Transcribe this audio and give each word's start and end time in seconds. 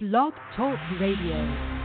Blog 0.00 0.32
Talk 0.54 0.78
Radio. 1.00 1.77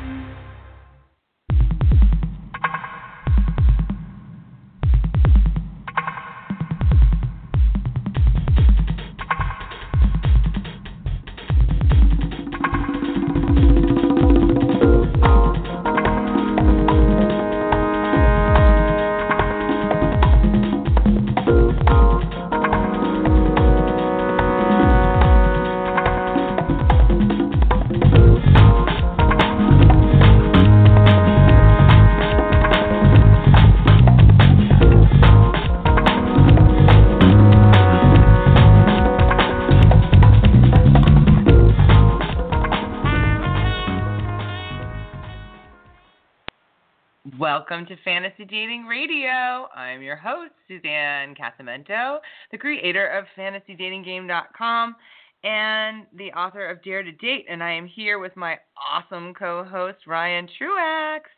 Welcome 47.74 47.88
to 47.88 48.04
Fantasy 48.04 48.46
Dating 48.46 48.86
Radio. 48.86 49.68
I'm 49.76 50.04
your 50.04 50.16
host, 50.16 50.52
Suzanne 50.68 51.34
Casamento, 51.34 52.20
the 52.52 52.58
creator 52.60 53.08
of 53.08 53.26
FantasyDatingGame.com 53.36 54.96
and 55.44 56.06
the 56.16 56.32
author 56.34 56.70
of 56.70 56.84
Dare 56.84 57.02
to 57.02 57.12
Date. 57.14 57.48
And 57.50 57.64
I 57.64 57.72
am 57.72 57.88
here 57.88 58.20
with 58.20 58.36
my 58.36 58.60
awesome 58.78 59.34
co 59.34 59.64
host, 59.64 60.06
Ryan 60.06 60.48
Truax. 60.56 61.32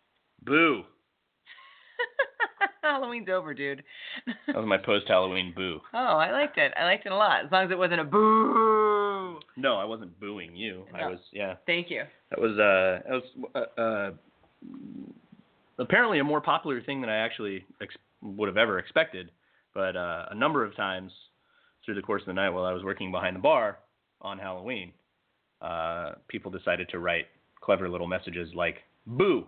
Boo. 0.43 0.83
Halloween's 2.83 3.29
over, 3.29 3.53
dude. 3.53 3.81
That 4.47 4.57
was 4.57 4.65
my 4.67 4.77
post 4.77 5.05
Halloween 5.07 5.53
boo. 5.55 5.79
Oh, 5.93 6.17
I 6.17 6.33
liked 6.33 6.57
it. 6.57 6.73
I 6.77 6.83
liked 6.83 7.05
it 7.05 7.13
a 7.13 7.15
lot. 7.15 7.45
As 7.45 7.51
long 7.53 7.63
as 7.63 7.71
it 7.71 7.77
wasn't 7.77 8.01
a 8.01 8.03
boo. 8.03 9.39
No, 9.55 9.77
I 9.77 9.85
wasn't 9.85 10.19
booing 10.19 10.53
you. 10.53 10.83
I 10.93 11.07
was 11.07 11.19
yeah. 11.31 11.53
Thank 11.65 11.89
you. 11.89 12.03
That 12.29 12.41
was 12.41 12.51
uh 12.59 13.07
that 13.07 13.21
was 13.21 13.67
uh, 13.77 13.81
uh 13.81 14.11
apparently 15.79 16.19
a 16.19 16.23
more 16.23 16.41
popular 16.41 16.81
thing 16.81 17.01
than 17.01 17.09
I 17.09 17.17
actually 17.17 17.65
ex- 17.81 17.95
would 18.21 18.47
have 18.47 18.57
ever 18.57 18.79
expected. 18.79 19.31
But 19.73 19.95
uh, 19.95 20.25
a 20.31 20.35
number 20.35 20.63
of 20.63 20.75
times 20.75 21.11
through 21.83 21.95
the 21.95 22.01
course 22.01 22.21
of 22.21 22.27
the 22.27 22.33
night 22.33 22.49
while 22.49 22.65
I 22.65 22.71
was 22.73 22.83
working 22.83 23.11
behind 23.11 23.35
the 23.35 23.41
bar 23.41 23.79
on 24.21 24.39
Halloween, 24.39 24.93
uh, 25.61 26.13
people 26.27 26.49
decided 26.51 26.89
to 26.89 26.99
write 26.99 27.25
clever 27.61 27.89
little 27.89 28.07
messages 28.07 28.49
like 28.55 28.77
"boo" 29.05 29.45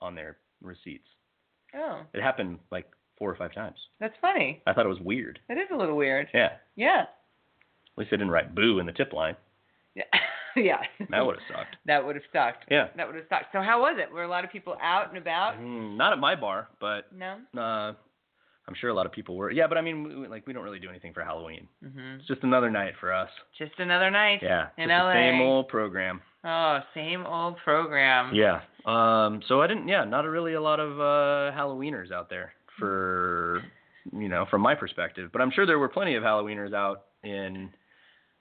on 0.00 0.14
their 0.14 0.36
receipts. 0.62 1.08
Oh, 1.74 2.00
It 2.14 2.22
happened 2.22 2.58
like 2.70 2.86
four 3.18 3.30
or 3.30 3.36
five 3.36 3.52
times. 3.52 3.76
that's 4.00 4.14
funny. 4.20 4.62
I 4.66 4.72
thought 4.72 4.86
it 4.86 4.90
was 4.90 5.00
weird. 5.00 5.38
It 5.48 5.54
is 5.58 5.68
a 5.72 5.76
little 5.76 5.96
weird. 5.96 6.28
Yeah. 6.32 6.50
Yeah. 6.76 7.00
At 7.02 7.08
least 7.98 8.10
they 8.10 8.16
didn't 8.16 8.30
write 8.30 8.54
"boo" 8.54 8.78
in 8.78 8.86
the 8.86 8.92
tip 8.92 9.12
line. 9.12 9.36
Yeah. 9.94 10.04
yeah. 10.64 10.80
That 11.10 11.24
would 11.24 11.36
have 11.36 11.44
sucked. 11.56 11.76
That 11.86 12.04
would 12.04 12.16
have 12.16 12.24
sucked. 12.32 12.64
Yeah. 12.70 12.88
That 12.96 13.06
would 13.06 13.16
have 13.16 13.24
sucked. 13.28 13.46
So 13.52 13.60
how 13.62 13.80
was 13.80 13.96
it? 13.98 14.12
Were 14.12 14.22
a 14.24 14.28
lot 14.28 14.44
of 14.44 14.50
people 14.52 14.76
out 14.82 15.08
and 15.08 15.18
about? 15.18 15.54
Mm, 15.58 15.96
not 15.96 16.12
at 16.12 16.18
my 16.18 16.34
bar, 16.34 16.68
but 16.80 17.06
No. 17.16 17.36
uh, 17.56 17.92
I'm 18.68 18.74
sure 18.78 18.90
a 18.90 18.94
lot 18.94 19.06
of 19.06 19.12
people 19.12 19.36
were. 19.36 19.50
Yeah, 19.50 19.66
but 19.66 19.78
I 19.78 19.80
mean, 19.80 20.20
we, 20.22 20.28
like 20.28 20.46
we 20.46 20.52
don't 20.52 20.62
really 20.64 20.78
do 20.78 20.90
anything 20.90 21.14
for 21.14 21.22
Halloween. 21.24 21.66
Mm-hmm. 21.82 22.18
It's 22.18 22.26
just 22.28 22.42
another 22.42 22.70
night 22.70 22.92
for 23.00 23.12
us. 23.14 23.30
Just 23.56 23.72
another 23.78 24.10
night. 24.10 24.40
Yeah, 24.42 24.66
In 24.76 24.90
LA. 24.90 25.12
same 25.14 25.40
old 25.40 25.68
program. 25.68 26.20
Oh, 26.44 26.80
same 26.94 27.24
old 27.24 27.56
program. 27.64 28.34
Yeah. 28.34 28.60
Um. 28.84 29.40
So 29.48 29.62
I 29.62 29.66
didn't. 29.66 29.88
Yeah, 29.88 30.04
not 30.04 30.24
a 30.26 30.30
really 30.30 30.52
a 30.54 30.60
lot 30.60 30.80
of 30.80 31.00
uh, 31.00 31.56
Halloweeners 31.56 32.12
out 32.12 32.28
there 32.28 32.52
for 32.78 33.62
you 34.12 34.28
know 34.28 34.44
from 34.50 34.60
my 34.60 34.74
perspective. 34.74 35.30
But 35.32 35.40
I'm 35.40 35.50
sure 35.50 35.64
there 35.66 35.78
were 35.78 35.88
plenty 35.88 36.14
of 36.16 36.22
Halloweeners 36.22 36.74
out 36.74 37.04
in 37.24 37.70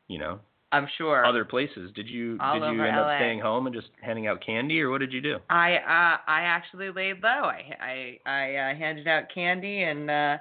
you 0.10 0.20
know 0.20 0.40
I'm 0.72 0.88
sure. 0.98 1.26
other 1.26 1.46
places. 1.46 1.92
Did 1.96 2.08
you 2.08 2.38
All 2.42 2.60
did 2.60 2.66
you 2.74 2.84
end 2.84 2.96
LA. 2.98 3.04
up 3.04 3.18
staying 3.20 3.40
home 3.40 3.68
and 3.68 3.76
just 3.76 3.88
handing 4.02 4.28
out 4.28 4.46
candy, 4.46 4.82
or 4.82 4.90
what 4.90 5.00
did 5.00 5.14
you 5.14 5.22
do? 5.22 5.38
I 5.50 5.76
uh 5.76 6.18
I 6.28 6.42
actually 6.42 6.90
laid 6.92 7.22
low. 7.24 7.30
I 7.30 7.64
I 7.80 8.20
I 8.26 8.56
uh, 8.56 8.76
handed 8.76 9.08
out 9.08 9.26
candy 9.34 9.84
and 9.84 10.10
uh 10.10 10.38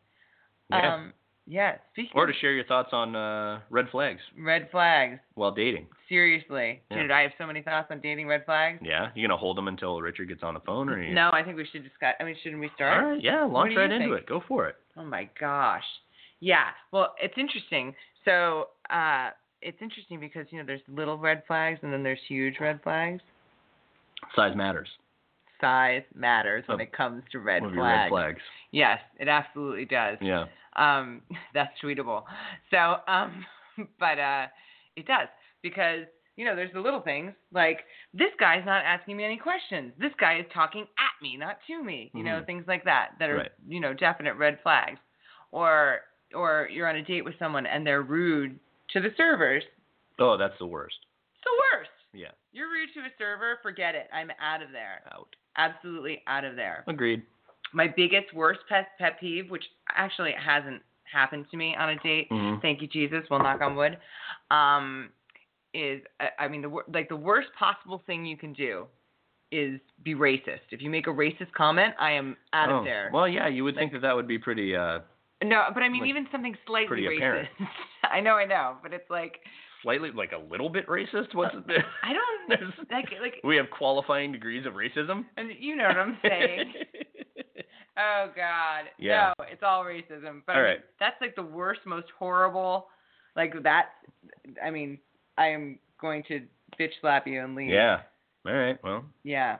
Yeah. 0.71 0.95
Um, 0.95 1.13
yeah. 1.45 1.75
Speaking 1.93 2.11
or 2.15 2.25
to 2.25 2.33
share 2.41 2.53
your 2.53 2.65
thoughts 2.65 2.89
on 2.93 3.15
uh, 3.15 3.59
red 3.69 3.85
flags 3.91 4.21
red 4.39 4.69
flags, 4.71 5.19
while 5.35 5.51
dating. 5.51 5.87
seriously, 6.09 6.81
Yeah. 6.89 7.01
dude, 7.01 7.11
I 7.11 7.21
have 7.21 7.31
so 7.37 7.45
many 7.45 7.61
thoughts 7.61 7.87
on 7.91 7.99
dating 8.01 8.27
red 8.27 8.45
flags. 8.45 8.79
Yeah, 8.83 9.09
you 9.15 9.27
gonna 9.27 9.37
hold 9.37 9.57
them 9.57 9.67
until 9.67 10.01
Richard 10.01 10.27
gets 10.29 10.43
on 10.43 10.53
the 10.53 10.59
phone, 10.61 10.89
or 10.89 11.01
you? 11.01 11.13
No, 11.13 11.29
I 11.33 11.43
think 11.43 11.57
we 11.57 11.65
should 11.71 11.83
discuss. 11.83 12.15
I 12.19 12.23
mean, 12.23 12.35
shouldn't 12.43 12.61
we 12.61 12.69
start? 12.75 13.03
right, 13.05 13.21
yeah, 13.23 13.43
launch 13.43 13.73
right 13.75 13.91
into 13.91 14.07
think? 14.09 14.21
it. 14.21 14.25
Go 14.27 14.41
for 14.47 14.67
it. 14.67 14.75
Oh 14.97 15.03
my 15.03 15.29
gosh. 15.39 15.83
Yeah. 16.39 16.67
Well, 16.91 17.15
it's 17.21 17.35
interesting. 17.37 17.95
So, 18.25 18.67
uh, 18.89 19.29
it's 19.61 19.77
interesting 19.81 20.19
because 20.19 20.45
you 20.49 20.59
know 20.59 20.65
there's 20.65 20.81
little 20.87 21.17
red 21.17 21.43
flags 21.47 21.79
and 21.83 21.91
then 21.93 22.03
there's 22.03 22.19
huge 22.27 22.55
red 22.59 22.81
flags. 22.83 23.21
Size 24.35 24.55
matters. 24.55 24.87
Size 25.63 26.03
matters 26.13 26.63
when 26.67 26.79
Oh, 26.79 26.83
it 26.83 26.91
comes 26.91 27.23
to 27.31 27.39
red 27.39 27.61
One 27.61 27.69
of 27.69 27.75
your 27.75 27.83
flags. 27.85 28.03
red 28.03 28.09
flags. 28.09 28.41
Yes, 28.71 28.99
it 29.17 29.27
absolutely 29.29 29.85
does. 29.85 30.17
Yeah. 30.21 30.45
Um, 30.75 31.21
that's 31.53 31.71
tweetable. 31.81 32.23
So, 32.69 32.97
um, 33.07 33.45
but 33.99 34.19
uh, 34.19 34.47
it 34.97 35.05
does 35.07 35.29
because 35.61 36.01
you 36.35 36.43
know 36.45 36.55
there's 36.55 36.73
the 36.73 36.81
little 36.81 36.99
things 37.01 37.31
like 37.53 37.79
this 38.13 38.31
guy's 38.39 38.65
not 38.65 38.83
asking 38.83 39.15
me 39.15 39.23
any 39.23 39.37
questions. 39.37 39.93
This 39.97 40.11
guy 40.19 40.39
is 40.39 40.45
talking 40.53 40.81
at 40.81 41.21
me, 41.21 41.37
not 41.37 41.59
to 41.67 41.81
me. 41.81 42.11
You 42.13 42.23
know 42.23 42.41
Mhm. 42.41 42.45
things 42.45 42.65
like 42.67 42.83
that 42.85 43.11
that 43.19 43.29
are 43.29 43.37
Right. 43.37 43.51
you 43.67 43.79
know 43.79 43.93
definite 43.93 44.33
red 44.35 44.59
flags. 44.63 44.99
Or 45.51 46.01
or 46.33 46.67
you're 46.71 46.89
on 46.89 46.95
a 46.97 47.03
date 47.03 47.23
with 47.23 47.37
someone 47.39 47.65
and 47.67 47.85
they're 47.87 48.01
rude 48.01 48.59
to 48.89 48.99
the 48.99 49.13
servers. 49.15 49.63
Oh, 50.19 50.35
that's 50.35 50.57
the 50.59 50.65
worst. 50.65 50.97
It's 51.35 51.43
the 51.45 51.61
worst. 51.77 51.89
Yeah. 52.13 52.29
You're 52.51 52.69
rude 52.69 52.89
to 52.93 52.99
a 53.01 53.09
server, 53.17 53.57
forget 53.63 53.95
it. 53.95 54.07
I'm 54.13 54.29
out 54.39 54.61
of 54.61 54.71
there. 54.71 55.01
Out. 55.13 55.35
Absolutely 55.57 56.21
out 56.27 56.45
of 56.45 56.55
there. 56.55 56.83
Agreed. 56.87 57.23
My 57.73 57.87
biggest 57.87 58.33
worst 58.33 58.59
pet 58.69 58.89
pet 58.99 59.19
peeve, 59.19 59.49
which 59.49 59.63
actually 59.95 60.31
hasn't 60.39 60.81
happened 61.11 61.45
to 61.51 61.57
me 61.57 61.75
on 61.75 61.89
a 61.89 61.95
date, 61.99 62.29
Mhm. 62.29 62.61
thank 62.61 62.81
you 62.81 62.87
Jesus, 62.87 63.27
well 63.29 63.39
knock 63.39 63.61
on 63.61 63.75
wood, 63.75 63.97
um, 64.51 65.09
is 65.73 66.01
I, 66.19 66.29
I 66.39 66.47
mean 66.47 66.61
the 66.61 66.69
like 66.93 67.09
the 67.09 67.15
worst 67.15 67.49
possible 67.57 67.99
thing 68.05 68.25
you 68.25 68.37
can 68.37 68.53
do 68.53 68.87
is 69.51 69.79
be 70.03 70.15
racist. 70.15 70.61
If 70.71 70.81
you 70.81 70.89
make 70.89 71.05
a 71.07 71.11
racist 71.11 71.51
comment, 71.53 71.93
I 71.99 72.11
am 72.11 72.37
out 72.53 72.69
oh. 72.69 72.77
of 72.79 72.85
there. 72.85 73.09
Well, 73.13 73.27
yeah, 73.27 73.47
you 73.47 73.63
would 73.63 73.75
Like- 73.75 73.83
think 73.83 73.93
that 73.93 74.01
that 74.01 74.15
would 74.15 74.27
be 74.27 74.37
pretty. 74.39 74.75
uh 74.75 74.99
no, 75.43 75.65
but 75.73 75.83
I 75.83 75.89
mean 75.89 76.01
like, 76.01 76.09
even 76.09 76.27
something 76.31 76.55
slightly 76.65 77.01
racist. 77.01 77.49
I 78.03 78.19
know, 78.21 78.35
I 78.35 78.45
know, 78.45 78.77
but 78.81 78.93
it's 78.93 79.09
like 79.09 79.41
Slightly, 79.83 80.09
like 80.15 80.31
a 80.31 80.37
little 80.51 80.69
bit 80.69 80.87
racist. 80.87 81.25
Uh, 81.35 81.37
What's 81.37 81.55
it? 81.55 81.85
I 82.03 82.13
don't 82.13 82.69
like 82.91 83.05
like 83.21 83.33
we 83.43 83.55
have 83.57 83.69
qualifying 83.69 84.31
degrees 84.31 84.65
of 84.65 84.73
racism. 84.73 85.25
and 85.37 85.51
you 85.59 85.75
know 85.75 85.87
what 85.87 85.97
I'm 85.97 86.17
saying. 86.21 86.73
Oh 87.95 88.31
God. 88.35 88.85
Yeah. 88.97 89.33
No, 89.37 89.45
it's 89.51 89.61
all 89.63 89.83
racism. 89.83 90.41
But 90.47 90.55
All 90.55 90.63
I 90.63 90.67
mean, 90.69 90.77
that's 90.99 91.15
like 91.21 91.35
the 91.35 91.43
worst, 91.43 91.81
most 91.85 92.07
horrible. 92.17 92.87
Like 93.35 93.53
that. 93.61 93.89
I 94.65 94.71
mean, 94.71 94.97
I 95.37 95.49
am 95.49 95.77
going 96.01 96.23
to 96.27 96.41
bitch 96.79 96.89
slap 97.01 97.27
you 97.27 97.43
and 97.43 97.53
leave. 97.53 97.69
yeah. 97.69 97.99
All 98.47 98.53
right. 98.53 98.77
Well, 98.83 99.05
Yeah. 99.23 99.57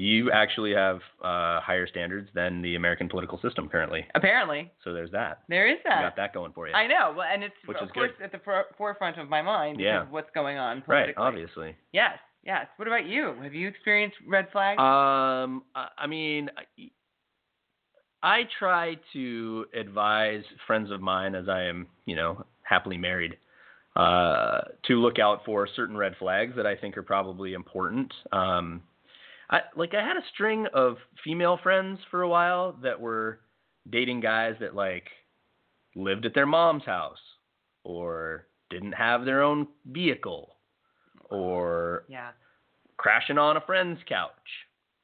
You 0.00 0.30
actually 0.32 0.72
have 0.74 0.96
uh, 1.22 1.60
higher 1.60 1.86
standards 1.86 2.28
than 2.34 2.62
the 2.62 2.74
American 2.76 3.08
political 3.08 3.38
system 3.40 3.68
currently. 3.68 4.06
Apparently, 4.14 4.70
So 4.82 4.92
there's 4.94 5.10
that. 5.10 5.40
there 5.48 5.66
is 5.68 5.76
You 5.84 5.90
that. 5.90 6.02
got 6.02 6.16
that 6.16 6.32
going 6.32 6.52
for 6.52 6.66
you. 6.68 6.74
I 6.74 6.86
know. 6.86 7.12
Well, 7.16 7.26
and 7.30 7.44
it's 7.44 7.54
Which 7.66 7.76
of 7.78 7.88
is 7.88 7.92
course 7.92 8.10
good. 8.16 8.24
at 8.24 8.32
the 8.32 8.38
for- 8.38 8.66
forefront 8.78 9.18
of 9.18 9.28
my 9.28 9.42
mind 9.42 9.76
because 9.78 9.84
Yeah. 9.86 10.02
of 10.02 10.10
what's 10.10 10.30
going 10.34 10.56
on 10.58 10.82
right. 10.86 11.12
Obviously. 11.16 11.76
Yes. 11.92 12.18
Yes. 12.42 12.66
What 12.76 12.88
about 12.88 13.04
you? 13.04 13.34
Have 13.42 13.52
you 13.52 13.68
experienced 13.68 14.16
red 14.26 14.48
flags? 14.52 14.80
Um, 14.80 15.62
I 15.74 16.06
mean, 16.06 16.50
I- 16.56 16.90
I 18.22 18.42
try 18.58 18.96
to 19.12 19.66
advise 19.74 20.44
friends 20.66 20.90
of 20.90 21.00
mine 21.00 21.34
as 21.34 21.48
I 21.48 21.62
am, 21.64 21.86
you 22.06 22.16
know, 22.16 22.44
happily 22.62 22.98
married, 22.98 23.36
uh, 23.96 24.60
to 24.84 24.94
look 25.00 25.18
out 25.18 25.44
for 25.44 25.66
certain 25.66 25.96
red 25.96 26.16
flags 26.18 26.54
that 26.56 26.66
I 26.66 26.76
think 26.76 26.96
are 26.96 27.02
probably 27.02 27.54
important. 27.54 28.12
Um, 28.32 28.82
I 29.50 29.60
like 29.76 29.94
I 29.94 30.02
had 30.06 30.16
a 30.16 30.24
string 30.32 30.66
of 30.74 30.96
female 31.24 31.58
friends 31.62 31.98
for 32.10 32.22
a 32.22 32.28
while 32.28 32.72
that 32.82 33.00
were 33.00 33.40
dating 33.88 34.20
guys 34.20 34.54
that 34.60 34.74
like 34.74 35.08
lived 35.96 36.24
at 36.24 36.34
their 36.34 36.46
mom's 36.46 36.84
house 36.84 37.18
or 37.82 38.46
didn't 38.70 38.92
have 38.92 39.24
their 39.24 39.42
own 39.42 39.66
vehicle 39.86 40.54
or 41.30 42.04
Yeah. 42.08 42.30
crashing 42.96 43.38
on 43.38 43.56
a 43.56 43.60
friend's 43.62 44.00
couch. 44.08 44.30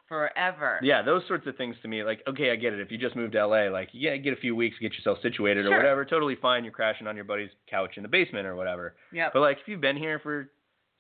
Forever. 0.09 0.79
Yeah, 0.85 1.03
those 1.03 1.27
sorts 1.27 1.49
of 1.49 1.57
things 1.57 1.75
to 1.83 1.89
me, 1.89 2.05
like, 2.05 2.23
okay, 2.29 2.53
I 2.53 2.57
get 2.57 2.73
it. 2.73 2.79
If 2.79 2.93
you 2.93 2.99
just 2.99 3.17
moved 3.17 3.33
to 3.33 3.45
LA, 3.45 3.69
like, 3.71 3.89
yeah, 3.93 4.17
get 4.17 4.33
a 4.33 4.37
few 4.41 4.55
weeks, 4.55 4.77
get 4.81 4.95
yourself 4.95 5.19
situated 5.21 5.65
Sure. 5.65 5.75
or 5.75 5.77
whatever, 5.77 6.05
totally 6.05 6.37
fine. 6.37 6.63
You're 6.63 6.73
crashing 6.73 7.09
on 7.09 7.17
your 7.17 7.25
buddy's 7.25 7.51
couch 7.69 7.97
in 7.97 8.05
the 8.05 8.09
basement 8.09 8.47
or 8.47 8.55
whatever. 8.55 8.95
Yep. 9.11 9.33
But 9.33 9.41
like, 9.41 9.59
if 9.59 9.67
you've 9.67 9.81
been 9.81 9.97
here 9.97 10.21
for 10.21 10.49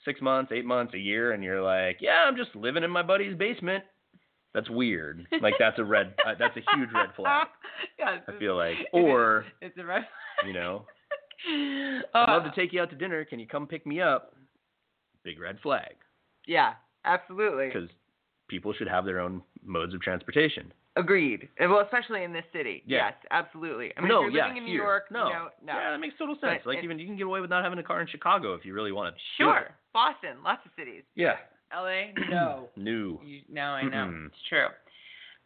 six 0.06 0.22
months, 0.22 0.50
eight 0.54 0.64
months, 0.64 0.94
a 0.94 0.98
year, 0.98 1.32
and 1.32 1.44
you're 1.44 1.60
like, 1.60 1.98
yeah, 2.00 2.24
I'm 2.26 2.36
just 2.36 2.56
living 2.56 2.82
in 2.84 2.90
my 2.90 3.02
buddy's 3.02 3.36
basement, 3.36 3.84
that's 4.54 4.70
weird. 4.70 5.26
Like, 5.42 5.54
that's 5.58 5.78
a 5.78 5.84
red, 5.84 6.14
uh, 6.26 6.32
that's 6.38 6.56
a 6.56 6.62
huge 6.76 6.88
red 6.94 7.10
flag. 7.14 7.48
yeah, 7.98 8.20
I 8.26 8.38
feel 8.38 8.56
like, 8.56 8.76
or 8.94 9.44
it's 9.60 9.76
a 9.76 9.84
red 9.84 10.06
you 10.46 10.54
know, 10.54 10.86
flag. 11.44 12.02
I'd 12.14 12.30
love 12.30 12.42
Uh, 12.46 12.50
to 12.50 12.56
take 12.56 12.72
you 12.72 12.80
out 12.80 12.88
to 12.90 12.96
dinner. 12.96 13.24
Can 13.26 13.38
you 13.38 13.46
come 13.46 13.66
pick 13.66 13.86
me 13.86 14.00
up? 14.00 14.34
Big 15.24 15.38
red 15.40 15.58
flag, 15.60 15.94
Yeah, 16.46 16.74
absolutely. 17.04 17.66
because 17.66 17.88
people 18.48 18.72
should 18.72 18.88
have 18.88 19.04
their 19.04 19.20
own 19.20 19.42
modes 19.64 19.92
of 19.92 20.00
transportation. 20.00 20.72
Agreed. 20.98 21.48
Well, 21.60 21.80
especially 21.80 22.22
in 22.24 22.32
this 22.32 22.44
city. 22.54 22.82
Yeah. 22.86 23.08
Yes, 23.08 23.14
absolutely. 23.30 23.92
I 23.98 24.00
mean, 24.00 24.08
no, 24.08 24.20
if 24.24 24.32
you're 24.32 24.40
yeah, 24.40 24.46
living 24.46 24.56
in 24.58 24.64
New 24.64 24.70
here. 24.70 24.82
York, 24.82 25.04
no, 25.10 25.24
know, 25.28 25.48
no. 25.62 25.72
yeah, 25.74 25.90
that 25.90 25.98
makes 26.00 26.14
total 26.16 26.36
sense. 26.40 26.60
But 26.64 26.70
like 26.70 26.78
it- 26.78 26.84
even 26.84 26.98
you 26.98 27.04
can 27.06 27.18
get 27.18 27.26
away 27.26 27.40
with 27.42 27.50
not 27.50 27.62
having 27.64 27.78
a 27.78 27.82
car 27.82 28.00
in 28.00 28.06
Chicago 28.06 28.54
if 28.54 28.64
you 28.64 28.72
really 28.72 28.92
want 28.92 29.14
to. 29.14 29.20
Sure. 29.36 29.68
Boston, 29.96 30.36
lots 30.44 30.60
of 30.66 30.72
cities. 30.78 31.02
Yeah. 31.14 31.36
LA, 31.74 32.12
no. 32.30 32.68
New. 32.76 33.18
You, 33.24 33.40
now 33.50 33.72
I 33.74 33.82
know. 33.82 34.06
Mm-mm. 34.12 34.26
It's 34.26 34.36
true. 34.48 34.66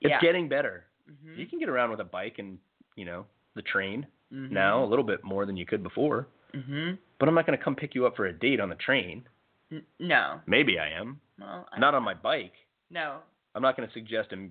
It's 0.00 0.10
yeah. 0.10 0.20
getting 0.20 0.48
better. 0.48 0.84
Mhm. 1.10 1.36
You 1.38 1.46
can 1.46 1.58
get 1.58 1.68
around 1.68 1.90
with 1.90 2.00
a 2.00 2.04
bike 2.04 2.36
and 2.38 2.58
you 2.96 3.04
know 3.04 3.26
the 3.54 3.62
train 3.62 4.06
Mhm. 4.32 4.50
now 4.50 4.82
a 4.84 4.86
little 4.86 5.04
bit 5.04 5.22
more 5.24 5.46
than 5.46 5.56
you 5.56 5.66
could 5.66 5.82
before. 5.82 6.26
Mhm. 6.54 6.98
But 7.18 7.28
I'm 7.28 7.34
not 7.34 7.46
going 7.46 7.56
to 7.58 7.64
come 7.64 7.74
pick 7.76 7.94
you 7.94 8.06
up 8.06 8.16
for 8.16 8.26
a 8.26 8.32
date 8.32 8.60
on 8.60 8.68
the 8.68 8.74
train. 8.76 9.24
N- 9.72 9.84
no. 9.98 10.40
Maybe 10.46 10.78
I 10.78 10.88
am. 10.90 11.20
Well, 11.38 11.66
I, 11.72 11.78
Not 11.78 11.94
on 11.94 12.02
my 12.02 12.14
bike. 12.14 12.54
No. 12.90 13.18
I'm 13.54 13.62
not 13.62 13.76
going 13.76 13.88
to 13.88 13.92
suggest 13.94 14.32
a 14.32 14.48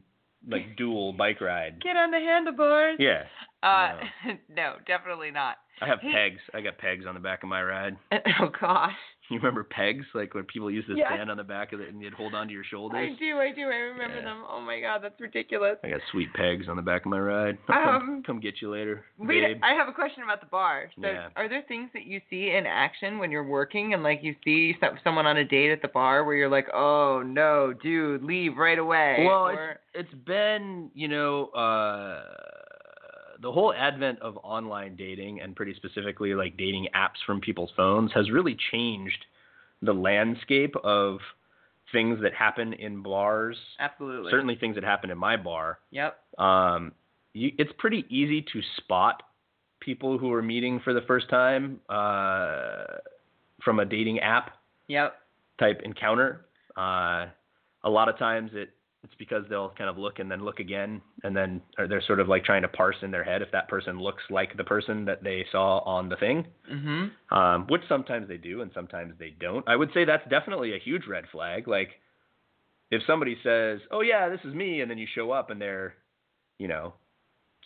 like 0.47 0.75
dual 0.77 1.11
bike 1.13 1.41
ride. 1.41 1.81
Get 1.81 1.97
on 1.97 2.11
the 2.11 2.19
handlebars. 2.19 2.97
Yeah. 2.99 3.23
Uh, 3.63 3.99
no, 4.49 4.75
definitely 4.87 5.31
not. 5.31 5.57
I 5.81 5.87
have 5.87 5.99
Hey. 6.01 6.11
pegs. 6.13 6.41
I 6.53 6.61
got 6.61 6.77
pegs 6.77 7.05
on 7.05 7.13
the 7.15 7.19
back 7.21 7.43
of 7.43 7.49
my 7.49 7.61
ride. 7.63 7.95
Oh 8.41 8.49
gosh. 8.59 8.95
You 9.33 9.37
remember 9.37 9.63
pegs? 9.63 10.05
Like 10.15 10.33
when 10.33 10.45
people 10.45 10.71
used 10.71 10.87
to 10.87 10.95
Yes. 10.95 11.07
stand 11.13 11.29
on 11.29 11.37
the 11.37 11.43
back 11.43 11.71
of 11.71 11.79
it 11.81 11.89
and 11.89 12.01
you'd 12.01 12.13
hold 12.13 12.33
onto 12.33 12.51
your 12.53 12.63
shoulders. 12.63 13.11
I 13.15 13.19
do, 13.19 13.37
I 13.37 13.51
do. 13.53 13.61
I 13.63 13.75
remember 13.93 14.17
Yeah. 14.17 14.23
them. 14.23 14.43
Oh 14.49 14.59
my 14.59 14.79
god, 14.79 15.03
that's 15.03 15.19
ridiculous. 15.21 15.77
I 15.83 15.89
got 15.89 16.01
sweet 16.11 16.33
pegs 16.33 16.67
on 16.67 16.75
the 16.75 16.81
back 16.81 17.05
of 17.05 17.11
my 17.11 17.19
ride. 17.19 17.57
Um, 17.69 17.75
come, 17.83 18.23
come 18.25 18.39
get 18.39 18.61
you 18.61 18.71
later, 18.71 19.05
Wait, 19.19 19.41
babe. 19.41 19.59
I 19.63 19.73
have 19.73 19.87
a 19.87 19.93
question 19.93 20.23
about 20.23 20.39
the 20.41 20.47
bar. 20.47 20.89
So, 20.99 21.07
Yeah. 21.07 21.29
are 21.35 21.47
there 21.47 21.61
things 21.67 21.91
that 21.93 22.05
you 22.05 22.21
see 22.29 22.49
in 22.51 22.65
action 22.65 23.19
when 23.19 23.29
you're 23.29 23.43
working, 23.47 23.93
and 23.93 24.01
like 24.01 24.23
you 24.23 24.35
see 24.43 24.75
someone 25.03 25.27
on 25.27 25.37
a 25.37 25.45
date 25.45 25.71
at 25.71 25.81
the 25.83 25.87
bar, 25.89 26.23
where 26.23 26.35
you're 26.35 26.49
like, 26.49 26.67
"Oh 26.73 27.21
no, 27.21 27.71
dude, 27.73 28.23
leave 28.23 28.57
right 28.57 28.79
away." 28.79 29.25
Well, 29.27 29.47
or, 29.49 29.79
it's 29.93 30.09
it's 30.11 30.13
been 30.25 30.89
you 30.95 31.07
know 31.07 31.47
uh, 31.49 32.23
the 33.41 33.51
whole 33.51 33.73
advent 33.73 34.19
of 34.21 34.37
online 34.43 34.95
dating 34.95 35.41
and 35.41 35.55
pretty 35.55 35.73
specifically 35.75 36.33
like 36.33 36.57
dating 36.57 36.87
apps 36.95 37.17
from 37.25 37.39
people's 37.41 37.71
phones 37.75 38.11
has 38.13 38.29
really 38.31 38.57
changed 38.71 39.25
the 39.81 39.93
landscape 39.93 40.75
of 40.83 41.19
things 41.91 42.19
that 42.21 42.33
happen 42.33 42.73
in 42.73 43.01
bars. 43.01 43.57
absolutely. 43.79 44.29
Certainly, 44.31 44.57
things 44.57 44.75
that 44.75 44.83
happen 44.83 45.09
in 45.09 45.17
my 45.17 45.37
bar. 45.37 45.79
Yep. 45.91 46.17
Um, 46.37 46.91
you, 47.33 47.51
it's 47.57 47.71
pretty 47.77 48.05
easy 48.09 48.41
to 48.41 48.61
spot 48.77 49.23
people 49.79 50.17
who 50.17 50.31
are 50.33 50.41
meeting 50.41 50.81
for 50.83 50.93
the 50.93 51.01
first 51.07 51.29
time 51.29 51.79
uh, 51.89 52.83
from 53.63 53.79
a 53.79 53.85
dating 53.85 54.19
app 54.19 54.51
Yep. 54.87 55.15
type 55.59 55.81
encounter. 55.83 56.45
Uh, 56.77 57.27
a 57.83 57.89
lot 57.89 58.09
of 58.09 58.17
times 58.17 58.51
it 58.53 58.69
it's 59.03 59.13
because 59.17 59.43
they'll 59.49 59.69
kind 59.77 59.89
of 59.89 59.97
look 59.97 60.19
and 60.19 60.29
then 60.29 60.43
look 60.43 60.59
again, 60.59 61.01
and 61.23 61.35
then 61.35 61.61
they're 61.77 62.01
sort 62.01 62.19
of 62.19 62.27
like 62.27 62.43
trying 62.43 62.61
to 62.63 62.67
parse 62.67 62.97
in 63.01 63.11
their 63.11 63.23
head 63.23 63.41
if 63.41 63.49
that 63.51 63.67
person 63.69 63.99
looks 63.99 64.23
like 64.29 64.55
the 64.57 64.63
person 64.63 65.05
that 65.05 65.23
they 65.23 65.45
saw 65.51 65.79
on 65.79 66.09
the 66.09 66.17
thing, 66.17 66.45
Mhm. 66.69 67.11
um, 67.31 67.67
which 67.67 67.81
sometimes 67.87 68.27
they 68.27 68.37
do 68.37 68.61
and 68.61 68.71
sometimes 68.73 69.17
they 69.17 69.29
don't. 69.31 69.67
I 69.67 69.75
would 69.75 69.93
say 69.93 70.03
that's 70.03 70.27
definitely 70.29 70.73
a 70.75 70.79
huge 70.79 71.07
red 71.07 71.27
flag. 71.29 71.67
Like 71.67 71.99
if 72.91 73.01
somebody 73.03 73.37
says, 73.41 73.79
"Oh 73.91 74.01
yeah, 74.01 74.27
this 74.29 74.43
is 74.43 74.53
me," 74.53 74.81
and 74.81 74.89
then 74.91 74.97
you 74.97 75.07
show 75.07 75.31
up 75.31 75.49
and 75.49 75.61
they're, 75.61 75.95
you 76.57 76.67
know, 76.67 76.93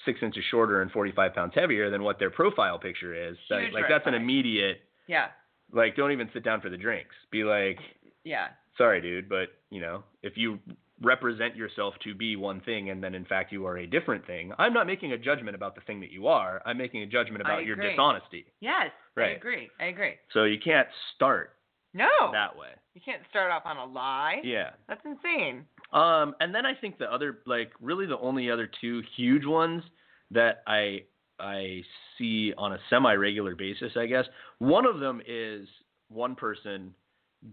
six 0.06 0.22
inches 0.22 0.44
shorter 0.46 0.82
and 0.82 0.92
45 0.92 1.34
pounds 1.34 1.54
heavier 1.56 1.90
than 1.90 2.04
what 2.04 2.20
their 2.20 2.30
profile 2.30 2.78
picture 2.78 3.14
is, 3.14 3.38
Huge 3.48 3.72
like 3.74 3.88
that's 3.88 4.06
an 4.06 4.14
immediate 4.14 4.82
Yeah. 5.08 5.30
like 5.72 5.96
don't 5.96 6.12
even 6.12 6.30
sit 6.34 6.44
down 6.44 6.62
for 6.62 6.70
the 6.70 6.78
drinks. 6.78 7.16
Be 7.32 7.44
like, 7.44 7.80
Yeah. 8.24 8.50
sorry, 8.78 9.02
dude, 9.02 9.30
but 9.30 9.50
you 9.72 9.80
know, 9.82 10.04
if 10.22 10.38
you 10.38 10.60
represent 11.04 11.56
yourself 11.56 11.94
to 12.04 12.16
be 12.16 12.36
one 12.36 12.62
thing 12.62 12.90
and 12.90 13.04
then 13.04 13.14
in 13.14 13.26
fact 13.26 13.52
you 13.52 13.66
are 13.68 13.78
a 13.78 13.86
different 13.86 14.26
thing, 14.26 14.52
I'm 14.58 14.74
not 14.74 14.88
making 14.88 15.12
a 15.12 15.18
judgment 15.18 15.56
about 15.56 15.76
the 15.76 15.82
thing 15.82 16.00
that 16.02 16.12
you 16.12 16.28
are. 16.28 16.62
I'm 16.66 16.78
making 16.78 17.02
a 17.04 17.06
judgment 17.06 17.42
about 17.42 17.66
your 17.66 17.76
dishonesty. 17.76 18.46
Yes. 18.60 18.92
right. 19.16 19.32
I 19.32 19.36
agree. 19.36 19.70
I 19.80 19.86
agree. 19.86 20.14
So 20.34 20.46
you 20.46 20.58
can't 20.64 20.88
start 21.16 21.56
No. 21.94 22.08
that 22.32 22.58
way. 22.58 22.70
You 22.96 23.02
can't 23.04 23.22
start 23.30 23.52
off 23.52 23.64
on 23.66 23.78
a 23.78 23.86
lie. 23.86 24.42
Yeah. 24.44 24.72
That's 24.88 25.02
insane. 25.06 25.66
Um, 25.92 26.36
and 26.40 26.54
then 26.54 26.66
I 26.66 26.74
think 26.74 26.98
the 26.98 27.12
other, 27.12 27.40
like, 27.46 27.72
really 27.82 28.06
the 28.06 28.18
only 28.20 28.50
other 28.50 28.70
two 28.82 29.02
huge 29.16 29.46
ones 29.46 29.84
that 30.32 30.64
I 30.68 31.04
I 31.40 31.82
see 32.18 32.54
on 32.58 32.74
a 32.74 32.78
semi-regular 32.90 33.56
basis, 33.56 33.92
I 33.98 34.06
guess. 34.06 34.26
One 34.60 34.86
of 34.86 35.00
them 35.00 35.22
is 35.28 35.68
one 36.10 36.36
person 36.36 36.94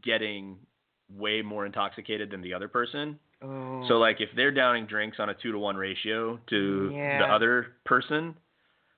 getting 0.05 0.59
way 1.09 1.43
more 1.43 1.67
intoxicated 1.67 2.31
than 2.31 2.41
the 2.43 2.55
other 2.55 2.69
person. 2.69 3.19
Oh. 3.43 3.85
So 3.89 3.95
like 3.95 4.21
if 4.21 4.29
they're 4.37 4.51
downing 4.51 4.87
drinks 4.87 5.19
on 5.19 5.31
a 5.31 5.35
two 5.35 5.53
to 5.53 5.59
one 5.59 5.77
ratio 5.77 6.39
to 6.49 6.89
the 6.91 7.25
other 7.25 7.69
person, 7.85 8.35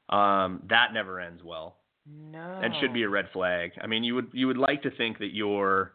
um, 0.09 0.63
that 0.69 0.93
never 0.93 1.21
ends 1.21 1.43
well 1.45 1.77
no. 2.07 2.61
and 2.63 2.75
should 2.81 2.93
be 2.93 3.03
a 3.03 3.09
red 3.09 3.29
flag. 3.33 3.73
I 3.81 3.87
mean, 3.87 4.05
you 4.05 4.15
would 4.15 4.29
you 4.33 4.47
would 4.47 4.57
like 4.57 4.83
to 4.83 4.91
think 4.91 5.19
that 5.19 5.35
you're, 5.35 5.93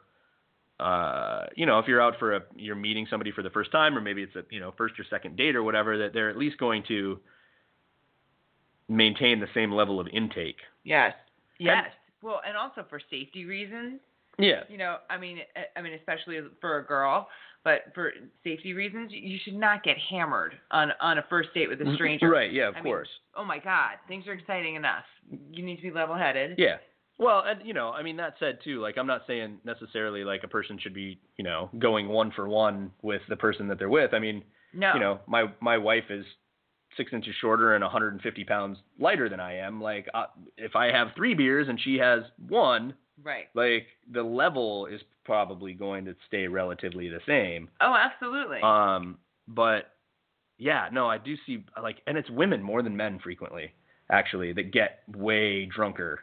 uh, 0.80 1.46
you 1.56 1.66
know, 1.66 1.80
if 1.80 1.88
you're 1.88 2.02
out 2.02 2.16
for 2.20 2.36
a 2.36 2.42
you're 2.56 2.76
meeting 2.76 3.08
somebody 3.10 3.32
for 3.32 3.44
the 3.44 3.50
first 3.50 3.71
time 3.71 3.98
or 3.98 4.02
maybe 4.02 4.24
it's 4.24 4.36
a 4.36 4.44
you 4.50 4.60
know 4.60 4.74
first 4.78 5.00
or 5.00 5.06
second 5.10 5.36
date 5.36 5.56
or 5.56 5.64
whatever, 5.64 5.98
that 5.98 6.14
they're 6.14 6.30
at 6.30 6.38
least 6.38 6.57
going 6.57 6.83
to 6.88 7.19
maintain 8.88 9.40
the 9.40 9.48
same 9.54 9.71
level 9.71 10.00
of 10.00 10.07
intake. 10.07 10.57
Yes. 10.83 11.14
Yes. 11.60 11.88
well, 12.21 12.42
and 12.48 12.56
also 12.56 12.86
for 12.90 13.02
safety 13.10 13.45
reasons. 13.45 14.00
Yeah. 14.40 14.62
You 14.69 14.78
know, 14.78 14.98
I 15.10 15.18
mean, 15.18 15.40
I 15.76 15.81
mean, 15.81 15.94
especially 15.94 16.40
for 16.62 16.78
a 16.78 16.86
girl, 16.86 17.28
but 17.68 17.94
for 17.94 18.14
safety 18.45 18.71
reasons, 18.71 19.12
you 19.12 19.38
should 19.44 19.56
not 19.56 19.83
get 19.83 19.97
hammered 20.09 20.54
on 20.71 20.94
on 21.02 21.18
a 21.18 21.26
first 21.30 21.50
date 21.54 21.68
with 21.68 21.81
a 21.81 21.94
stranger. 21.95 22.30
Right. 22.30 22.50
Yeah. 22.54 22.69
Of 22.69 22.76
I 22.76 22.81
mean, 22.81 22.94
course. 22.94 23.09
Oh 23.36 23.44
my 23.44 23.59
God, 23.59 23.95
things 24.07 24.26
are 24.28 24.31
exciting 24.31 24.76
enough. 24.76 25.04
You 25.52 25.66
need 25.66 25.76
to 25.76 25.81
be 25.81 25.92
level-headed. 25.92 26.56
Yeah. 26.57 26.78
Well, 27.18 27.44
and 27.45 27.59
you 27.68 27.74
know, 27.74 27.90
I 27.90 28.04
mean 28.04 28.16
that 28.18 28.36
said 28.40 28.59
too, 28.64 28.80
like 28.80 28.97
I'm 28.97 29.06
not 29.07 29.24
saying 29.28 29.57
necessarily 29.66 30.24
like 30.24 30.44
a 30.45 30.47
person 30.47 30.80
should 30.81 30.94
be, 30.94 31.19
you 31.38 31.44
know, 31.44 31.69
going 31.78 32.07
one 32.07 32.31
for 32.31 32.47
one 32.47 32.92
with 33.02 33.21
the 33.28 33.36
person 33.36 33.68
that 33.68 33.80
they're 33.80 33.90
with. 33.90 34.14
I 34.14 34.19
mean, 34.19 34.44
No. 34.74 34.94
you 34.94 35.02
know, 35.02 35.19
my 35.28 35.52
my 35.59 35.78
wife 35.78 36.06
is 36.09 36.26
six 36.95 37.12
inches 37.12 37.36
shorter 37.42 37.76
and 37.76 37.83
150 37.83 38.44
pounds 38.45 38.78
lighter 38.97 39.28
than 39.28 39.42
I 39.42 39.57
am. 39.57 39.81
Like, 39.81 40.07
uh, 40.14 40.28
if 40.57 40.76
I 40.78 40.86
have 40.94 41.09
three 41.18 41.33
beers 41.33 41.68
and 41.68 41.78
she 41.81 41.97
has 41.97 42.21
one, 42.47 42.94
Right. 43.24 43.45
like 43.56 43.88
the 44.12 44.24
level 44.24 44.86
is 44.86 45.02
probably 45.26 45.74
going 45.74 46.06
to 46.06 46.16
stay 46.28 46.47
relatively 46.47 47.09
the 47.09 47.19
same. 47.28 47.69
Oh, 47.81 47.95
absolutely. 47.95 48.59
Um, 48.62 49.18
but 49.47 49.94
yeah, 50.57 50.88
no, 50.92 51.07
I 51.07 51.18
do 51.18 51.36
see 51.45 51.66
like, 51.81 51.97
and 52.07 52.18
it's 52.18 52.30
women 52.30 52.62
more 52.62 52.81
than 52.81 52.95
men 52.95 53.19
frequently, 53.21 53.74
actually, 54.12 54.54
that 54.54 54.71
get 54.71 55.00
way 55.16 55.66
drunker 55.66 56.19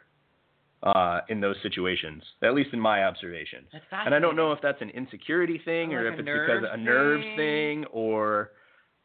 uh, 0.83 1.21
in 1.29 1.41
those 1.41 1.55
situations. 1.63 2.23
At 2.43 2.53
least 2.53 2.69
in 2.73 2.79
my 2.79 3.03
observation. 3.05 3.65
That's 3.71 3.85
And 3.91 4.13
I 4.13 4.19
don't 4.19 4.35
know 4.35 4.51
if 4.51 4.59
that's 4.61 4.81
an 4.81 4.89
insecurity 4.89 5.61
thing 5.63 5.93
Or 5.93 6.01
or, 6.01 6.11
like 6.11 6.13
if 6.13 6.19
it's 6.19 6.29
because 6.29 6.63
of 6.63 6.79
a 6.79 6.81
nerves 6.81 7.23
thing. 7.23 7.37
thing 7.37 7.85
or 7.91 8.51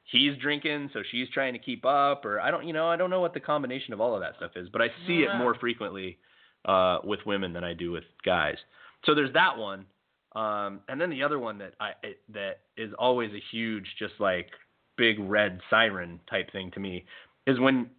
he's 0.04 0.36
drinking 0.38 0.90
so 0.92 1.00
she's 1.10 1.28
trying 1.32 1.52
to 1.52 1.58
keep 1.58 1.84
up 1.84 2.24
or 2.24 2.40
I 2.40 2.50
don't 2.50 2.66
you 2.66 2.72
know 2.72 2.88
I 2.88 2.96
don't 2.96 3.10
know 3.10 3.20
what 3.20 3.32
the 3.32 3.40
combination 3.40 3.92
of 3.92 4.00
all 4.00 4.14
of 4.14 4.20
that 4.20 4.34
stuff 4.36 4.52
is 4.56 4.68
but 4.68 4.82
I 4.82 4.88
see 5.06 5.20
it 5.20 5.28
more 5.38 5.54
frequently 5.54 6.18
uh 6.64 6.98
with 7.04 7.20
women 7.26 7.52
than 7.52 7.64
I 7.64 7.74
do 7.74 7.90
with 7.90 8.04
guys. 8.24 8.56
So 9.04 9.14
there's 9.14 9.32
that 9.34 9.56
one. 9.56 9.86
Um 10.34 10.80
and 10.88 11.00
then 11.00 11.10
the 11.10 11.22
other 11.22 11.38
one 11.38 11.58
that 11.58 11.74
I 11.80 11.92
it, 12.02 12.20
that 12.34 12.60
is 12.76 12.92
always 12.98 13.32
a 13.32 13.40
huge 13.50 13.86
just 13.98 14.14
like 14.18 14.50
big 14.96 15.18
red 15.18 15.60
siren 15.70 16.20
type 16.28 16.52
thing 16.52 16.70
to 16.72 16.80
me 16.80 17.04
is 17.46 17.58
when 17.58 17.90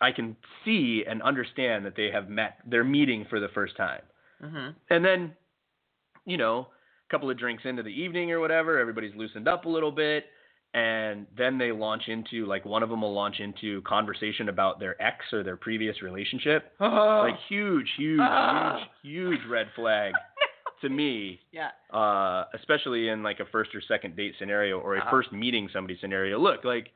I 0.00 0.12
can 0.12 0.36
see 0.64 1.04
and 1.08 1.22
understand 1.22 1.86
that 1.86 1.96
they 1.96 2.10
have 2.10 2.28
met 2.28 2.58
they're 2.66 2.84
meeting 2.84 3.26
for 3.30 3.40
the 3.40 3.48
first 3.48 3.76
time. 3.76 4.02
Mhm. 4.42 4.74
And 4.90 5.04
then, 5.04 5.34
you 6.26 6.36
know, 6.36 6.68
a 7.06 7.10
couple 7.10 7.30
of 7.30 7.38
drinks 7.38 7.64
into 7.64 7.82
the 7.82 7.88
evening 8.02 8.30
or 8.32 8.40
whatever, 8.40 8.78
everybody's 8.78 9.14
loosened 9.14 9.48
up 9.48 9.64
a 9.64 9.68
little 9.68 9.92
bit, 9.92 10.26
and 10.74 11.26
then 11.36 11.56
they 11.58 11.72
launch 11.72 12.02
into 12.08 12.44
like 12.46 12.64
one 12.64 12.82
of 12.82 12.90
them 12.90 13.00
will 13.02 13.14
launch 13.14 13.40
into 13.40 13.80
conversation 13.82 14.48
about 14.48 14.78
their 14.78 15.00
ex 15.02 15.24
or 15.32 15.42
their 15.42 15.56
previous 15.56 16.02
relationship. 16.02 16.72
Oh. 16.80 17.26
Like 17.28 17.38
huge, 17.48 17.88
huge, 17.96 18.20
Ah. 18.22 18.76
huge, 19.02 19.38
huge 19.40 19.40
red 19.50 19.68
flag 19.74 20.12
to 20.82 20.88
me. 20.90 21.40
yeah. 21.52 21.70
Uh, 21.92 22.44
especially 22.54 23.08
in 23.08 23.22
like 23.22 23.40
a 23.40 23.46
first 23.46 23.74
or 23.74 23.80
second 23.88 24.16
date 24.16 24.34
scenario 24.38 24.78
or 24.78 24.96
a 24.96 25.00
Uh-huh. 25.00 25.10
first 25.10 25.32
meeting 25.32 25.68
somebody 25.72 25.96
scenario. 26.00 26.38
Look, 26.38 26.64
like 26.64 26.90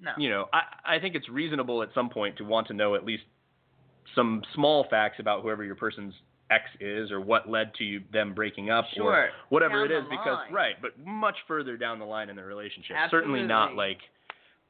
No. 0.00 0.10
you 0.18 0.28
know, 0.30 0.46
I, 0.52 0.96
I 0.96 0.98
think 0.98 1.14
it's 1.14 1.28
reasonable 1.28 1.82
at 1.82 1.90
some 1.94 2.10
point 2.10 2.36
to 2.38 2.44
want 2.44 2.66
to 2.68 2.74
know 2.74 2.94
at 2.96 3.04
least 3.04 3.22
some 4.16 4.42
small 4.54 4.84
facts 4.90 5.20
about 5.20 5.42
whoever 5.42 5.62
your 5.62 5.76
person's 5.76 6.14
ex 6.50 6.64
is 6.80 7.10
or 7.10 7.20
what 7.20 7.48
led 7.48 7.72
to 7.74 7.84
you, 7.84 8.00
them 8.12 8.34
breaking 8.34 8.70
up 8.70 8.84
Sure. 8.94 9.12
or 9.12 9.28
whatever 9.48 9.86
Down 9.88 9.98
it 10.00 10.04
is 10.04 10.08
because 10.10 10.38
line. 10.38 10.52
right, 10.52 10.74
but 10.82 10.98
much 11.04 11.36
further 11.46 11.76
down 11.76 11.98
the 11.98 12.04
line 12.04 12.28
in 12.28 12.36
the 12.36 12.44
relationship. 12.44 12.96
Certainly 13.10 13.42
not 13.44 13.74
like, 13.76 13.98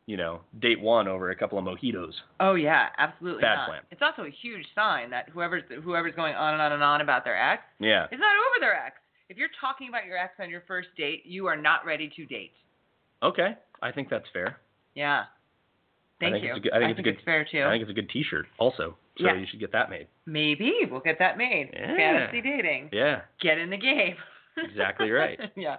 you 0.07 0.17
know, 0.17 0.41
date 0.61 0.81
one 0.81 1.09
over 1.09 1.31
a 1.31 1.37
couple 1.37 1.59
of 1.59 1.65
mojitos. 1.65 2.13
Oh 2.41 2.55
yeah, 2.55 2.89
absolutely 2.99 3.43
Bad 3.43 3.57
not. 3.57 3.69
plan. 3.69 3.83
It's 3.91 4.03
also 4.03 4.23
a 4.25 4.31
huge 4.31 4.67
sign 4.75 5.11
that 5.11 5.29
whoever's 5.31 5.63
whoever's 5.83 6.15
going 6.15 6.35
on 6.35 6.53
and 6.55 6.63
on 6.63 6.73
and 6.73 6.83
on 6.83 7.01
about 7.01 7.25
their 7.25 7.37
ex 7.41 7.63
Yeah. 7.79 8.05
is 8.13 8.19
not 8.21 8.37
over 8.37 8.61
their 8.61 8.75
ex. 8.75 8.97
If 9.29 9.37
you're 9.37 9.49
talking 9.61 9.89
about 9.89 10.07
your 10.07 10.17
ex 10.19 10.35
on 10.41 10.51
your 10.51 10.63
first 10.67 10.89
date, 10.97 11.25
you 11.25 11.47
are 11.47 11.57
not 11.57 11.85
ready 11.87 12.09
to 12.17 12.27
date. 12.27 12.53
Okay. 13.23 13.57
I 13.83 13.93
think 13.93 14.09
that's 14.11 14.29
fair. 14.33 14.59
Yeah. 14.95 15.25
Thank 16.19 16.35
think 16.35 16.45
you. 16.45 16.51
it's 16.51 16.59
a 16.59 16.61
good- 16.61 16.73
I 16.73 16.79
think 16.81 16.91
it's 16.91 16.99
a 16.99 17.03
good- 17.03 17.21
fair 17.25 17.45
too. 17.45 17.63
I 17.65 17.71
think 17.71 17.83
it's 17.83 17.91
a 17.91 17.95
good 17.95 18.11
T-shirt 18.11 18.47
also. 18.59 18.97
So 19.21 19.27
Yeah. 19.27 19.35
you 19.37 19.47
should 19.50 19.61
get 19.61 19.73
that 19.73 19.91
made. 19.91 20.07
Maybe 20.27 20.73
we'll 20.91 21.00
get 21.00 21.19
that 21.19 21.37
made. 21.39 21.71
Yeah. 21.73 21.97
Fantasy 21.97 22.41
dating. 22.41 22.89
Yeah. 22.93 23.21
Get 23.41 23.59
in 23.59 23.71
the 23.71 23.77
game. 23.77 24.17
Exactly 24.57 25.11
right. 25.11 25.39
yeah. 25.57 25.77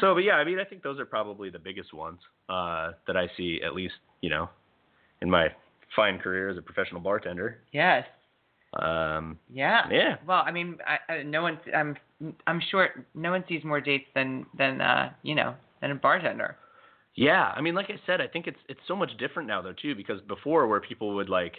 So, 0.00 0.12
but 0.12 0.20
yeah, 0.24 0.34
I 0.34 0.44
mean, 0.44 0.58
I 0.58 0.64
think 0.64 0.82
those 0.82 0.98
are 0.98 1.06
probably 1.06 1.48
the 1.50 1.58
biggest 1.58 1.94
ones 1.94 2.18
uh, 2.50 2.90
that 3.06 3.16
I 3.16 3.28
see, 3.36 3.60
at 3.64 3.74
least, 3.74 3.94
you 4.20 4.28
know, 4.28 4.50
in 5.22 5.30
my 5.30 5.46
fine 5.96 6.18
career 6.18 6.50
as 6.50 6.58
a 6.58 6.60
professional 6.62 7.00
bartender. 7.00 7.60
Yes. 7.72 8.04
Um, 8.74 9.38
Yeah. 9.48 9.86
yeah. 9.90 10.16
Well, 10.26 10.42
I 10.44 10.50
mean, 10.50 10.78
I, 10.86 11.12
I, 11.12 11.22
no 11.22 11.42
one. 11.42 11.58
I'm. 11.74 11.96
I'm 12.46 12.60
sure 12.70 13.06
no 13.14 13.30
one 13.30 13.44
sees 13.48 13.62
more 13.64 13.80
dates 13.80 14.06
than 14.14 14.44
than 14.58 14.80
uh, 14.80 15.10
you 15.22 15.34
know 15.36 15.54
than 15.80 15.92
a 15.92 15.94
bartender. 15.94 16.56
Yeah, 17.14 17.52
I 17.56 17.60
mean, 17.60 17.74
like 17.74 17.86
I 17.88 17.98
said, 18.04 18.20
I 18.20 18.26
think 18.26 18.46
it's 18.48 18.58
it's 18.68 18.80
so 18.86 18.96
much 18.96 19.10
different 19.18 19.48
now 19.48 19.62
though 19.62 19.72
too, 19.80 19.94
because 19.94 20.20
before 20.22 20.66
where 20.66 20.80
people 20.80 21.14
would 21.14 21.28
like 21.30 21.54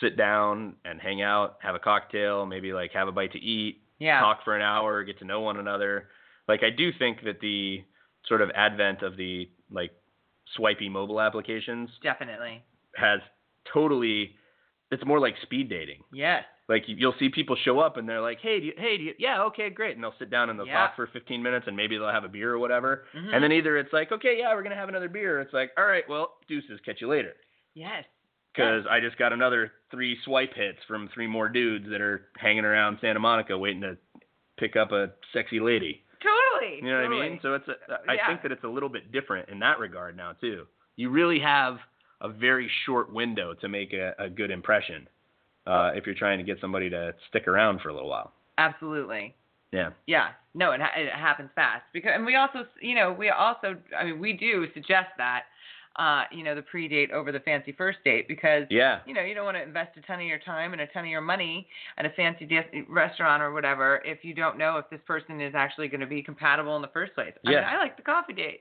sit 0.00 0.16
down 0.16 0.76
and 0.84 1.00
hang 1.00 1.22
out, 1.22 1.58
have 1.62 1.74
a 1.74 1.78
cocktail, 1.78 2.46
maybe 2.46 2.72
like 2.72 2.92
have 2.92 3.08
a 3.08 3.12
bite 3.12 3.32
to 3.32 3.38
eat, 3.38 3.82
Yeah. 3.98 4.20
talk 4.20 4.44
for 4.44 4.54
an 4.54 4.62
hour, 4.62 5.02
get 5.04 5.18
to 5.20 5.24
know 5.24 5.40
one 5.40 5.58
another. 5.58 6.08
Like 6.46 6.62
I 6.62 6.70
do 6.70 6.92
think 6.92 7.22
that 7.24 7.40
the 7.40 7.84
sort 8.26 8.42
of 8.42 8.50
advent 8.54 9.02
of 9.02 9.16
the 9.16 9.48
like 9.70 9.90
swipey 10.56 10.88
mobile 10.88 11.20
applications 11.20 11.90
Definitely. 12.02 12.62
has 12.96 13.20
totally 13.72 14.34
it's 14.90 15.04
more 15.04 15.20
like 15.20 15.34
speed 15.42 15.68
dating. 15.68 16.02
Yes. 16.12 16.44
Like 16.66 16.88
you- 16.88 16.96
you'll 16.96 17.14
see 17.18 17.28
people 17.28 17.56
show 17.56 17.78
up 17.78 17.98
and 17.98 18.08
they're 18.08 18.22
like, 18.22 18.40
"Hey, 18.40 18.58
do 18.60 18.66
you, 18.66 18.72
hey, 18.78 18.96
do 18.96 19.04
you, 19.04 19.14
yeah, 19.18 19.42
okay, 19.44 19.68
great," 19.68 19.94
and 19.96 20.02
they'll 20.04 20.14
sit 20.18 20.30
down 20.30 20.48
and 20.48 20.58
they'll 20.58 20.66
Yeah. 20.66 20.86
talk 20.86 20.96
for 20.96 21.06
15 21.08 21.42
minutes 21.42 21.66
and 21.66 21.76
maybe 21.76 21.98
they'll 21.98 22.08
have 22.10 22.24
a 22.24 22.28
beer 22.28 22.52
or 22.54 22.58
whatever. 22.58 23.06
Mhm. 23.14 23.34
And 23.34 23.44
then 23.44 23.52
either 23.52 23.76
it's 23.76 23.92
like, 23.92 24.12
"Okay, 24.12 24.38
yeah, 24.38 24.54
we're 24.54 24.62
gonna 24.62 24.74
have 24.74 24.88
another 24.88 25.08
beer," 25.10 25.36
or 25.38 25.40
it's 25.40 25.52
like, 25.52 25.72
"All 25.76 25.84
right, 25.86 26.06
well, 26.08 26.38
deuces, 26.46 26.80
catch 26.80 27.00
you 27.02 27.08
later," 27.08 27.36
Yes. 27.74 28.06
Because 28.52 28.84
I 28.90 29.00
just 29.00 29.18
got 29.18 29.32
another 29.32 29.72
three 29.90 30.16
swipe 30.24 30.54
hits 30.54 30.78
from 30.86 31.08
three 31.14 31.26
more 31.26 31.48
dudes 31.48 31.86
that 31.90 32.00
are 32.00 32.26
hanging 32.36 32.64
around 32.64 32.98
Santa 33.00 33.20
Monica 33.20 33.56
waiting 33.56 33.82
to 33.82 33.96
pick 34.58 34.76
up 34.76 34.92
a 34.92 35.12
sexy 35.32 35.60
lady. 35.60 36.02
Totally. 36.20 36.76
You 36.78 36.90
know 36.90 37.02
totally. 37.02 37.16
what 37.16 37.24
I 37.24 37.28
mean? 37.30 37.38
So 37.42 37.54
it's 37.54 37.68
a, 37.68 37.74
I 38.10 38.14
Yeah. 38.14 38.26
think 38.26 38.42
that 38.42 38.52
it's 38.52 38.64
a 38.64 38.68
little 38.68 38.88
bit 38.88 39.12
different 39.12 39.48
in 39.48 39.60
that 39.60 39.78
regard 39.78 40.16
now 40.16 40.32
too. 40.32 40.66
You 40.96 41.10
really 41.10 41.38
have 41.38 41.78
a 42.20 42.28
very 42.28 42.68
short 42.84 43.12
window 43.12 43.54
to 43.54 43.68
make 43.68 43.92
a, 43.92 44.14
a 44.18 44.28
good 44.28 44.50
impression 44.50 45.08
uh, 45.66 45.92
if 45.94 46.06
you're 46.06 46.16
trying 46.16 46.38
to 46.38 46.44
get 46.44 46.58
somebody 46.60 46.90
to 46.90 47.14
stick 47.28 47.46
around 47.46 47.80
for 47.80 47.90
a 47.90 47.94
little 47.94 48.08
while. 48.08 48.32
Absolutely. 48.58 49.34
Yeah. 49.70 49.90
Yeah. 50.06 50.30
No, 50.54 50.72
it, 50.72 50.80
ha- 50.80 50.90
it 50.96 51.12
happens 51.12 51.50
fast 51.54 51.84
because, 51.92 52.10
and 52.14 52.26
we 52.26 52.34
also, 52.34 52.64
you 52.80 52.96
know, 52.96 53.12
we 53.12 53.28
also, 53.28 53.76
I 53.96 54.04
mean, 54.06 54.18
we 54.18 54.32
do 54.32 54.66
suggest 54.74 55.08
that, 55.18 55.42
uh, 55.98 56.22
you 56.30 56.44
know, 56.44 56.54
the 56.54 56.62
pre-date 56.62 57.10
over 57.10 57.32
the 57.32 57.40
fancy 57.40 57.72
first 57.72 57.98
date 58.04 58.28
because, 58.28 58.64
Yeah. 58.70 59.00
you 59.04 59.12
know, 59.14 59.20
you 59.22 59.34
don't 59.34 59.44
want 59.44 59.56
to 59.56 59.62
invest 59.62 59.96
a 59.96 60.00
ton 60.02 60.20
of 60.20 60.26
your 60.26 60.38
time 60.38 60.72
and 60.72 60.80
a 60.80 60.86
ton 60.86 61.04
of 61.04 61.10
your 61.10 61.20
money 61.20 61.68
at 61.96 62.06
a 62.06 62.10
fancy 62.10 62.46
restaurant 62.88 63.42
or 63.42 63.52
whatever 63.52 64.00
if 64.04 64.24
you 64.24 64.32
don't 64.32 64.56
know 64.58 64.76
if 64.78 64.88
this 64.90 65.00
person 65.06 65.40
is 65.40 65.54
actually 65.56 65.88
going 65.88 66.00
to 66.00 66.06
be 66.06 66.22
compatible 66.22 66.76
in 66.76 66.82
the 66.82 66.88
first 66.88 67.14
place. 67.14 67.34
I 67.44 67.50
Yeah. 67.50 67.56
mean, 67.56 67.64
I 67.70 67.76
like 67.78 67.96
the 67.96 68.02
coffee 68.02 68.32
date. 68.32 68.60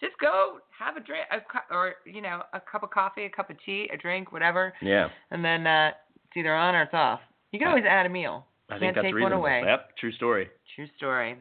Just 0.00 0.18
go 0.18 0.60
have 0.76 0.96
a 0.96 1.00
drink, 1.00 1.24
a 1.30 1.40
cu- 1.40 1.72
or 1.74 1.94
you 2.04 2.20
know, 2.20 2.42
a 2.52 2.58
cup 2.60 2.82
of 2.82 2.90
coffee, 2.90 3.24
a 3.26 3.30
cup 3.30 3.48
of 3.50 3.56
tea, 3.64 3.88
a 3.92 3.96
drink, 3.96 4.32
whatever, 4.32 4.74
Yeah. 4.82 5.08
and 5.30 5.44
then 5.44 5.64
uh, 5.66 5.92
it's 6.26 6.36
either 6.36 6.52
on 6.54 6.74
or 6.74 6.82
it's 6.82 6.94
off. 6.94 7.20
You 7.52 7.60
can 7.60 7.68
always 7.68 7.84
add 7.84 8.06
a 8.06 8.08
meal. 8.08 8.44
I 8.68 8.72
Can't 8.72 8.80
think 8.80 8.94
that's 8.96 9.04
take 9.04 9.12
one 9.14 9.22
reasonable. 9.22 9.42
away. 9.44 9.62
Yep. 9.64 9.96
True 9.98 10.12
story. 10.12 10.50
True 10.74 10.88
story. 10.96 11.36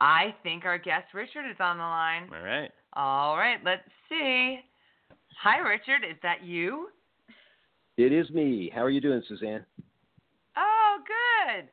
I 0.00 0.34
think 0.42 0.64
our 0.64 0.78
guest 0.78 1.14
Richard 1.14 1.48
is 1.48 1.60
on 1.60 1.76
the 1.78 1.84
line. 1.84 2.28
All 2.34 2.42
right. 2.44 2.70
All 2.94 3.36
right, 3.36 3.58
let's 3.64 3.88
see. 4.08 4.60
Hi, 5.40 5.58
Richard. 5.58 6.04
Is 6.08 6.16
that 6.22 6.44
you? 6.44 6.88
It 7.96 8.12
is 8.12 8.30
me. 8.30 8.70
How 8.74 8.82
are 8.82 8.90
you 8.90 9.00
doing, 9.00 9.22
Suzanne? 9.28 9.64
Oh, 10.56 10.96
good. 11.06 11.68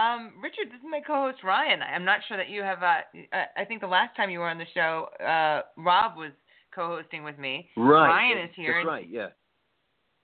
Um, 0.00 0.32
Richard, 0.42 0.68
this 0.68 0.78
is 0.78 0.86
my 0.90 1.00
co-host 1.06 1.42
Ryan. 1.44 1.80
I'm 1.82 2.04
not 2.04 2.20
sure 2.26 2.36
that 2.36 2.48
you 2.48 2.62
have. 2.62 2.82
Uh, 2.82 3.02
I- 3.32 3.48
I 3.58 3.64
think 3.64 3.80
the 3.80 3.86
last 3.86 4.16
time 4.16 4.30
you 4.30 4.38
were 4.38 4.48
on 4.48 4.58
the 4.58 4.66
show, 4.74 5.04
uh, 5.20 5.62
Rob 5.76 6.16
was 6.16 6.32
co-hosting 6.74 7.24
with 7.24 7.38
me. 7.38 7.70
Right. 7.76 8.08
Ryan 8.08 8.38
is 8.38 8.54
here. 8.54 8.74
That's 8.74 8.86
right. 8.86 9.08
Yeah. 9.08 9.28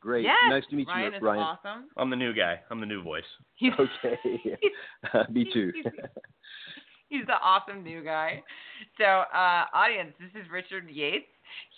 Great. 0.01 0.25
Yes, 0.25 0.37
nice 0.49 0.65
to 0.71 0.77
meet 0.77 0.87
Ryan 0.89 1.13
you, 1.13 1.17
is 1.19 1.23
Ryan. 1.23 1.41
awesome. 1.43 1.91
I'm 1.97 2.09
the 2.09 2.17
new 2.17 2.33
guy. 2.33 2.61
I'm 2.71 2.81
the 2.81 2.87
new 2.87 3.03
voice. 3.03 3.25
He's, 3.57 3.73
Okay. 3.79 4.19
me 5.31 5.45
too. 5.53 5.73
He's 7.09 7.27
the 7.27 7.39
awesome 7.43 7.83
new 7.83 8.03
guy. 8.05 8.43
So, 8.97 9.05
uh, 9.05 9.65
audience, 9.75 10.15
this 10.21 10.31
is 10.41 10.49
Richard 10.51 10.89
Yates. 10.89 11.27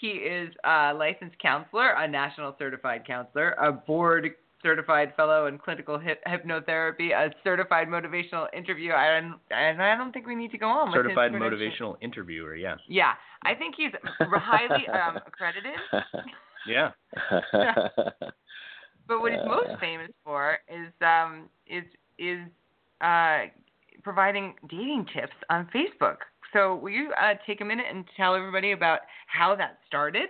He 0.01 0.09
is 0.09 0.53
a 0.65 0.93
licensed 0.95 1.39
counselor, 1.39 1.91
a 1.91 2.07
national 2.09 2.55
certified 2.59 3.07
counselor, 3.07 3.53
a 3.53 3.73
board 3.73 4.31
certified 4.63 5.13
fellow 5.17 5.47
in 5.47 5.57
clinical 5.59 5.99
hip- 5.99 6.23
hypnotherapy, 6.27 7.13
a 7.13 7.33
certified 7.43 7.89
motivational 7.89 8.47
interview. 8.53 8.93
and 8.93 9.35
I 9.51 9.97
don't 9.97 10.13
think 10.13 10.27
we 10.27 10.35
need 10.35 10.51
to 10.53 10.59
go 10.59 10.69
on. 10.69 10.93
Certified 10.93 11.33
motivational 11.33 11.97
interviewer. 12.03 12.55
Yeah. 12.57 12.77
Yeah, 12.87 13.13
I 13.45 13.55
think 13.55 13.75
he's 13.77 13.93
highly 14.21 14.87
um, 14.89 15.17
accredited. 15.27 15.79
Yeah. 16.67 16.91
But 19.09 19.21
what 19.21 19.33
he's 19.33 19.41
most 19.45 19.71
Uh. 19.71 19.79
famous 19.79 20.11
for 20.23 20.59
is 20.69 20.93
um 21.01 21.49
is 21.67 21.85
is 22.19 22.41
uh 23.01 23.47
providing 24.05 24.55
dating 24.69 25.07
tips 25.13 25.35
on 25.49 25.69
Facebook. 25.75 26.19
So 26.53 26.77
will 26.77 26.91
you 26.91 27.13
uh, 27.21 27.35
take 27.47 27.61
a 27.61 27.65
minute 27.65 27.87
and 27.91 28.05
tell 28.17 28.35
everybody 28.35 28.73
about 28.73 29.01
how 29.27 29.55
that 29.57 29.79
started? 29.87 30.29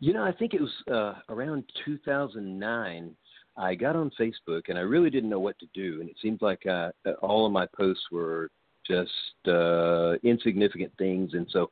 You 0.00 0.12
know, 0.12 0.24
I 0.24 0.32
think 0.32 0.54
it 0.54 0.60
was 0.60 0.72
uh, 0.90 1.20
around 1.32 1.64
2009. 1.84 3.16
I 3.56 3.74
got 3.74 3.96
on 3.96 4.10
Facebook 4.18 4.62
and 4.68 4.76
I 4.76 4.82
really 4.82 5.10
didn't 5.10 5.30
know 5.30 5.40
what 5.40 5.58
to 5.60 5.66
do, 5.74 6.00
and 6.00 6.10
it 6.10 6.16
seemed 6.20 6.42
like 6.42 6.66
uh, 6.66 6.90
all 7.22 7.46
of 7.46 7.52
my 7.52 7.66
posts 7.76 8.04
were 8.10 8.50
just 8.86 9.10
uh, 9.48 10.14
insignificant 10.22 10.92
things, 10.98 11.34
and 11.34 11.46
so 11.50 11.70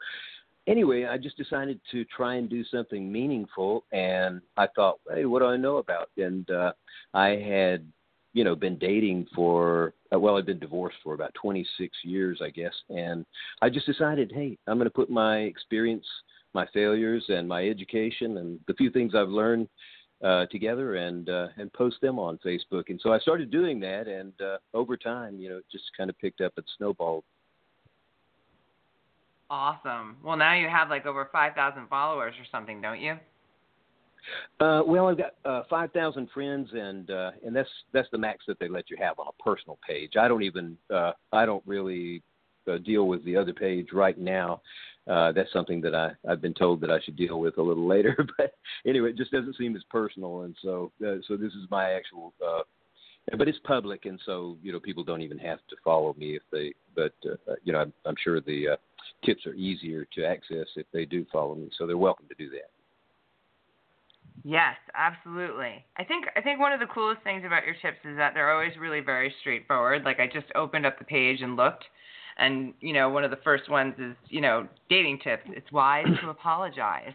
anyway, 0.66 1.04
I 1.04 1.18
just 1.18 1.36
decided 1.36 1.80
to 1.90 2.04
try 2.04 2.36
and 2.36 2.48
do 2.48 2.64
something 2.64 3.10
meaningful, 3.10 3.84
and 3.92 4.40
I 4.56 4.66
thought, 4.74 5.00
hey, 5.12 5.24
what 5.24 5.40
do 5.40 5.46
I 5.46 5.56
know 5.56 5.78
about? 5.78 6.10
And 6.16 6.48
uh, 6.50 6.72
I 7.14 7.28
had, 7.30 7.86
you 8.32 8.44
know, 8.44 8.54
been 8.54 8.78
dating 8.78 9.26
for 9.34 9.94
uh, 10.14 10.18
well, 10.18 10.36
i've 10.36 10.46
been 10.46 10.58
divorced 10.58 10.96
for 11.02 11.14
about 11.14 11.34
26 11.34 11.96
years, 12.04 12.40
I 12.42 12.50
guess, 12.50 12.74
and 12.88 13.24
I 13.60 13.70
just 13.70 13.86
decided, 13.86 14.32
hey, 14.34 14.58
I'm 14.66 14.78
going 14.78 14.84
to 14.84 14.90
put 14.90 15.10
my 15.10 15.38
experience 15.38 16.06
my 16.54 16.66
failures 16.74 17.24
and 17.28 17.48
my 17.48 17.66
education 17.66 18.38
and 18.38 18.60
the 18.66 18.74
few 18.74 18.90
things 18.90 19.14
I've 19.14 19.28
learned 19.28 19.68
uh, 20.22 20.46
together 20.46 20.96
and 20.96 21.28
uh, 21.28 21.48
and 21.56 21.72
post 21.72 21.96
them 22.00 22.18
on 22.18 22.38
Facebook. 22.44 22.84
And 22.88 23.00
so 23.02 23.12
I 23.12 23.18
started 23.18 23.50
doing 23.50 23.80
that, 23.80 24.06
and 24.06 24.32
uh, 24.40 24.58
over 24.74 24.96
time, 24.96 25.40
you 25.40 25.48
know, 25.48 25.58
it 25.58 25.64
just 25.70 25.84
kind 25.96 26.10
of 26.10 26.18
picked 26.18 26.40
up 26.40 26.52
and 26.56 26.66
snowballed. 26.78 27.24
Awesome. 29.50 30.16
Well, 30.24 30.36
now 30.36 30.54
you 30.54 30.66
have 30.68 30.88
like 30.88 31.04
over 31.04 31.28
5,000 31.30 31.88
followers 31.88 32.32
or 32.40 32.46
something, 32.50 32.80
don't 32.80 33.00
you? 33.00 33.18
Uh, 34.60 34.82
well, 34.86 35.08
I've 35.08 35.18
got 35.18 35.34
uh, 35.44 35.62
five 35.68 35.92
thousand 35.92 36.28
friends, 36.32 36.68
and 36.72 37.10
uh, 37.10 37.30
and 37.44 37.54
that's 37.54 37.68
that's 37.92 38.08
the 38.12 38.18
max 38.18 38.44
that 38.46 38.58
they 38.58 38.68
let 38.68 38.90
you 38.90 38.96
have 39.00 39.18
on 39.18 39.26
a 39.28 39.42
personal 39.42 39.78
page. 39.86 40.12
I 40.18 40.28
don't 40.28 40.42
even 40.42 40.76
uh, 40.92 41.12
I 41.32 41.46
don't 41.46 41.62
really 41.66 42.22
uh, 42.70 42.78
deal 42.78 43.08
with 43.08 43.24
the 43.24 43.36
other 43.36 43.52
page 43.52 43.88
right 43.92 44.18
now. 44.18 44.60
uh, 45.10 45.32
that's 45.32 45.52
something 45.52 45.80
that 45.80 45.94
I 45.94 46.12
I've 46.28 46.40
been 46.40 46.54
told 46.54 46.80
that 46.82 46.90
I 46.90 47.00
should 47.00 47.16
deal 47.16 47.40
with 47.40 47.58
a 47.58 47.62
little 47.62 47.86
later. 47.96 48.16
But 48.38 48.54
anyway, 48.86 49.10
it 49.10 49.16
just 49.16 49.32
doesn't 49.32 49.56
seem 49.56 49.76
as 49.76 49.82
personal, 49.90 50.42
and 50.42 50.56
so 50.62 50.92
uh, 51.06 51.16
so 51.26 51.36
this 51.36 51.52
is 51.52 51.70
my 51.70 51.92
actual. 51.92 52.32
Uh, 52.44 52.62
but 53.38 53.46
it's 53.48 53.58
public, 53.64 54.04
and 54.04 54.20
so 54.26 54.56
you 54.62 54.72
know 54.72 54.80
people 54.80 55.04
don't 55.04 55.22
even 55.22 55.38
have 55.38 55.58
to 55.70 55.76
follow 55.84 56.14
me 56.18 56.36
if 56.36 56.42
they. 56.50 56.72
But 56.94 57.14
uh, 57.24 57.54
you 57.64 57.72
know, 57.72 57.80
I'm, 57.80 57.92
I'm 58.04 58.16
sure 58.22 58.40
the 58.40 58.68
uh, 58.70 58.76
tips 59.24 59.46
are 59.46 59.54
easier 59.54 60.06
to 60.14 60.24
access 60.24 60.66
if 60.76 60.86
they 60.92 61.04
do 61.04 61.24
follow 61.32 61.54
me, 61.54 61.70
so 61.78 61.86
they're 61.86 61.96
welcome 61.96 62.26
to 62.28 62.34
do 62.34 62.50
that. 62.50 62.70
Yes, 64.44 64.74
absolutely. 64.94 65.84
I 65.96 66.04
think 66.04 66.26
I 66.36 66.40
think 66.40 66.58
one 66.58 66.72
of 66.72 66.80
the 66.80 66.86
coolest 66.86 67.22
things 67.22 67.44
about 67.46 67.64
your 67.64 67.76
tips 67.80 67.98
is 68.04 68.16
that 68.16 68.34
they're 68.34 68.52
always 68.52 68.72
really 68.78 69.00
very 69.00 69.32
straightforward. 69.40 70.02
Like 70.04 70.18
I 70.18 70.26
just 70.26 70.46
opened 70.56 70.84
up 70.84 70.98
the 70.98 71.04
page 71.04 71.42
and 71.42 71.54
looked, 71.56 71.84
and 72.38 72.74
you 72.80 72.92
know 72.92 73.08
one 73.08 73.22
of 73.22 73.30
the 73.30 73.38
first 73.44 73.70
ones 73.70 73.94
is 73.98 74.16
you 74.28 74.40
know 74.40 74.66
dating 74.88 75.20
tips. 75.22 75.44
It's 75.48 75.70
wise 75.70 76.06
to 76.22 76.30
apologize. 76.30 77.12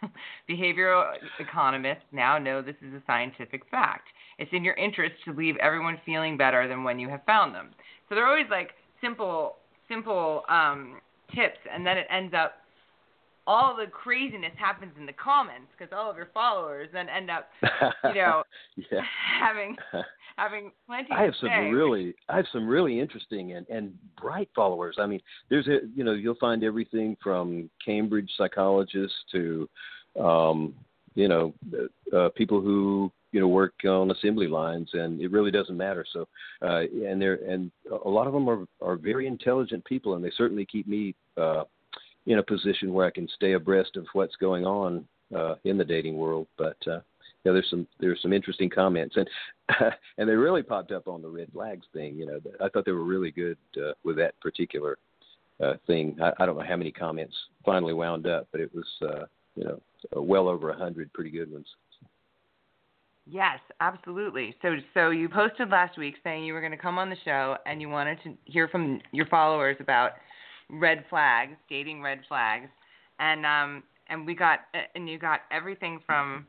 Behavioral 0.48 1.12
economists 1.38 2.04
now 2.12 2.38
know 2.38 2.62
this 2.62 2.76
is 2.80 2.94
a 2.94 3.02
scientific 3.06 3.68
fact. 3.70 4.08
It's 4.38 4.50
in 4.54 4.64
your 4.64 4.74
interest 4.74 5.16
to 5.26 5.34
leave 5.34 5.56
everyone 5.56 6.00
feeling 6.06 6.38
better 6.38 6.66
than 6.66 6.82
when 6.82 6.98
you 6.98 7.10
have 7.10 7.22
found 7.26 7.54
them. 7.54 7.70
So 8.08 8.14
they're 8.14 8.26
always 8.26 8.48
like 8.50 8.70
simple, 9.02 9.56
simple 9.86 10.44
um, 10.48 11.00
tips, 11.34 11.58
and 11.70 11.86
then 11.86 11.98
it 11.98 12.06
ends 12.10 12.32
up 12.34 12.54
all 13.46 13.76
the 13.76 13.86
craziness 13.86 14.52
happens 14.56 14.92
in 14.98 15.06
the 15.06 15.12
comments 15.12 15.68
because 15.76 15.92
all 15.96 16.10
of 16.10 16.16
your 16.16 16.30
followers 16.32 16.88
then 16.92 17.08
end 17.08 17.30
up, 17.30 17.48
you 18.04 18.14
know, 18.14 18.42
yeah. 18.76 19.00
having 19.40 19.76
having 20.36 20.70
plenty. 20.86 21.08
I 21.12 21.22
have 21.22 21.34
some 21.40 21.48
say. 21.48 21.70
really, 21.70 22.14
I 22.28 22.36
have 22.36 22.46
some 22.52 22.66
really 22.66 23.00
interesting 23.00 23.52
and 23.52 23.66
and 23.68 23.92
bright 24.20 24.48
followers. 24.54 24.96
I 24.98 25.06
mean, 25.06 25.20
there's 25.48 25.66
a, 25.68 25.78
you 25.94 26.04
know, 26.04 26.12
you'll 26.12 26.34
find 26.36 26.62
everything 26.64 27.16
from 27.22 27.70
Cambridge 27.84 28.30
psychologists 28.36 29.16
to, 29.32 29.68
um, 30.20 30.74
you 31.14 31.28
know, 31.28 31.54
uh, 32.16 32.28
people 32.36 32.60
who 32.60 33.10
you 33.32 33.40
know 33.40 33.48
work 33.48 33.74
on 33.84 34.10
assembly 34.10 34.48
lines, 34.48 34.88
and 34.92 35.20
it 35.20 35.30
really 35.30 35.50
doesn't 35.50 35.76
matter. 35.76 36.04
So, 36.12 36.28
uh, 36.62 36.80
and 37.06 37.20
they're 37.20 37.38
and 37.48 37.70
a 38.04 38.08
lot 38.08 38.26
of 38.26 38.32
them 38.32 38.48
are 38.48 38.66
are 38.80 38.96
very 38.96 39.26
intelligent 39.26 39.84
people, 39.84 40.14
and 40.14 40.24
they 40.24 40.32
certainly 40.36 40.66
keep 40.66 40.86
me. 40.86 41.14
Uh, 41.36 41.64
in 42.26 42.38
a 42.38 42.42
position 42.42 42.92
where 42.92 43.06
I 43.06 43.10
can 43.10 43.28
stay 43.34 43.52
abreast 43.52 43.96
of 43.96 44.06
what's 44.12 44.36
going 44.36 44.66
on 44.66 45.06
uh, 45.34 45.54
in 45.64 45.78
the 45.78 45.84
dating 45.84 46.16
world. 46.16 46.46
But 46.58 46.76
uh, 46.86 47.00
yeah, 47.44 47.52
there's 47.52 47.70
some 47.70 47.86
there's 47.98 48.20
some 48.22 48.32
interesting 48.32 48.70
comments, 48.70 49.16
and 49.16 49.28
and 50.18 50.28
they 50.28 50.34
really 50.34 50.62
popped 50.62 50.92
up 50.92 51.08
on 51.08 51.22
the 51.22 51.28
red 51.28 51.48
flags 51.52 51.86
thing. 51.92 52.16
You 52.16 52.26
know, 52.26 52.40
I 52.60 52.68
thought 52.68 52.84
they 52.84 52.92
were 52.92 53.04
really 53.04 53.30
good 53.30 53.58
uh, 53.76 53.92
with 54.04 54.16
that 54.16 54.38
particular 54.40 54.98
uh, 55.62 55.74
thing. 55.86 56.16
I, 56.22 56.32
I 56.38 56.46
don't 56.46 56.56
know 56.56 56.64
how 56.66 56.76
many 56.76 56.92
comments 56.92 57.34
finally 57.64 57.94
wound 57.94 58.26
up, 58.26 58.48
but 58.52 58.60
it 58.60 58.74
was 58.74 58.86
uh, 59.02 59.24
you 59.56 59.64
know 59.64 59.80
well 60.14 60.48
over 60.48 60.70
a 60.70 60.76
hundred 60.76 61.12
pretty 61.12 61.30
good 61.30 61.50
ones. 61.50 61.66
Yes, 63.26 63.60
absolutely. 63.80 64.56
So 64.60 64.76
so 64.92 65.10
you 65.10 65.28
posted 65.28 65.70
last 65.70 65.96
week 65.96 66.16
saying 66.24 66.44
you 66.44 66.52
were 66.52 66.60
going 66.60 66.72
to 66.72 66.78
come 66.78 66.98
on 66.98 67.08
the 67.08 67.16
show 67.24 67.56
and 67.64 67.80
you 67.80 67.88
wanted 67.88 68.18
to 68.24 68.34
hear 68.44 68.68
from 68.68 69.00
your 69.12 69.26
followers 69.26 69.76
about 69.78 70.12
red 70.72 71.04
flags, 71.10 71.56
dating 71.68 72.02
red 72.02 72.20
flags, 72.28 72.68
and 73.18 73.44
um 73.46 73.82
and 74.08 74.26
we 74.26 74.34
got 74.34 74.60
and 74.94 75.08
you 75.08 75.18
got 75.18 75.40
everything 75.50 76.00
from 76.06 76.46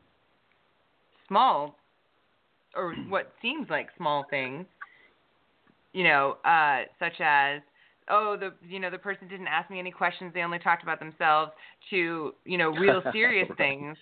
small 1.28 1.76
or 2.74 2.94
what 3.08 3.32
seems 3.42 3.68
like 3.70 3.88
small 3.96 4.24
things, 4.30 4.66
you 5.92 6.04
know, 6.04 6.36
uh, 6.44 6.82
such 6.98 7.20
as 7.20 7.60
oh 8.08 8.36
the 8.38 8.52
you 8.66 8.80
know 8.80 8.90
the 8.90 8.98
person 8.98 9.28
didn't 9.28 9.46
ask 9.46 9.70
me 9.70 9.78
any 9.78 9.90
questions 9.90 10.32
they 10.34 10.42
only 10.42 10.58
talked 10.58 10.82
about 10.82 10.98
themselves 10.98 11.52
to 11.90 12.34
you 12.44 12.58
know 12.58 12.70
real 12.70 13.02
serious 13.12 13.48
things 13.56 13.96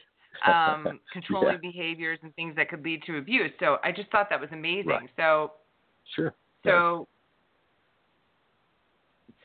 um 0.47 0.99
controlling 1.13 1.57
Yeah. 1.57 1.61
behaviors 1.61 2.19
and 2.23 2.35
things 2.35 2.55
that 2.57 2.69
could 2.69 2.83
lead 2.83 3.03
to 3.07 3.19
abuse 3.19 3.51
so 3.61 3.77
i 3.85 3.93
just 3.93 4.11
thought 4.11 4.29
that 4.31 4.41
was 4.41 4.49
amazing 4.53 5.07
Right. 5.07 5.11
so 5.17 5.53
Sure. 6.15 6.35
so 6.65 7.07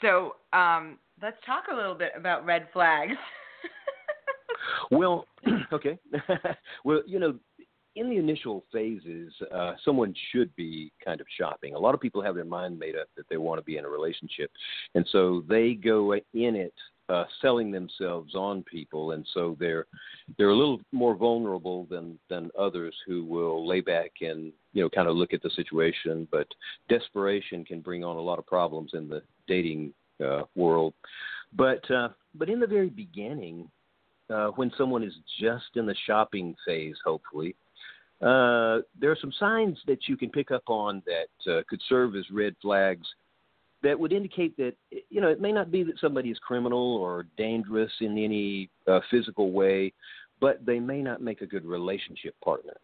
so 0.02 0.36
um 0.54 0.98
let's 1.22 1.38
talk 1.46 1.66
a 1.72 1.76
little 1.76 1.96
bit 1.96 2.12
about 2.16 2.46
red 2.46 2.68
flags 2.74 3.14
Well, 4.92 5.26
okay. 5.74 5.98
well, 6.84 7.02
you 7.06 7.20
know, 7.20 7.36
in 7.96 8.10
the 8.10 8.18
initial 8.18 8.66
phases, 8.74 9.34
uh, 9.54 9.74
someone 9.84 10.14
should 10.32 10.54
be 10.56 10.92
kind 11.04 11.22
of 11.22 11.28
shopping. 11.38 11.76
A 11.76 11.80
lot 11.80 11.94
of 11.94 12.02
people 12.02 12.22
have 12.22 12.36
their 12.36 12.44
mind 12.44 12.78
made 12.78 12.96
up 12.96 13.08
that 13.16 13.26
they 13.30 13.38
want 13.38 13.60
to 13.60 13.64
be 13.64 13.78
in 13.78 13.86
a 13.86 13.90
relationship, 13.90 14.52
and 14.96 15.08
so 15.12 15.44
they 15.48 15.74
go 15.74 16.14
in 16.14 16.22
it 16.34 16.74
uh, 17.08 17.24
selling 17.42 17.72
themselves 17.72 18.36
on 18.36 18.64
people, 18.64 19.12
and 19.12 19.26
so 19.34 19.56
they're 19.60 19.86
they're 20.38 20.50
a 20.50 20.56
little 20.56 20.82
more 20.92 21.16
vulnerable 21.16 21.88
than 21.90 22.20
than 22.30 22.52
others 22.60 22.94
who 23.08 23.24
will 23.24 23.66
lay 23.66 23.80
back 23.80 24.12
and 24.20 24.52
you 24.74 24.84
know 24.84 24.90
kind 24.90 25.08
of 25.08 25.16
look 25.16 25.34
at 25.34 25.42
the 25.42 25.52
situation. 25.52 26.28
But 26.32 26.48
desperation 26.90 27.64
can 27.64 27.80
bring 27.80 28.04
on 28.04 28.18
a 28.18 28.22
lot 28.22 28.40
of 28.40 28.46
problems 28.46 28.92
in 28.94 29.08
the 29.08 29.22
dating 29.48 29.94
uh, 30.24 30.44
world. 30.56 30.94
But 31.54 31.90
uh, 31.92 32.10
but 32.34 32.50
in 32.50 32.60
the 32.60 32.68
very 32.68 32.90
beginning, 32.90 33.70
uh, 34.30 34.48
when 34.50 34.72
someone 34.78 35.04
is 35.04 35.14
just 35.40 35.66
in 35.76 35.86
the 35.86 35.96
shopping 36.06 36.56
phase, 36.66 36.96
hopefully, 37.04 37.56
uh, 38.22 38.80
there 39.00 39.12
are 39.12 39.18
some 39.20 39.34
signs 39.40 39.78
that 39.88 40.08
you 40.08 40.18
can 40.18 40.30
pick 40.30 40.52
up 40.52 40.64
on 40.68 41.02
that 41.06 41.52
uh, 41.52 41.62
could 41.70 41.82
serve 41.88 42.16
as 42.16 42.26
red 42.32 42.56
flags 42.62 43.06
that 43.84 44.00
would 44.00 44.14
indicate 44.14 44.56
that 44.58 44.74
you 45.10 45.22
know 45.22 45.28
it 45.28 45.40
may 45.40 45.52
not 45.52 45.72
be 45.72 45.84
that 45.84 46.00
somebody 46.00 46.30
is 46.30 46.40
criminal 46.40 46.98
or 46.98 47.28
dangerous 47.38 47.92
in 48.02 48.18
any 48.18 48.70
uh, 48.88 49.00
physical 49.12 49.52
way, 49.52 49.94
but 50.40 50.66
they 50.66 50.80
may 50.80 51.02
not 51.02 51.22
make 51.22 51.42
a 51.42 51.46
good 51.46 51.66
relationship 51.66 52.36
partner. 52.44 52.76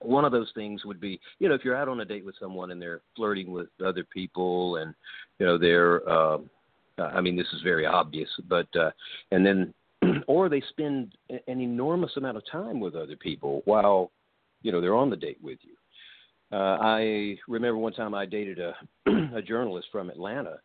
One 0.00 0.24
of 0.24 0.32
those 0.32 0.50
things 0.54 0.84
would 0.84 1.00
be, 1.00 1.20
you 1.38 1.48
know, 1.48 1.54
if 1.54 1.64
you're 1.64 1.76
out 1.76 1.88
on 1.88 2.00
a 2.00 2.04
date 2.04 2.24
with 2.24 2.34
someone 2.40 2.70
and 2.70 2.80
they're 2.80 3.00
flirting 3.16 3.52
with 3.52 3.68
other 3.84 4.04
people, 4.04 4.76
and 4.76 4.94
you 5.38 5.46
know 5.46 5.58
they're, 5.58 6.08
um, 6.08 6.48
I 6.98 7.20
mean, 7.20 7.36
this 7.36 7.46
is 7.52 7.62
very 7.62 7.86
obvious, 7.86 8.28
but 8.48 8.68
uh, 8.76 8.90
and 9.30 9.44
then 9.44 9.74
or 10.26 10.48
they 10.48 10.62
spend 10.70 11.12
an 11.28 11.60
enormous 11.60 12.12
amount 12.16 12.36
of 12.36 12.42
time 12.50 12.80
with 12.80 12.94
other 12.94 13.16
people 13.16 13.62
while 13.64 14.10
you 14.62 14.72
know 14.72 14.80
they're 14.80 14.96
on 14.96 15.10
the 15.10 15.16
date 15.16 15.38
with 15.42 15.58
you. 15.62 15.74
Uh, 16.52 16.78
I 16.80 17.38
remember 17.46 17.78
one 17.78 17.92
time 17.92 18.14
I 18.14 18.26
dated 18.26 18.58
a 18.58 18.74
a 19.34 19.42
journalist 19.42 19.88
from 19.92 20.10
Atlanta, 20.10 20.58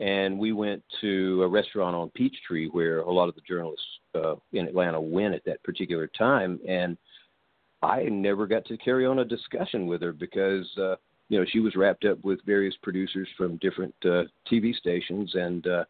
and 0.00 0.38
we 0.38 0.52
went 0.52 0.82
to 1.00 1.42
a 1.42 1.48
restaurant 1.48 1.94
on 1.94 2.10
Peachtree 2.10 2.68
where 2.68 3.00
a 3.00 3.12
lot 3.12 3.28
of 3.28 3.34
the 3.34 3.42
journalists 3.46 3.84
uh, 4.14 4.34
in 4.52 4.66
Atlanta 4.66 5.00
went 5.00 5.34
at 5.34 5.44
that 5.44 5.62
particular 5.62 6.06
time, 6.06 6.58
and 6.66 6.96
I 7.82 8.04
never 8.04 8.46
got 8.46 8.64
to 8.66 8.76
carry 8.76 9.06
on 9.06 9.20
a 9.20 9.24
discussion 9.24 9.86
with 9.86 10.02
her 10.02 10.12
because 10.12 10.66
uh, 10.78 10.96
you 11.28 11.38
know 11.38 11.46
she 11.50 11.60
was 11.60 11.76
wrapped 11.76 12.04
up 12.04 12.22
with 12.22 12.44
various 12.46 12.74
producers 12.82 13.28
from 13.36 13.56
different 13.58 13.94
uh, 14.04 14.24
TV 14.50 14.74
stations, 14.74 15.34
and 15.34 15.66
uh, 15.66 15.84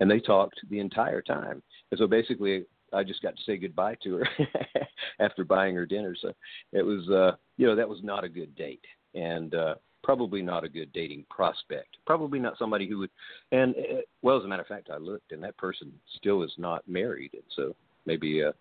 and 0.00 0.10
they 0.10 0.20
talked 0.20 0.60
the 0.70 0.80
entire 0.80 1.22
time. 1.22 1.62
And 1.90 1.98
so 1.98 2.06
basically, 2.06 2.64
I 2.92 3.04
just 3.04 3.22
got 3.22 3.36
to 3.36 3.42
say 3.44 3.56
goodbye 3.56 3.96
to 4.02 4.16
her 4.16 4.28
after 5.20 5.44
buying 5.44 5.74
her 5.74 5.86
dinner. 5.86 6.16
So 6.20 6.32
it 6.72 6.82
was, 6.82 7.08
uh, 7.10 7.36
you 7.56 7.66
know, 7.66 7.76
that 7.76 7.88
was 7.88 8.00
not 8.02 8.24
a 8.24 8.28
good 8.28 8.54
date, 8.56 8.84
and 9.14 9.54
uh, 9.54 9.74
probably 10.02 10.42
not 10.42 10.64
a 10.64 10.68
good 10.68 10.92
dating 10.92 11.26
prospect. 11.30 11.96
Probably 12.06 12.38
not 12.38 12.58
somebody 12.58 12.88
who 12.88 12.98
would. 12.98 13.10
And 13.52 13.74
uh, 13.76 14.00
well, 14.22 14.38
as 14.38 14.44
a 14.44 14.48
matter 14.48 14.62
of 14.62 14.68
fact, 14.68 14.90
I 14.92 14.98
looked, 14.98 15.32
and 15.32 15.42
that 15.42 15.56
person 15.56 15.92
still 16.16 16.42
is 16.42 16.52
not 16.58 16.86
married, 16.88 17.30
and 17.34 17.42
so 17.54 17.76
maybe, 18.04 18.42
uh, 18.42 18.52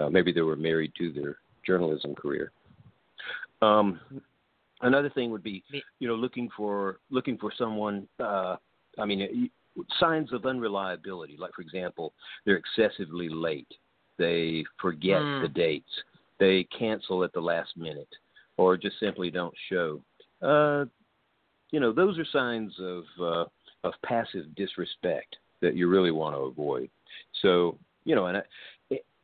uh, 0.00 0.08
maybe 0.08 0.32
they 0.32 0.40
were 0.40 0.56
married 0.56 0.92
to 0.98 1.12
their 1.12 1.38
journalism 1.68 2.14
career. 2.14 2.50
Um, 3.62 4.00
another 4.80 5.10
thing 5.10 5.30
would 5.30 5.42
be, 5.42 5.62
you 6.00 6.08
know, 6.08 6.14
looking 6.14 6.48
for 6.56 6.98
looking 7.10 7.36
for 7.38 7.52
someone. 7.56 8.08
Uh, 8.18 8.56
I 8.98 9.04
mean, 9.04 9.50
signs 10.00 10.32
of 10.32 10.46
unreliability, 10.46 11.36
like 11.38 11.54
for 11.54 11.62
example, 11.62 12.12
they're 12.44 12.56
excessively 12.64 13.28
late, 13.28 13.72
they 14.18 14.64
forget 14.80 15.22
Hmm. 15.22 15.42
the 15.42 15.48
dates, 15.48 16.02
they 16.38 16.64
cancel 16.76 17.22
at 17.24 17.32
the 17.32 17.40
last 17.40 17.76
minute, 17.76 18.12
or 18.56 18.76
just 18.76 18.98
simply 18.98 19.30
don't 19.30 19.54
show. 19.68 20.00
Uh, 20.42 20.84
you 21.70 21.80
know, 21.80 21.92
those 21.92 22.18
are 22.18 22.24
signs 22.32 22.72
of 22.80 23.04
uh, 23.20 23.44
of 23.84 23.92
passive 24.04 24.46
disrespect 24.56 25.36
that 25.60 25.76
you 25.76 25.88
really 25.88 26.10
want 26.10 26.34
to 26.34 26.40
avoid. 26.40 26.88
So, 27.42 27.78
you 28.04 28.14
know, 28.14 28.26
and 28.26 28.38
I, 28.38 28.42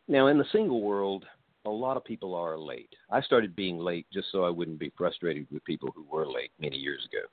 now 0.09 0.27
in 0.27 0.39
the 0.39 0.45
single 0.53 0.83
world, 0.83 1.25
a 1.64 1.70
lot 1.70 1.96
of 1.96 2.05
people 2.05 2.35
are 2.35 2.59
late. 2.59 2.94
I 3.11 3.20
started 3.22 3.57
being 3.57 3.79
late 3.79 4.07
just 4.12 4.29
so 4.33 4.44
I 4.44 4.50
wouldn't 4.50 4.79
be 4.79 4.92
frustrated 4.96 5.46
with 5.50 5.64
people 5.64 5.90
who 5.94 6.05
were 6.11 6.27
late 6.27 6.53
many 6.61 6.77
years 6.77 7.07
ago, 7.11 7.27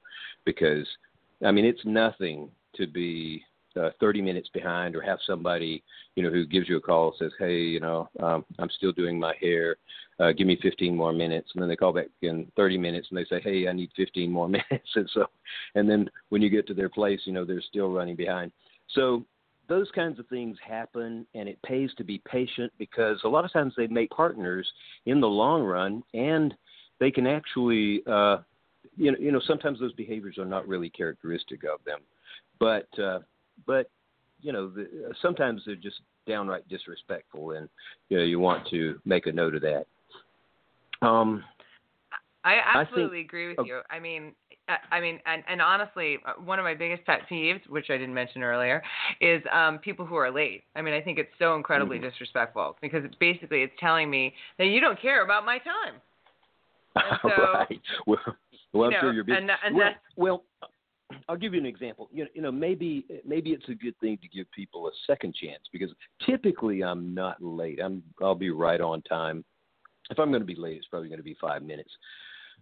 because 0.45 0.87
I 1.45 1.51
mean 1.51 1.65
it's 1.65 1.85
nothing 1.85 2.49
to 2.75 2.87
be 2.87 3.43
uh, 3.79 3.89
30 3.99 4.21
minutes 4.21 4.49
behind 4.53 4.95
or 4.95 5.01
have 5.01 5.19
somebody 5.25 5.83
you 6.15 6.23
know 6.23 6.29
who 6.29 6.45
gives 6.45 6.67
you 6.67 6.75
a 6.75 6.81
call 6.81 7.15
says 7.17 7.31
hey 7.39 7.57
you 7.61 7.79
know 7.79 8.09
um, 8.21 8.43
i'm 8.59 8.69
still 8.69 8.91
doing 8.91 9.17
my 9.17 9.33
hair 9.39 9.77
uh, 10.21 10.31
give 10.31 10.45
me 10.45 10.57
15 10.61 10.95
more 10.95 11.11
minutes. 11.11 11.49
And 11.53 11.61
then 11.61 11.69
they 11.69 11.75
call 11.75 11.93
back 11.93 12.07
in 12.21 12.51
30 12.55 12.77
minutes 12.77 13.07
and 13.09 13.17
they 13.17 13.25
say 13.25 13.41
hey 13.41 13.67
i 13.67 13.73
need 13.73 13.89
15 13.95 14.31
more 14.31 14.47
minutes. 14.49 14.89
And 14.95 15.09
so 15.13 15.25
and 15.75 15.89
then 15.89 16.09
when 16.29 16.41
you 16.41 16.49
get 16.49 16.67
to 16.67 16.73
their 16.73 16.89
place 16.89 17.21
you 17.25 17.33
know 17.33 17.45
they're 17.45 17.61
still 17.61 17.89
running 17.89 18.15
behind. 18.15 18.51
So 18.89 19.25
those 19.71 19.89
kinds 19.95 20.19
of 20.19 20.27
things 20.27 20.57
happen, 20.67 21.25
and 21.34 21.47
it 21.47 21.57
pays 21.62 21.89
to 21.97 22.03
be 22.03 22.21
patient 22.29 22.73
because 22.77 23.21
a 23.23 23.27
lot 23.27 23.45
of 23.45 23.53
times 23.53 23.73
they 23.77 23.88
make 23.88 24.10
partners 24.10 24.69
in 25.05 25.21
the 25.21 25.27
long 25.27 25.63
run, 25.63 26.03
and 26.13 26.53
they 26.99 27.10
can 27.10 27.25
actually, 27.25 28.03
uh, 28.05 28.39
you 28.97 29.13
know, 29.13 29.17
you 29.17 29.31
know, 29.31 29.39
sometimes 29.47 29.79
those 29.79 29.93
behaviors 29.93 30.38
are 30.38 30.45
not 30.45 30.67
really 30.67 30.89
characteristic 30.89 31.63
of 31.63 31.79
them, 31.86 31.99
but 32.60 32.88
uh, 32.99 33.19
but 33.65 33.89
you 34.41 34.51
know, 34.51 34.67
the, 34.67 35.13
sometimes 35.21 35.62
they're 35.65 35.75
just 35.75 36.01
downright 36.27 36.67
disrespectful, 36.67 37.51
and 37.51 37.69
you 38.10 38.17
know, 38.17 38.25
you 38.25 38.41
want 38.41 38.67
to 38.71 38.99
make 39.05 39.25
a 39.25 39.31
note 39.31 39.55
of 39.55 39.62
that. 39.62 39.86
Um, 41.01 41.45
I 42.43 42.55
I 42.55 42.81
absolutely 42.81 43.19
think- 43.19 43.29
agree 43.29 43.47
with 43.55 43.65
you. 43.65 43.79
I 43.89 43.99
mean, 43.99 44.34
I- 44.91 44.99
mean, 45.01 45.19
and, 45.25 45.43
and 45.47 45.62
honestly, 45.62 46.17
uh, 46.25 46.34
one 46.43 46.60
of 46.60 46.63
my 46.63 46.73
biggest 46.73 47.05
pet 47.05 47.21
peeves, 47.29 47.62
which 47.69 47.89
I 47.89 47.97
didn't 47.97 48.13
mention 48.13 48.43
earlier, 48.43 48.81
is 49.19 49.41
um, 49.51 49.79
people 49.79 50.05
who 50.05 50.15
are 50.15 50.31
late. 50.31 50.63
I 50.75 50.81
mean, 50.81 50.93
I 50.93 51.01
think 51.01 51.17
it's 51.17 51.31
so 51.39 51.55
incredibly 51.55 51.97
Mm-hmm. 51.97 52.10
disrespectful 52.10 52.77
because 52.81 53.03
it's 53.03 53.15
basically 53.15 53.62
it's 53.62 53.73
telling 53.79 54.10
me 54.10 54.34
that 54.57 54.65
you 54.65 54.79
don't 54.79 54.99
care 55.01 55.23
about 55.23 55.45
my 55.45 55.57
time. 55.60 55.95
And 56.95 57.19
so, 57.23 57.53
right. 57.53 57.81
Well, 58.05 58.19
well 58.73 58.84
I'm 58.86 58.91
know, 58.91 58.99
sure 59.01 59.13
you're 59.13 59.23
busy. 59.23 59.38
and 59.38 59.51
and 59.65 59.75
well, 59.75 59.86
that's- 59.86 60.01
well, 60.15 60.43
I'll 61.27 61.38
give 61.38 61.53
you 61.53 61.60
an 61.60 61.65
example. 61.65 62.10
You 62.13 62.23
know, 62.23 62.29
you 62.34 62.41
know, 62.41 62.51
maybe 62.51 63.05
maybe 63.25 63.51
it's 63.51 63.67
a 63.69 63.73
good 63.75 63.97
thing 63.99 64.17
to 64.21 64.27
give 64.27 64.49
people 64.51 64.88
a 64.88 64.91
second 65.07 65.36
chance 65.36 65.63
because 65.71 65.89
typically 66.25 66.84
I'm 66.84 67.13
not 67.13 67.41
late. 67.41 67.79
I'm 67.84 68.01
I'll 68.21 68.36
be 68.36 68.49
right 68.49 68.79
on 68.81 69.01
time. 69.03 69.43
If 70.10 70.19
I'm 70.19 70.29
going 70.29 70.41
to 70.41 70.45
be 70.45 70.55
late, 70.55 70.77
it's 70.77 70.88
probably 70.88 71.07
going 71.10 71.19
to 71.19 71.23
be 71.23 71.38
five 71.39 71.63
minutes, 71.63 71.91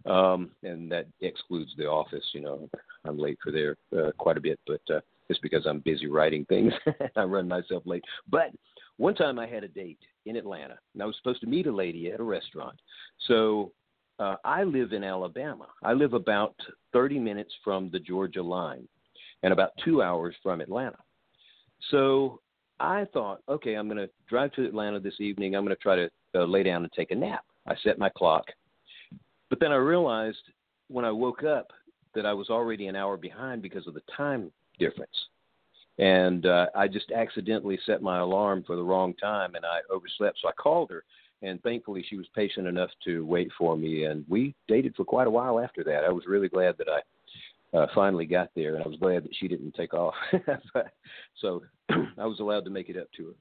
um, 0.06 0.50
and 0.62 0.90
that 0.90 1.06
excludes 1.20 1.72
the 1.76 1.86
office. 1.86 2.24
You 2.32 2.40
know, 2.42 2.68
I'm 3.04 3.18
late 3.18 3.38
for 3.42 3.52
there 3.52 3.76
uh, 3.96 4.12
quite 4.18 4.36
a 4.36 4.40
bit, 4.40 4.58
but 4.66 4.80
uh, 4.94 5.00
it's 5.28 5.40
because 5.40 5.66
I'm 5.66 5.80
busy 5.80 6.06
writing 6.06 6.44
things. 6.46 6.72
I 7.16 7.22
run 7.22 7.48
myself 7.48 7.82
late. 7.86 8.04
But 8.28 8.50
one 8.96 9.14
time 9.14 9.38
I 9.38 9.46
had 9.46 9.64
a 9.64 9.68
date 9.68 9.98
in 10.26 10.36
Atlanta, 10.36 10.78
and 10.94 11.02
I 11.02 11.06
was 11.06 11.16
supposed 11.16 11.40
to 11.42 11.46
meet 11.46 11.66
a 11.66 11.72
lady 11.72 12.10
at 12.10 12.20
a 12.20 12.24
restaurant. 12.24 12.78
So 13.26 13.72
uh, 14.18 14.36
I 14.44 14.64
live 14.64 14.92
in 14.92 15.04
Alabama. 15.04 15.68
I 15.82 15.94
live 15.94 16.12
about 16.12 16.54
30 16.92 17.18
minutes 17.18 17.52
from 17.64 17.90
the 17.90 17.98
Georgia 17.98 18.42
line 18.42 18.86
and 19.42 19.52
about 19.52 19.70
two 19.84 20.02
hours 20.02 20.34
from 20.42 20.60
Atlanta. 20.60 20.98
So 21.90 22.40
I 22.78 23.06
thought, 23.12 23.40
okay, 23.48 23.74
I'm 23.74 23.88
going 23.88 23.98
to 23.98 24.10
drive 24.28 24.52
to 24.52 24.66
Atlanta 24.66 25.00
this 25.00 25.20
evening. 25.20 25.54
I'm 25.54 25.64
going 25.64 25.76
to 25.76 25.82
try 25.82 25.96
to 25.96 26.10
uh, 26.34 26.44
lay 26.44 26.62
down 26.62 26.82
and 26.82 26.92
take 26.92 27.10
a 27.10 27.14
nap. 27.14 27.44
I 27.66 27.74
set 27.82 27.98
my 27.98 28.10
clock. 28.10 28.44
But 29.50 29.60
then 29.60 29.72
I 29.72 29.76
realized 29.76 30.42
when 30.88 31.04
I 31.04 31.10
woke 31.10 31.44
up 31.44 31.72
that 32.14 32.24
I 32.24 32.32
was 32.32 32.48
already 32.48 32.86
an 32.86 32.96
hour 32.96 33.16
behind 33.16 33.62
because 33.62 33.86
of 33.86 33.94
the 33.94 34.02
time 34.16 34.50
difference. 34.78 35.10
And 35.98 36.46
uh, 36.46 36.66
I 36.74 36.88
just 36.88 37.10
accidentally 37.10 37.78
set 37.84 38.00
my 38.00 38.18
alarm 38.18 38.64
for 38.66 38.76
the 38.76 38.82
wrong 38.82 39.12
time 39.14 39.54
and 39.54 39.66
I 39.66 39.80
overslept. 39.92 40.38
So 40.40 40.48
I 40.48 40.52
called 40.52 40.90
her 40.90 41.04
and 41.42 41.62
thankfully 41.62 42.04
she 42.08 42.16
was 42.16 42.26
patient 42.34 42.66
enough 42.66 42.90
to 43.04 43.24
wait 43.24 43.50
for 43.56 43.76
me 43.76 44.04
and 44.04 44.24
we 44.28 44.54
dated 44.68 44.94
for 44.94 45.04
quite 45.04 45.26
a 45.26 45.30
while 45.30 45.58
after 45.58 45.82
that 45.82 46.04
i 46.04 46.10
was 46.10 46.26
really 46.26 46.48
glad 46.48 46.76
that 46.76 46.88
i 46.88 47.76
uh, 47.76 47.86
finally 47.94 48.26
got 48.26 48.50
there 48.54 48.74
and 48.74 48.84
i 48.84 48.86
was 48.86 48.98
glad 48.98 49.24
that 49.24 49.34
she 49.38 49.48
didn't 49.48 49.74
take 49.74 49.94
off 49.94 50.14
so 51.40 51.62
i 52.18 52.26
was 52.26 52.40
allowed 52.40 52.64
to 52.64 52.70
make 52.70 52.88
it 52.88 52.96
up 52.98 53.08
to 53.16 53.28
her 53.28 53.34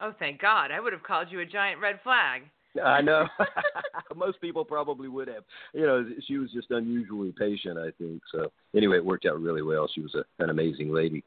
oh, 0.00 0.14
thank 0.18 0.40
God! 0.40 0.70
I 0.70 0.80
would 0.80 0.92
have 0.92 1.02
called 1.02 1.28
you 1.30 1.40
a 1.40 1.46
giant 1.46 1.80
red 1.80 2.00
flag. 2.02 2.42
I 2.82 3.00
know. 3.00 3.26
Most 4.16 4.40
people 4.40 4.64
probably 4.64 5.08
would 5.08 5.28
have. 5.28 5.44
You 5.72 5.86
know, 5.86 6.06
she 6.26 6.38
was 6.38 6.50
just 6.52 6.70
unusually 6.70 7.32
patient, 7.38 7.78
I 7.78 7.90
think. 7.98 8.22
So 8.32 8.50
anyway, 8.76 8.96
it 8.96 9.04
worked 9.04 9.26
out 9.26 9.40
really 9.40 9.62
well. 9.62 9.88
She 9.92 10.00
was 10.00 10.14
a, 10.14 10.24
an 10.42 10.50
amazing 10.50 10.92
lady. 10.92 11.22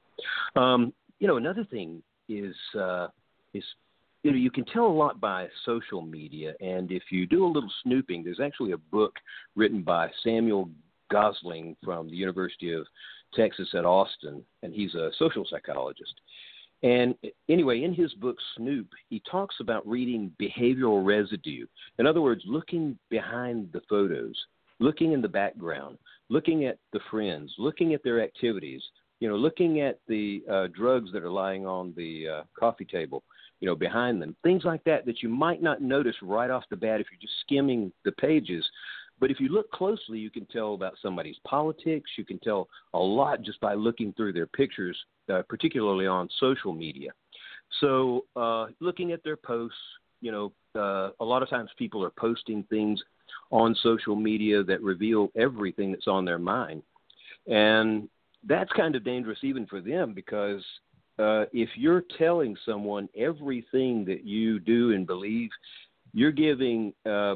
Um, 0.55 0.93
you 1.19 1.27
know, 1.27 1.37
another 1.37 1.65
thing 1.65 2.01
is 2.29 2.55
uh, 2.79 3.07
is 3.53 3.63
you 4.23 4.31
know 4.31 4.37
you 4.37 4.51
can 4.51 4.65
tell 4.65 4.85
a 4.85 4.87
lot 4.87 5.19
by 5.19 5.47
social 5.65 6.01
media, 6.01 6.53
and 6.59 6.91
if 6.91 7.03
you 7.11 7.25
do 7.25 7.45
a 7.45 7.47
little 7.47 7.71
snooping, 7.83 8.23
there's 8.23 8.39
actually 8.39 8.73
a 8.73 8.77
book 8.77 9.13
written 9.55 9.81
by 9.81 10.09
Samuel 10.23 10.69
Gosling 11.11 11.75
from 11.83 12.09
the 12.09 12.15
University 12.15 12.73
of 12.73 12.85
Texas 13.33 13.69
at 13.73 13.85
Austin, 13.85 14.43
and 14.63 14.73
he's 14.73 14.93
a 14.95 15.11
social 15.17 15.45
psychologist. 15.49 16.13
And 16.83 17.15
anyway, 17.49 17.83
in 17.83 17.93
his 17.93 18.13
book 18.15 18.37
Snoop, 18.55 18.87
he 19.09 19.21
talks 19.29 19.55
about 19.59 19.87
reading 19.87 20.31
behavioral 20.39 21.03
residue. 21.05 21.65
In 21.97 22.05
other 22.05 22.21
words, 22.21 22.43
looking 22.45 22.97
behind 23.09 23.69
the 23.73 23.81
photos, 23.89 24.35
looking 24.79 25.13
in 25.13 25.21
the 25.21 25.27
background, 25.27 25.97
looking 26.29 26.65
at 26.65 26.77
the 26.93 26.99
friends, 27.09 27.51
looking 27.57 27.93
at 27.93 28.03
their 28.03 28.21
activities, 28.21 28.83
you 29.19 29.27
know, 29.27 29.35
looking 29.35 29.81
at 29.81 29.99
the 30.07 30.43
uh, 30.51 30.67
drugs 30.67 31.11
that 31.13 31.23
are 31.23 31.31
lying 31.31 31.65
on 31.65 31.93
the 31.97 32.27
uh, 32.27 32.43
coffee 32.57 32.85
table, 32.85 33.23
you 33.59 33.67
know, 33.67 33.75
behind 33.75 34.21
them, 34.21 34.35
things 34.43 34.63
like 34.63 34.83
that 34.83 35.05
that 35.07 35.23
you 35.23 35.29
might 35.29 35.63
not 35.63 35.81
notice 35.81 36.15
right 36.21 36.51
off 36.51 36.63
the 36.69 36.75
bat 36.75 37.01
if 37.01 37.07
you're 37.11 37.19
just 37.19 37.39
skimming 37.41 37.91
the 38.05 38.11
pages. 38.13 38.63
But 39.19 39.31
if 39.31 39.39
you 39.39 39.49
look 39.49 39.71
closely, 39.71 40.19
you 40.19 40.29
can 40.29 40.45
tell 40.45 40.73
about 40.73 40.93
somebody's 41.01 41.37
politics. 41.45 42.11
You 42.17 42.25
can 42.25 42.39
tell 42.39 42.67
a 42.93 42.99
lot 42.99 43.41
just 43.41 43.59
by 43.59 43.73
looking 43.73 44.13
through 44.13 44.33
their 44.33 44.45
pictures, 44.45 44.97
uh, 45.31 45.41
particularly 45.49 46.05
on 46.05 46.29
social 46.39 46.73
media. 46.73 47.11
So, 47.81 48.25
uh, 48.35 48.67
looking 48.79 49.11
at 49.11 49.23
their 49.23 49.35
posts, 49.35 49.77
you 50.21 50.31
know, 50.31 50.53
uh, 50.75 51.11
a 51.19 51.25
lot 51.25 51.43
of 51.43 51.49
times 51.49 51.69
people 51.77 52.03
are 52.03 52.11
posting 52.11 52.63
things 52.63 53.01
on 53.51 53.75
social 53.81 54.15
media 54.15 54.63
that 54.63 54.81
reveal 54.81 55.29
everything 55.35 55.91
that's 55.91 56.07
on 56.07 56.25
their 56.25 56.39
mind. 56.39 56.83
And 57.47 58.07
that's 58.45 58.71
kind 58.73 58.95
of 58.95 59.03
dangerous 59.03 59.39
even 59.41 59.65
for 59.65 59.81
them 59.81 60.13
because 60.13 60.63
uh, 61.19 61.45
if 61.51 61.69
you're 61.75 62.03
telling 62.17 62.55
someone 62.65 63.09
everything 63.17 64.05
that 64.05 64.23
you 64.23 64.59
do 64.59 64.91
and 64.91 65.07
believe, 65.07 65.49
you're 66.13 66.31
giving 66.31 66.93
uh, 67.05 67.35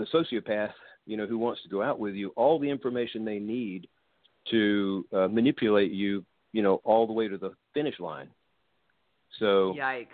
the 0.00 0.06
sociopath, 0.06 0.72
you 1.06 1.16
know, 1.16 1.26
who 1.26 1.38
wants 1.38 1.62
to 1.62 1.68
go 1.68 1.82
out 1.82 1.98
with 2.00 2.14
you, 2.14 2.30
all 2.36 2.58
the 2.58 2.68
information 2.68 3.24
they 3.24 3.38
need 3.38 3.86
to 4.50 5.06
uh, 5.12 5.28
manipulate 5.28 5.92
you, 5.92 6.24
you 6.52 6.62
know, 6.62 6.80
all 6.84 7.06
the 7.06 7.12
way 7.12 7.28
to 7.28 7.38
the 7.38 7.52
finish 7.74 8.00
line. 8.00 8.28
So, 9.38 9.74
Yikes! 9.78 10.06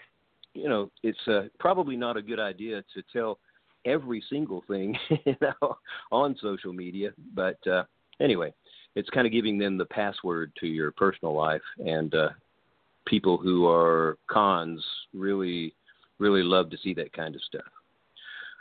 you 0.52 0.68
know, 0.68 0.90
it's 1.02 1.18
uh, 1.28 1.42
probably 1.58 1.96
not 1.96 2.16
a 2.16 2.22
good 2.22 2.40
idea 2.40 2.82
to 2.94 3.02
tell 3.12 3.38
every 3.84 4.22
single 4.28 4.64
thing 4.68 4.96
you 5.24 5.36
know, 5.40 5.76
on 6.10 6.36
social 6.42 6.72
media. 6.72 7.12
But 7.34 7.64
uh, 7.66 7.84
anyway, 8.20 8.52
it's 8.94 9.08
kind 9.10 9.26
of 9.26 9.32
giving 9.32 9.58
them 9.58 9.78
the 9.78 9.86
password 9.86 10.52
to 10.60 10.66
your 10.66 10.90
personal 10.90 11.34
life, 11.34 11.62
and 11.78 12.14
uh, 12.14 12.28
people 13.06 13.36
who 13.36 13.66
are 13.68 14.18
cons 14.28 14.84
really, 15.14 15.74
really 16.18 16.42
love 16.42 16.70
to 16.70 16.78
see 16.78 16.94
that 16.94 17.12
kind 17.12 17.34
of 17.34 17.42
stuff. 17.42 17.62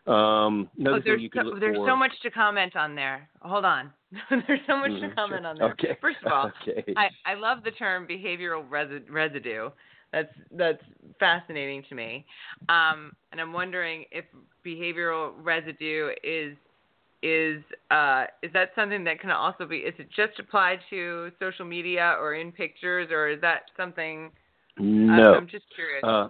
Um, 0.08 0.70
Oh, 0.86 1.00
there's 1.04 1.22
so, 1.34 1.58
there's 1.60 1.78
for. 1.78 1.88
so 1.88 1.96
much 1.96 2.12
to 2.22 2.30
comment 2.30 2.76
on 2.76 2.94
there. 2.96 3.28
Hold 3.42 3.66
on. 3.66 3.92
there's 4.48 4.60
so 4.68 4.78
much 4.78 4.92
Mhm, 4.92 5.10
to 5.10 5.16
comment 5.16 5.42
sure. 5.42 5.48
on 5.48 5.58
there. 5.58 5.72
Okay. 5.72 5.98
First 6.00 6.18
of 6.26 6.32
all, 6.32 6.52
okay. 6.62 6.94
I, 6.96 7.10
I 7.26 7.34
love 7.34 7.64
the 7.64 7.72
term 7.72 8.06
behavioral 8.08 8.68
resi- 8.70 9.10
residue. 9.10 9.70
That's 10.14 10.34
that's 10.52 10.84
fascinating 11.20 11.84
to 11.90 11.96
me. 11.96 12.26
Um, 12.70 13.12
and 13.32 13.42
I'm 13.42 13.52
wondering 13.52 14.06
if 14.12 14.26
behavioral 14.66 15.32
residue 15.42 16.12
is 16.24 16.56
is 17.24 17.64
uh, 17.90 18.26
is 18.44 18.54
that 18.54 18.70
something 18.76 19.04
that 19.06 19.20
can 19.20 19.32
also 19.32 19.66
be 19.66 19.78
is 19.78 19.96
it 19.98 20.08
just 20.16 20.40
applied 20.40 20.80
to 20.92 21.32
social 21.40 21.66
media 21.66 22.16
or 22.20 22.36
in 22.36 22.52
pictures 22.52 23.10
or 23.12 23.28
is 23.28 23.42
that 23.42 23.64
something 23.76 24.30
uh, 24.78 24.84
no. 24.84 25.34
I'm 25.34 25.48
just 25.48 25.66
curious. 25.74 26.04
Uh, 26.04 26.30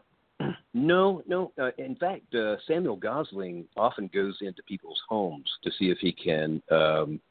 no, 0.75 1.23
no. 1.25 1.53
Uh, 1.57 1.71
in 1.77 1.95
fact, 1.95 2.35
uh, 2.35 2.57
Samuel 2.67 2.97
Gosling 2.97 3.65
often 3.77 4.09
goes 4.13 4.37
into 4.41 4.61
people's 4.63 5.01
homes 5.07 5.49
to 5.63 5.71
see 5.79 5.89
if 5.89 5.97
he 5.99 6.11
can 6.11 6.61
um, 6.69 7.21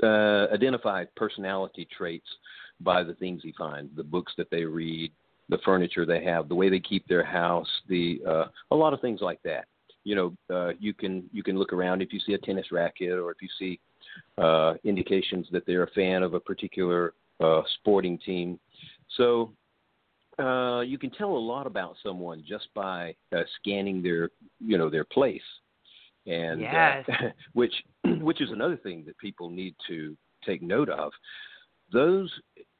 uh, 0.00 0.46
identify 0.54 1.04
personality 1.16 1.88
traits 1.96 2.28
by 2.80 3.02
the 3.02 3.14
things 3.14 3.40
he 3.42 3.52
finds, 3.58 3.94
the 3.96 4.04
books 4.04 4.32
that 4.38 4.50
they 4.52 4.64
read, 4.64 5.10
the 5.48 5.58
furniture 5.64 6.06
they 6.06 6.22
have, 6.22 6.48
the 6.48 6.54
way 6.54 6.68
they 6.70 6.78
keep 6.78 7.04
their 7.08 7.24
house, 7.24 7.68
the 7.88 8.20
uh, 8.24 8.44
a 8.70 8.76
lot 8.76 8.94
of 8.94 9.00
things 9.00 9.20
like 9.20 9.42
that. 9.42 9.66
You 10.04 10.14
know, 10.14 10.36
uh, 10.48 10.72
you 10.78 10.94
can 10.94 11.28
you 11.32 11.42
can 11.42 11.58
look 11.58 11.72
around 11.72 12.02
if 12.02 12.12
you 12.12 12.20
see 12.20 12.34
a 12.34 12.38
tennis 12.38 12.70
racket 12.70 13.18
or 13.18 13.32
if 13.32 13.42
you 13.42 13.48
see 13.58 13.80
uh, 14.38 14.74
indications 14.84 15.48
that 15.50 15.66
they're 15.66 15.82
a 15.82 15.90
fan 15.90 16.22
of 16.22 16.34
a 16.34 16.40
particular 16.40 17.14
uh, 17.40 17.62
sporting 17.80 18.16
team. 18.18 18.60
So 19.16 19.52
uh, 20.38 20.80
you 20.80 20.98
can 20.98 21.10
tell 21.10 21.30
a 21.30 21.38
lot 21.38 21.66
about 21.66 21.96
someone 22.02 22.42
just 22.46 22.68
by 22.74 23.14
uh, 23.36 23.42
scanning 23.60 24.02
their, 24.02 24.30
you 24.60 24.78
know, 24.78 24.88
their 24.90 25.04
place, 25.04 25.42
and 26.26 26.60
Yes. 26.60 27.08
uh, 27.08 27.28
which 27.52 27.74
which 28.20 28.40
is 28.40 28.50
another 28.50 28.76
thing 28.76 29.04
that 29.06 29.18
people 29.18 29.50
need 29.50 29.74
to 29.88 30.16
take 30.44 30.62
note 30.62 30.88
of. 30.88 31.12
Those 31.92 32.32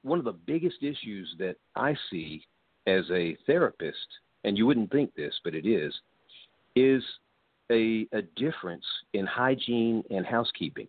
one 0.02 0.18
of 0.18 0.24
the 0.24 0.32
biggest 0.32 0.82
issues 0.82 1.34
that 1.38 1.56
I 1.76 1.94
see 2.10 2.44
as 2.86 3.04
a 3.10 3.36
therapist, 3.46 4.06
and 4.44 4.58
you 4.58 4.66
wouldn't 4.66 4.90
think 4.90 5.14
this, 5.14 5.34
but 5.44 5.54
it 5.54 5.66
is, 5.66 5.94
is 6.74 7.02
a, 7.70 8.06
a 8.12 8.22
difference 8.36 8.84
in 9.14 9.26
hygiene 9.26 10.02
and 10.10 10.26
housekeeping. 10.26 10.88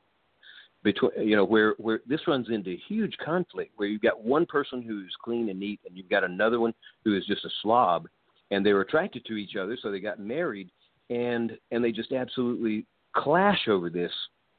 Between 0.83 1.11
you 1.17 1.35
know 1.35 1.45
where 1.45 1.75
where 1.77 2.01
this 2.07 2.27
runs 2.27 2.49
into 2.49 2.75
huge 2.87 3.15
conflict 3.23 3.71
where 3.77 3.87
you've 3.87 4.01
got 4.01 4.23
one 4.23 4.45
person 4.45 4.81
who's 4.81 5.13
clean 5.23 5.49
and 5.49 5.59
neat 5.59 5.79
and 5.87 5.97
you've 5.97 6.09
got 6.09 6.23
another 6.23 6.59
one 6.59 6.73
who 7.03 7.17
is 7.17 7.25
just 7.25 7.45
a 7.45 7.49
slob 7.61 8.07
and 8.51 8.65
they 8.65 8.73
were 8.73 8.81
attracted 8.81 9.25
to 9.25 9.35
each 9.35 9.55
other 9.55 9.77
so 9.81 9.91
they 9.91 9.99
got 9.99 10.19
married 10.19 10.69
and 11.09 11.57
and 11.71 11.83
they 11.83 11.91
just 11.91 12.11
absolutely 12.11 12.85
clash 13.15 13.67
over 13.67 13.89
this 13.89 14.11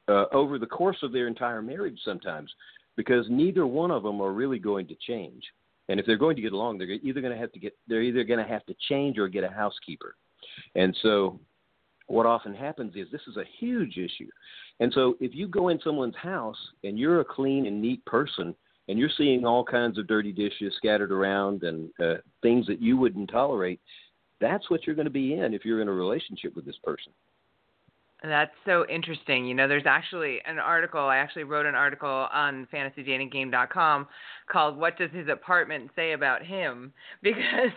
uh, 0.08 0.24
over 0.32 0.58
the 0.58 0.66
course 0.66 0.98
of 1.02 1.12
their 1.12 1.26
entire 1.26 1.62
marriage 1.62 1.98
sometimes 2.04 2.52
because 2.96 3.26
neither 3.28 3.66
one 3.66 3.90
of 3.90 4.02
them 4.02 4.20
are 4.20 4.32
really 4.32 4.58
going 4.58 4.86
to 4.86 4.94
change. 5.06 5.42
And 5.88 5.98
if 6.00 6.06
they're 6.06 6.16
going 6.16 6.36
to 6.36 6.42
get 6.42 6.52
along 6.52 6.78
they're 6.78 6.90
either 6.90 7.20
going 7.20 7.32
to 7.32 7.38
have 7.38 7.52
to 7.52 7.58
get 7.58 7.76
they're 7.88 8.02
either 8.02 8.24
going 8.24 8.44
to 8.44 8.50
have 8.50 8.64
to 8.66 8.74
change 8.88 9.18
or 9.18 9.28
get 9.28 9.44
a 9.44 9.48
housekeeper. 9.48 10.16
And 10.74 10.96
so 11.02 11.38
what 12.06 12.26
often 12.26 12.54
happens 12.54 12.94
is 12.96 13.06
this 13.10 13.26
is 13.26 13.36
a 13.36 13.44
huge 13.58 13.96
issue. 13.96 14.28
And 14.80 14.92
so 14.92 15.16
if 15.20 15.34
you 15.34 15.48
go 15.48 15.68
in 15.68 15.80
someone's 15.82 16.16
house 16.16 16.58
and 16.82 16.98
you're 16.98 17.20
a 17.20 17.24
clean 17.24 17.66
and 17.66 17.80
neat 17.80 18.04
person 18.04 18.54
and 18.88 18.98
you're 18.98 19.10
seeing 19.16 19.44
all 19.44 19.64
kinds 19.64 19.98
of 19.98 20.06
dirty 20.06 20.32
dishes 20.32 20.74
scattered 20.76 21.12
around 21.12 21.62
and 21.62 21.88
uh, 22.02 22.16
things 22.42 22.66
that 22.66 22.82
you 22.82 22.96
wouldn't 22.96 23.30
tolerate, 23.30 23.80
that's 24.40 24.68
what 24.70 24.86
you're 24.86 24.96
going 24.96 25.06
to 25.06 25.10
be 25.10 25.34
in 25.34 25.54
if 25.54 25.64
you're 25.64 25.80
in 25.80 25.88
a 25.88 25.92
relationship 25.92 26.54
with 26.54 26.66
this 26.66 26.78
person. 26.82 27.12
That's 28.22 28.52
so 28.64 28.86
interesting. 28.88 29.44
You 29.44 29.54
know, 29.54 29.68
there's 29.68 29.86
actually 29.86 30.38
an 30.46 30.58
article. 30.58 31.00
I 31.00 31.18
actually 31.18 31.44
wrote 31.44 31.66
an 31.66 31.74
article 31.74 32.08
on 32.08 32.66
fantasydatinggame.com 32.72 34.06
called 34.50 34.78
"What 34.78 34.96
Does 34.96 35.10
His 35.12 35.28
Apartment 35.28 35.90
Say 35.94 36.12
About 36.12 36.42
Him?" 36.42 36.92
Because 37.22 37.70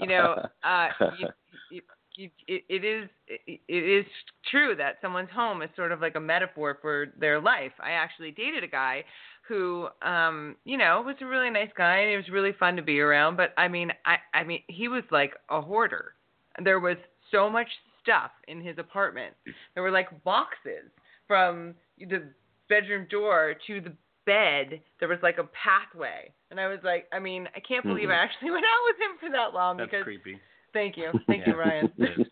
you 0.00 0.08
know, 0.08 0.44
uh, 0.64 0.88
you, 1.18 1.28
you, 1.70 1.82
it, 2.16 2.64
it 2.68 2.84
is 2.84 3.08
it 3.28 3.60
is 3.68 4.04
true 4.50 4.74
that 4.76 4.96
someone's 5.00 5.30
home 5.30 5.62
is 5.62 5.70
sort 5.76 5.92
of 5.92 6.00
like 6.00 6.16
a 6.16 6.20
metaphor 6.20 6.78
for 6.80 7.08
their 7.18 7.40
life. 7.40 7.72
I 7.80 7.92
actually 7.92 8.32
dated 8.32 8.64
a 8.64 8.68
guy 8.68 9.04
who 9.48 9.88
um 10.02 10.56
you 10.64 10.76
know 10.76 11.02
was 11.04 11.16
a 11.20 11.26
really 11.26 11.50
nice 11.50 11.70
guy 11.76 11.98
and 11.98 12.10
it 12.10 12.16
was 12.16 12.28
really 12.28 12.52
fun 12.58 12.76
to 12.76 12.82
be 12.82 13.00
around 13.00 13.36
but 13.36 13.52
i 13.56 13.66
mean 13.66 13.90
i 14.04 14.16
i 14.32 14.44
mean 14.44 14.62
he 14.68 14.88
was 14.88 15.04
like 15.10 15.32
a 15.48 15.60
hoarder. 15.60 16.14
There 16.62 16.80
was 16.80 16.96
so 17.30 17.48
much 17.48 17.68
stuff 18.02 18.30
in 18.48 18.60
his 18.60 18.76
apartment. 18.78 19.34
There 19.74 19.82
were 19.82 19.90
like 19.90 20.24
boxes 20.24 20.90
from 21.26 21.74
the 21.98 22.24
bedroom 22.68 23.06
door 23.10 23.54
to 23.66 23.80
the 23.80 23.92
bed. 24.26 24.80
There 24.98 25.08
was 25.08 25.18
like 25.22 25.38
a 25.38 25.44
pathway. 25.44 26.32
And 26.50 26.60
i 26.60 26.66
was 26.66 26.80
like 26.82 27.06
i 27.12 27.18
mean 27.18 27.48
i 27.54 27.60
can't 27.60 27.84
believe 27.84 28.08
mm-hmm. 28.08 28.12
i 28.12 28.24
actually 28.24 28.50
went 28.56 28.64
out 28.64 28.84
with 28.86 28.96
him 28.96 29.16
for 29.20 29.30
that 29.30 29.54
long 29.54 29.76
That's 29.76 29.90
because 29.90 30.04
creepy 30.04 30.40
Thank 30.72 30.96
you, 30.96 31.10
thank 31.26 31.46
you, 31.46 31.56
Ryan. 31.56 31.92
it 31.98 32.28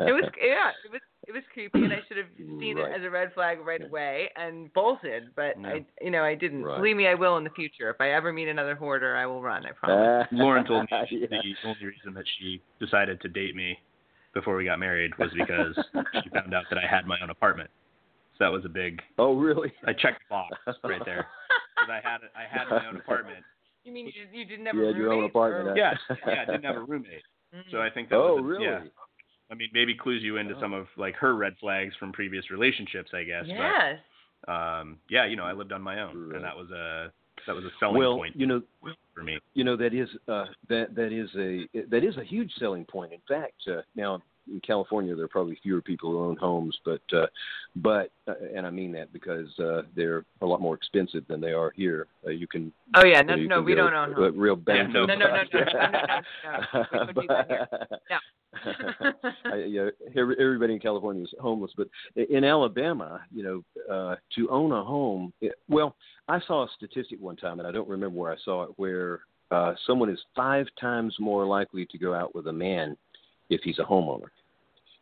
was 0.00 0.24
yeah, 0.40 0.70
it 0.84 0.90
was 0.90 1.00
it 1.28 1.32
was 1.32 1.42
creepy, 1.52 1.78
and 1.84 1.92
I 1.92 2.00
should 2.08 2.16
have 2.16 2.26
seen 2.36 2.76
right. 2.76 2.90
it 2.90 3.00
as 3.00 3.06
a 3.06 3.10
red 3.10 3.32
flag 3.32 3.58
right 3.64 3.82
away 3.82 4.28
and 4.36 4.72
bolted. 4.72 5.30
But 5.36 5.60
yeah. 5.60 5.68
I, 5.68 5.86
you 6.00 6.10
know, 6.10 6.22
I 6.22 6.34
didn't. 6.34 6.64
Right. 6.64 6.76
Believe 6.76 6.96
me, 6.96 7.06
I 7.06 7.14
will 7.14 7.36
in 7.36 7.44
the 7.44 7.50
future. 7.50 7.90
If 7.90 8.00
I 8.00 8.10
ever 8.10 8.32
meet 8.32 8.48
another 8.48 8.74
hoarder, 8.74 9.16
I 9.16 9.26
will 9.26 9.40
run. 9.40 9.64
I 9.64 9.72
promise. 9.72 10.26
Lauren 10.32 10.64
told 10.66 10.88
me 10.90 11.06
yeah. 11.10 11.26
the 11.30 11.68
only 11.68 11.84
reason 11.84 12.14
that 12.14 12.24
she 12.38 12.60
decided 12.80 13.20
to 13.22 13.28
date 13.28 13.54
me 13.54 13.78
before 14.34 14.56
we 14.56 14.64
got 14.64 14.78
married 14.78 15.12
was 15.18 15.30
because 15.34 15.76
she 16.22 16.28
found 16.30 16.54
out 16.54 16.64
that 16.70 16.78
I 16.78 16.86
had 16.88 17.06
my 17.06 17.18
own 17.22 17.30
apartment. 17.30 17.70
So 18.38 18.44
that 18.44 18.52
was 18.52 18.64
a 18.64 18.68
big. 18.68 19.00
Oh 19.18 19.34
really? 19.34 19.72
I 19.86 19.92
checked 19.92 20.22
the 20.28 20.30
box 20.30 20.56
right 20.84 21.02
there 21.04 21.28
because 21.76 21.90
I 21.90 22.00
had 22.02 22.18
I 22.34 22.46
had 22.50 22.68
my 22.68 22.86
own 22.86 22.96
apartment 22.96 23.44
you 23.84 23.92
mean 23.92 24.06
you, 24.06 24.26
you 24.32 24.44
didn't 24.44 24.66
have 24.66 24.74
yeah, 24.76 24.82
a 24.82 24.84
roommate? 24.86 25.00
your 25.00 25.12
own 25.12 25.24
apartment. 25.24 25.68
Or... 25.68 25.76
Yeah, 25.76 25.94
yeah, 26.26 26.42
I 26.42 26.44
didn't 26.44 26.64
have 26.64 26.76
a 26.76 26.84
roommate. 26.84 27.22
Mm-hmm. 27.54 27.70
So 27.70 27.78
I 27.78 27.90
think 27.90 28.08
that 28.10 28.16
oh, 28.16 28.36
was 28.36 28.40
a, 28.40 28.46
really? 28.46 28.64
yeah. 28.64 28.80
I 29.50 29.54
mean, 29.54 29.68
maybe 29.74 29.94
clues 29.94 30.22
you 30.22 30.38
into 30.38 30.54
oh. 30.54 30.60
some 30.60 30.72
of 30.72 30.86
like 30.96 31.14
her 31.16 31.34
red 31.34 31.54
flags 31.60 31.94
from 31.98 32.12
previous 32.12 32.50
relationships, 32.50 33.10
I 33.14 33.24
guess. 33.24 33.44
Yes. 33.46 33.98
But, 34.46 34.52
um, 34.52 34.98
yeah, 35.10 35.26
you 35.26 35.36
know, 35.36 35.44
I 35.44 35.52
lived 35.52 35.72
on 35.72 35.82
my 35.82 36.00
own, 36.00 36.28
right. 36.28 36.36
and 36.36 36.44
that 36.44 36.56
was 36.56 36.70
a 36.70 37.12
that 37.46 37.54
was 37.54 37.64
a 37.64 37.70
selling 37.78 37.98
well, 37.98 38.16
point. 38.16 38.34
you 38.36 38.46
know, 38.46 38.62
for 39.14 39.22
me. 39.22 39.38
You 39.54 39.64
know 39.64 39.76
that 39.76 39.94
is 39.94 40.08
uh, 40.28 40.46
that 40.68 40.94
that 40.94 41.12
is 41.12 41.28
a 41.36 41.68
that 41.88 42.04
is 42.04 42.16
a 42.16 42.24
huge 42.24 42.50
selling 42.58 42.84
point. 42.84 43.12
In 43.12 43.20
fact, 43.28 43.54
uh, 43.68 43.82
now 43.94 44.22
in 44.50 44.60
California, 44.60 45.14
there 45.14 45.24
are 45.24 45.28
probably 45.28 45.58
fewer 45.62 45.80
people 45.80 46.10
who 46.10 46.24
own 46.24 46.36
homes, 46.36 46.76
but 46.84 47.02
uh, 47.12 47.26
but 47.76 48.10
and 48.54 48.66
I 48.66 48.70
mean 48.70 48.92
that 48.92 49.12
because 49.12 49.48
uh, 49.58 49.82
they're 49.94 50.24
a 50.40 50.46
lot 50.46 50.60
more 50.60 50.74
expensive 50.74 51.24
than 51.28 51.40
they 51.40 51.52
are 51.52 51.72
here. 51.74 52.06
Uh, 52.26 52.30
you 52.30 52.46
can 52.46 52.72
oh 52.96 53.04
yeah 53.04 53.22
no 53.22 53.34
you 53.34 53.48
know, 53.48 53.56
no 53.56 53.62
we 53.62 53.74
don't 53.74 53.94
own 53.94 54.12
homes. 54.12 54.36
real 54.36 54.56
banks 54.56 54.92
yeah, 54.94 55.00
no, 55.00 55.06
no, 55.06 55.14
no, 55.14 55.26
no 55.26 55.42
no 55.42 55.60
no 56.92 57.02
no 57.02 57.12
no 57.12 57.54
no. 58.10 58.10
no. 58.10 58.18
Everybody 60.38 60.74
in 60.74 60.80
California 60.80 61.22
is 61.22 61.34
homeless, 61.40 61.72
but 61.76 61.88
in 62.16 62.44
Alabama, 62.44 63.20
you 63.34 63.42
know, 63.42 63.64
uh, 63.92 64.16
to 64.36 64.48
own 64.50 64.72
a 64.72 64.84
home. 64.84 65.32
It, 65.40 65.54
well, 65.68 65.96
I 66.28 66.40
saw 66.46 66.64
a 66.64 66.68
statistic 66.76 67.20
one 67.20 67.36
time, 67.36 67.58
and 67.60 67.66
I 67.66 67.72
don't 67.72 67.88
remember 67.88 68.18
where 68.18 68.32
I 68.32 68.36
saw 68.44 68.64
it, 68.64 68.70
where 68.76 69.20
uh, 69.50 69.74
someone 69.86 70.10
is 70.10 70.18
five 70.36 70.66
times 70.80 71.14
more 71.18 71.46
likely 71.46 71.86
to 71.86 71.98
go 71.98 72.14
out 72.14 72.34
with 72.34 72.46
a 72.46 72.52
man 72.52 72.96
if 73.52 73.60
he's 73.62 73.78
a 73.78 73.84
homeowner. 73.84 74.28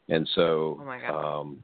And 0.08 0.28
so, 0.34 0.78
oh 0.80 0.84
my 0.84 1.00
God. 1.00 1.40
um, 1.40 1.62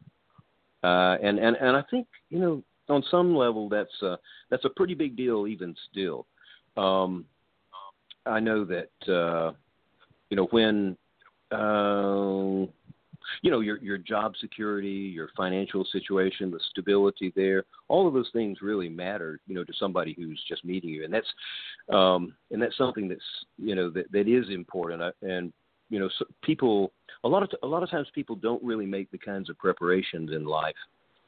uh, 0.82 1.16
and 1.22 1.38
and 1.38 1.56
and 1.56 1.76
I 1.76 1.82
think 1.90 2.06
you 2.30 2.38
know 2.38 2.62
on 2.88 3.02
some 3.10 3.34
level 3.34 3.68
that's 3.68 4.02
uh, 4.02 4.16
that's 4.50 4.64
a 4.64 4.70
pretty 4.70 4.94
big 4.94 5.16
deal 5.16 5.46
even 5.46 5.74
still. 5.90 6.26
Um, 6.76 7.24
I 8.24 8.40
know 8.40 8.64
that 8.64 9.12
uh, 9.12 9.52
you 10.30 10.36
know 10.36 10.46
when 10.50 10.96
uh, 11.50 12.66
you 13.42 13.50
know 13.50 13.60
your 13.60 13.78
your 13.78 13.98
job 13.98 14.34
security, 14.40 14.88
your 14.88 15.28
financial 15.36 15.84
situation, 15.90 16.50
the 16.50 16.60
stability 16.70 17.32
there, 17.34 17.64
all 17.88 18.06
of 18.06 18.14
those 18.14 18.30
things 18.32 18.58
really 18.62 18.88
matter, 18.88 19.40
you 19.46 19.54
know, 19.54 19.64
to 19.64 19.72
somebody 19.78 20.14
who's 20.16 20.42
just 20.48 20.64
meeting 20.64 20.90
you, 20.90 21.04
and 21.04 21.12
that's 21.12 21.26
um, 21.92 22.34
and 22.50 22.60
that's 22.60 22.76
something 22.76 23.08
that's 23.08 23.20
you 23.58 23.74
know 23.74 23.90
that 23.90 24.10
that 24.12 24.28
is 24.28 24.50
important. 24.50 25.02
And 25.22 25.52
you 25.90 25.98
know, 25.98 26.08
people 26.42 26.92
a 27.24 27.28
lot 27.28 27.42
of 27.42 27.50
a 27.62 27.66
lot 27.66 27.82
of 27.82 27.90
times 27.90 28.08
people 28.14 28.36
don't 28.36 28.62
really 28.62 28.86
make 28.86 29.10
the 29.10 29.18
kinds 29.18 29.50
of 29.50 29.58
preparations 29.58 30.30
in 30.32 30.44
life 30.44 30.74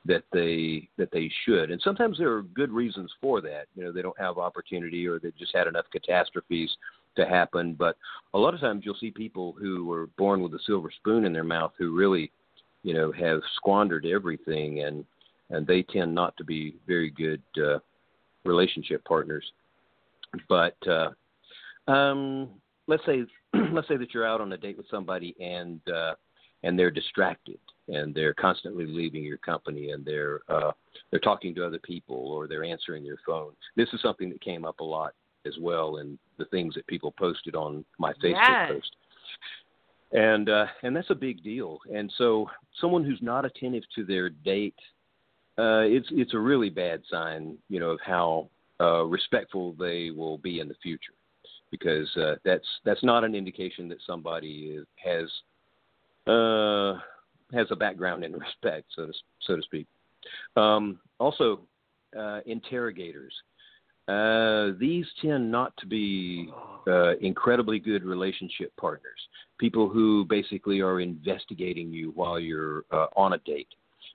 that 0.05 0.25
they 0.33 0.89
that 0.97 1.11
they 1.13 1.31
should, 1.45 1.71
and 1.71 1.81
sometimes 1.83 2.19
there 2.19 2.33
are 2.33 2.43
good 2.43 2.71
reasons 2.71 3.13
for 3.21 3.41
that. 3.41 3.67
You 3.75 3.85
know, 3.85 3.93
they 3.93 4.03
don't 4.03 4.19
have 4.19 4.39
opportunity 4.39 5.07
or 5.07 5.19
they 5.19 5.33
just 5.39 5.55
had 5.55 5.67
enough 5.67 5.87
catastrophes 5.93 6.71
to 7.17 7.27
happen. 7.27 7.75
But 7.75 7.97
a 8.35 8.39
lot 8.39 8.55
of 8.55 8.61
times 8.61 8.83
you'll 8.85 8.97
see 9.01 9.11
people 9.11 9.55
who 9.61 9.85
were 9.85 10.07
born 10.17 10.43
with 10.43 10.55
a 10.55 10.61
silver 10.67 10.91
spoon 10.91 11.25
in 11.25 11.33
their 11.33 11.45
mouth 11.45 11.73
who 11.79 11.97
really, 11.97 12.31
you 12.83 12.95
know, 12.95 13.13
have 13.13 13.41
squandered 13.57 14.07
everything, 14.07 14.83
and 14.85 15.05
and 15.51 15.67
they 15.67 15.83
tend 15.83 16.15
not 16.15 16.37
to 16.37 16.45
be 16.45 16.77
very 16.87 17.11
good 17.11 17.43
uh, 17.63 17.79
relationship 18.45 19.05
partners. 19.05 19.45
But 20.49 20.77
uh, 20.87 21.91
um, 21.91 22.49
let's 22.87 23.05
say 23.07 23.25
let's 23.73 23.89
say 23.89 23.97
that 23.97 24.13
you're 24.15 24.27
out 24.27 24.41
on 24.41 24.53
a 24.53 24.57
date 24.57 24.77
with 24.77 24.87
somebody 24.91 25.35
and 25.41 25.81
uh, 25.89 26.15
and 26.63 26.79
they're 26.79 26.91
distracted 26.91 27.59
and 27.89 28.15
they're 28.15 28.35
constantly 28.35 28.85
leaving 28.87 29.23
your 29.23 29.39
company 29.39 29.91
and 29.91 30.05
they're 30.05 30.41
uh, 30.49 30.73
they're 31.11 31.21
talking 31.21 31.55
to 31.55 31.67
other 31.67 31.79
people 31.79 32.17
or 32.17 32.47
they're 32.47 32.65
answering 32.65 33.05
their 33.05 33.19
phone. 33.27 33.53
This 33.77 33.89
is 33.93 34.03
something 34.03 34.29
that 34.31 34.41
came 34.41 34.65
up 34.65 34.81
a 34.81 34.85
lot 34.85 35.15
as 35.47 35.55
well 35.61 35.99
in 35.99 36.19
the 36.37 36.45
things 36.47 36.75
that 36.75 36.87
people 36.87 37.13
posted 37.13 37.55
on 37.55 37.85
my 37.99 38.13
Facebook 38.15 38.43
yes. 38.43 38.71
post. 38.73 38.97
And 40.13 40.49
uh, 40.49 40.67
and 40.83 40.97
that's 40.97 41.11
a 41.11 41.15
big 41.15 41.43
deal. 41.43 41.79
And 41.95 42.13
so 42.19 42.49
someone 42.81 43.05
who's 43.05 43.21
not 43.23 43.45
attentive 43.45 43.85
to 43.95 44.05
their 44.05 44.31
date, 44.31 44.79
uh, 45.59 45.85
it's 45.85 46.09
it's 46.11 46.35
a 46.35 46.39
really 46.39 46.71
bad 46.71 47.03
sign, 47.11 47.57
you 47.69 47.79
know, 47.79 47.91
of 47.91 48.01
how 48.05 48.49
uh, 48.81 49.05
respectful 49.05 49.75
they 49.79 50.11
will 50.11 50.39
be 50.39 50.61
in 50.61 50.69
the 50.69 50.77
future 50.83 51.13
because 51.71 52.09
uh, 52.17 52.35
that's 52.45 52.67
that's 52.85 53.03
not 53.03 53.25
an 53.25 53.35
indication 53.35 53.89
that 53.89 53.99
somebody 54.07 54.77
is, 54.79 54.87
has 54.97 55.29
uh, 56.33 56.99
has 57.53 57.67
a 57.71 57.77
background 57.77 58.25
in 58.25 58.33
respect, 58.39 58.87
so 58.95 59.07
to 59.07 59.13
so 59.41 59.57
to 59.57 59.63
speak. 59.63 59.87
Um, 60.57 60.99
also, 61.19 61.61
uh, 62.19 62.41
interrogators. 62.47 63.35
Uh, 64.09 64.73
these 64.81 65.05
tend 65.21 65.51
not 65.53 65.77
to 65.77 65.87
be 65.87 66.51
uh, 66.87 67.15
incredibly 67.17 67.79
good 67.79 68.05
relationship 68.05 68.73
partners. 68.81 69.21
People 69.59 69.87
who 69.87 70.25
basically 70.25 70.81
are 70.81 71.01
investigating 71.01 71.93
you 71.93 72.11
while 72.15 72.41
you're 72.41 72.85
uh, 72.91 73.09
on 73.17 73.35
a 73.35 73.39
date. 73.39 73.69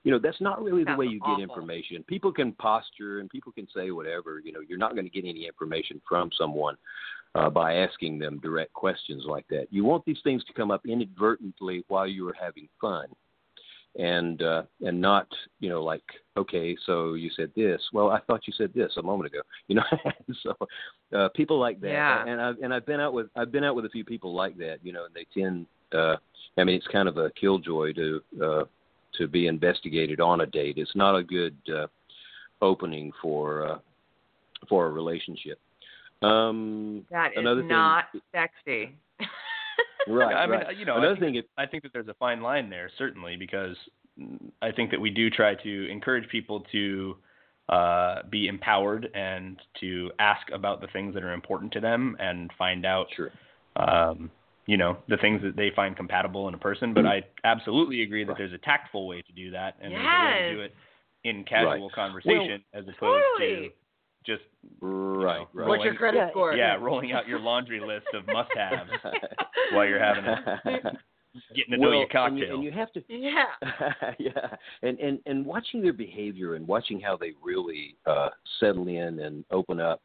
You 0.04 0.12
know, 0.12 0.18
that's 0.18 0.40
not 0.40 0.62
really 0.62 0.84
the 0.84 0.94
way 0.96 1.06
you 1.06 1.18
awful. 1.22 1.36
get 1.36 1.42
information. 1.42 2.04
People 2.04 2.30
can 2.30 2.52
posture 2.52 3.20
and 3.20 3.30
people 3.30 3.52
can 3.52 3.66
say 3.74 3.90
whatever. 3.90 4.40
You 4.44 4.52
know, 4.52 4.60
you're 4.60 4.78
not 4.78 4.92
going 4.92 5.04
to 5.04 5.10
get 5.10 5.26
any 5.26 5.46
information 5.46 6.00
from 6.06 6.30
someone 6.36 6.76
uh, 7.34 7.50
by 7.50 7.74
asking 7.76 8.18
them 8.18 8.38
direct 8.40 8.72
questions 8.74 9.24
like 9.26 9.46
that. 9.48 9.66
You 9.70 9.84
want 9.84 10.04
these 10.04 10.20
things 10.22 10.44
to 10.44 10.52
come 10.52 10.70
up 10.70 10.86
inadvertently 10.86 11.84
while 11.88 12.06
you 12.06 12.28
are 12.28 12.36
having 12.38 12.68
fun, 12.80 13.06
and 13.96 14.42
uh, 14.42 14.62
and 14.82 15.00
not 15.00 15.26
you 15.60 15.68
know 15.68 15.82
like 15.82 16.04
okay, 16.36 16.76
so 16.84 17.14
you 17.14 17.30
said 17.34 17.50
this. 17.56 17.80
Well, 17.92 18.10
I 18.10 18.20
thought 18.20 18.46
you 18.46 18.52
said 18.56 18.72
this 18.74 18.92
a 18.98 19.02
moment 19.02 19.32
ago. 19.32 19.40
You 19.68 19.76
know, 19.76 19.84
so 20.42 20.54
uh, 21.16 21.28
people 21.30 21.58
like 21.58 21.80
that. 21.80 21.88
Yeah. 21.88 22.26
And 22.26 22.40
I've 22.40 22.58
and 22.58 22.74
I've 22.74 22.86
been 22.86 23.00
out 23.00 23.14
with 23.14 23.28
I've 23.34 23.50
been 23.50 23.64
out 23.64 23.74
with 23.74 23.86
a 23.86 23.90
few 23.90 24.04
people 24.04 24.34
like 24.34 24.56
that. 24.58 24.78
You 24.82 24.92
know, 24.92 25.06
and 25.06 25.14
they 25.14 25.26
tend. 25.32 25.66
Uh, 25.92 26.16
I 26.58 26.64
mean, 26.64 26.76
it's 26.76 26.86
kind 26.88 27.08
of 27.08 27.16
a 27.16 27.30
killjoy 27.30 27.94
to 27.94 28.22
uh, 28.42 28.64
to 29.18 29.28
be 29.28 29.46
investigated 29.46 30.20
on 30.20 30.40
a 30.42 30.46
date. 30.46 30.78
It's 30.78 30.94
not 30.94 31.16
a 31.16 31.22
good. 31.22 31.56
Uh, 31.68 31.86
opening 32.64 33.12
for 33.20 33.66
uh, 33.68 33.78
for 34.68 34.86
a 34.86 34.90
relationship. 34.90 35.58
Um, 36.22 37.04
That 37.10 37.32
is 37.32 37.38
another 37.38 37.60
thing- 37.60 37.68
not 37.68 38.06
sexy. 38.32 38.96
right. 40.08 40.34
I 40.34 40.46
mean, 40.46 40.60
right. 40.60 40.76
you 40.76 40.86
know, 40.86 40.94
I 40.94 40.98
another 40.98 41.14
think, 41.16 41.24
thing. 41.26 41.34
It, 41.36 41.48
I 41.58 41.66
think 41.66 41.82
that 41.82 41.92
there's 41.92 42.08
a 42.08 42.14
fine 42.14 42.40
line 42.40 42.70
there, 42.70 42.90
certainly, 42.96 43.36
because 43.36 43.76
I 44.62 44.72
think 44.72 44.90
that 44.90 45.00
we 45.00 45.10
do 45.10 45.28
try 45.28 45.54
to 45.54 45.90
encourage 45.90 46.28
people 46.30 46.64
to 46.72 47.16
uh, 47.68 48.22
be 48.30 48.46
empowered 48.46 49.08
and 49.14 49.60
to 49.80 50.10
ask 50.18 50.50
about 50.52 50.80
the 50.80 50.86
things 50.88 51.14
that 51.14 51.22
are 51.24 51.32
important 51.32 51.72
to 51.72 51.80
them 51.80 52.16
and 52.18 52.50
find 52.56 52.86
out, 52.86 53.06
sure. 53.14 53.30
um, 53.76 54.30
you 54.66 54.76
know, 54.76 54.98
the 55.08 55.16
things 55.16 55.42
that 55.42 55.56
they 55.56 55.70
find 55.74 55.96
compatible 55.96 56.48
in 56.48 56.54
a 56.54 56.58
person. 56.58 56.94
But 56.94 57.06
I 57.06 57.20
mm-hmm. 57.20 57.28
absolutely 57.44 58.02
agree 58.02 58.24
that 58.24 58.36
there's 58.38 58.52
a 58.52 58.58
tactful 58.58 59.06
way 59.06 59.22
to 59.22 59.32
do 59.32 59.50
that, 59.50 59.76
and 59.80 59.92
there's 59.92 60.04
a 60.04 60.24
way 60.24 60.48
to 60.48 60.54
do 60.54 60.60
it 60.60 60.74
in 61.24 61.44
casual 61.44 61.88
Right. 61.88 61.92
conversation 61.92 62.64
as 62.72 62.84
opposed 62.84 63.24
Totally. 63.38 63.68
to 63.68 63.70
just 64.26 64.42
Right. 64.80 65.40
know, 65.40 65.48
right. 65.52 65.68
What's 65.68 65.84
your 65.84 65.94
credit 65.94 66.18
Yeah, 66.18 66.30
score? 66.30 66.54
yeah 66.54 66.74
rolling 66.76 67.12
out 67.12 67.28
your 67.28 67.38
laundry 67.38 67.80
list 67.80 68.06
of 68.14 68.26
must-haves 68.26 68.90
while 69.72 69.86
you're 69.86 69.98
having 70.02 70.24
a 70.24 70.98
getting 71.56 71.72
to 71.72 71.76
know 71.78 71.88
well, 71.88 71.92
your 71.92 72.02
and 72.02 72.12
cocktail. 72.12 72.38
you, 72.38 72.54
and 72.54 72.64
you 72.64 72.70
have 72.70 72.92
to 72.92 73.02
Yeah. 73.08 73.44
yeah, 74.18 74.56
and 74.82 74.98
and 74.98 75.18
and 75.26 75.44
watching 75.44 75.82
their 75.82 75.92
behavior 75.92 76.54
and 76.54 76.66
watching 76.66 77.00
how 77.00 77.16
they 77.16 77.32
really 77.42 77.96
uh, 78.06 78.30
settle 78.60 78.88
in 78.88 79.20
and 79.20 79.44
open 79.50 79.80
up, 79.80 80.00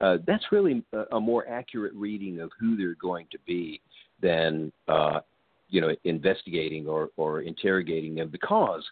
uh, 0.00 0.18
that's 0.26 0.44
really 0.52 0.84
a, 0.92 1.16
a 1.16 1.20
more 1.20 1.48
accurate 1.48 1.92
reading 1.94 2.40
of 2.40 2.50
who 2.58 2.76
they're 2.76 2.96
going 2.96 3.26
to 3.32 3.38
be 3.46 3.80
than 4.20 4.72
uh, 4.88 5.20
you 5.68 5.80
know 5.80 5.94
investigating 6.04 6.86
or 6.86 7.10
or 7.16 7.42
interrogating 7.42 8.14
them 8.14 8.28
because 8.28 8.84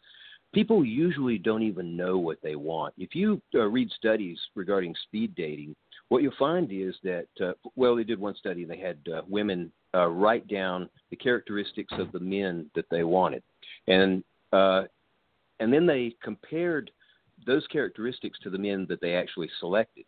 people 0.52 0.85
usually 0.85 1.38
don't 1.38 1.62
even 1.62 1.96
know 1.96 2.18
what 2.18 2.38
they 2.42 2.57
want. 2.57 2.94
If 2.98 3.14
you 3.14 3.40
uh, 3.55 3.66
read 3.66 3.90
studies 3.96 4.38
regarding 4.55 4.94
speed 5.05 5.35
dating, 5.35 5.74
what 6.08 6.22
you'll 6.22 6.32
find 6.38 6.70
is 6.70 6.94
that 7.02 7.26
uh, 7.42 7.52
well, 7.76 7.96
they 7.96 8.04
did 8.04 8.18
one 8.18 8.34
study 8.36 8.62
and 8.62 8.70
they 8.70 8.78
had 8.78 8.98
uh, 9.12 9.22
women 9.28 9.72
uh, 9.94 10.08
write 10.08 10.46
down 10.48 10.88
the 11.10 11.16
characteristics 11.16 11.92
of 11.98 12.12
the 12.12 12.20
men 12.20 12.70
that 12.74 12.86
they 12.90 13.04
wanted, 13.04 13.42
and 13.88 14.22
uh, 14.52 14.82
and 15.60 15.72
then 15.72 15.86
they 15.86 16.14
compared 16.22 16.90
those 17.46 17.66
characteristics 17.68 18.38
to 18.42 18.50
the 18.50 18.58
men 18.58 18.86
that 18.88 19.00
they 19.00 19.14
actually 19.14 19.50
selected. 19.58 20.04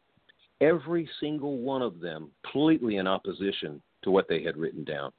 Every 0.60 1.08
single 1.20 1.58
one 1.58 1.82
of 1.82 2.00
them 2.00 2.30
completely 2.44 2.96
in 2.96 3.06
opposition 3.06 3.82
to 4.02 4.10
what 4.10 4.28
they 4.28 4.42
had 4.42 4.56
written 4.56 4.84
down. 4.84 5.10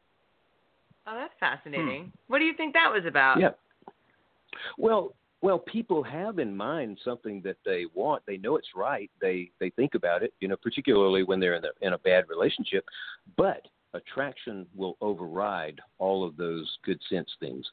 Oh, 1.07 1.15
that's 1.15 1.33
fascinating. 1.39 2.11
What 2.27 2.39
do 2.39 2.45
you 2.45 2.53
think 2.55 2.73
that 2.73 2.91
was 2.91 3.05
about? 3.05 3.39
Yeah. 3.39 3.49
Well, 4.77 5.13
well, 5.45 5.59
people 5.59 6.01
have 6.01 6.39
in 6.39 6.57
mind 6.57 6.97
something 7.05 7.39
that 7.43 7.57
they 7.63 7.85
want. 7.93 8.23
They 8.25 8.37
know 8.37 8.55
it's 8.55 8.69
right. 8.75 9.11
They 9.21 9.51
they 9.59 9.69
think 9.69 9.93
about 9.93 10.23
it. 10.23 10.33
You 10.39 10.47
know, 10.47 10.55
particularly 10.55 11.21
when 11.21 11.39
they're 11.39 11.53
in 11.53 11.65
a 11.65 11.85
in 11.85 11.93
a 11.93 11.99
bad 11.99 12.25
relationship. 12.27 12.83
But 13.37 13.61
attraction 13.93 14.65
will 14.75 14.97
override 15.01 15.79
all 15.99 16.25
of 16.27 16.35
those 16.35 16.67
good 16.83 16.99
sense 17.11 17.29
things. 17.39 17.63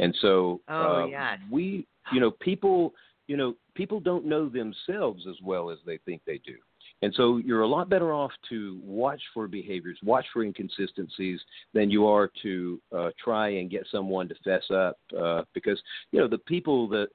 And 0.00 0.12
so 0.20 0.60
Oh, 0.68 1.04
uh, 1.04 1.06
yes. 1.06 1.38
we, 1.52 1.86
you 2.12 2.18
know, 2.18 2.32
people, 2.32 2.94
you 3.28 3.36
know, 3.36 3.54
people 3.76 4.00
don't 4.00 4.26
know 4.26 4.48
themselves 4.48 5.24
as 5.28 5.36
well 5.40 5.70
as 5.70 5.78
they 5.86 5.98
think 5.98 6.22
they 6.26 6.40
do. 6.44 6.56
And 7.02 7.14
so 7.14 7.38
you're 7.38 7.62
a 7.62 7.66
lot 7.66 7.88
better 7.88 8.12
off 8.12 8.32
to 8.50 8.78
watch 8.84 9.20
for 9.32 9.48
behaviors, 9.48 9.98
watch 10.02 10.26
for 10.32 10.42
inconsistencies 10.44 11.40
than 11.72 11.90
you 11.90 12.06
are 12.06 12.30
to 12.42 12.80
uh, 12.94 13.10
try 13.22 13.48
and 13.48 13.70
get 13.70 13.86
someone 13.90 14.28
to 14.28 14.34
fess 14.44 14.64
up 14.70 14.98
uh, 15.18 15.42
because 15.54 15.80
you 16.12 16.20
know 16.20 16.28
the 16.28 16.38
people 16.38 16.88
that 16.88 17.08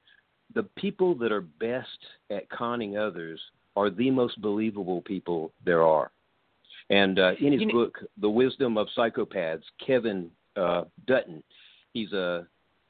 the 0.54 0.64
people 0.76 1.14
that 1.16 1.32
are 1.32 1.40
best 1.40 1.98
at 2.30 2.48
conning 2.50 2.96
others 2.96 3.40
are 3.76 3.90
the 3.90 4.10
most 4.10 4.40
believable 4.40 5.02
people 5.02 5.52
there 5.64 5.82
are. 5.82 6.10
And 6.90 7.18
uh, 7.18 7.32
in 7.40 7.52
his 7.52 7.60
You 7.62 7.66
know- 7.66 7.72
book, 7.84 7.98
The 8.20 8.30
Wisdom 8.30 8.76
of 8.78 8.88
Psychopaths, 8.96 9.62
Kevin 9.84 10.30
uh, 10.56 10.84
Dutton, 11.06 11.42
he's 11.92 12.12
a 12.12 12.46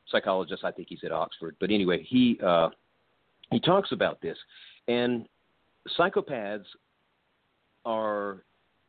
psychologist. 0.09 0.65
I 0.65 0.71
think 0.71 0.89
he's 0.89 1.03
at 1.05 1.13
Oxford, 1.13 1.57
but 1.61 1.71
anyway, 1.71 2.03
he 2.03 2.39
uh, 2.45 2.71
he 3.51 3.61
talks 3.61 3.93
about 3.93 4.21
this, 4.21 4.39
and 4.89 5.27
psychopaths 5.99 6.65
are 7.87 8.43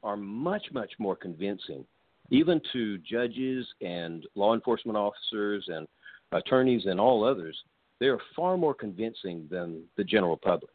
are 0.03 0.17
much 0.17 0.65
much 0.73 0.91
more 0.99 1.15
convincing, 1.15 1.86
even 2.29 2.60
to 2.73 2.97
judges 2.99 3.65
and 3.81 4.25
law 4.36 4.53
enforcement 4.53 4.97
officers 4.97 5.65
and 5.69 5.88
attorneys 6.33 6.86
and 6.86 6.99
all 6.99 7.23
others. 7.23 7.57
They 7.99 8.07
are 8.07 8.19
far 8.36 8.57
more 8.57 8.73
convincing 8.73 9.47
than 9.49 9.83
the 9.95 10.03
general 10.03 10.38
public, 10.38 10.73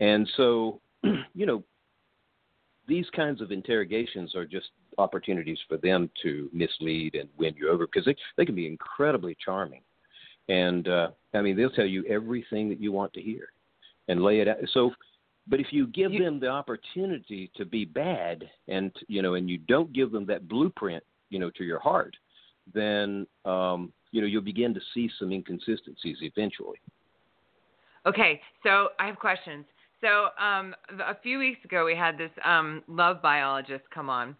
and 0.00 0.28
so 0.36 0.80
you 1.02 1.46
know 1.46 1.64
these 2.86 3.06
kinds 3.14 3.40
of 3.40 3.52
interrogations 3.52 4.34
are 4.34 4.44
just 4.44 4.66
opportunities 4.98 5.58
for 5.68 5.76
them 5.76 6.10
to 6.22 6.50
mislead 6.52 7.14
and 7.14 7.28
win 7.38 7.54
you 7.56 7.70
over 7.70 7.86
because 7.86 8.04
they 8.04 8.16
they 8.36 8.44
can 8.44 8.54
be 8.54 8.66
incredibly 8.66 9.36
charming, 9.42 9.82
and 10.48 10.88
uh, 10.88 11.08
I 11.34 11.40
mean 11.40 11.56
they'll 11.56 11.70
tell 11.70 11.86
you 11.86 12.04
everything 12.06 12.68
that 12.68 12.80
you 12.80 12.92
want 12.92 13.12
to 13.14 13.22
hear, 13.22 13.48
and 14.08 14.22
lay 14.22 14.40
it 14.40 14.48
out. 14.48 14.58
So, 14.72 14.92
but 15.46 15.60
if 15.60 15.72
you 15.72 15.86
give 15.88 16.12
You- 16.12 16.24
them 16.24 16.40
the 16.40 16.48
opportunity 16.48 17.50
to 17.56 17.64
be 17.64 17.84
bad, 17.84 18.48
and 18.68 18.94
you 19.08 19.22
know, 19.22 19.34
and 19.34 19.48
you 19.48 19.58
don't 19.58 19.92
give 19.92 20.12
them 20.12 20.26
that 20.26 20.48
blueprint, 20.48 21.02
you 21.30 21.38
know, 21.38 21.50
to 21.50 21.64
your 21.64 21.80
heart, 21.80 22.16
then 22.72 23.26
um, 23.44 23.92
you 24.12 24.20
know 24.20 24.26
you'll 24.26 24.42
begin 24.42 24.74
to 24.74 24.80
see 24.94 25.10
some 25.18 25.32
inconsistencies 25.32 26.18
eventually. 26.22 26.78
Okay, 28.06 28.40
so 28.62 28.88
I 28.98 29.06
have 29.06 29.18
questions. 29.18 29.66
So 30.00 30.28
um, 30.42 30.74
a 31.06 31.14
few 31.22 31.38
weeks 31.38 31.62
ago, 31.64 31.84
we 31.84 31.94
had 31.94 32.16
this 32.16 32.30
um, 32.44 32.82
love 32.88 33.20
biologist 33.20 33.84
come 33.92 34.08
on, 34.08 34.34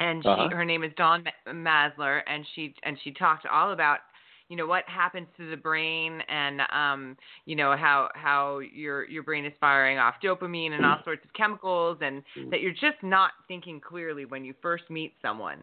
and 0.00 0.22
she, 0.22 0.28
Uh-huh. 0.28 0.48
her 0.50 0.64
name 0.64 0.84
is 0.84 0.92
Dawn 0.96 1.24
Maslar, 1.46 2.22
and 2.26 2.46
she 2.54 2.74
and 2.82 2.98
she 3.02 3.12
talked 3.12 3.46
all 3.46 3.72
about 3.72 4.00
you 4.48 4.56
know 4.56 4.66
what 4.66 4.84
happens 4.86 5.26
to 5.36 5.48
the 5.50 5.56
brain 5.56 6.20
and 6.28 6.60
um 6.72 7.16
you 7.46 7.56
know 7.56 7.76
how 7.76 8.08
how 8.14 8.58
your 8.58 9.04
your 9.08 9.22
brain 9.22 9.44
is 9.46 9.52
firing 9.60 9.98
off 9.98 10.14
dopamine 10.22 10.72
and 10.72 10.84
all 10.84 10.98
sorts 11.04 11.24
of 11.24 11.32
chemicals 11.32 11.98
and 12.02 12.22
that 12.50 12.60
you're 12.60 12.72
just 12.72 13.02
not 13.02 13.30
thinking 13.48 13.80
clearly 13.80 14.24
when 14.26 14.44
you 14.44 14.54
first 14.60 14.84
meet 14.90 15.14
someone 15.22 15.62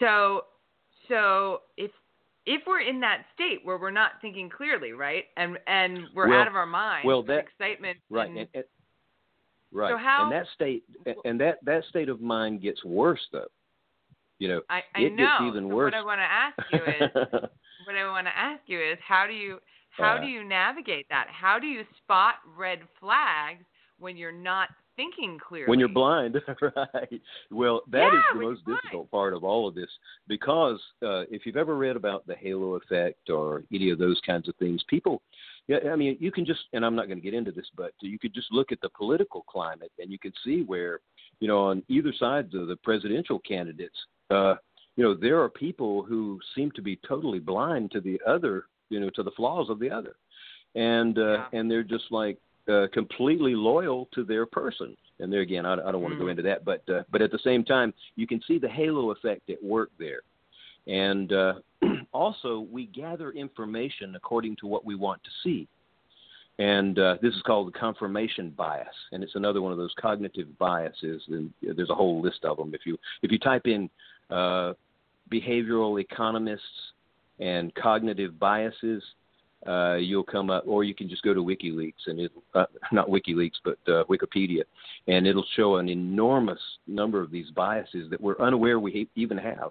so 0.00 0.42
so 1.08 1.60
if 1.76 1.90
if 2.46 2.62
we're 2.66 2.80
in 2.80 3.00
that 3.00 3.22
state 3.34 3.58
where 3.64 3.78
we're 3.78 3.90
not 3.90 4.12
thinking 4.20 4.48
clearly 4.50 4.92
right 4.92 5.24
and 5.36 5.56
and 5.66 6.00
we're 6.14 6.28
Well- 6.28 6.40
out 6.40 6.48
of 6.48 6.56
our 6.56 6.66
mind, 6.66 7.06
well, 7.06 7.22
that- 7.24 7.38
excitement 7.44 7.98
Right. 8.10 8.28
and, 8.28 8.38
And, 8.38 8.48
and, 8.54 8.64
right. 9.72 9.90
So 9.92 9.96
how- 9.98 10.24
and 10.24 10.32
that 10.32 10.46
state 10.54 10.84
and 11.24 11.40
that 11.40 11.58
that 11.64 11.84
state 11.90 12.08
of 12.08 12.20
mind 12.20 12.60
gets 12.60 12.84
worse 12.84 13.20
though. 13.32 13.46
You 14.38 14.48
know, 14.48 14.60
I, 14.68 14.82
I 14.94 15.00
it 15.00 15.14
know. 15.14 15.24
gets 15.24 15.42
even 15.48 15.68
so 15.70 15.74
worse. 15.74 15.92
what 15.92 15.98
I 15.98 16.04
want 16.04 16.20
to 16.20 16.24
ask 16.24 16.56
you 16.70 16.80
is, 17.42 17.50
what 17.86 17.96
I 17.96 18.04
want 18.10 18.26
to 18.26 18.36
ask 18.36 18.60
you 18.66 18.80
is, 18.80 18.98
how 19.06 19.26
do 19.26 19.32
you 19.32 19.58
how 19.90 20.16
Uh, 20.16 20.20
do 20.20 20.26
you 20.26 20.44
navigate 20.44 21.06
that? 21.08 21.26
How 21.30 21.58
do 21.58 21.66
you 21.66 21.82
spot 22.02 22.34
red 22.56 22.80
flags 23.00 23.64
when 23.98 24.14
you're 24.16 24.30
not 24.30 24.68
thinking 24.94 25.38
clearly? 25.38 25.70
when 25.70 25.78
you're 25.78 25.88
blind, 25.88 26.36
right? 26.60 27.22
Well, 27.50 27.82
that 27.88 28.08
is 28.08 28.12
Yeah, 28.12 28.22
the 28.34 28.40
most 28.40 28.64
difficult 28.66 29.10
part 29.10 29.32
of 29.32 29.42
all 29.42 29.66
of 29.66 29.74
this 29.74 29.88
because 30.26 30.80
uh, 31.02 31.24
if 31.30 31.46
you've 31.46 31.56
ever 31.56 31.76
read 31.76 31.96
about 31.96 32.26
the 32.26 32.34
halo 32.34 32.74
effect 32.74 33.30
or 33.30 33.62
any 33.72 33.90
of 33.90 33.98
those 33.98 34.20
kinds 34.26 34.48
of 34.48 34.56
things, 34.56 34.82
people, 34.88 35.22
yeah, 35.66 35.78
I 35.90 35.96
mean, 35.96 36.16
you 36.20 36.30
can 36.30 36.44
just, 36.44 36.60
and 36.74 36.84
I'm 36.84 36.94
not 36.94 37.06
going 37.06 37.18
to 37.18 37.24
get 37.24 37.34
into 37.34 37.52
this, 37.52 37.70
but 37.74 37.92
you 38.00 38.18
could 38.18 38.34
just 38.34 38.52
look 38.52 38.70
at 38.72 38.80
the 38.82 38.90
political 38.90 39.42
climate 39.42 39.92
and 39.98 40.10
you 40.10 40.18
can 40.18 40.32
see 40.44 40.62
where, 40.62 41.00
you 41.40 41.48
know, 41.48 41.58
on 41.58 41.82
either 41.88 42.12
side 42.18 42.52
of 42.54 42.68
the 42.68 42.76
presidential 42.76 43.38
candidates, 43.40 43.96
uh, 44.30 44.56
you 44.96 45.04
know, 45.04 45.14
there 45.14 45.40
are 45.42 45.48
people 45.48 46.02
who 46.02 46.40
seem 46.54 46.70
to 46.72 46.82
be 46.82 46.98
totally 47.06 47.38
blind 47.38 47.90
to 47.92 48.00
the 48.00 48.20
other, 48.26 48.64
you 48.88 48.98
know, 48.98 49.10
to 49.10 49.22
the 49.22 49.30
flaws 49.32 49.68
of 49.70 49.78
the 49.78 49.90
other, 49.90 50.16
and 50.74 51.18
uh, 51.18 51.32
Yeah. 51.32 51.48
and 51.52 51.70
they're 51.70 51.82
just 51.82 52.10
like 52.10 52.38
uh, 52.68 52.86
completely 52.92 53.54
loyal 53.54 54.08
to 54.14 54.24
their 54.24 54.46
person. 54.46 54.96
And 55.20 55.32
there 55.32 55.40
again, 55.40 55.64
I, 55.64 55.74
I 55.74 55.92
don't 55.92 56.02
want 56.02 56.14
to 56.14 56.18
go 56.18 56.26
Mm. 56.26 56.30
into 56.30 56.42
that, 56.42 56.64
but 56.64 56.82
uh, 56.88 57.02
but 57.10 57.22
at 57.22 57.30
the 57.30 57.38
same 57.44 57.62
time, 57.64 57.92
you 58.16 58.26
can 58.26 58.40
see 58.42 58.58
the 58.58 58.68
halo 58.68 59.10
effect 59.10 59.48
at 59.50 59.62
work 59.62 59.90
there. 59.98 60.20
And 60.86 61.32
uh, 61.32 61.54
also, 62.12 62.66
we 62.70 62.86
gather 62.86 63.32
information 63.32 64.16
according 64.16 64.56
to 64.56 64.66
what 64.66 64.84
we 64.84 64.94
want 64.94 65.22
to 65.24 65.30
see. 65.42 65.68
And 66.58 66.98
uh, 66.98 67.16
this 67.20 67.34
is 67.34 67.42
called 67.42 67.68
the 67.68 67.78
confirmation 67.78 68.50
bias, 68.56 68.88
and 69.12 69.22
it's 69.22 69.34
another 69.34 69.60
one 69.60 69.72
of 69.72 69.78
those 69.78 69.92
cognitive 70.00 70.56
biases. 70.58 71.22
And 71.28 71.52
there's 71.60 71.90
a 71.90 71.94
whole 71.94 72.22
list 72.22 72.44
of 72.44 72.56
them. 72.56 72.74
If 72.74 72.86
you 72.86 72.96
if 73.22 73.30
you 73.30 73.38
type 73.38 73.66
in 73.66 73.90
uh, 74.30 74.72
behavioral 75.30 76.00
economists 76.00 76.62
and 77.38 77.74
cognitive 77.74 78.38
biases, 78.38 79.02
uh, 79.66 79.94
you'll 79.94 80.24
come 80.24 80.50
up, 80.50 80.64
or 80.66 80.84
you 80.84 80.94
can 80.94 81.08
just 81.08 81.22
go 81.22 81.34
to 81.34 81.40
WikiLeaks 81.40 82.06
and 82.06 82.20
it, 82.20 82.32
uh, 82.54 82.66
not 82.92 83.08
WikiLeaks, 83.08 83.58
but 83.64 83.78
uh, 83.88 84.04
Wikipedia, 84.04 84.62
and 85.08 85.26
it'll 85.26 85.46
show 85.56 85.76
an 85.76 85.88
enormous 85.88 86.60
number 86.86 87.20
of 87.20 87.30
these 87.30 87.50
biases 87.50 88.08
that 88.10 88.20
we're 88.20 88.38
unaware 88.38 88.78
we 88.78 88.92
ha- 88.92 89.20
even 89.20 89.38
have. 89.38 89.70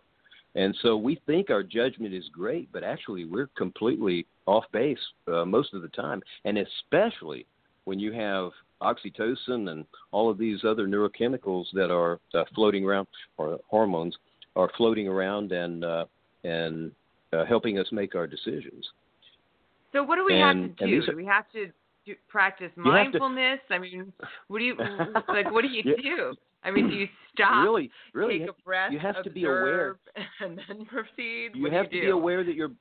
And 0.55 0.75
so 0.81 0.95
we 0.95 1.19
think 1.25 1.49
our 1.49 1.63
judgment 1.63 2.13
is 2.13 2.25
great, 2.31 2.71
but 2.71 2.83
actually 2.83 3.25
we're 3.25 3.49
completely 3.57 4.25
off 4.45 4.63
base 4.71 4.97
uh, 5.27 5.45
most 5.45 5.73
of 5.73 5.81
the 5.81 5.89
time, 5.89 6.21
and 6.45 6.57
especially 6.57 7.45
when 7.83 7.99
you 7.99 8.11
have 8.13 8.51
oxytocin 8.81 9.69
and 9.69 9.85
all 10.11 10.29
of 10.29 10.37
these 10.37 10.63
other 10.63 10.87
neurochemicals 10.87 11.65
that 11.73 11.91
are 11.91 12.19
uh, 12.33 12.43
floating 12.53 12.83
around, 12.83 13.07
or 13.37 13.59
hormones, 13.67 14.15
are 14.55 14.69
floating 14.77 15.07
around 15.07 15.51
and 15.51 15.83
uh, 15.83 16.05
and 16.43 16.91
uh, 17.33 17.45
helping 17.45 17.79
us 17.79 17.87
make 17.91 18.15
our 18.15 18.27
decisions. 18.27 18.87
So 19.91 20.03
what 20.03 20.15
do 20.17 20.25
we 20.25 20.39
And- 20.41 20.69
have 20.69 20.77
to 20.77 20.87
do? 20.87 21.01
are- 21.03 21.11
do 21.11 21.15
we 21.17 21.25
have 21.25 21.49
to 21.53 21.67
do, 22.05 22.15
practice 22.27 22.71
You 22.77 22.83
have 22.83 23.11
to- 23.11 23.19
mindfulness? 23.19 23.59
I 23.69 23.77
mean, 23.79 24.11
what 24.47 24.59
do 24.59 24.65
you 24.65 24.75
like? 25.29 25.51
What 25.51 25.61
do 25.63 25.67
you 25.69 25.83
Yeah. 25.85 26.01
do? 26.15 26.33
I 26.63 26.71
mean, 26.71 26.89
do 26.89 26.95
you 26.95 27.07
stop, 27.31 27.63
really, 27.63 27.91
really, 28.13 28.39
take 28.39 28.49
a 28.49 28.53
breath, 28.63 28.91
you 28.91 28.97
have 28.97 29.23
to 29.23 29.29
be 29.29 29.43
aware. 29.45 29.97
and 30.39 30.59
then 30.67 30.85
proceed? 30.85 31.51
you 31.53 31.61
what 31.63 31.71
have 31.71 31.85
do 31.85 31.91
to 31.91 31.95
you 31.97 32.01
be 32.03 32.09
aware 32.09 32.43
that 32.43 32.55
you're 32.55 32.71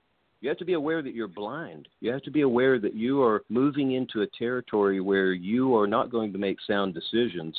you 0.41 0.49
have 0.51 0.59
to 0.59 0.65
be 0.67 0.75
aware 0.75 1.01
that 1.03 1.15
you're 1.15 1.29
blind. 1.29 1.89
You 2.01 2.13
have 2.13 2.23
to 2.23 2.31
be 2.31 2.43
aware 2.43 2.79
that 2.79 2.95
you 2.95 3.23
are 3.23 3.43
moving 3.49 3.93
into 3.93 4.21
a 4.23 4.27
territory 4.39 5.01
where 5.01 5.33
you 5.33 5.75
are 5.75 5.87
not 5.87 6.11
going 6.11 6.33
to 6.35 6.39
make 6.39 6.59
sound 6.67 6.93
decisions 6.93 7.59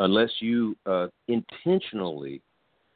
unless 0.00 0.30
you 0.40 0.76
uh, 0.84 1.06
intentionally 1.28 2.42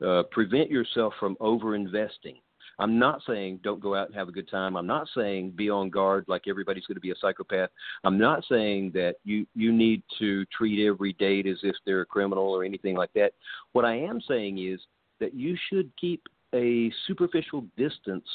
uh, 0.06 0.22
prevent 0.30 0.70
yourself 0.70 1.12
from 1.18 1.36
over 1.40 1.74
investing. 1.74 2.36
I'm 2.78 2.98
not 2.98 3.20
saying 3.26 3.60
don't 3.62 3.80
go 3.80 3.94
out 3.94 4.06
and 4.06 4.16
have 4.16 4.28
a 4.28 4.32
good 4.32 4.48
time. 4.50 4.74
I'm 4.76 4.86
not 4.86 5.06
saying 5.14 5.50
be 5.50 5.68
on 5.68 5.90
guard 5.90 6.24
like 6.28 6.44
everybody's 6.48 6.86
going 6.86 6.96
to 6.96 7.00
be 7.00 7.10
a 7.10 7.16
psychopath. 7.20 7.68
I'm 8.04 8.18
not 8.18 8.42
saying 8.50 8.92
that 8.94 9.16
you 9.22 9.46
you 9.54 9.70
need 9.70 10.02
to 10.18 10.46
treat 10.46 10.86
every 10.86 11.12
date 11.14 11.46
as 11.46 11.58
if 11.62 11.76
they're 11.84 12.00
a 12.00 12.06
criminal 12.06 12.48
or 12.48 12.64
anything 12.64 12.96
like 12.96 13.12
that. 13.14 13.32
What 13.72 13.84
I 13.84 13.96
am 13.96 14.20
saying 14.26 14.66
is 14.66 14.80
that 15.20 15.34
you 15.34 15.56
should 15.68 15.90
keep 16.00 16.22
a 16.54 16.90
superficial 17.06 17.66
distance 17.76 18.26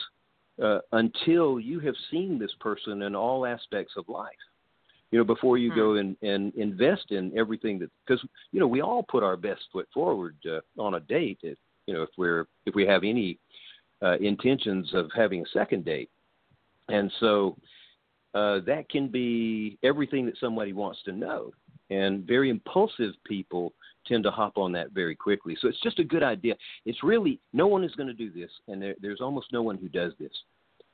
uh, 0.64 0.80
until 0.92 1.60
you 1.60 1.80
have 1.80 1.96
seen 2.12 2.38
this 2.40 2.54
person 2.60 3.02
in 3.02 3.16
all 3.16 3.46
aspects 3.46 3.94
of 3.98 4.08
life. 4.08 4.32
You 5.12 5.20
know, 5.20 5.26
before 5.26 5.58
you 5.58 5.74
go 5.74 5.96
and, 5.96 6.18
and 6.24 6.54
invest 6.56 7.12
in 7.12 7.32
everything 7.38 7.80
that, 7.80 7.90
because 8.06 8.24
you 8.52 8.60
know 8.60 8.68
we 8.68 8.82
all 8.82 9.04
put 9.04 9.24
our 9.24 9.38
best 9.38 9.62
foot 9.72 9.88
forward 9.94 10.36
uh, 10.50 10.60
on 10.82 10.96
a 10.96 11.00
date. 11.00 11.40
If, 11.42 11.58
you 11.88 11.94
know, 11.94 12.02
if 12.02 12.10
we're 12.18 12.48
if 12.66 12.76
we 12.76 12.86
have 12.86 13.04
any 13.04 13.40
uh, 14.02 14.18
intentions 14.18 14.94
of 14.94 15.10
having 15.16 15.42
a 15.42 15.50
second 15.54 15.86
date, 15.86 16.10
and 16.90 17.12
so 17.20 17.56
uh, 18.34 18.60
that 18.66 18.90
can 18.90 19.08
be 19.08 19.78
everything 19.84 20.26
that 20.26 20.38
somebody 20.40 20.74
wants 20.74 21.00
to 21.04 21.12
know. 21.12 21.52
And 21.90 22.26
very 22.26 22.50
impulsive 22.50 23.14
people 23.26 23.74
tend 24.08 24.24
to 24.24 24.32
hop 24.32 24.58
on 24.58 24.72
that 24.74 24.92
very 24.92 25.16
quickly. 25.16 25.56
So 25.62 25.68
it's 25.68 25.82
just 25.82 26.00
a 26.00 26.04
good 26.04 26.24
idea. 26.24 26.56
It's 26.86 27.04
really 27.04 27.40
no 27.54 27.68
one 27.68 27.84
is 27.84 27.94
going 27.96 28.08
to 28.08 28.14
do 28.14 28.32
this, 28.32 28.52
and 28.68 28.82
there, 28.82 28.96
there's 29.02 29.22
almost 29.22 29.54
no 29.54 29.62
one 29.62 29.78
who 29.78 29.88
does 29.88 30.14
this. 30.20 30.32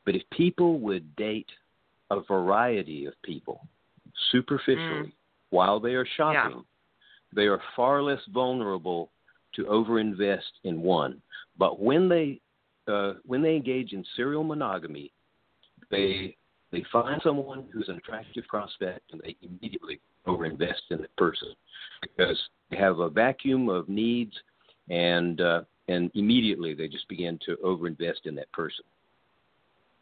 But 0.06 0.16
if 0.16 0.22
people 0.32 0.80
would 0.80 1.16
date 1.16 1.50
a 2.12 2.22
variety 2.22 3.06
of 3.06 3.14
people 3.24 3.66
superficially 4.32 5.08
Mm. 5.08 5.12
while 5.50 5.80
they 5.80 5.96
are 5.96 6.06
shopping, 6.06 6.58
Yeah. 6.58 6.64
they 7.34 7.48
are 7.48 7.62
far 7.76 8.02
less 8.02 8.24
vulnerable 8.28 9.12
to 9.54 9.66
overinvest 9.66 10.52
in 10.64 10.82
one. 10.82 11.22
But 11.58 11.80
when 11.80 12.08
they 12.10 12.40
uh, 12.88 13.14
when 13.26 13.42
they 13.42 13.56
engage 13.56 13.94
in 13.94 14.04
serial 14.16 14.44
monogamy, 14.44 15.12
they 15.90 16.36
they 16.72 16.84
find 16.92 17.22
someone 17.22 17.68
who's 17.72 17.90
an 17.90 17.98
attractive 17.98 18.46
prospect 18.48 19.12
and 19.12 19.22
they 19.22 19.36
immediately 19.42 20.00
overinvest 20.26 20.90
in 20.90 20.98
that 21.02 21.16
person 21.16 21.54
because 22.02 22.42
they 22.70 22.78
have 22.78 23.00
a 23.00 23.10
vacuum 23.10 23.70
of 23.70 23.88
needs 23.90 24.34
and 24.90 25.42
uh, 25.42 25.62
and 25.90 26.10
immediately 26.16 26.74
they 26.74 26.88
just 26.88 27.08
begin 27.08 27.38
to 27.46 27.56
overinvest 27.58 28.26
in 28.26 28.36
that 28.36 28.52
person. 28.52 28.86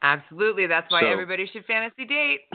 Absolutely. 0.02 0.68
That's 0.68 0.90
why 0.92 1.02
So- 1.02 1.08
everybody 1.08 1.48
should 1.48 1.66
fantasy 1.66 2.06
date. 2.06 2.42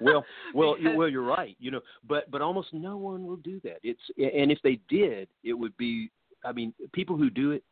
Well, 0.00 0.24
well, 0.54 0.76
you, 0.78 0.96
well, 0.96 1.08
you're 1.08 1.22
right. 1.22 1.56
You 1.58 1.70
know, 1.70 1.80
but 2.08 2.30
but 2.30 2.42
almost 2.42 2.68
no 2.72 2.96
one 2.96 3.26
will 3.26 3.36
do 3.36 3.60
that. 3.64 3.78
It's 3.82 4.00
and 4.18 4.50
if 4.50 4.58
they 4.62 4.80
did, 4.88 5.28
it 5.44 5.52
would 5.52 5.76
be. 5.76 6.10
I 6.44 6.52
mean, 6.52 6.72
people 6.92 7.16
who 7.16 7.30
do 7.30 7.52
it. 7.52 7.62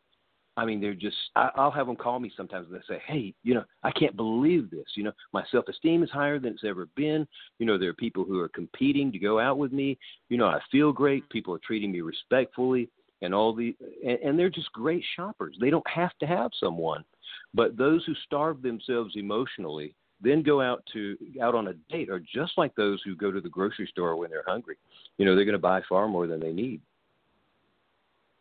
I 0.56 0.64
mean, 0.64 0.80
they're 0.80 0.94
just. 0.94 1.16
I, 1.34 1.50
I'll 1.56 1.70
have 1.70 1.86
them 1.86 1.96
call 1.96 2.20
me 2.20 2.32
sometimes 2.36 2.68
and 2.68 2.76
they 2.76 2.94
say, 2.94 3.02
"Hey, 3.06 3.34
you 3.42 3.54
know, 3.54 3.64
I 3.82 3.90
can't 3.90 4.16
believe 4.16 4.70
this. 4.70 4.86
You 4.96 5.04
know, 5.04 5.12
my 5.32 5.44
self-esteem 5.50 6.02
is 6.02 6.10
higher 6.10 6.38
than 6.38 6.52
it's 6.54 6.64
ever 6.64 6.86
been. 6.96 7.26
You 7.58 7.66
know, 7.66 7.78
there 7.78 7.90
are 7.90 7.94
people 7.94 8.24
who 8.24 8.40
are 8.40 8.48
competing 8.48 9.10
to 9.12 9.18
go 9.18 9.40
out 9.40 9.58
with 9.58 9.72
me. 9.72 9.98
You 10.28 10.36
know, 10.36 10.46
I 10.46 10.60
feel 10.70 10.92
great. 10.92 11.28
People 11.30 11.54
are 11.54 11.60
treating 11.64 11.90
me 11.90 12.00
respectfully, 12.00 12.88
and 13.22 13.34
all 13.34 13.54
the 13.54 13.76
and, 14.06 14.18
and 14.20 14.38
they're 14.38 14.50
just 14.50 14.72
great 14.72 15.04
shoppers. 15.16 15.56
They 15.60 15.70
don't 15.70 15.88
have 15.88 16.16
to 16.20 16.26
have 16.26 16.52
someone, 16.58 17.04
but 17.52 17.76
those 17.76 18.04
who 18.04 18.14
starve 18.24 18.62
themselves 18.62 19.14
emotionally 19.16 19.94
then 20.24 20.42
go 20.42 20.60
out 20.60 20.82
to 20.92 21.16
out 21.42 21.54
on 21.54 21.68
a 21.68 21.74
date 21.90 22.10
are 22.10 22.20
just 22.20 22.52
like 22.56 22.74
those 22.74 23.00
who 23.04 23.14
go 23.14 23.30
to 23.30 23.40
the 23.40 23.48
grocery 23.48 23.86
store 23.86 24.16
when 24.16 24.30
they're 24.30 24.44
hungry. 24.46 24.76
You 25.18 25.26
know, 25.26 25.34
they're 25.36 25.44
going 25.44 25.52
to 25.54 25.58
buy 25.58 25.82
far 25.88 26.08
more 26.08 26.26
than 26.26 26.40
they 26.40 26.52
need. 26.52 26.80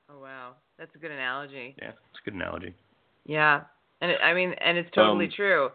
oh 0.10 0.20
wow, 0.20 0.56
that's 0.78 0.94
a 0.96 0.98
good 0.98 1.12
analogy. 1.12 1.76
Yeah, 1.78 1.90
it's 1.90 2.20
a 2.22 2.26
good 2.26 2.36
analogy. 2.36 2.74
Yeah, 3.26 3.62
and 4.02 4.12
it, 4.12 4.20
I 4.24 4.34
mean, 4.34 4.54
and 4.62 4.78
it's 4.78 4.90
totally 4.92 5.26
Um, 5.26 5.32
true. 5.32 5.72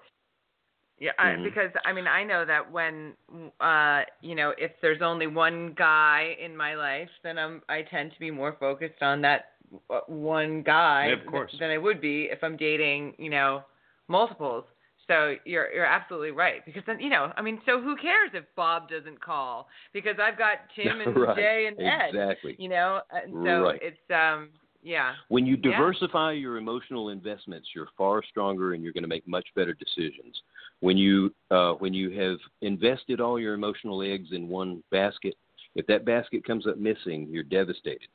Yeah, 1.00 1.12
I, 1.18 1.30
Mhm. 1.30 1.44
because 1.44 1.70
I 1.84 1.92
mean, 1.92 2.09
I 2.09 2.24
know 2.24 2.44
that 2.44 2.70
when 2.72 3.14
uh, 3.61 4.02
you 4.20 4.34
know, 4.34 4.50
if 4.59 4.72
there's 4.80 5.00
only 5.00 5.28
one 5.28 5.72
guy 5.74 6.36
in 6.40 6.56
my 6.56 6.74
life, 6.74 7.11
then 7.22 7.38
I'm 7.38 7.62
I 7.68 7.82
tend 7.82 8.12
to 8.14 8.18
be 8.18 8.30
more 8.32 8.52
focused 8.59 9.00
on 9.02 9.20
that 9.22 9.52
uh, 9.90 10.00
one 10.09 10.62
guy 10.62 11.06
Yeah, 11.09 11.14
of 11.14 11.26
course. 11.26 11.54
than 11.61 11.70
I 11.70 11.78
would 11.78 12.00
be 12.00 12.24
if 12.24 12.42
I'm 12.42 12.56
dating, 12.56 13.14
you 13.18 13.30
know, 13.30 13.62
multiples. 14.09 14.64
So 15.09 15.34
you're 15.44 15.72
you're 15.72 15.86
absolutely 15.86 16.30
right 16.30 16.64
because 16.64 16.82
then 16.86 17.00
you 17.00 17.09
know 17.11 17.32
I 17.36 17.42
mean 17.42 17.61
so 17.66 17.80
who 17.80 17.96
cares 17.96 18.30
if 18.34 18.44
Bob 18.56 18.88
doesn't 18.88 19.20
call 19.20 19.68
because 19.92 20.16
I've 20.22 20.38
got 20.38 20.59
Tim 20.76 21.00
and 21.00 21.16
right. 21.16 21.36
Jay 21.36 21.66
and 21.66 21.80
Ed 21.80 22.09
Exactly. 22.14 22.54
you 22.59 22.68
know 22.68 23.00
and 23.11 23.32
so 23.44 23.62
Right. 23.64 23.80
it's 23.82 24.11
um 24.11 24.50
yeah 24.82 25.14
When 25.28 25.46
you 25.46 25.56
Yeah. 25.56 25.72
diversify 25.72 26.32
your 26.32 26.56
emotional 26.59 27.09
investments, 27.09 27.68
you're 27.74 27.88
far 27.96 28.22
stronger 28.22 28.74
and 28.74 28.82
you're 28.82 28.92
going 28.92 29.02
to 29.02 29.09
make 29.09 29.26
much 29.26 29.46
better 29.56 29.74
decisions. 29.74 30.40
When 30.80 30.96
you 30.96 31.34
uh, 31.50 31.72
when 31.72 31.92
you 31.94 32.11
have 32.20 32.38
invested 32.61 33.20
all 33.20 33.40
your 33.40 33.54
emotional 33.54 34.02
eggs 34.02 34.28
in 34.32 34.46
one 34.48 34.82
basket, 34.90 35.34
if 35.74 35.86
that 35.86 36.04
basket 36.04 36.44
comes 36.44 36.66
up 36.66 36.76
missing, 36.78 37.28
you're 37.30 37.42
devastated. 37.42 38.09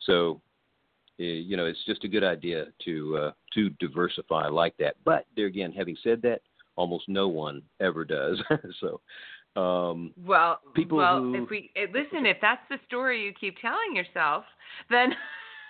So, 0.00 0.40
uh, 0.40 0.49
you 1.24 1.56
know, 1.56 1.66
it's 1.66 1.84
just 1.86 2.04
a 2.04 2.08
good 2.08 2.24
idea 2.24 2.66
to 2.84 3.16
uh, 3.18 3.32
to 3.54 3.70
diversify 3.80 4.48
like 4.48 4.76
that. 4.78 4.96
But 5.04 5.26
there 5.36 5.46
again, 5.46 5.72
having 5.72 5.96
said 6.02 6.22
that, 6.22 6.40
almost 6.76 7.08
no 7.08 7.28
one 7.28 7.62
ever 7.80 8.04
does. 8.04 8.42
so, 8.80 9.00
um, 9.60 10.12
Well, 10.24 10.60
People 10.74 10.98
well, 10.98 11.18
who- 11.18 11.42
if 11.44 11.50
we 11.50 11.70
eh, 11.76 11.86
listen, 11.92 12.26
if 12.26 12.38
that's 12.40 12.62
the 12.70 12.78
story 12.86 13.24
you 13.24 13.32
keep 13.38 13.56
telling 13.60 13.94
yourself, 13.94 14.44
then 14.88 15.14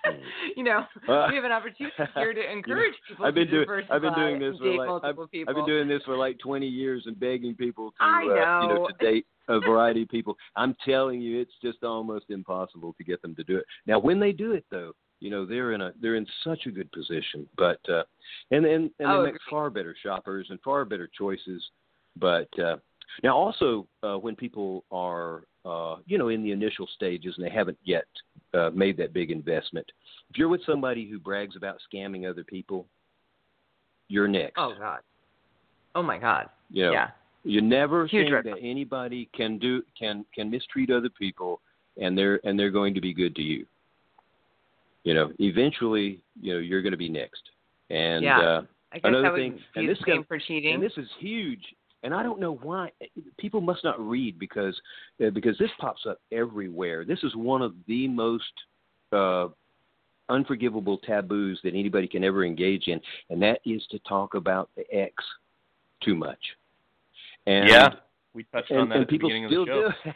you 0.57 0.65
know 0.65 0.85
Uh, 1.09 1.27
we 1.29 1.35
have 1.35 1.45
an 1.45 1.53
opportunity 1.53 1.95
here 2.15 2.33
to 2.33 2.53
encourage 2.53 2.95
people 3.09 3.27
I've 3.27 3.35
been 3.35 3.47
to 3.47 3.51
doing 3.53 3.63
diversify 3.67 3.95
I've 3.95 4.03
been 4.03 4.15
doing 4.15 4.39
this 4.41 4.59
for 4.59 4.71
like 4.73 5.05
I've. 5.05 5.19
I've 5.49 5.55
been 5.55 5.67
doing 5.67 5.89
this 5.89 6.03
for 6.05 6.17
like 6.17 6.39
20 6.39 6.67
years 6.67 7.05
and 7.07 7.19
begging 7.19 7.55
people 7.55 7.93
to 7.99 8.05
uh, 8.05 8.63
you 8.63 8.69
know 8.69 8.75
know. 8.77 8.87
to 8.87 8.93
date 9.05 9.27
a 9.49 9.59
variety 9.61 10.03
of 10.03 10.09
people. 10.09 10.37
I'm 10.57 10.77
telling 10.85 11.21
you, 11.21 11.41
it's 11.41 11.53
just 11.63 11.83
almost 11.83 12.27
impossible 12.31 12.95
to 12.97 13.05
get 13.05 13.21
them 13.21 13.35
to 13.35 13.43
do 13.45 13.57
it. 13.59 13.65
Now, 13.85 13.99
when 13.99 14.21
they 14.21 14.31
do 14.33 14.53
it, 14.53 14.65
though, 14.71 14.93
you 15.21 15.31
know 15.31 15.45
they're 15.47 15.73
in 15.73 15.81
a 15.83 15.93
they're 16.01 16.16
in 16.16 16.27
such 16.45 16.66
a 16.66 16.71
good 16.71 16.91
position. 16.93 17.49
But 17.57 17.81
uh, 17.89 18.03
and 18.51 18.64
and 18.64 18.91
and 18.99 19.09
Oh, 19.11 19.23
they 19.25 19.33
make 19.33 19.41
far 19.49 19.71
better 19.71 19.95
shoppers 20.03 20.47
and 20.51 20.59
far 20.62 20.85
better 20.85 21.09
choices. 21.16 21.62
But 22.16 22.49
uh, 22.59 22.77
now 23.23 23.37
also 23.37 23.87
uh, 24.03 24.16
when 24.16 24.35
people 24.35 24.85
are 24.91 25.45
uh, 25.64 25.97
you 26.07 26.18
know 26.18 26.29
in 26.29 26.43
the 26.43 26.51
initial 26.53 26.89
stages 26.95 27.35
and 27.37 27.47
they 27.47 27.51
haven't 27.51 27.79
yet 27.85 28.07
uh, 28.55 28.71
made 28.75 28.97
that 28.97 29.12
big 29.12 29.31
investment, 29.31 29.87
if 30.31 30.39
you're 30.39 30.49
with 30.49 30.64
somebody 30.66 31.09
who 31.09 31.18
brags 31.18 31.57
about 31.57 31.77
scamming 31.93 32.29
other 32.29 32.45
people, 32.45 32.87
you're 34.09 34.29
next. 34.29 34.55
Oh 34.57 34.75
God. 34.79 35.01
Oh 35.95 36.03
my 36.03 36.18
God. 36.18 36.49
You 36.71 36.85
know, 36.85 36.93
Yeah. 36.93 37.11
you 37.45 37.61
never 37.61 38.07
Huge 38.07 38.25
think 38.25 38.35
red 38.35 38.45
that 38.47 38.59
anybody 38.62 39.29
can 39.35 39.59
do 39.59 39.83
can 39.99 40.25
can 40.35 40.51
mistreat 40.51 40.91
other 40.91 41.11
people 41.11 41.61
and 42.01 42.16
they're 42.16 42.41
and 42.45 42.59
they're 42.59 42.71
going 42.71 42.95
to 42.95 43.01
be 43.01 43.12
good 43.12 43.35
to 43.37 43.43
you. 43.43 43.66
You 45.05 45.15
know, 45.15 45.33
eventually, 45.39 46.21
you 46.41 46.55
know, 46.55 46.61
you're 46.61 46.83
going 46.83 46.93
to 46.93 46.99
be 46.99 47.09
next. 47.09 47.43
And 47.91 48.25
Yeah. 48.25 48.41
uh 48.41 48.63
I 48.93 48.97
guess 48.97 49.03
Another 49.05 49.23
that 49.23 49.33
would 49.33 49.39
thing- 49.39 49.61
and 49.77 49.89
this 49.89 49.99
same 50.07 50.25
for 50.25 50.39
cheating. 50.39 50.75
and 50.75 50.83
this 50.83 50.93
is 50.97 51.09
huge. 51.21 51.63
And 52.03 52.13
I 52.15 52.23
don't 52.23 52.41
know 52.41 52.55
why 52.57 52.91
people 53.39 53.61
must 53.61 53.85
not 53.85 54.01
read 54.01 54.39
because 54.39 54.79
uh, 55.25 55.31
because 55.31 55.57
this 55.59 55.71
pops 55.79 56.07
up 56.07 56.19
everywhere. 56.33 57.05
This 57.05 57.23
is 57.23 57.35
one 57.37 57.63
of 57.63 57.75
the 57.87 58.09
most 58.09 58.53
uh, 59.13 59.49
unforgivable 60.29 60.99
taboos 60.99 61.61
that 61.63 61.75
anybody 61.75 62.09
can 62.09 62.25
ever 62.25 62.45
engage 62.45 62.89
in, 62.89 63.01
and 63.29 63.41
that 63.43 63.61
is 63.65 63.85
to 63.91 63.99
talk 64.01 64.35
about 64.35 64.71
the 64.77 64.85
ex 64.95 65.15
too 66.03 66.15
much. 66.15 66.39
And 67.47 67.69
yeah, 67.69 67.89
we 68.35 68.45
touched 68.45 68.71
on 68.73 68.89
that 68.89 68.95
and 68.95 69.03
at 69.03 69.07
the 69.09 69.11
people 69.11 69.29
beginning 69.29 69.45
of 69.47 69.51
still 69.51 69.67
the 69.67 69.93
show. 70.05 70.13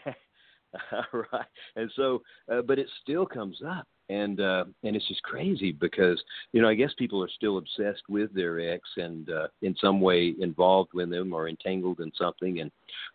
do. 1.13 1.23
right. 1.33 1.47
And 1.77 1.91
so, 1.97 2.23
uh, 2.51 2.63
but 2.63 2.79
it 2.79 2.89
still 3.03 3.27
comes 3.27 3.59
up, 3.67 3.87
and 4.09 4.41
uh, 4.41 4.65
and 4.83 4.97
it's 4.97 5.09
just 5.09 5.23
crazy 5.23 5.73
because 5.73 6.23
you 6.53 6.61
know 6.61 6.69
I 6.69 6.75
guess 6.75 6.93
people 6.99 7.23
are 7.23 7.29
still 7.29 7.59
obsessed 7.59 8.03
with 8.09 8.35
their 8.35 8.61
ex 8.61 8.89
and 8.97 9.31
uh, 9.31 9.49
in 9.63 9.75
some 9.81 10.01
way 10.01 10.35
involved 10.41 10.91
with 10.95 11.11
them 11.11 11.33
or 11.33 11.49
entangled 11.49 12.01
in 12.01 12.13
something, 12.17 12.61
and 12.61 12.71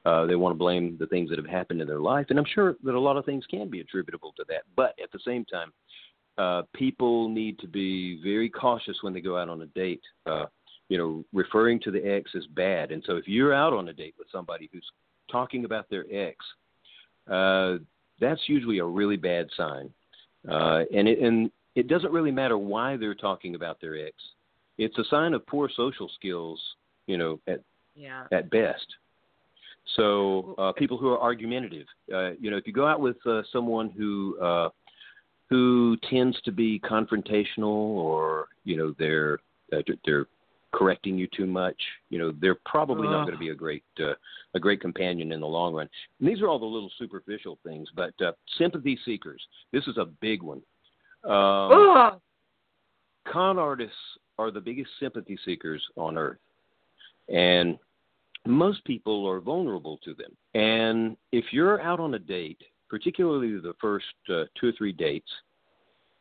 uh, 0.05 0.25
they 0.25 0.35
want 0.35 0.53
to 0.53 0.57
blame 0.57 0.97
the 0.99 1.07
things 1.07 1.29
that 1.29 1.37
have 1.37 1.47
happened 1.47 1.81
in 1.81 1.87
their 1.87 1.99
life. 1.99 2.27
And 2.29 2.39
I'm 2.39 2.45
sure 2.53 2.75
that 2.83 2.95
a 2.95 2.99
lot 2.99 3.17
of 3.17 3.25
things 3.25 3.45
can 3.49 3.69
be 3.69 3.81
attributable 3.81 4.33
to 4.37 4.45
that, 4.49 4.63
but 4.75 4.95
at 5.01 5.11
the 5.11 5.19
same 5.25 5.45
time, 5.45 5.71
uh, 6.37 6.63
people 6.73 7.29
need 7.29 7.59
to 7.59 7.67
be 7.67 8.21
very 8.23 8.49
cautious 8.49 8.97
when 9.01 9.13
they 9.13 9.21
go 9.21 9.37
out 9.37 9.49
on 9.49 9.61
a 9.61 9.67
date. 9.67 10.01
Uh, 10.25 10.45
you 10.89 10.97
know, 10.97 11.23
referring 11.33 11.79
to 11.79 11.91
the 11.91 12.03
ex 12.03 12.31
as 12.35 12.47
bad. 12.55 12.91
And 12.91 13.03
so 13.05 13.15
if 13.15 13.27
you're 13.27 13.53
out 13.53 13.73
on 13.73 13.89
a 13.89 13.93
date 13.93 14.15
with 14.17 14.27
somebody 14.31 14.71
who's 14.73 14.85
talking 15.31 15.63
about 15.63 15.87
their 15.87 16.05
ex, 16.11 16.37
uh, 17.31 17.77
that's 18.19 18.41
usually 18.47 18.79
a 18.79 18.85
really 18.85 19.15
bad 19.15 19.47
sign. 19.55 19.91
Uh, 20.47 20.83
and 20.93 21.07
it, 21.07 21.19
and 21.19 21.51
it 21.75 21.87
doesn't 21.87 22.11
really 22.11 22.31
matter 22.31 22.57
why 22.57 22.97
they're 22.97 23.15
talking 23.15 23.55
about 23.55 23.79
their 23.81 23.97
ex. 24.05 24.15
It's 24.77 24.97
a 24.97 25.03
sign 25.05 25.33
of 25.33 25.45
poor 25.45 25.69
social 25.75 26.09
skills, 26.15 26.59
you 27.07 27.17
know, 27.17 27.39
at 27.47 27.61
Yeah. 27.95 28.25
at 28.31 28.49
best. 28.49 28.87
So 29.95 30.55
uh, 30.57 30.71
people 30.73 30.97
who 30.97 31.09
are 31.09 31.19
argumentative, 31.19 31.87
uh, 32.13 32.31
you 32.39 32.51
know, 32.51 32.57
if 32.57 32.67
you 32.67 32.73
go 32.73 32.85
out 32.85 33.01
with 33.01 33.17
uh, 33.25 33.41
someone 33.51 33.89
who 33.89 34.37
uh, 34.39 34.69
who 35.49 35.97
tends 36.09 36.39
to 36.43 36.51
be 36.51 36.79
confrontational, 36.79 37.65
or 37.65 38.47
you 38.63 38.77
know, 38.77 38.95
they're 38.99 39.39
uh, 39.73 39.81
they're 40.05 40.27
correcting 40.71 41.17
you 41.17 41.27
too 41.35 41.45
much, 41.45 41.75
you 42.09 42.19
know, 42.19 42.33
they're 42.39 42.59
probably 42.65 43.07
not 43.07 43.25
going 43.25 43.33
to 43.33 43.39
be 43.39 43.49
a 43.49 43.55
great 43.55 43.83
uh, 43.99 44.13
a 44.53 44.59
great 44.59 44.81
companion 44.81 45.31
in 45.31 45.39
the 45.39 45.47
long 45.47 45.73
run. 45.73 45.89
And 46.19 46.29
these 46.29 46.41
are 46.41 46.47
all 46.47 46.59
the 46.59 46.65
little 46.65 46.91
superficial 46.97 47.57
things, 47.63 47.87
but 47.95 48.13
uh, 48.21 48.31
sympathy 48.57 48.97
seekers. 49.05 49.41
This 49.71 49.87
is 49.87 49.97
a 49.97 50.05
big 50.05 50.41
one. 50.43 50.61
Um, 51.23 52.19
con 53.31 53.59
artists 53.59 53.95
are 54.37 54.51
the 54.51 54.61
biggest 54.61 54.89
sympathy 54.99 55.37
seekers 55.45 55.83
on 55.97 56.17
earth. 56.17 56.39
And 57.27 57.77
most 58.47 58.83
people 58.85 59.27
are 59.27 59.39
vulnerable 59.39 59.99
to 60.03 60.13
them. 60.13 60.35
And 60.53 61.17
if 61.31 61.45
you're 61.51 61.81
out 61.81 61.99
on 61.99 62.13
a 62.13 62.19
date, 62.19 62.61
particularly 62.89 63.59
the 63.59 63.75
first 63.79 64.05
uh, 64.29 64.45
two 64.59 64.69
or 64.69 64.71
three 64.77 64.93
dates, 64.93 65.29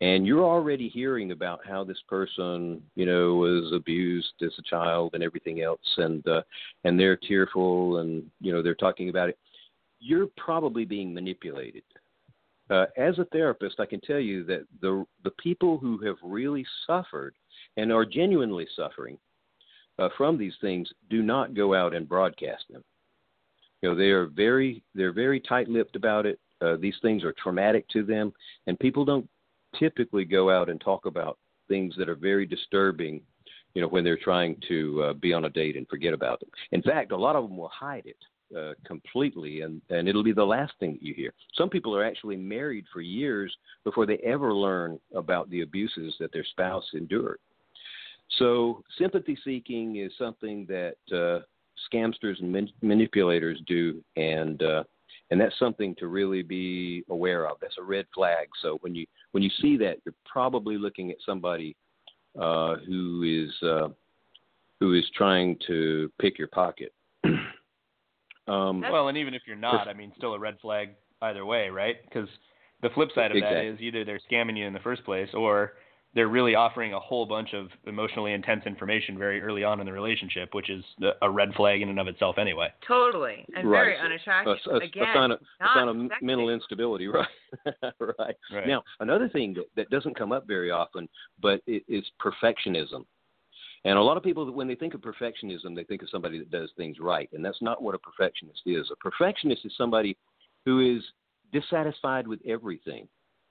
and 0.00 0.26
you're 0.26 0.44
already 0.44 0.88
hearing 0.88 1.32
about 1.32 1.60
how 1.66 1.82
this 1.82 2.00
person, 2.08 2.80
you 2.94 3.04
know, 3.04 3.34
was 3.34 3.72
abused 3.72 4.32
as 4.42 4.52
a 4.58 4.62
child 4.62 5.10
and 5.14 5.22
everything 5.22 5.60
else, 5.62 5.80
and 5.96 6.26
uh, 6.28 6.42
and 6.84 6.98
they're 6.98 7.16
tearful 7.16 7.98
and 7.98 8.24
you 8.40 8.52
know 8.52 8.62
they're 8.62 8.74
talking 8.74 9.08
about 9.08 9.28
it, 9.28 9.38
you're 10.00 10.28
probably 10.36 10.84
being 10.84 11.12
manipulated. 11.12 11.82
Uh, 12.70 12.84
as 12.96 13.18
a 13.18 13.24
therapist, 13.26 13.80
I 13.80 13.86
can 13.86 14.00
tell 14.00 14.20
you 14.20 14.44
that 14.44 14.64
the 14.80 15.04
the 15.24 15.32
people 15.32 15.78
who 15.78 15.98
have 16.06 16.16
really 16.22 16.64
suffered 16.86 17.34
and 17.76 17.92
are 17.92 18.04
genuinely 18.04 18.68
suffering 18.76 19.18
uh, 19.98 20.08
from 20.16 20.38
these 20.38 20.54
things 20.60 20.88
do 21.10 21.22
not 21.22 21.54
go 21.54 21.74
out 21.74 21.94
and 21.94 22.08
broadcast 22.08 22.64
them. 22.70 22.84
You 23.82 23.90
know, 23.90 23.94
they 23.96 24.10
are 24.10 24.26
very 24.26 24.82
they're 24.94 25.12
very 25.12 25.40
tight-lipped 25.40 25.96
about 25.96 26.26
it. 26.26 26.38
Uh, 26.60 26.76
these 26.76 26.96
things 27.02 27.24
are 27.24 27.34
traumatic 27.42 27.88
to 27.88 28.04
them, 28.04 28.32
and 28.66 28.78
people 28.78 29.04
don't 29.04 29.28
typically 29.78 30.24
go 30.24 30.50
out 30.50 30.68
and 30.68 30.80
talk 30.80 31.06
about 31.06 31.38
things 31.68 31.94
that 31.98 32.08
are 32.08 32.14
very 32.14 32.46
disturbing. 32.46 33.20
You 33.74 33.82
know, 33.82 33.88
when 33.88 34.02
they're 34.02 34.18
trying 34.18 34.56
to 34.68 35.02
uh, 35.02 35.12
be 35.12 35.32
on 35.32 35.44
a 35.44 35.50
date 35.50 35.76
and 35.76 35.86
forget 35.88 36.14
about 36.14 36.40
them. 36.40 36.48
In 36.72 36.82
fact, 36.82 37.12
a 37.12 37.16
lot 37.16 37.36
of 37.36 37.44
them 37.46 37.56
will 37.56 37.68
hide 37.68 38.06
it 38.06 38.16
uh, 38.56 38.72
completely, 38.86 39.60
and 39.60 39.80
and 39.90 40.08
it'll 40.08 40.24
be 40.24 40.32
the 40.32 40.44
last 40.44 40.72
thing 40.80 40.94
that 40.94 41.02
you 41.02 41.14
hear. 41.14 41.32
Some 41.54 41.68
people 41.68 41.94
are 41.94 42.04
actually 42.04 42.36
married 42.36 42.86
for 42.92 43.00
years 43.00 43.54
before 43.84 44.06
they 44.06 44.18
ever 44.18 44.54
learn 44.54 44.98
about 45.14 45.50
the 45.50 45.60
abuses 45.60 46.14
that 46.18 46.32
their 46.32 46.44
spouse 46.44 46.86
endured. 46.94 47.38
So 48.38 48.82
sympathy 48.98 49.38
seeking 49.44 49.96
is 49.96 50.12
something 50.18 50.66
that 50.66 50.96
uh, 51.12 51.40
scamsters 51.92 52.40
and 52.40 52.52
man- 52.52 52.72
manipulators 52.82 53.60
do, 53.66 54.02
and 54.16 54.62
uh, 54.62 54.84
and 55.30 55.40
that's 55.40 55.58
something 55.58 55.94
to 55.96 56.08
really 56.08 56.42
be 56.42 57.04
aware 57.10 57.46
of. 57.46 57.58
That's 57.60 57.78
a 57.78 57.82
red 57.82 58.06
flag. 58.14 58.48
So 58.62 58.78
when 58.80 58.94
you 58.94 59.06
when 59.38 59.44
you 59.44 59.50
see 59.62 59.76
that, 59.76 59.98
you're 60.04 60.16
probably 60.26 60.76
looking 60.76 61.12
at 61.12 61.16
somebody 61.24 61.76
uh, 62.36 62.74
who 62.84 63.22
is 63.22 63.54
uh, 63.62 63.86
who 64.80 64.94
is 64.94 65.04
trying 65.14 65.56
to 65.68 66.10
pick 66.20 66.40
your 66.40 66.48
pocket. 66.48 66.92
um, 68.48 68.80
Well, 68.80 69.06
and 69.06 69.16
even 69.16 69.34
if 69.34 69.42
you're 69.46 69.54
not, 69.54 69.86
I 69.86 69.92
mean, 69.92 70.12
still 70.16 70.34
a 70.34 70.38
red 70.40 70.56
flag 70.60 70.90
either 71.22 71.46
way, 71.46 71.68
right? 71.68 71.98
Because 72.02 72.28
the 72.82 72.88
flip 72.90 73.10
side 73.14 73.30
of 73.30 73.36
that 73.40 73.52
Exactly. 73.52 73.66
is 73.68 73.80
either 73.80 74.04
they're 74.04 74.20
scamming 74.28 74.58
you 74.58 74.66
in 74.66 74.72
the 74.72 74.80
first 74.80 75.04
place, 75.04 75.28
or 75.32 75.74
they're 76.14 76.28
really 76.28 76.54
offering 76.54 76.94
a 76.94 76.98
whole 77.00 77.26
bunch 77.26 77.52
of 77.52 77.68
emotionally 77.86 78.32
intense 78.32 78.62
information 78.66 79.18
very 79.18 79.40
early 79.42 79.62
on 79.62 79.78
in 79.78 79.86
the 79.86 79.92
relationship, 79.92 80.54
which 80.54 80.70
is 80.70 80.82
a 81.22 81.30
red 81.30 81.52
flag 81.54 81.82
in 81.82 81.88
and 81.90 82.00
of 82.00 82.08
itself 82.08 82.38
anyway. 82.38 82.68
Totally. 82.86 83.44
And 83.54 83.68
Right. 83.68 83.78
very 83.84 83.96
a, 83.96 84.00
unattractive. 84.00 84.56
a, 84.66 84.70
a 84.70 84.76
Again, 84.78 85.06
sign 85.14 85.30
of, 85.32 85.40
a 85.60 85.66
sign 85.74 85.88
of 85.88 85.96
mental 86.22 86.48
instability, 86.48 87.06
right? 87.08 87.26
right. 88.00 88.36
Right. 88.52 88.66
Now, 88.66 88.82
another 89.00 89.28
thing 89.28 89.54
that, 89.54 89.66
that 89.76 89.90
doesn't 89.90 90.16
come 90.16 90.32
up 90.32 90.46
very 90.46 90.70
often, 90.70 91.08
but 91.40 91.60
it 91.66 91.84
is 91.88 92.04
perfectionism. 92.20 93.04
And 93.84 93.96
a 93.96 94.02
lot 94.02 94.16
of 94.16 94.22
people, 94.24 94.50
when 94.50 94.66
they 94.66 94.74
think 94.74 94.94
of 94.94 95.00
perfectionism, 95.00 95.76
they 95.76 95.84
think 95.84 96.02
of 96.02 96.08
somebody 96.10 96.38
that 96.38 96.50
does 96.50 96.70
things 96.76 96.96
right, 97.00 97.28
and 97.32 97.44
that's 97.44 97.62
not 97.62 97.80
what 97.82 97.94
a 97.94 97.98
perfectionist 97.98 98.62
is. 98.66 98.90
A 98.90 98.96
perfectionist 98.96 99.64
is 99.64 99.72
somebody 99.76 100.16
who 100.64 100.80
is 100.96 101.02
dissatisfied 101.52 102.26
with 102.26 102.40
everything 102.46 103.08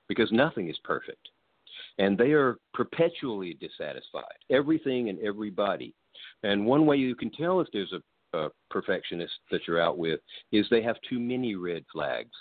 because 0.10 0.32
nothing 0.32 0.70
is 0.70 0.78
perfect, 0.84 1.30
and 1.98 2.18
they 2.18 2.32
are 2.32 2.58
perpetually 2.74 3.56
dissatisfied, 3.60 4.24
everything 4.50 5.10
and 5.10 5.20
everybody. 5.20 5.94
And 6.44 6.66
one 6.66 6.86
way 6.86 6.98
you 6.98 7.16
can 7.16 7.32
tell 7.32 7.60
if 7.62 7.68
there's 7.74 7.94
a, 7.94 8.38
a 8.38 8.50
perfectionist 8.70 9.34
that 9.52 9.62
you're 9.68 9.82
out 9.82 9.98
with 9.98 10.20
is 10.52 10.66
they 10.70 10.82
have 10.84 10.98
too 11.10 11.20
many 11.20 11.56
red 11.56 11.84
flags. 11.92 12.32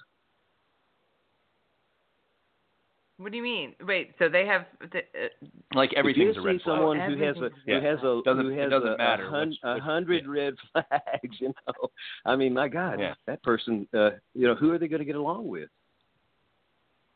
What 3.19 3.31
do 3.33 3.39
you 3.39 3.43
mean? 3.43 3.75
Wait, 3.83 4.11
so 4.19 4.29
they 4.29 4.45
have 4.45 4.67
the, 4.93 4.99
uh, 4.99 5.29
Like 5.75 5.95
everything's 5.97 6.37
if 6.37 6.37
you 6.37 6.43
a 6.43 6.45
red 6.45 6.57
see 6.59 6.65
flag. 6.65 6.77
someone 6.77 6.97
who 7.01 7.17
has 7.25 7.37
a 7.37 7.39
everything's 7.47 7.63
who 7.65 7.73
has 7.81 7.99
a 8.01 8.21
Doesn't- 8.27 8.45
who 8.45 8.59
has 8.59 8.71
doesn't 8.71 8.89
a, 8.93 8.97
matter 8.99 9.27
a, 9.27 9.31
hun- 9.31 9.49
which- 9.49 9.59
a 9.63 9.79
hundred 9.81 10.25
yeah. 10.27 10.31
red 10.31 10.55
flags, 10.73 11.41
you 11.41 11.49
know. 11.49 11.89
I 12.27 12.37
mean, 12.37 12.53
my 12.53 12.69
God, 12.69 13.01
Yeah. 13.01 13.15
that 13.27 13.43
person, 13.43 13.89
uh, 13.95 14.11
you 14.35 14.47
know, 14.47 14.55
who 14.55 14.71
are 14.73 14.79
they 14.79 14.89
going 14.89 14.99
to 15.01 15.07
get 15.07 15.17
along 15.17 15.49
with? 15.49 15.71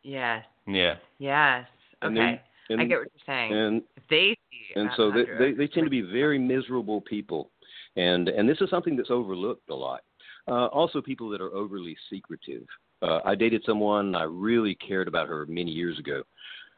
yes, 0.02 0.42
Yeah. 0.66 0.94
yes. 1.18 1.66
And 2.02 2.16
Okay, 2.16 2.42
they- 2.68 2.74
and, 2.74 2.80
I 2.80 2.84
get 2.84 2.98
what 2.98 3.08
you're 3.12 3.26
saying. 3.26 3.52
and 3.52 3.82
if 3.96 4.02
they 4.08 4.36
see 4.50 4.60
and 4.76 4.90
so 4.96 5.10
they, 5.10 5.24
they 5.38 5.52
they 5.52 5.66
tend 5.66 5.86
to 5.86 5.90
be 5.90 6.02
very 6.02 6.38
miserable 6.38 7.00
people, 7.00 7.50
and 7.96 8.28
and 8.28 8.48
this 8.48 8.60
is 8.60 8.70
something 8.70 8.96
that's 8.96 9.10
overlooked 9.10 9.68
a 9.70 9.74
lot. 9.74 10.02
Uh, 10.48 10.66
also, 10.66 11.02
people 11.02 11.28
that 11.30 11.40
are 11.40 11.52
overly 11.54 11.96
secretive. 12.08 12.66
Uh, 13.02 13.20
I 13.24 13.34
dated 13.34 13.62
someone 13.64 14.14
I 14.14 14.24
really 14.24 14.74
cared 14.74 15.08
about 15.08 15.28
her 15.28 15.46
many 15.46 15.70
years 15.70 15.98
ago. 15.98 16.22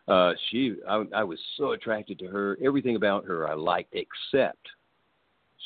Uh, 0.09 0.33
she, 0.51 0.77
I, 0.89 1.05
I 1.15 1.25
was 1.25 1.39
so 1.57 1.73
attracted 1.73 2.19
to 2.21 2.27
her. 2.27 2.59
Everything 2.63 2.97
about 2.97 3.25
her 3.25 3.49
I 3.49 3.55
liked, 3.55 3.95
except 3.95 4.67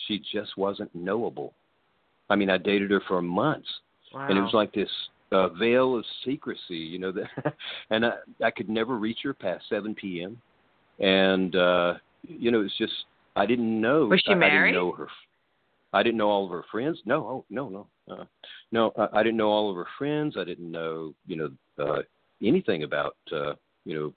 she 0.06 0.22
just 0.32 0.56
wasn't 0.56 0.94
knowable. 0.94 1.54
I 2.28 2.36
mean, 2.36 2.50
I 2.50 2.58
dated 2.58 2.90
her 2.90 3.02
for 3.08 3.22
months, 3.22 3.68
wow. 4.12 4.26
and 4.28 4.38
it 4.38 4.42
was 4.42 4.52
like 4.52 4.72
this 4.72 4.90
uh, 5.36 5.48
veil 5.50 5.96
of 5.96 6.04
secrecy, 6.24 6.76
you 6.76 6.98
know. 6.98 7.12
That, 7.16 7.54
and 7.90 8.06
I, 8.06 8.12
I 8.44 8.50
could 8.50 8.68
never 8.68 8.96
reach 8.96 9.18
her 9.24 9.34
past 9.34 9.64
7 9.68 9.94
p.m. 9.94 10.40
And 10.98 11.54
uh, 11.56 11.94
you 12.22 12.50
know, 12.50 12.62
it's 12.62 12.76
just 12.78 12.92
I 13.34 13.46
didn't 13.46 13.80
know. 13.80 14.06
Was 14.06 14.22
she 14.26 14.32
I, 14.32 14.36
I 14.36 14.50
didn't 14.50 14.72
know 14.72 14.92
her. 14.92 15.08
I 15.92 16.02
didn't 16.02 16.18
know 16.18 16.28
all 16.28 16.44
of 16.44 16.50
her 16.50 16.64
friends. 16.70 16.98
No, 17.04 17.16
oh, 17.16 17.44
no, 17.48 17.68
no, 17.68 17.86
uh, 18.10 18.24
no. 18.72 18.92
I, 18.98 19.20
I 19.20 19.22
didn't 19.22 19.38
know 19.38 19.48
all 19.48 19.70
of 19.70 19.76
her 19.76 19.86
friends. 19.98 20.36
I 20.38 20.44
didn't 20.44 20.70
know, 20.70 21.14
you 21.26 21.36
know, 21.36 21.50
uh, 21.82 22.02
anything 22.42 22.82
about, 22.82 23.16
uh, 23.32 23.54
you 23.84 23.94
know, 23.94 24.12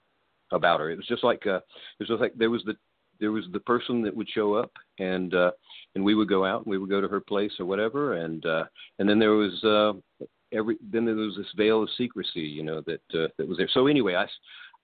about 0.52 0.80
her. 0.80 0.90
It 0.90 0.96
was 0.96 1.06
just 1.06 1.24
like 1.24 1.46
uh, 1.46 1.56
it 1.58 2.00
was 2.00 2.08
just 2.08 2.20
like 2.20 2.34
there 2.36 2.50
was 2.50 2.62
the 2.64 2.74
there 3.20 3.32
was 3.32 3.44
the 3.52 3.60
person 3.60 4.02
that 4.02 4.16
would 4.16 4.28
show 4.28 4.54
up 4.54 4.72
and 4.98 5.34
uh, 5.34 5.52
and 5.94 6.04
we 6.04 6.14
would 6.14 6.28
go 6.28 6.44
out 6.44 6.64
and 6.64 6.70
we 6.70 6.78
would 6.78 6.90
go 6.90 7.00
to 7.00 7.08
her 7.08 7.20
place 7.20 7.52
or 7.60 7.66
whatever 7.66 8.14
and 8.14 8.44
uh, 8.46 8.64
and 8.98 9.08
then 9.08 9.18
there 9.18 9.32
was 9.32 9.62
uh, 9.64 10.24
every 10.52 10.76
then 10.92 11.04
there 11.04 11.14
was 11.14 11.36
this 11.36 11.46
veil 11.56 11.82
of 11.82 11.88
secrecy, 11.96 12.40
you 12.40 12.62
know, 12.62 12.82
that 12.82 13.02
uh, 13.14 13.28
that 13.38 13.48
was 13.48 13.58
there. 13.58 13.68
So 13.72 13.86
anyway, 13.86 14.14
I 14.14 14.26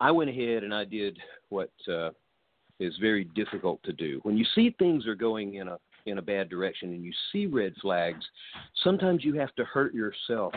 I 0.01 0.11
went 0.11 0.31
ahead 0.31 0.63
and 0.63 0.75
I 0.75 0.85
did 0.85 1.19
what 1.49 1.71
uh, 1.89 2.11
is 2.81 2.95
very 3.01 3.25
difficult 3.25 3.83
to 3.85 3.93
do. 3.93 4.21
When 4.23 4.37
you 4.37 4.45
see 4.55 4.75
things 4.79 5.07
are 5.07 5.15
going 5.15 5.55
in 5.55 5.69
a 5.69 5.79
in 6.07 6.19
a 6.19 6.23
bad 6.23 6.49
direction 6.49 6.93
and 6.93 7.05
you 7.05 7.13
see 7.33 7.47
red 7.47 7.75
flags, 7.81 8.25
sometimes 8.85 9.25
you 9.25 9.35
have 9.35 9.55
to 9.57 9.65
hurt 9.65 9.93
yourself 9.93 10.53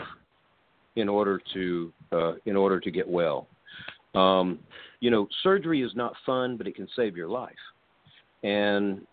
in 0.96 1.08
order 1.08 1.40
to 1.54 1.92
uh, 2.12 2.32
in 2.46 2.56
order 2.56 2.80
to 2.80 2.90
get 2.90 3.08
well. 3.08 3.48
Um, 4.14 4.58
you 5.00 5.10
know, 5.10 5.28
surgery 5.42 5.82
is 5.82 5.92
not 5.94 6.14
fun, 6.26 6.56
but 6.56 6.66
it 6.66 6.74
can 6.74 6.88
save 6.96 7.16
your 7.16 7.28
life. 7.28 7.52
And 8.42 9.06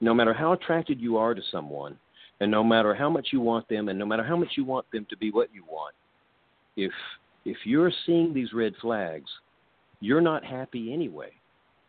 no 0.00 0.14
matter 0.14 0.32
how 0.32 0.52
attracted 0.52 1.00
you 1.00 1.16
are 1.16 1.34
to 1.34 1.42
someone, 1.50 1.98
and 2.40 2.50
no 2.50 2.64
matter 2.64 2.94
how 2.94 3.10
much 3.10 3.28
you 3.32 3.40
want 3.40 3.68
them, 3.68 3.88
and 3.88 3.98
no 3.98 4.06
matter 4.06 4.24
how 4.24 4.36
much 4.36 4.52
you 4.56 4.64
want 4.64 4.86
them 4.92 5.06
to 5.10 5.16
be 5.16 5.30
what 5.30 5.48
you 5.52 5.64
want, 5.64 5.94
if 6.76 6.92
if 7.44 7.56
you're 7.64 7.92
seeing 8.06 8.32
these 8.34 8.52
red 8.52 8.74
flags, 8.80 9.30
you're 10.00 10.20
not 10.20 10.44
happy 10.44 10.92
anyway. 10.92 11.30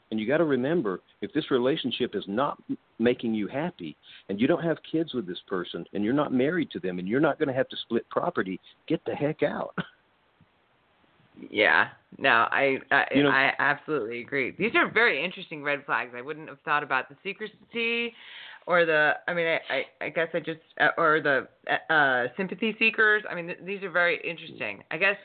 And 0.10 0.20
you 0.20 0.28
got 0.28 0.38
to 0.38 0.44
remember, 0.44 1.00
if 1.22 1.32
this 1.32 1.50
relationship 1.52 2.16
is 2.16 2.26
not 2.28 2.62
making 3.00 3.34
you 3.34 3.48
happy, 3.48 3.96
and 4.28 4.42
you 4.42 4.48
don't 4.48 4.62
have 4.64 4.78
kids 4.90 5.14
with 5.14 5.26
this 5.26 5.40
person, 5.48 5.86
and 5.94 6.04
you're 6.04 6.14
not 6.14 6.34
married 6.34 6.70
to 6.72 6.80
them, 6.80 7.00
and 7.00 7.08
you're 7.08 7.22
not 7.22 7.40
going 7.40 7.48
to 7.48 7.54
have 7.56 7.70
to 7.70 7.78
split 7.78 8.10
property, 8.10 8.60
get 8.88 9.04
the 9.06 9.16
heck 9.16 9.42
out. 9.44 9.74
Yeah, 11.50 11.88
no, 12.20 12.30
I 12.52 12.78
I, 12.92 13.06
You 13.16 13.24
know- 13.24 13.30
I 13.30 13.54
absolutely 13.58 14.20
agree. 14.22 14.52
These 14.52 14.76
are 14.76 14.92
very 14.92 15.24
interesting 15.24 15.64
red 15.64 15.84
flags. 15.86 16.12
I 16.16 16.22
wouldn't 16.22 16.50
have 16.50 16.60
thought 16.66 16.84
about 16.84 17.10
the 17.10 17.16
secrecy, 17.24 18.14
or 18.68 18.86
the. 18.86 19.14
I 19.28 19.34
mean, 19.34 19.48
I 19.48 19.60
I, 19.70 20.06
I 20.06 20.10
guess 20.10 20.28
I 20.34 20.40
just 20.40 20.60
uh, 20.80 20.90
or 20.98 21.22
the 21.22 21.48
uh, 21.94 22.28
sympathy 22.38 22.76
seekers. 22.80 23.24
I 23.30 23.36
mean, 23.36 23.48
th- 23.48 23.60
these 23.66 23.84
are 23.84 23.90
very 23.92 24.20
interesting. 24.28 24.84
I 24.92 24.98
guess, 24.98 25.18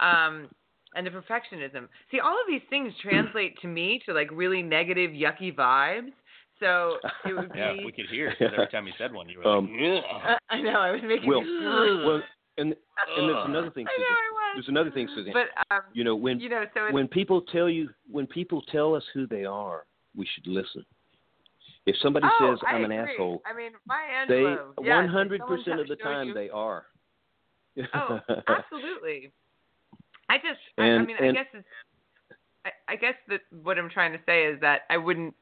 um, 0.00 0.48
and 0.94 1.06
the 1.06 1.10
perfectionism. 1.10 1.88
See, 2.10 2.20
all 2.20 2.32
of 2.34 2.46
these 2.48 2.62
things 2.70 2.92
translate 3.02 3.58
to 3.62 3.66
me 3.68 4.00
to 4.06 4.12
like 4.12 4.28
really 4.32 4.62
negative, 4.62 5.10
yucky 5.10 5.54
vibes. 5.54 6.12
So 6.60 6.98
it 7.26 7.32
would 7.32 7.52
be. 7.52 7.58
Yeah, 7.58 7.72
we 7.84 7.92
could 7.92 8.06
hear. 8.10 8.30
'cause 8.38 8.50
every 8.52 8.68
time 8.68 8.86
you 8.86 8.92
said 8.98 9.12
one, 9.12 9.28
you 9.28 9.38
were 9.38 9.46
Um, 9.46 9.68
like, 9.72 10.38
I 10.50 10.60
know. 10.60 10.78
I 10.78 10.90
was 10.92 11.00
making. 11.02 11.28
well, 11.28 11.40
well, 12.06 12.22
and 12.58 12.74
and 13.16 13.28
there's 13.28 13.46
another 13.46 13.70
thing, 13.70 13.86
I 13.88 13.98
know 13.98 14.06
I 14.06 14.30
was. 14.32 14.52
There's 14.56 14.68
another 14.68 14.90
thing, 14.90 15.08
Suzanne. 15.14 15.32
But 15.32 15.74
um, 15.74 15.82
You 15.92 16.04
know, 16.04 16.14
when 16.14 16.38
you 16.38 16.48
know, 16.48 16.64
so 16.74 16.92
when 16.92 17.08
people 17.08 17.40
tell 17.40 17.68
you 17.68 17.88
when 18.10 18.26
people 18.26 18.62
tell 18.70 18.94
us 18.94 19.02
who 19.14 19.26
they 19.26 19.44
are, 19.44 19.86
we 20.14 20.26
should 20.34 20.46
listen. 20.46 20.84
If 21.84 21.96
somebody 22.02 22.26
oh, 22.30 22.52
says 22.52 22.60
I'm 22.66 22.76
I 22.76 22.78
an 22.78 22.92
agree. 22.92 23.12
asshole, 23.14 23.42
I 23.44 23.56
mean, 23.56 23.72
my 23.86 24.24
they 24.28 24.44
Angelo. 24.46 24.72
one 24.76 25.08
hundred 25.08 25.40
percent 25.46 25.80
of 25.80 25.88
the 25.88 25.96
time 25.96 26.28
you- 26.28 26.34
they 26.34 26.48
are. 26.50 26.86
Oh, 27.94 28.20
absolutely. 28.48 29.32
I 30.28 30.36
just, 30.36 30.60
I, 30.78 30.82
I 30.82 30.86
And- 30.86 31.06
mean, 31.06 31.16
I 31.20 31.32
guess 31.32 31.46
it's, 31.54 31.66
I, 32.64 32.70
I 32.92 32.96
guess 32.96 33.14
that 33.28 33.40
what 33.62 33.78
I'm 33.78 33.88
trying 33.90 34.12
to 34.12 34.18
say 34.26 34.44
is 34.44 34.60
that 34.60 34.82
I 34.90 34.96
wouldn't, 34.98 35.34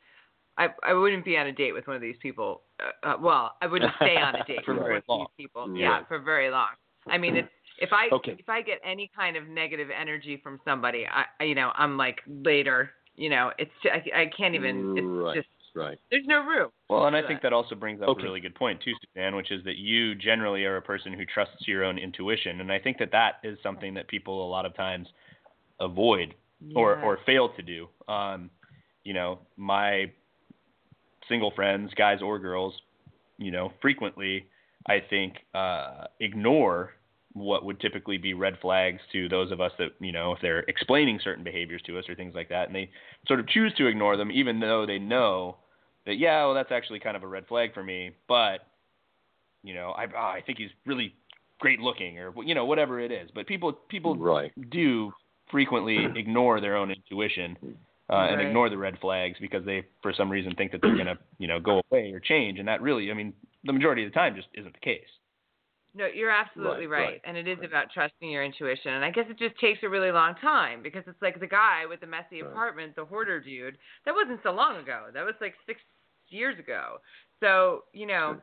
I, 0.57 0.69
I 0.85 0.95
wouldn't 0.95 1.25
be 1.25 1.37
on 1.37 1.47
a 1.49 1.53
date 1.53 1.73
with 1.73 1.87
one 1.87 1.97
of 1.97 2.03
these 2.03 2.17
people. 2.23 2.63
Uh, 2.81 3.07
uh, 3.09 3.17
well, 3.21 3.57
I 3.61 3.67
wouldn't 3.67 3.93
stay 3.97 4.17
on 4.17 4.35
a 4.37 4.45
date 4.47 4.61
with 4.67 4.79
one 4.79 4.93
of 4.97 5.03
long. 5.09 5.27
these 5.37 5.45
people. 5.47 5.69
Right. 5.69 5.79
Yeah, 5.81 6.05
for 6.07 6.19
very 6.21 6.51
long. 6.51 6.69
I 7.09 7.19
mean, 7.19 7.37
it's 7.37 7.49
if 7.79 7.91
I 7.93 8.09
Okay. 8.15 8.37
if 8.39 8.49
I 8.49 8.63
get 8.63 8.79
any 8.85 9.11
kind 9.17 9.37
of 9.37 9.49
negative 9.49 9.89
energy 9.99 10.39
from 10.43 10.61
somebody, 10.65 11.07
I, 11.07 11.25
I 11.41 11.45
you 11.45 11.55
know, 11.55 11.73
I'm 11.77 11.97
like 11.97 12.21
later. 12.27 12.93
You 13.17 13.31
know, 13.31 13.51
it's 13.59 13.71
I, 13.85 14.23
I 14.23 14.31
can't 14.37 14.55
even. 14.55 14.97
It's 14.97 15.05
Right. 15.07 15.35
just 15.37 15.49
right. 15.75 15.99
there's 16.11 16.27
no 16.27 16.45
room. 16.45 16.71
Well, 16.89 17.07
and 17.07 17.17
I 17.17 17.23
for 17.23 17.29
think 17.29 17.43
that. 17.43 17.51
that 17.51 17.53
also 17.55 17.75
brings 17.75 18.01
up 18.03 18.09
Okay. 18.09 18.23
a 18.23 18.25
really 18.25 18.41
good 18.41 18.55
point 18.55 18.81
too, 18.83 18.93
Suzanne, 19.15 19.37
which 19.37 19.51
is 19.51 19.63
that 19.65 19.77
you 19.77 20.15
generally 20.15 20.65
are 20.65 20.77
a 20.77 20.83
person 20.83 21.13
who 21.13 21.25
trusts 21.25 21.67
your 21.67 21.85
own 21.85 21.99
intuition, 21.99 22.61
and 22.61 22.73
I 22.73 22.79
think 22.79 22.99
that 22.99 23.13
that 23.13 23.35
is 23.43 23.59
something 23.63 23.95
that 23.95 24.09
people 24.09 24.47
a 24.47 24.51
lot 24.51 24.67
of 24.67 24.75
times 24.75 25.09
avoid 25.81 26.35
or 26.75 26.99
or 27.03 27.19
fail 27.25 27.49
to 27.51 27.63
do. 27.63 27.89
Um, 28.09 28.51
you 29.05 29.15
know, 29.15 29.39
my 29.57 30.11
single 31.29 31.53
friends, 31.53 31.93
guys 31.95 32.21
or 32.23 32.39
girls, 32.39 32.75
you 33.39 33.51
know, 33.51 33.73
frequently 33.81 34.47
I 34.89 35.01
think 35.09 35.35
uh, 35.55 36.05
ignore 36.21 36.93
what 37.33 37.65
would 37.65 37.79
typically 37.81 38.19
be 38.19 38.35
red 38.35 38.59
flags 38.61 39.01
to 39.13 39.29
those 39.29 39.53
of 39.53 39.61
us 39.61 39.71
that 39.79 39.91
you 40.01 40.11
know 40.11 40.33
if 40.33 40.41
they're 40.43 40.61
explaining 40.61 41.21
certain 41.23 41.45
behaviors 41.45 41.81
to 41.83 41.99
us 41.99 42.09
or 42.09 42.15
things 42.15 42.35
like 42.35 42.49
that, 42.49 42.67
and 42.67 42.75
they 42.75 42.91
sort 43.27 43.41
of 43.41 43.47
choose 43.49 43.73
to 43.75 43.87
ignore 43.87 44.17
them 44.17 44.31
even 44.33 44.59
though 44.61 44.85
they 44.85 44.99
know 44.99 45.57
that 46.07 46.17
yeah, 46.17 46.45
well 46.45 46.55
that's 46.55 46.73
actually 46.73 47.01
kind 47.01 47.17
of 47.17 47.23
a 47.23 47.27
red 47.27 47.47
flag 47.47 47.75
for 47.75 47.83
me, 47.83 48.13
but 48.29 48.61
you 49.63 49.75
know 49.75 49.91
I 49.91 50.07
oh, 50.07 50.19
I 50.19 50.43
think 50.45 50.59
he's 50.59 50.71
really 50.87 51.15
great 51.59 51.81
looking 51.81 52.19
or 52.19 52.33
you 52.43 52.55
know 52.55 52.65
whatever 52.65 53.01
it 53.01 53.13
is, 53.13 53.31
but 53.35 53.47
people 53.47 53.73
people 53.73 54.17
Right. 54.17 54.53
do 54.71 55.13
frequently 55.51 56.07
ignore 56.17 56.61
their 56.61 56.77
own 56.77 56.91
intuition 56.91 57.57
uh, 58.09 58.27
and 58.31 58.41
ignore 58.41 58.69
the 58.69 58.79
red 58.79 58.99
flags 59.01 59.39
because 59.41 59.65
they, 59.65 59.85
for 60.03 60.13
some 60.13 60.31
reason, 60.31 60.55
think 60.57 60.73
that 60.73 60.81
they're 60.83 60.97
gonna, 60.97 61.19
you 61.39 61.47
know, 61.47 61.61
go 61.61 61.81
away 61.91 62.13
or 62.13 62.19
change, 62.21 62.59
and 62.59 62.67
that 62.67 62.83
really, 62.83 63.11
I 63.11 63.15
mean, 63.15 63.33
the 63.65 63.73
majority 63.73 64.05
of 64.05 64.11
the 64.11 64.15
time 64.15 64.35
just 64.35 64.49
isn't 64.55 64.73
the 64.73 64.81
case. 64.81 65.07
No, 65.95 66.07
you're 66.07 66.31
absolutely 66.31 66.87
Right, 66.87 66.99
right, 67.01 67.09
right, 67.13 67.21
and 67.25 67.37
it 67.37 67.49
is 67.49 67.59
right. 67.59 67.69
about 67.69 67.87
trusting 67.93 68.31
your 68.31 68.45
intuition. 68.45 68.93
And 68.93 69.05
I 69.05 69.11
guess 69.11 69.25
it 69.29 69.39
just 69.39 69.59
takes 69.59 69.81
a 69.83 69.89
really 69.89 70.13
long 70.13 70.35
time 70.41 70.83
because 70.83 71.03
it's 71.07 71.21
like 71.21 71.41
the 71.41 71.47
guy 71.47 71.85
with 71.89 72.01
the 72.01 72.07
messy 72.07 72.41
apartment, 72.41 72.95
the 72.97 73.05
hoarder 73.05 73.41
dude. 73.41 73.77
That 74.07 74.15
wasn't 74.15 74.41
so 74.43 74.53
long 74.53 74.77
ago. 74.77 75.07
That 75.13 75.25
was 75.25 75.35
like 75.41 75.55
six 75.67 75.81
years 76.29 76.59
ago. 76.59 76.99
So 77.41 77.85
you 77.93 78.07
know, 78.07 78.37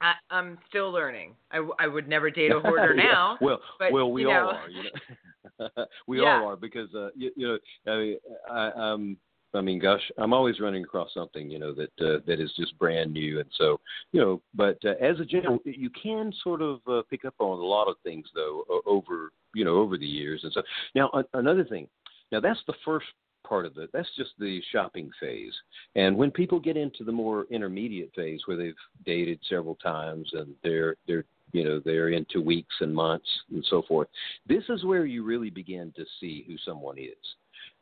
I, 0.00 0.14
I'm 0.30 0.58
still 0.68 0.90
learning. 0.90 1.34
I, 1.52 1.66
I 1.78 1.86
would 1.86 2.08
never 2.08 2.30
date 2.30 2.50
a 2.50 2.58
hoarder 2.64 2.94
Yeah. 2.96 3.02
now. 3.04 3.38
Well, 3.40 3.60
but, 3.78 3.92
well, 3.92 4.10
we 4.10 4.22
you 4.22 4.28
know- 4.28 4.48
all 4.48 4.50
are. 4.50 4.68
You 4.68 4.82
know, 4.82 5.68
we 6.08 6.22
Yeah. 6.22 6.40
all 6.42 6.48
are 6.48 6.56
because 6.56 6.92
uh, 6.94 7.10
you, 7.14 7.30
you 7.36 7.46
know, 7.46 7.92
I 7.92 7.96
mean, 7.98 8.16
I, 8.50 8.70
um, 8.70 9.16
I 9.54 9.60
mean, 9.60 9.78
gosh, 9.78 10.02
I'm 10.18 10.32
always 10.32 10.60
running 10.60 10.84
across 10.84 11.12
something 11.14 11.50
you 11.50 11.58
know 11.58 11.74
that 11.74 11.92
uh, 12.00 12.18
that 12.26 12.40
is 12.40 12.52
just 12.56 12.78
brand 12.78 13.12
new, 13.12 13.40
and 13.40 13.48
so 13.56 13.80
you 14.12 14.20
know. 14.20 14.40
But 14.54 14.78
uh, 14.84 14.94
as 15.00 15.20
a 15.20 15.24
general, 15.24 15.58
you 15.64 15.90
can 15.90 16.32
sort 16.42 16.62
of 16.62 16.80
uh, 16.88 17.02
pick 17.08 17.24
up 17.24 17.34
on 17.38 17.58
a 17.58 17.64
lot 17.64 17.88
of 17.88 17.96
things 18.02 18.26
though 18.34 18.64
over 18.86 19.32
you 19.54 19.64
know 19.64 19.76
over 19.76 19.96
the 19.96 20.06
years, 20.06 20.40
and 20.42 20.52
so 20.52 20.62
now 20.94 21.10
a- 21.14 21.38
another 21.38 21.64
thing. 21.64 21.88
Now 22.32 22.40
that's 22.40 22.60
the 22.66 22.74
first 22.84 23.06
part 23.46 23.66
of 23.66 23.76
it. 23.78 23.90
That's 23.92 24.08
just 24.16 24.30
the 24.38 24.60
shopping 24.72 25.10
phase. 25.20 25.52
And 25.94 26.16
when 26.16 26.30
people 26.30 26.58
get 26.58 26.76
into 26.76 27.04
the 27.04 27.12
more 27.12 27.46
intermediate 27.50 28.12
phase 28.16 28.40
where 28.46 28.56
they've 28.56 28.74
dated 29.04 29.38
several 29.48 29.76
times 29.76 30.28
and 30.32 30.54
they're 30.62 30.96
they're 31.06 31.24
you 31.52 31.62
know 31.62 31.80
they're 31.84 32.08
into 32.08 32.40
weeks 32.40 32.74
and 32.80 32.94
months 32.94 33.28
and 33.52 33.64
so 33.70 33.82
forth, 33.86 34.08
this 34.48 34.64
is 34.68 34.84
where 34.84 35.04
you 35.04 35.22
really 35.22 35.50
begin 35.50 35.92
to 35.96 36.04
see 36.20 36.44
who 36.48 36.56
someone 36.64 36.98
is. 36.98 37.14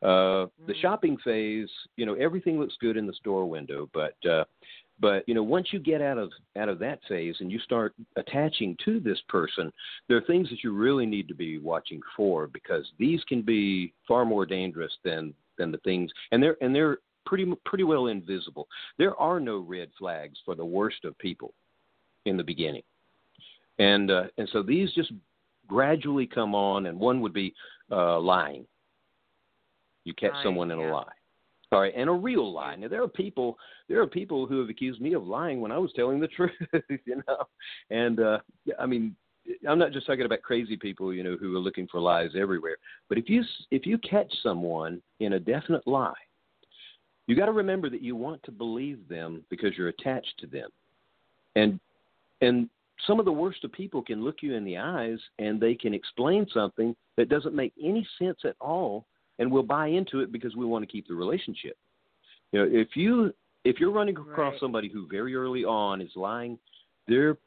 Uh, 0.02 0.46
the 0.66 0.74
Mm. 0.74 0.80
shopping 0.80 1.16
phase, 1.18 1.70
you 1.96 2.04
know, 2.06 2.14
everything 2.14 2.58
looks 2.58 2.76
good 2.78 2.96
in 2.96 3.06
the 3.06 3.12
store 3.14 3.48
window, 3.48 3.88
but 3.92 4.16
uh, 4.26 4.44
but 4.98 5.26
you 5.28 5.34
know, 5.34 5.42
once 5.42 5.72
you 5.72 5.78
get 5.78 6.02
out 6.02 6.18
of 6.18 6.32
out 6.56 6.68
of 6.68 6.78
that 6.80 7.00
phase 7.08 7.36
and 7.40 7.50
you 7.50 7.58
start 7.60 7.94
attaching 8.16 8.76
to 8.84 9.00
this 9.00 9.20
person, 9.28 9.72
there 10.08 10.16
are 10.16 10.22
things 10.22 10.48
that 10.50 10.62
you 10.64 10.72
really 10.72 11.06
need 11.06 11.28
to 11.28 11.34
be 11.34 11.58
watching 11.58 12.00
for 12.16 12.46
because 12.46 12.90
these 12.98 13.22
can 13.24 13.42
be 13.42 13.92
far 14.06 14.24
more 14.24 14.44
dangerous 14.46 14.92
than 15.04 15.34
than 15.56 15.70
the 15.70 15.78
things, 15.78 16.10
and 16.32 16.42
they're 16.42 16.56
and 16.60 16.74
they're 16.74 16.98
pretty 17.24 17.52
pretty 17.64 17.84
well 17.84 18.06
invisible. 18.08 18.68
There 18.98 19.16
are 19.16 19.38
no 19.38 19.58
red 19.58 19.90
flags 19.98 20.38
for 20.44 20.54
the 20.54 20.64
worst 20.64 21.04
of 21.04 21.16
people 21.18 21.54
in 22.24 22.36
the 22.36 22.44
beginning, 22.44 22.82
and 23.78 24.10
uh, 24.10 24.24
and 24.36 24.48
so 24.52 24.62
these 24.62 24.92
just 24.92 25.12
gradually 25.68 26.26
come 26.26 26.54
on, 26.54 26.86
and 26.86 26.98
one 26.98 27.20
would 27.20 27.32
be 27.32 27.54
uh, 27.90 28.18
lying. 28.18 28.66
You 30.04 30.14
catch 30.14 30.32
someone 30.42 30.70
in 30.70 30.78
yeah. 30.78 30.90
a 30.90 30.92
lie. 30.92 31.12
Right, 31.70 31.94
and 31.96 32.10
a 32.10 32.12
real 32.12 32.52
lie. 32.52 32.76
Now 32.76 32.88
there 32.88 33.02
are 33.02 33.08
people 33.08 33.56
there 33.88 34.02
are 34.02 34.06
people 34.06 34.46
who 34.46 34.60
have 34.60 34.68
accused 34.68 35.00
me 35.00 35.14
of 35.14 35.26
lying 35.26 35.60
when 35.60 35.72
I 35.72 35.78
was 35.78 35.90
telling 35.96 36.20
the 36.20 36.28
truth, 36.36 36.52
you 37.06 37.22
know. 37.26 37.44
And 37.90 38.20
uh 38.20 38.38
yeah, 38.66 38.74
I 38.78 38.84
mean, 38.84 39.16
I'm 39.66 39.78
not 39.78 39.92
just 39.92 40.06
talking 40.06 40.26
about 40.26 40.42
crazy 40.42 40.76
people, 40.76 41.14
you 41.14 41.22
know, 41.22 41.36
who 41.36 41.56
are 41.56 41.60
looking 41.60 41.88
for 41.88 41.98
lies 41.98 42.30
everywhere. 42.38 42.76
But 43.08 43.16
if 43.16 43.28
you 43.28 43.42
if 43.70 43.86
you 43.86 43.96
catch 43.98 44.30
someone 44.42 45.00
in 45.20 45.34
a 45.34 45.40
definite 45.40 45.86
lie, 45.86 46.12
you 47.26 47.36
got 47.36 47.46
to 47.46 47.52
remember 47.52 47.88
that 47.88 48.02
you 48.02 48.16
want 48.16 48.42
to 48.42 48.50
believe 48.50 49.08
them 49.08 49.42
because 49.48 49.70
you're 49.76 49.88
attached 49.88 50.34
to 50.40 50.46
them. 50.46 50.68
And 51.56 51.80
and 52.42 52.68
some 53.06 53.18
of 53.18 53.24
the 53.24 53.32
worst 53.32 53.64
of 53.64 53.72
people 53.72 54.02
can 54.02 54.22
look 54.22 54.42
you 54.42 54.54
in 54.54 54.64
the 54.64 54.76
eyes 54.76 55.18
and 55.38 55.60
they 55.60 55.74
can 55.74 55.94
explain 55.94 56.46
something 56.52 56.94
that 57.16 57.28
doesn't 57.28 57.54
make 57.54 57.72
any 57.82 58.06
sense 58.18 58.38
at 58.44 58.56
all 58.60 59.06
and 59.38 59.50
we'll 59.50 59.62
buy 59.62 59.88
into 59.88 60.20
it 60.20 60.32
because 60.32 60.54
we 60.56 60.66
want 60.66 60.82
to 60.82 60.90
keep 60.90 61.06
the 61.08 61.14
relationship. 61.14 61.76
You 62.52 62.60
know, 62.60 62.68
if 62.70 62.96
you 62.96 63.32
if 63.64 63.78
you're 63.78 63.92
running 63.92 64.16
across 64.16 64.52
Right. 64.52 64.60
somebody 64.60 64.88
who 64.88 65.06
very 65.06 65.34
early 65.34 65.64
on 65.64 66.00
is 66.00 66.10
lying, 66.16 66.58
they're 67.08 67.38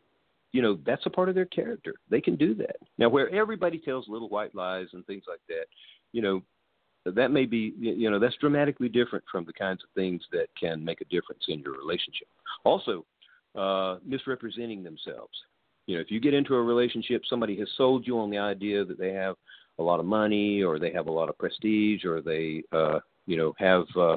you 0.51 0.61
know, 0.61 0.79
that's 0.85 1.05
a 1.05 1.09
part 1.09 1.27
of 1.27 1.35
their 1.35 1.45
character. 1.45 1.95
They 2.09 2.21
can 2.21 2.37
do 2.37 2.55
that. 2.55 2.77
Now 2.97 3.09
where 3.09 3.29
everybody 3.29 3.77
tells 3.77 4.07
little 4.07 4.29
white 4.29 4.55
lies 4.55 4.87
and 4.93 5.05
things 5.05 5.23
like 5.27 5.41
that, 5.49 5.65
you 6.13 6.21
know, 6.21 6.41
that 7.05 7.29
may 7.31 7.45
be 7.45 7.73
you 7.77 8.09
know, 8.09 8.19
that's 8.19 8.37
dramatically 8.37 8.89
different 8.89 9.25
from 9.31 9.45
the 9.45 9.53
kinds 9.53 9.83
of 9.83 9.89
things 9.95 10.23
that 10.31 10.47
can 10.59 10.83
make 10.83 11.01
a 11.01 11.05
difference 11.05 11.43
in 11.49 11.59
your 11.59 11.73
relationship. 11.73 12.27
Also, 12.63 13.05
uh 13.55 13.97
misrepresenting 14.05 14.83
themselves. 14.83 15.33
You 15.87 15.95
know, 15.95 16.01
if 16.01 16.09
you 16.09 16.19
get 16.19 16.33
into 16.33 16.55
a 16.55 16.63
relationship, 16.63 17.21
somebody 17.29 17.57
has 17.59 17.69
sold 17.77 18.07
you 18.07 18.17
on 18.17 18.31
the 18.31 18.39
idea 18.39 18.83
that 18.83 18.97
they 18.97 19.13
have 19.13 19.35
a 19.79 19.83
lot 19.83 19.99
of 19.99 20.05
money 20.05 20.63
or 20.63 20.79
they 20.79 20.91
have 20.91 21.07
a 21.07 21.11
lot 21.11 21.29
of 21.29 21.37
prestige 21.37 22.05
or 22.05 22.21
they 22.21 22.63
uh 22.71 22.99
you 23.25 23.37
know 23.37 23.53
have 23.57 23.85
uh, 23.97 24.15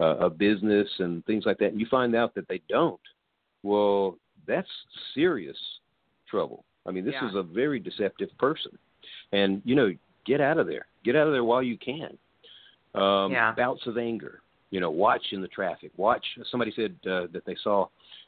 a 0.00 0.28
business 0.30 0.88
and 0.98 1.24
things 1.26 1.44
like 1.46 1.58
that 1.58 1.68
and 1.68 1.80
you 1.80 1.86
find 1.90 2.14
out 2.14 2.34
that 2.34 2.46
they 2.48 2.60
don't 2.68 3.00
well 3.62 4.16
that's 4.46 4.68
serious 5.14 5.56
trouble. 6.28 6.64
I 6.86 6.90
mean 6.90 7.04
this 7.04 7.14
Yeah. 7.14 7.28
is 7.28 7.34
a 7.36 7.42
very 7.42 7.78
deceptive 7.78 8.28
person. 8.38 8.76
And 9.32 9.62
you 9.64 9.74
know 9.74 9.92
get 10.26 10.40
out 10.40 10.58
of 10.58 10.66
there. 10.66 10.86
Get 11.04 11.16
out 11.16 11.26
of 11.26 11.32
there 11.32 11.44
while 11.44 11.62
you 11.62 11.78
can. 11.78 12.16
Um 12.94 13.32
Yeah. 13.32 13.52
bouts 13.54 13.86
of 13.86 13.98
anger. 13.98 14.40
You 14.70 14.80
know 14.80 14.90
watch 14.90 15.24
in 15.32 15.40
the 15.40 15.48
traffic. 15.48 15.92
Watch 15.96 16.24
somebody 16.50 16.72
said 16.74 16.96
uh, 17.06 17.26
that 17.32 17.44
they 17.46 17.56
saw 17.62 17.86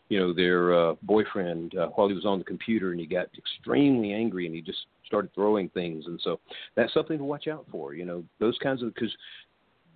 you 0.09 0.21
know, 0.21 0.33
their 0.33 0.75
uh, 0.75 0.95
boyfriend 1.03 1.77
uh, 1.77 1.89
while 1.89 2.09
he 2.09 2.15
was 2.15 2.25
on 2.25 2.39
the 2.39 2.45
computer, 2.45 2.93
and 2.93 3.01
he 3.01 3.07
got 3.07 3.27
extremely 3.37 4.13
angry, 4.13 4.47
and 4.47 4.55
he 4.55 4.61
just 4.61 4.87
started 5.07 5.33
throwing 5.35 5.69
things, 5.71 6.05
and 6.07 6.21
so 6.23 6.39
that's 6.75 6.93
something 6.95 7.19
to 7.19 7.25
watch 7.25 7.49
out 7.49 7.67
for. 7.71 7.95
You 7.95 8.05
know, 8.05 8.25
those 8.39 8.57
kinds 8.63 8.83
of 8.83 8.95
because 8.95 9.15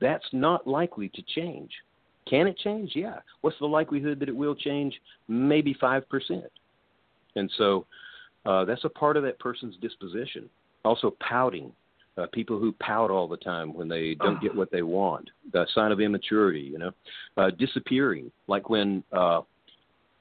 that's 0.01 0.25
not 0.33 0.67
likely 0.67 1.09
to 1.11 1.23
change. 1.35 1.71
Can 2.29 2.47
it 2.47 2.59
change? 2.59 2.93
Yeah. 2.95 3.19
What's 3.41 3.59
the 3.59 3.67
likelihood 3.67 4.21
that 4.21 4.29
it 4.29 4.37
will 4.37 4.55
change? 4.55 4.95
Maybe 5.29 5.75
five 5.81 6.09
percent. 6.09 6.51
And 7.37 7.51
so 7.57 7.87
uh, 8.47 8.65
that's 8.65 8.85
a 8.85 8.89
part 8.89 9.17
of 9.17 9.23
that 9.25 9.39
person's 9.39 9.77
disposition. 9.81 10.49
Also, 10.85 11.15
pouting. 11.21 11.73
Uh, 12.19 12.27
people 12.33 12.59
who 12.59 12.73
pout 12.73 13.11
all 13.11 13.29
the 13.29 13.37
time 13.37 13.73
when 13.73 13.89
they 13.89 14.15
don't 14.15 14.43
get 14.43 14.55
what 14.55 14.71
they 14.71 14.83
want. 14.83 15.31
The 15.53 15.65
sign 15.75 15.93
of 15.93 16.01
immaturity, 16.01 16.61
you 16.61 16.77
know. 16.77 16.91
Uh, 17.37 17.51
disappearing, 17.51 18.31
like 18.49 18.69
when 18.69 19.03
uh, 19.13 19.41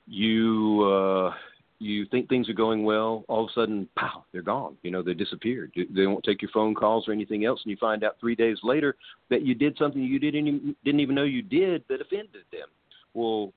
you 0.09 0.83
uh, 0.83 1.33
you 1.79 2.05
think 2.07 2.27
things 2.27 2.49
are 2.49 2.53
going 2.53 2.83
well, 2.83 3.23
all 3.29 3.45
of 3.45 3.49
a 3.51 3.53
sudden, 3.53 3.87
pow, 3.95 4.25
they're 4.33 4.41
gone. 4.41 4.75
You 4.83 4.91
know, 4.91 5.01
they 5.01 5.13
disappeared. 5.13 5.71
They 5.75 6.07
won't 6.07 6.25
take 6.25 6.41
your 6.41 6.51
phone 6.51 6.75
calls 6.75 7.07
or 7.07 7.13
anything 7.13 7.45
else, 7.45 7.61
and 7.63 7.71
you 7.71 7.77
find 7.77 8.03
out 8.03 8.17
three 8.19 8.35
days 8.35 8.57
later 8.63 8.95
that 9.29 9.43
you 9.43 9.55
did 9.55 9.77
something 9.77 10.01
you 10.01 10.19
didn't 10.19 10.75
didn't 10.83 10.99
even 10.99 11.15
know 11.15 11.23
you 11.23 11.41
did 11.41 11.83
that 11.87 12.01
offended 12.01 12.43
them. 12.51 12.67
Well, 13.13 13.53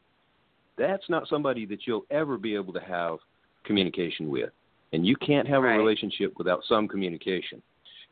that's 0.78 1.08
not 1.08 1.28
somebody 1.28 1.66
that 1.66 1.80
you'll 1.86 2.06
ever 2.10 2.38
be 2.38 2.54
able 2.54 2.72
to 2.74 2.80
have 2.80 3.18
communication 3.64 4.28
with. 4.28 4.50
And 4.92 5.06
you 5.06 5.16
can't 5.16 5.48
have 5.48 5.62
right. 5.62 5.74
a 5.74 5.78
relationship 5.78 6.34
without 6.36 6.60
some 6.68 6.86
communication. 6.86 7.62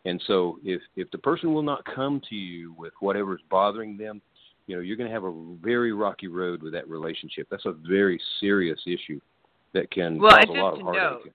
And 0.07 0.21
so 0.27 0.59
if 0.65 0.81
if 0.97 1.11
the 1.11 1.19
person 1.19 1.53
will 1.53 1.63
not 1.63 1.85
come 1.85 2.23
to 2.31 2.35
you 2.35 2.75
with 2.79 2.95
whatever's 3.01 3.43
bothering 3.51 3.97
them, 3.99 4.23
you 4.71 4.77
know, 4.77 4.83
you're 4.83 4.97
going 4.97 5.09
to 5.09 5.13
have 5.13 5.25
a 5.25 5.35
very 5.61 5.93
rocky 5.93 6.29
road 6.29 6.63
with 6.63 6.73
that 6.75 6.89
relationship. 6.89 7.49
That's 7.51 7.67
a 7.67 7.75
very 7.89 8.21
serious 8.39 8.79
issue 8.87 9.21
that 9.75 9.91
can 9.91 10.17
well, 10.21 10.31
cause 10.31 10.45
a 10.49 10.53
lot 10.53 10.75
of 10.75 10.81
heartache. 10.83 11.25
Note, 11.25 11.35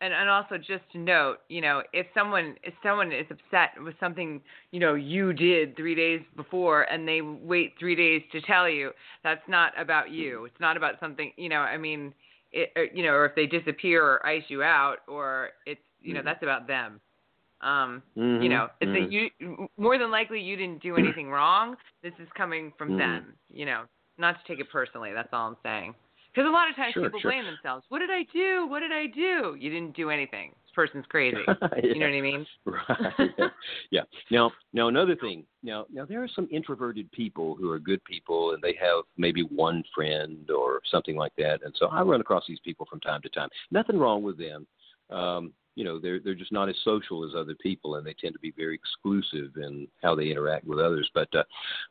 and 0.00 0.14
and 0.14 0.30
also 0.30 0.56
just 0.56 0.84
to 0.92 0.98
note, 0.98 1.40
you 1.50 1.60
know, 1.60 1.82
if 1.92 2.06
someone 2.14 2.56
if 2.62 2.72
someone 2.82 3.12
is 3.12 3.26
upset 3.30 3.72
with 3.84 3.94
something, 4.00 4.40
you 4.72 4.80
know, 4.80 4.94
you 4.94 5.34
did 5.34 5.76
3 5.76 5.94
days 5.94 6.22
before 6.34 6.84
and 6.84 7.06
they 7.06 7.20
wait 7.20 7.74
3 7.78 7.94
days 7.94 8.22
to 8.32 8.40
tell 8.40 8.66
you, 8.66 8.92
that's 9.22 9.46
not 9.46 9.78
about 9.78 10.10
you. 10.10 10.46
It's 10.46 10.60
not 10.60 10.78
about 10.78 10.94
something, 10.98 11.32
you 11.36 11.50
know, 11.50 11.60
I 11.60 11.76
mean, 11.76 12.14
it, 12.52 12.92
you 12.94 13.02
know, 13.02 13.12
or 13.12 13.26
if 13.26 13.34
they 13.34 13.44
disappear 13.44 14.02
or 14.02 14.26
ice 14.26 14.44
you 14.48 14.62
out, 14.62 15.00
or 15.06 15.50
it's, 15.66 15.82
you 16.00 16.14
know, 16.14 16.20
mm-hmm. 16.20 16.28
that's 16.28 16.42
about 16.42 16.66
them. 16.66 17.02
Um, 17.62 18.02
mm-hmm. 18.16 18.42
you 18.42 18.48
know, 18.48 18.68
mm-hmm. 18.82 18.92
that 18.94 19.12
you 19.12 19.68
more 19.76 19.98
than 19.98 20.10
likely 20.10 20.40
you 20.40 20.56
didn't 20.56 20.82
do 20.82 20.96
anything 20.96 21.30
wrong. 21.30 21.76
This 22.02 22.14
is 22.18 22.28
coming 22.36 22.72
from 22.78 22.90
mm-hmm. 22.90 22.98
them. 22.98 23.34
You 23.50 23.66
know, 23.66 23.82
not 24.18 24.36
to 24.40 24.48
take 24.48 24.60
it 24.60 24.70
personally. 24.70 25.12
That's 25.12 25.28
all 25.32 25.48
I'm 25.48 25.56
saying. 25.62 25.94
Because 26.32 26.48
a 26.48 26.52
lot 26.52 26.70
of 26.70 26.76
times 26.76 26.94
sure, 26.94 27.04
people 27.04 27.20
sure. 27.20 27.32
blame 27.32 27.44
themselves. 27.44 27.84
What 27.88 27.98
did 27.98 28.10
I 28.10 28.22
do? 28.32 28.66
What 28.68 28.80
did 28.80 28.92
I 28.92 29.06
do? 29.06 29.56
You 29.58 29.68
didn't 29.68 29.96
do 29.96 30.10
anything. 30.10 30.50
This 30.50 30.72
person's 30.74 31.04
crazy. 31.08 31.38
yeah. 31.46 31.54
You 31.82 31.98
know 31.98 32.06
what 32.06 32.14
I 32.14 32.20
mean? 32.20 32.46
Right. 32.64 33.30
yeah. 33.38 33.48
yeah. 33.90 34.00
Now, 34.30 34.52
now 34.72 34.88
another 34.88 35.16
thing. 35.16 35.44
Now, 35.64 35.86
now 35.92 36.04
there 36.04 36.22
are 36.22 36.28
some 36.28 36.46
introverted 36.52 37.10
people 37.10 37.56
who 37.56 37.68
are 37.70 37.80
good 37.80 38.02
people, 38.04 38.52
and 38.52 38.62
they 38.62 38.76
have 38.80 39.04
maybe 39.16 39.42
one 39.42 39.82
friend 39.92 40.48
or 40.50 40.80
something 40.88 41.16
like 41.16 41.32
that. 41.38 41.60
And 41.64 41.74
so 41.76 41.88
I 41.88 42.02
run 42.02 42.20
across 42.20 42.44
these 42.46 42.60
people 42.60 42.86
from 42.88 43.00
time 43.00 43.22
to 43.22 43.28
time. 43.30 43.48
Nothing 43.72 43.98
wrong 43.98 44.22
with 44.22 44.38
them. 44.38 44.66
Um, 45.10 45.52
you 45.74 45.84
know, 45.84 45.98
they're 45.98 46.20
they're 46.20 46.34
just 46.34 46.52
not 46.52 46.68
as 46.68 46.76
social 46.84 47.24
as 47.24 47.34
other 47.36 47.54
people, 47.54 47.96
and 47.96 48.06
they 48.06 48.14
tend 48.14 48.34
to 48.34 48.40
be 48.40 48.52
very 48.56 48.74
exclusive 48.74 49.56
in 49.56 49.86
how 50.02 50.14
they 50.14 50.30
interact 50.30 50.66
with 50.66 50.78
others. 50.78 51.08
But, 51.14 51.34
uh, 51.34 51.44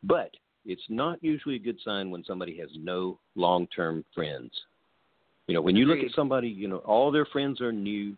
but 0.03 0.31
it's 0.65 0.83
not 0.89 1.23
usually 1.23 1.55
a 1.55 1.59
good 1.59 1.79
sign 1.83 2.11
when 2.11 2.23
somebody 2.23 2.57
has 2.57 2.69
no 2.77 3.19
long-term 3.35 4.03
friends. 4.13 4.51
You 5.47 5.55
know, 5.55 5.61
when 5.61 5.75
you 5.75 5.85
look 5.85 5.99
at 5.99 6.11
somebody, 6.15 6.47
you 6.47 6.67
know, 6.67 6.77
all 6.77 7.11
their 7.11 7.25
friends 7.25 7.59
are 7.61 7.71
new. 7.71 8.15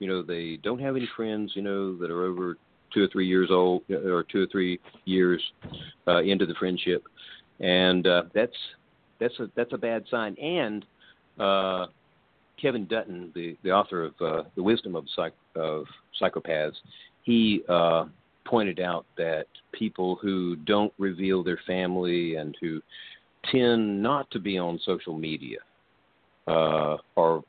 You 0.00 0.08
know, 0.08 0.22
they 0.22 0.58
don't 0.62 0.80
have 0.80 0.96
any 0.96 1.08
friends, 1.16 1.52
you 1.54 1.62
know, 1.62 1.96
that 1.96 2.10
are 2.10 2.24
over 2.24 2.58
two 2.92 3.02
or 3.02 3.08
three 3.08 3.26
years 3.26 3.48
old 3.50 3.82
or 3.90 4.24
two 4.24 4.42
or 4.42 4.46
three 4.50 4.78
years 5.04 5.42
uh, 6.06 6.22
into 6.22 6.44
the 6.44 6.54
friendship, 6.58 7.04
and 7.60 8.06
uh, 8.06 8.24
that's 8.34 8.56
that's 9.20 9.38
a 9.40 9.50
that's 9.56 9.72
a 9.72 9.78
bad 9.78 10.04
sign. 10.10 10.36
And 10.36 10.84
uh, 11.38 11.86
Kevin 12.60 12.86
Dutton, 12.86 13.32
the 13.34 13.56
the 13.62 13.70
author 13.70 14.04
of 14.04 14.14
uh, 14.20 14.42
the 14.56 14.62
Wisdom 14.62 14.96
of 14.96 15.04
Psych 15.14 15.34
of 15.56 15.84
Psychopaths, 16.20 16.76
he 17.22 17.62
uh, 17.68 18.06
pointed 18.44 18.80
out 18.80 19.06
that 19.16 19.46
people 19.72 20.16
who 20.20 20.56
don't 20.56 20.92
reveal 20.98 21.42
their 21.42 21.60
family 21.66 22.36
and 22.36 22.56
who 22.60 22.80
tend 23.50 24.02
not 24.02 24.30
to 24.30 24.38
be 24.38 24.58
on 24.58 24.78
social 24.84 25.16
media 25.16 25.58
uh, 26.46 26.96
are 27.16 27.42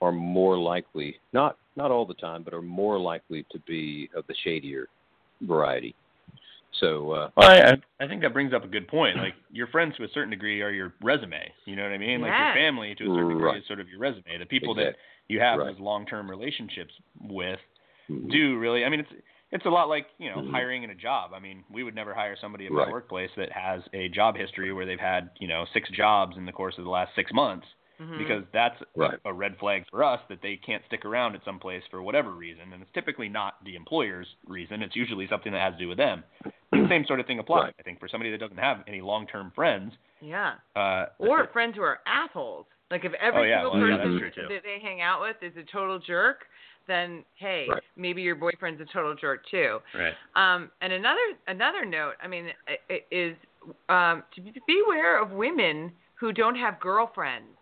are 0.00 0.12
more 0.12 0.58
likely 0.58 1.16
not 1.32 1.56
not 1.76 1.90
all 1.90 2.06
the 2.06 2.14
time, 2.14 2.42
but 2.42 2.54
are 2.54 2.62
more 2.62 2.98
likely 2.98 3.46
to 3.50 3.58
be 3.60 4.10
of 4.14 4.26
the 4.26 4.34
shadier 4.44 4.88
variety. 5.42 5.94
So 6.80 7.10
uh, 7.12 7.30
well, 7.36 7.48
I, 7.48 7.76
I 8.00 8.06
think 8.06 8.22
that 8.22 8.32
brings 8.32 8.52
up 8.52 8.64
a 8.64 8.68
good 8.68 8.88
point. 8.88 9.16
Like 9.16 9.34
your 9.50 9.66
friends 9.68 9.96
to 9.96 10.04
a 10.04 10.08
certain 10.12 10.30
degree 10.30 10.62
are 10.62 10.70
your 10.70 10.94
resume. 11.02 11.52
You 11.64 11.76
know 11.76 11.82
what 11.82 11.92
I 11.92 11.98
mean? 11.98 12.20
Like 12.20 12.30
your 12.30 12.54
family 12.54 12.94
to 12.96 13.04
a 13.04 13.06
certain 13.06 13.28
degree 13.28 13.44
right. 13.44 13.58
is 13.58 13.66
sort 13.66 13.80
of 13.80 13.88
your 13.88 13.98
resume. 13.98 14.38
The 14.38 14.46
people 14.46 14.72
exactly. 14.72 14.92
that 14.92 15.32
you 15.32 15.40
have 15.40 15.58
right. 15.58 15.72
those 15.72 15.80
long-term 15.80 16.30
relationships 16.30 16.92
with 17.20 17.58
mm-hmm. 18.10 18.30
do 18.30 18.58
really. 18.58 18.84
I 18.84 18.90
mean, 18.90 19.00
it's 19.00 19.10
it's 19.50 19.66
a 19.66 19.70
lot 19.70 19.88
like 19.88 20.06
you 20.18 20.30
know 20.30 20.38
mm-hmm. 20.38 20.52
hiring 20.52 20.82
in 20.82 20.90
a 20.90 20.94
job. 20.94 21.32
I 21.34 21.40
mean, 21.40 21.64
we 21.70 21.82
would 21.82 21.94
never 21.94 22.14
hire 22.14 22.36
somebody 22.40 22.66
at 22.66 22.72
right. 22.72 22.86
my 22.86 22.92
workplace 22.92 23.30
that 23.36 23.50
has 23.52 23.82
a 23.94 24.08
job 24.08 24.36
history 24.36 24.72
where 24.72 24.86
they've 24.86 25.00
had 25.00 25.30
you 25.40 25.48
know 25.48 25.64
six 25.72 25.88
jobs 25.90 26.36
in 26.36 26.46
the 26.46 26.52
course 26.52 26.74
of 26.78 26.84
the 26.84 26.90
last 26.90 27.12
six 27.16 27.32
months, 27.32 27.66
mm-hmm. 28.00 28.18
because 28.18 28.44
that's 28.52 28.76
right. 28.96 29.18
a 29.24 29.32
red 29.32 29.56
flag 29.58 29.84
for 29.90 30.04
us 30.04 30.20
that 30.28 30.38
they 30.42 30.58
can't 30.64 30.82
stick 30.86 31.04
around 31.04 31.34
at 31.34 31.44
some 31.44 31.58
place 31.58 31.82
for 31.90 32.02
whatever 32.02 32.32
reason, 32.32 32.72
and 32.72 32.82
it's 32.82 32.90
typically 32.94 33.28
not 33.28 33.54
the 33.64 33.76
employer's 33.76 34.26
reason. 34.46 34.82
It's 34.82 34.96
usually 34.96 35.26
something 35.28 35.52
that 35.52 35.60
has 35.60 35.74
to 35.74 35.78
do 35.78 35.88
with 35.88 35.98
them. 35.98 36.24
the 36.72 36.86
same 36.88 37.04
sort 37.06 37.20
of 37.20 37.26
thing 37.26 37.38
applies, 37.38 37.64
right. 37.64 37.74
I 37.78 37.82
think, 37.82 38.00
for 38.00 38.08
somebody 38.08 38.30
that 38.30 38.38
doesn't 38.38 38.58
have 38.58 38.78
any 38.86 39.00
long-term 39.00 39.52
friends. 39.54 39.92
Yeah. 40.20 40.54
Uh, 40.74 41.06
or 41.18 41.48
friends 41.52 41.76
who 41.76 41.82
are 41.82 42.00
assholes. 42.06 42.66
Like 42.90 43.04
if 43.04 43.12
every 43.20 43.40
oh, 43.40 43.44
yeah. 43.44 43.62
single 43.62 43.80
well, 43.80 43.98
person 44.18 44.44
yeah, 44.48 44.56
that 44.56 44.62
they 44.64 44.78
hang 44.80 45.02
out 45.02 45.20
with 45.20 45.36
is 45.42 45.56
a 45.58 45.70
total 45.70 45.98
jerk, 45.98 46.44
then 46.86 47.22
hey, 47.36 47.66
right. 47.68 47.82
maybe 47.96 48.22
your 48.22 48.34
boyfriend's 48.34 48.80
a 48.80 48.86
total 48.92 49.14
jerk 49.14 49.42
too. 49.50 49.78
Right. 49.94 50.14
Um, 50.34 50.70
and 50.80 50.92
another 50.92 51.20
another 51.46 51.84
note, 51.84 52.14
I 52.22 52.28
mean, 52.28 52.46
is 53.10 53.36
um, 53.90 54.24
to 54.34 54.42
beware 54.66 55.22
of 55.22 55.30
women 55.32 55.92
who 56.14 56.32
don't 56.32 56.56
have 56.56 56.80
girlfriends. 56.80 57.57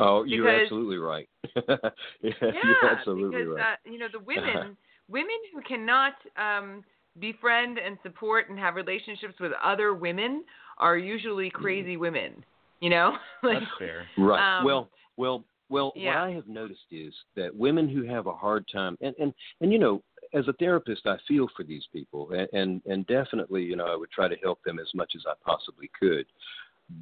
Oh, 0.00 0.24
you're 0.24 0.44
because, 0.44 0.62
absolutely 0.62 0.98
right. 0.98 1.28
yeah, 1.56 1.74
yeah, 2.22 2.32
you're 2.42 2.90
absolutely 2.90 3.44
because 3.44 3.56
right. 3.56 3.72
uh, 3.72 3.90
you 3.90 3.98
know 3.98 4.06
the 4.12 4.18
women 4.26 4.76
women 5.08 5.36
who 5.52 5.60
cannot 5.62 6.14
um, 6.36 6.84
befriend 7.18 7.78
and 7.78 7.98
support 8.02 8.48
and 8.48 8.58
have 8.58 8.74
relationships 8.74 9.34
with 9.40 9.52
other 9.62 9.94
women 9.94 10.44
are 10.78 10.96
usually 10.96 11.48
Mm-hmm. 11.48 11.62
crazy 11.62 11.96
mm. 11.96 12.00
women. 12.00 12.44
You 12.80 12.90
know, 12.90 13.16
like, 13.42 13.58
That's 13.60 13.72
fair. 13.78 14.06
Right. 14.16 14.58
Um, 14.58 14.64
well, 14.64 14.88
well, 15.16 15.44
well. 15.68 15.92
yeah. 15.96 16.22
What 16.22 16.30
I 16.30 16.30
have 16.30 16.46
noticed 16.46 16.86
is 16.92 17.12
that 17.34 17.54
women 17.54 17.88
who 17.88 18.04
have 18.04 18.26
a 18.26 18.32
hard 18.32 18.64
time, 18.72 18.96
and 19.00 19.14
and 19.18 19.34
and 19.60 19.72
you 19.72 19.80
know, 19.80 20.02
as 20.32 20.46
a 20.46 20.52
therapist, 20.54 21.06
I 21.06 21.16
feel 21.26 21.48
for 21.56 21.64
these 21.64 21.82
people, 21.92 22.30
and 22.30 22.48
and, 22.52 22.82
and 22.86 23.06
definitely, 23.08 23.64
you 23.64 23.74
know, 23.74 23.86
I 23.86 23.96
would 23.96 24.10
try 24.12 24.28
to 24.28 24.36
help 24.44 24.62
them 24.62 24.78
as 24.78 24.88
much 24.94 25.14
as 25.16 25.22
I 25.26 25.32
possibly 25.44 25.90
could. 25.98 26.26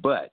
But 0.01 0.31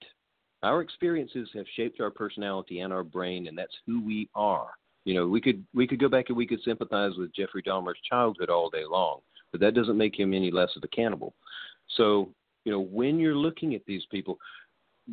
our 0.65 0.81
experiences 0.81 1.47
have 1.53 1.65
shaped 1.75 2.01
our 2.01 2.09
personality 2.09 2.79
and 2.79 2.91
our 2.91 3.03
brain, 3.03 3.47
and 3.47 3.57
that's 3.57 3.75
who 3.85 4.03
we 4.03 4.27
are. 4.33 4.69
You 5.05 5.13
know, 5.13 5.27
we 5.27 5.39
could 5.39 5.63
we 5.75 5.85
could 5.85 5.99
go 5.99 6.09
back 6.09 6.25
and 6.29 6.37
we 6.37 6.47
could 6.47 6.61
sympathize 6.65 7.11
with 7.17 7.33
Jeffrey 7.35 7.61
Dahmer's 7.61 7.99
childhood 8.09 8.49
all 8.49 8.71
day 8.71 8.83
long, 8.89 9.19
but 9.51 9.61
that 9.61 9.75
doesn't 9.75 9.97
make 9.97 10.19
him 10.19 10.33
any 10.33 10.49
less 10.49 10.71
of 10.75 10.83
a 10.83 10.87
cannibal. 10.87 11.35
So, 11.95 12.29
you 12.63 12.71
know, 12.71 12.79
when 12.79 13.19
you're 13.19 13.35
looking 13.35 13.75
at 13.75 13.85
these 13.85 14.03
people, 14.09 14.39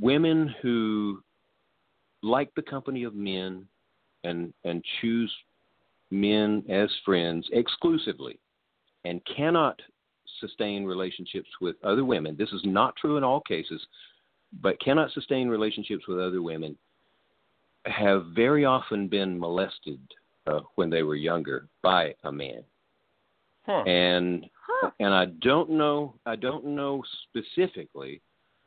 women 0.00 0.54
who 0.62 1.22
like 2.22 2.50
the 2.54 2.62
company 2.62 3.04
of 3.04 3.14
men 3.14 3.66
and 4.24 4.54
and 4.64 4.82
choose 5.02 5.30
men 6.10 6.64
as 6.70 6.88
friends 7.04 7.46
exclusively 7.52 8.38
and 9.04 9.20
cannot 9.36 9.78
sustain 10.40 10.84
relationships 10.84 11.48
with 11.60 11.76
other 11.84 12.06
women. 12.06 12.36
This 12.38 12.52
is 12.52 12.62
not 12.64 12.96
true 12.96 13.18
in 13.18 13.24
all 13.24 13.40
cases, 13.42 13.84
but 14.60 14.80
cannot 14.80 15.12
sustain 15.12 15.48
relationships 15.48 16.06
with 16.06 16.18
other 16.18 16.42
women 16.42 16.76
have 17.86 18.26
very 18.34 18.64
often 18.64 19.08
been 19.08 19.38
molested 19.38 19.98
uh, 20.46 20.60
when 20.76 20.90
they 20.90 21.02
were 21.02 21.16
younger 21.16 21.66
by 21.82 22.14
a 22.24 22.32
man. 22.32 22.62
Huh. 23.64 23.82
And 23.84 24.46
Huh. 24.82 24.90
and 24.98 25.14
I 25.14 25.26
don't 25.26 25.70
know 25.70 26.14
I 26.26 26.36
don't 26.36 26.64
know 26.64 27.02
specifically 27.28 28.20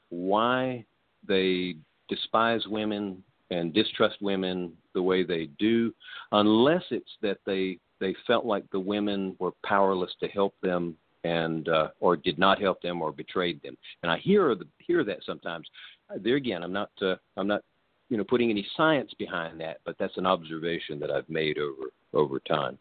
why 0.10 0.86
they 1.28 1.76
despise 2.08 2.66
women 2.68 3.24
and 3.52 3.74
distrust 3.74 4.22
women 4.22 4.74
the 4.94 5.02
way 5.02 5.24
they 5.24 5.48
do, 5.60 5.94
unless 6.32 6.84
it's 6.92 7.12
that 7.22 7.40
they 7.46 7.80
they 8.00 8.16
felt 8.28 8.46
like 8.46 8.70
the 8.72 8.80
women 8.80 9.36
were 9.40 9.52
powerless 9.66 10.12
to 10.20 10.28
help 10.28 10.54
them 10.62 10.96
and 11.26 11.70
uh, 11.70 11.88
or 12.00 12.16
did 12.16 12.38
not 12.38 12.62
help 12.62 12.82
them 12.82 13.02
or 13.02 13.12
betrayed 13.12 13.62
them. 13.64 13.76
And 14.04 14.12
I 14.12 14.18
hear 14.20 14.54
the, 14.56 14.66
hear 14.78 15.04
that 15.04 15.20
sometimes. 15.26 15.68
there 16.22 16.36
again, 16.36 16.64
I'm 16.64 16.74
not 16.74 16.92
uh, 17.02 17.16
I'm 17.36 17.48
not 17.48 17.62
you 18.10 18.18
know 18.18 18.24
putting 18.24 18.50
any 18.50 18.66
science 18.78 19.12
behind 19.18 19.60
that, 19.62 19.78
but 19.86 19.96
that's 19.98 20.18
an 20.18 20.26
observation 20.26 21.00
that 21.00 21.12
I've 21.12 21.30
made 21.30 21.58
over 21.58 21.92
over 22.14 22.40
time, 22.40 22.78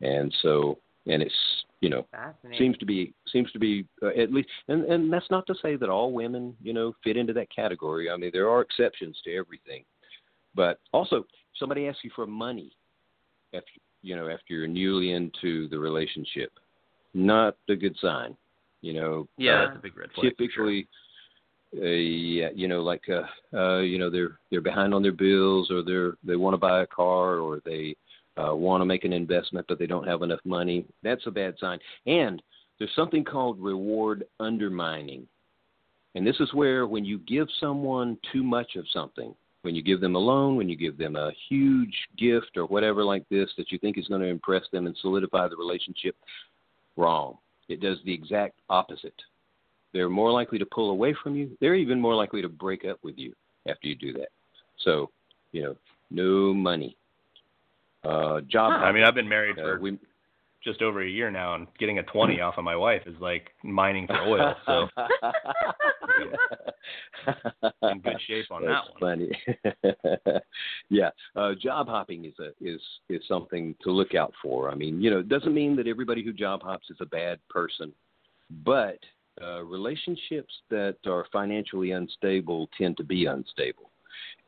and 0.00 0.32
so 0.42 0.78
and 1.06 1.22
it's 1.22 1.34
you 1.80 1.88
know 1.88 2.06
seems 2.58 2.76
to 2.78 2.86
be 2.86 3.14
seems 3.32 3.50
to 3.52 3.58
be 3.58 3.86
uh, 4.02 4.08
at 4.08 4.32
least 4.32 4.48
and 4.68 4.84
and 4.84 5.12
that's 5.12 5.30
not 5.30 5.46
to 5.46 5.54
say 5.62 5.76
that 5.76 5.88
all 5.88 6.12
women 6.12 6.54
you 6.62 6.72
know 6.72 6.94
fit 7.02 7.16
into 7.16 7.32
that 7.32 7.54
category. 7.54 8.10
I 8.10 8.16
mean 8.16 8.30
there 8.32 8.50
are 8.50 8.60
exceptions 8.60 9.18
to 9.24 9.34
everything, 9.34 9.84
but 10.54 10.78
also 10.92 11.24
somebody 11.58 11.88
asks 11.88 12.04
you 12.04 12.10
for 12.14 12.26
money 12.26 12.72
after 13.54 13.72
you 14.02 14.14
know 14.14 14.28
after 14.28 14.52
you're 14.54 14.66
newly 14.66 15.12
into 15.12 15.68
the 15.68 15.78
relationship, 15.78 16.52
not 17.14 17.56
a 17.68 17.76
good 17.76 17.96
sign. 18.00 18.36
You 18.80 18.94
know, 18.94 19.28
yeah, 19.36 19.64
uh, 19.64 19.78
big 19.80 19.96
red 19.96 20.10
flag. 20.12 20.30
Typically, 20.30 20.88
uh, 21.76 21.84
yeah, 21.84 22.48
you 22.54 22.68
know, 22.68 22.82
like 22.82 23.02
uh, 23.08 23.56
uh, 23.56 23.78
you 23.78 23.98
know, 23.98 24.10
they're 24.10 24.38
they're 24.50 24.60
behind 24.60 24.92
on 24.92 25.02
their 25.02 25.12
bills, 25.12 25.70
or 25.70 25.82
they're 25.82 26.14
they 26.24 26.36
want 26.36 26.54
to 26.54 26.58
buy 26.58 26.82
a 26.82 26.86
car, 26.86 27.36
or 27.38 27.60
they 27.64 27.96
uh, 28.36 28.54
want 28.54 28.80
to 28.80 28.86
make 28.86 29.04
an 29.04 29.12
investment, 29.12 29.66
but 29.68 29.78
they 29.78 29.86
don't 29.86 30.06
have 30.06 30.22
enough 30.22 30.40
money. 30.44 30.84
That's 31.02 31.26
a 31.26 31.30
bad 31.30 31.54
sign. 31.60 31.78
And 32.06 32.42
there's 32.78 32.94
something 32.96 33.24
called 33.24 33.60
reward 33.60 34.24
undermining, 34.40 35.26
and 36.14 36.26
this 36.26 36.40
is 36.40 36.52
where 36.52 36.86
when 36.86 37.04
you 37.04 37.18
give 37.20 37.48
someone 37.60 38.18
too 38.32 38.42
much 38.42 38.76
of 38.76 38.84
something, 38.92 39.34
when 39.62 39.74
you 39.74 39.82
give 39.82 40.00
them 40.00 40.16
a 40.16 40.18
loan, 40.18 40.56
when 40.56 40.68
you 40.68 40.76
give 40.76 40.98
them 40.98 41.16
a 41.16 41.30
huge 41.48 41.94
gift 42.18 42.56
or 42.56 42.66
whatever 42.66 43.04
like 43.04 43.26
this 43.28 43.48
that 43.56 43.70
you 43.70 43.78
think 43.78 43.96
is 43.96 44.08
going 44.08 44.20
to 44.20 44.26
impress 44.26 44.64
them 44.72 44.86
and 44.86 44.96
solidify 45.00 45.48
the 45.48 45.56
relationship, 45.56 46.16
wrong. 46.96 47.38
It 47.68 47.80
does 47.80 47.98
the 48.04 48.12
exact 48.12 48.58
opposite. 48.68 49.14
They're 49.92 50.08
more 50.08 50.32
likely 50.32 50.58
to 50.58 50.66
pull 50.66 50.90
away 50.90 51.14
from 51.22 51.36
you. 51.36 51.56
They're 51.60 51.74
even 51.74 52.00
more 52.00 52.14
likely 52.14 52.42
to 52.42 52.48
break 52.48 52.84
up 52.84 52.98
with 53.02 53.18
you 53.18 53.34
after 53.68 53.88
you 53.88 53.94
do 53.94 54.12
that. 54.14 54.28
So, 54.78 55.10
you 55.52 55.62
know, 55.62 55.76
no 56.10 56.54
money. 56.54 56.96
Uh, 58.04 58.40
job. 58.42 58.72
I 58.72 58.90
mean, 58.90 59.04
I've 59.04 59.14
been 59.14 59.28
married 59.28 59.58
uh, 59.58 59.62
for 59.62 59.80
we, 59.80 59.98
just 60.64 60.82
over 60.82 61.02
a 61.02 61.08
year 61.08 61.30
now, 61.30 61.54
and 61.54 61.66
getting 61.78 61.98
a 61.98 62.02
twenty 62.04 62.40
off 62.40 62.54
of 62.58 62.64
my 62.64 62.76
wife 62.76 63.02
is 63.06 63.14
like 63.20 63.50
mining 63.62 64.06
for 64.06 64.20
oil. 64.22 64.54
So 64.66 64.88
in 67.90 68.00
good 68.00 68.20
shape 68.26 68.46
on 68.50 68.64
That's 68.64 68.86
that 68.98 69.00
one. 69.00 69.30
funny. 69.82 70.40
yeah, 70.90 71.10
uh, 71.36 71.52
job 71.60 71.88
hopping 71.88 72.24
is 72.24 72.34
a 72.40 72.50
is 72.60 72.80
is 73.08 73.22
something 73.28 73.74
to 73.82 73.90
look 73.90 74.14
out 74.14 74.32
for. 74.42 74.70
I 74.70 74.74
mean, 74.74 75.00
you 75.00 75.10
know, 75.10 75.20
it 75.20 75.28
doesn't 75.28 75.54
mean 75.54 75.76
that 75.76 75.86
everybody 75.86 76.24
who 76.24 76.32
job 76.32 76.62
hops 76.62 76.90
is 76.90 76.96
a 77.00 77.06
bad 77.06 77.38
person, 77.48 77.92
but 78.64 78.98
uh, 79.40 79.62
relationships 79.62 80.52
that 80.70 80.96
are 81.06 81.26
financially 81.32 81.92
unstable 81.92 82.68
tend 82.76 82.96
to 82.98 83.04
be 83.04 83.26
unstable, 83.26 83.90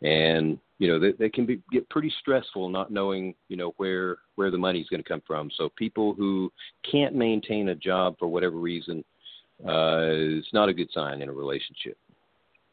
and 0.05 0.59
you 0.78 0.86
know 0.86 1.00
they, 1.00 1.12
they 1.12 1.28
can 1.28 1.46
be 1.46 1.61
get 1.72 1.88
pretty 1.88 2.12
stressful 2.20 2.68
not 2.68 2.92
knowing 2.92 3.34
you 3.48 3.57
know 3.57 3.72
where 3.78 4.18
where 4.36 4.50
the 4.50 4.59
money's 4.59 4.88
going 4.88 5.02
to 5.02 5.09
come 5.09 5.22
from. 5.26 5.50
So 5.57 5.70
people 5.76 6.14
who 6.14 6.52
can't 6.90 7.14
maintain 7.14 7.70
a 7.70 7.74
job 7.74 8.16
for 8.18 8.28
whatever 8.28 8.57
reason 8.57 9.02
uh, 9.66 10.11
is 10.11 10.46
not 10.52 10.68
a 10.68 10.74
good 10.74 10.90
sign 10.92 11.22
in 11.22 11.28
a 11.28 11.32
relationship. 11.32 11.96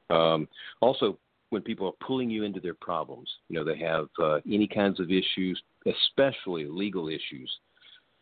Um, 0.10 0.48
also, 0.82 1.18
when 1.52 1.62
people 1.62 1.88
are 1.88 2.06
pulling 2.06 2.30
you 2.30 2.44
into 2.44 2.60
their 2.60 2.74
problems, 2.74 3.30
you 3.48 3.56
know, 3.56 3.64
they 3.64 3.78
have 3.80 4.08
uh, 4.22 4.40
any 4.46 4.68
kinds 4.68 5.00
of 5.00 5.10
issues, 5.10 5.62
especially 5.86 6.66
legal 6.66 7.08
issues, 7.08 7.50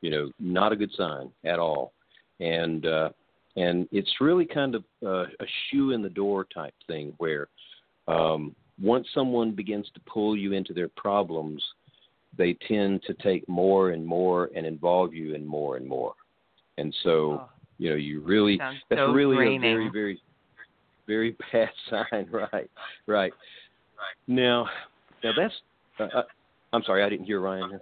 you 0.01 0.12
know, 0.12 0.32
not 0.39 0.72
a 0.72 0.76
good 0.76 0.91
sign 0.95 1.32
at 1.45 1.57
all. 1.57 1.93
And 2.39 2.86
uh, 2.86 3.10
and 3.55 3.88
it's 3.91 4.12
really 4.22 4.45
kind 4.45 4.76
of 4.76 4.84
uh, 5.03 5.24
a 5.24 5.45
shoe 5.70 5.91
in 5.91 6.01
the 6.01 6.10
door 6.10 6.45
type 6.53 6.76
thing 6.88 7.14
where 7.18 7.47
um, 8.07 8.55
once 8.82 9.08
someone 9.14 9.52
begins 9.52 9.90
to 9.94 10.00
pull 10.02 10.36
you 10.38 10.54
into 10.54 10.74
their 10.74 10.88
problems, 10.90 11.64
they 12.38 12.54
tend 12.68 13.02
to 13.04 13.14
take 13.16 13.48
more 13.50 13.92
and 13.92 14.06
more 14.06 14.50
and 14.56 14.66
involve 14.66 15.14
you 15.14 15.34
in 15.36 15.46
more 15.46 15.78
and 15.78 15.86
more. 15.88 16.14
And 16.78 16.96
so, 17.04 17.42
Oh. 17.42 17.50
you 17.78 17.90
know, 17.90 17.96
you 17.96 18.22
really 18.22 18.58
that's 18.58 18.78
so 19.00 19.12
really 19.12 19.36
draining. 19.36 19.58
a 19.58 19.74
very 19.74 19.90
very 19.90 20.22
very 21.08 21.36
bad 21.52 21.70
sign, 21.90 22.28
right? 22.32 22.70
Right. 23.08 23.34
Now, 24.28 24.68
now 25.24 25.32
that's. 25.36 25.54
Uh, 26.00 26.18
uh, 26.20 26.24
I'm 26.72 26.84
sorry, 26.84 27.04
I 27.04 27.10
didn't 27.10 27.26
hear 27.26 27.42
Ryan. 27.42 27.80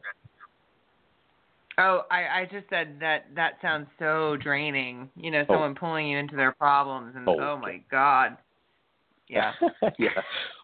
Oh, 1.80 2.06
I, 2.10 2.42
I 2.42 2.48
just 2.52 2.68
said 2.70 2.96
that 3.02 3.26
that 3.36 3.60
sounds 3.62 3.88
so 4.00 4.36
draining. 4.38 5.10
You 5.16 5.30
know, 5.30 5.42
Oh. 5.48 5.54
someone 5.54 5.76
pulling 5.76 6.08
you 6.08 6.18
into 6.18 6.36
their 6.36 6.54
problems, 6.54 7.16
and 7.16 7.28
Oh, 7.30 7.38
oh, 7.40 7.58
my 7.58 7.82
God. 7.92 8.38
Yeah. 9.30 9.52
yeah. 10.00 10.10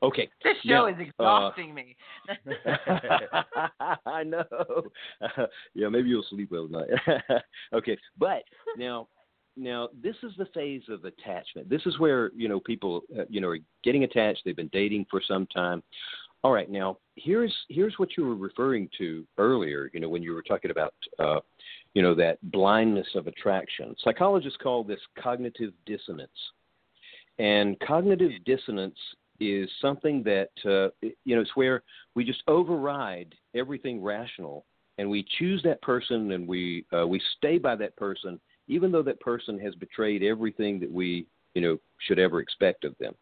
Okay. 0.02 0.30
This 0.44 0.56
show 0.66 0.70
Now, 0.70 0.88
is 0.88 0.96
exhausting 1.00 1.74
me. 1.74 1.96
I 4.06 4.24
know. 4.24 4.44
yeah, 5.74 5.90
maybe 5.90 6.10
you'll 6.10 6.26
sleep 6.30 6.52
well 6.52 6.68
tonight. 6.68 6.90
okay, 7.74 7.98
but 8.18 8.44
now, 8.78 9.08
now 9.58 9.90
this 10.02 10.16
is 10.24 10.32
the 10.38 10.48
phase 10.54 10.84
of 10.90 11.04
attachment. 11.06 11.70
This 11.70 11.86
is 11.86 12.00
where 12.00 12.32
you 12.36 12.48
know 12.48 12.60
people, 12.60 13.02
uh, 13.18 13.24
you 13.30 13.42
know, 13.42 13.50
are 13.50 13.60
getting 13.84 14.04
attached. 14.04 14.42
They've 14.46 14.56
been 14.56 14.70
dating 14.72 15.08
for 15.10 15.22
some 15.26 15.46
time. 15.48 15.84
All 16.44 16.52
right, 16.52 16.70
now 16.70 16.98
here's 17.16 17.54
here's 17.70 17.94
what 17.98 18.18
you 18.18 18.26
were 18.26 18.36
referring 18.36 18.90
to 18.98 19.26
earlier. 19.38 19.90
You 19.94 20.00
know, 20.00 20.10
when 20.10 20.24
you 20.24 20.34
were 20.34 20.44
talking 20.44 20.72
about, 20.72 20.94
uh, 21.20 21.40
you 21.94 22.02
know, 22.02 22.16
that 22.16 22.40
blindness 22.52 23.08
of 23.16 23.28
attraction. 23.28 23.96
Psychologists 24.04 24.58
call 24.62 24.84
this 24.84 25.00
cognitive 25.22 25.74
dissonance. 25.86 26.32
And 27.40 27.80
cognitive 27.80 28.32
dissonance 28.46 28.98
is 29.40 29.70
something 29.82 30.24
that 30.24 30.52
uh, 30.66 30.90
you 31.02 31.36
know 31.36 31.42
it's 31.42 31.56
where 31.56 31.84
we 32.16 32.24
just 32.24 32.44
override 32.48 33.34
everything 33.56 34.02
rational 34.02 34.66
and 34.98 35.10
we 35.10 35.26
choose 35.40 35.62
that 35.64 35.82
person 35.82 36.32
and 36.32 36.48
we 36.48 36.86
uh, 36.98 37.06
we 37.06 37.22
stay 37.38 37.58
by 37.58 37.76
that 37.76 37.96
person 37.96 38.40
even 38.68 38.92
though 38.92 39.02
that 39.04 39.20
person 39.20 39.60
has 39.60 39.76
betrayed 39.76 40.24
everything 40.24 40.80
that 40.80 40.92
we 40.92 41.26
you 41.56 41.62
know 41.62 41.78
should 42.08 42.20
ever 42.20 42.40
expect 42.40 42.84
of 42.84 42.96
them. 43.00 43.14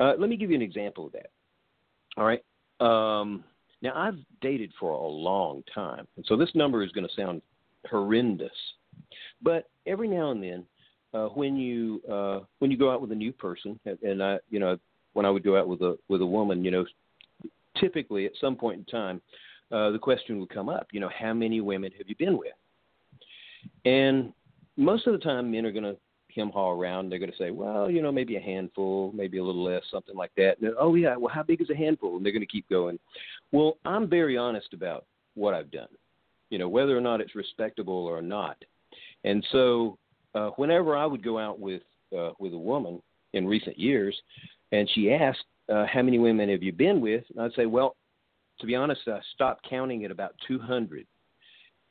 Uh, 0.00 0.12
let 0.18 0.28
me 0.28 0.36
give 0.36 0.50
you 0.50 0.56
an 0.56 0.62
example 0.62 1.06
of 1.06 1.12
that. 1.12 1.30
All 2.16 2.24
right. 2.24 2.42
Um, 2.80 3.44
now 3.82 3.92
I've 3.94 4.18
dated 4.40 4.72
for 4.78 4.90
a 4.90 5.06
long 5.06 5.62
time, 5.74 6.06
and 6.16 6.24
so 6.28 6.36
this 6.36 6.50
number 6.54 6.82
is 6.82 6.92
going 6.92 7.06
to 7.06 7.14
sound 7.14 7.42
horrendous, 7.90 8.50
but 9.42 9.68
every 9.86 10.08
now 10.08 10.30
and 10.30 10.42
then 10.42 10.64
uh, 11.16 11.28
when 11.28 11.56
you 11.56 12.02
uh, 12.10 12.40
when 12.58 12.70
you 12.70 12.76
go 12.76 12.90
out 12.92 13.00
with 13.00 13.12
a 13.12 13.14
new 13.14 13.32
person, 13.32 13.78
and- 14.02 14.22
I, 14.22 14.38
you 14.50 14.58
know, 14.58 14.78
when 15.14 15.24
I 15.24 15.30
would 15.30 15.44
go 15.44 15.58
out 15.58 15.68
with 15.68 15.80
a 15.82 15.96
with 16.08 16.20
a 16.20 16.26
woman, 16.26 16.64
you 16.64 16.70
know, 16.70 16.84
typically 17.78 18.26
at 18.26 18.32
some 18.40 18.56
point 18.56 18.78
in 18.78 18.84
time, 18.84 19.20
uh, 19.72 19.90
the 19.90 19.98
question 19.98 20.38
would 20.40 20.50
come 20.50 20.68
up, 20.68 20.88
you 20.92 21.00
know, 21.00 21.10
how 21.18 21.32
many 21.32 21.60
women 21.60 21.90
have 21.96 22.08
you 22.08 22.16
been 22.16 22.36
with? 22.36 22.52
And 23.84 24.32
most 24.76 25.06
of 25.06 25.12
the 25.12 25.18
time, 25.18 25.50
men 25.50 25.64
are 25.64 25.72
going 25.72 25.84
to 25.84 25.96
hem 26.34 26.50
haw 26.50 26.70
around. 26.70 27.08
They're 27.08 27.18
going 27.18 27.32
to 27.32 27.38
say, 27.38 27.50
well, 27.50 27.90
you 27.90 28.02
know, 28.02 28.12
maybe 28.12 28.36
a 28.36 28.40
handful, 28.40 29.10
maybe 29.12 29.38
a 29.38 29.44
little 29.44 29.64
less, 29.64 29.82
something 29.90 30.14
like 30.14 30.32
that. 30.36 30.60
And, 30.60 30.74
oh 30.78 30.94
yeah, 30.94 31.16
well, 31.16 31.32
how 31.34 31.42
big 31.42 31.62
is 31.62 31.70
a 31.70 31.76
handful? 31.76 32.16
And 32.16 32.24
they're 32.24 32.32
going 32.32 32.40
to 32.40 32.46
keep 32.46 32.68
going. 32.68 32.98
Well, 33.52 33.78
I'm 33.84 34.08
very 34.08 34.36
honest 34.36 34.72
about 34.74 35.06
what 35.34 35.54
I've 35.54 35.70
done, 35.70 35.88
you 36.50 36.58
know, 36.58 36.68
whether 36.68 36.96
or 36.96 37.00
not 37.00 37.20
it's 37.20 37.34
respectable 37.34 38.04
or 38.06 38.20
not. 38.20 38.56
And 39.24 39.44
so 39.50 39.98
uh, 40.36 40.50
whenever 40.56 40.96
I 40.96 41.06
would 41.06 41.24
go 41.24 41.38
out 41.38 41.58
with 41.58 41.82
uh, 42.16 42.30
with 42.38 42.52
a 42.52 42.58
woman 42.58 43.02
in 43.32 43.46
recent 43.46 43.78
years, 43.78 44.16
and 44.70 44.88
she 44.94 45.10
asked, 45.10 45.44
uh, 45.72 45.86
"How 45.86 46.02
many 46.02 46.18
women 46.18 46.50
have 46.50 46.62
you 46.62 46.72
been 46.72 47.00
with?" 47.00 47.24
And 47.30 47.40
I'd 47.40 47.54
say, 47.54 47.66
"Well, 47.66 47.96
to 48.60 48.66
be 48.66 48.76
honest, 48.76 49.00
I 49.06 49.20
stopped 49.34 49.66
counting 49.68 50.04
at 50.04 50.10
about 50.10 50.34
200." 50.46 51.06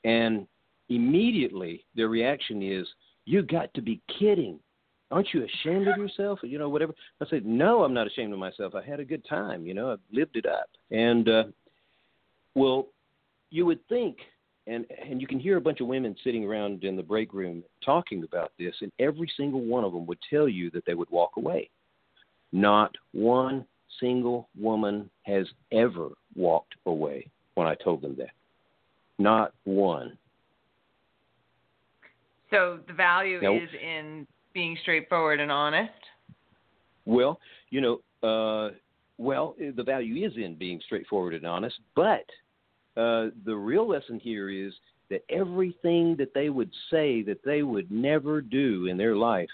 And 0.04 0.48
immediately 0.90 1.86
their 1.96 2.08
reaction 2.08 2.62
is, 2.62 2.88
"You 3.26 3.42
got 3.42 3.74
to 3.74 3.82
be 3.82 4.00
kidding! 4.20 4.60
Aren't 5.12 5.34
you 5.34 5.44
ashamed 5.44 5.88
of 5.88 5.98
yourself?" 5.98 6.40
You 6.44 6.60
know, 6.60 6.70
whatever. 6.70 6.94
I 7.22 7.26
said, 7.28 7.46
"No, 7.46 7.84
I'm 7.84 7.94
not 7.96 8.08
ashamed 8.08 8.32
of 8.32 8.40
myself. 8.40 8.76
I 8.76 8.84
had 8.84 9.00
a 9.00 9.06
good 9.06 9.26
time. 9.26 9.66
You 9.66 9.74
know, 9.74 9.92
I've 9.92 10.00
lived 10.12 10.36
it 10.36 10.46
up." 10.46 10.70
And 10.92 11.28
uh, 11.28 11.44
well, 12.54 12.90
you 13.50 13.66
would 13.66 13.86
think 13.88 14.18
and 14.68 14.86
and 15.10 15.22
you 15.22 15.28
can 15.28 15.40
hear 15.40 15.58
a 15.58 15.62
bunch 15.62 15.80
of 15.82 15.88
women 15.88 16.16
sitting 16.24 16.44
around 16.46 16.84
in 16.84 16.96
the 16.96 17.04
break 17.04 17.34
room 17.34 17.64
talking 17.84 18.24
about 18.24 18.52
this 18.58 18.74
and 18.82 18.92
every 19.00 19.30
single 19.38 19.62
one 19.62 19.84
of 19.84 19.94
them 19.94 20.06
would 20.08 20.18
tell 20.30 20.48
you 20.48 20.70
that 20.72 20.86
they 20.86 20.94
would 20.94 21.10
walk 21.10 21.32
away. 21.38 21.70
Not 22.52 22.96
one 23.12 23.66
single 24.00 24.50
woman 24.60 25.10
has 25.24 25.48
ever 25.72 26.10
walked 26.36 26.76
away 26.86 27.28
when 27.54 27.68
i 27.68 27.76
told 27.76 28.02
them 28.02 28.16
that. 28.18 28.32
Not 29.18 29.54
one. 29.64 30.18
So 32.50 32.80
the 32.88 32.94
value 32.94 33.40
Now- 33.42 33.54
is 33.56 33.70
in 33.82 34.28
being 34.54 34.78
straightforward 34.82 35.40
and 35.40 35.52
honest. 35.52 35.92
well 37.06 37.40
you 37.70 37.82
know 37.82 38.00
uh 38.28 38.72
well 39.18 39.56
the 39.60 39.84
value 39.84 40.26
is 40.26 40.36
in 40.38 40.56
being 40.56 40.80
straightforward 40.86 41.34
and 41.36 41.46
honest 41.46 41.78
but 41.96 42.26
uh 42.98 43.28
the 43.46 43.56
real 43.56 43.88
lesson 43.88 44.20
here 44.20 44.50
is 44.50 44.74
that 45.10 45.22
everything 45.30 46.16
that 46.18 46.34
they 46.34 46.50
would 46.50 46.72
say 46.90 47.22
that 47.22 47.44
they 47.46 47.62
would 47.64 47.92
never 47.92 48.42
do 48.42 48.88
in 48.88 48.98
their 48.98 49.16
life 49.16 49.50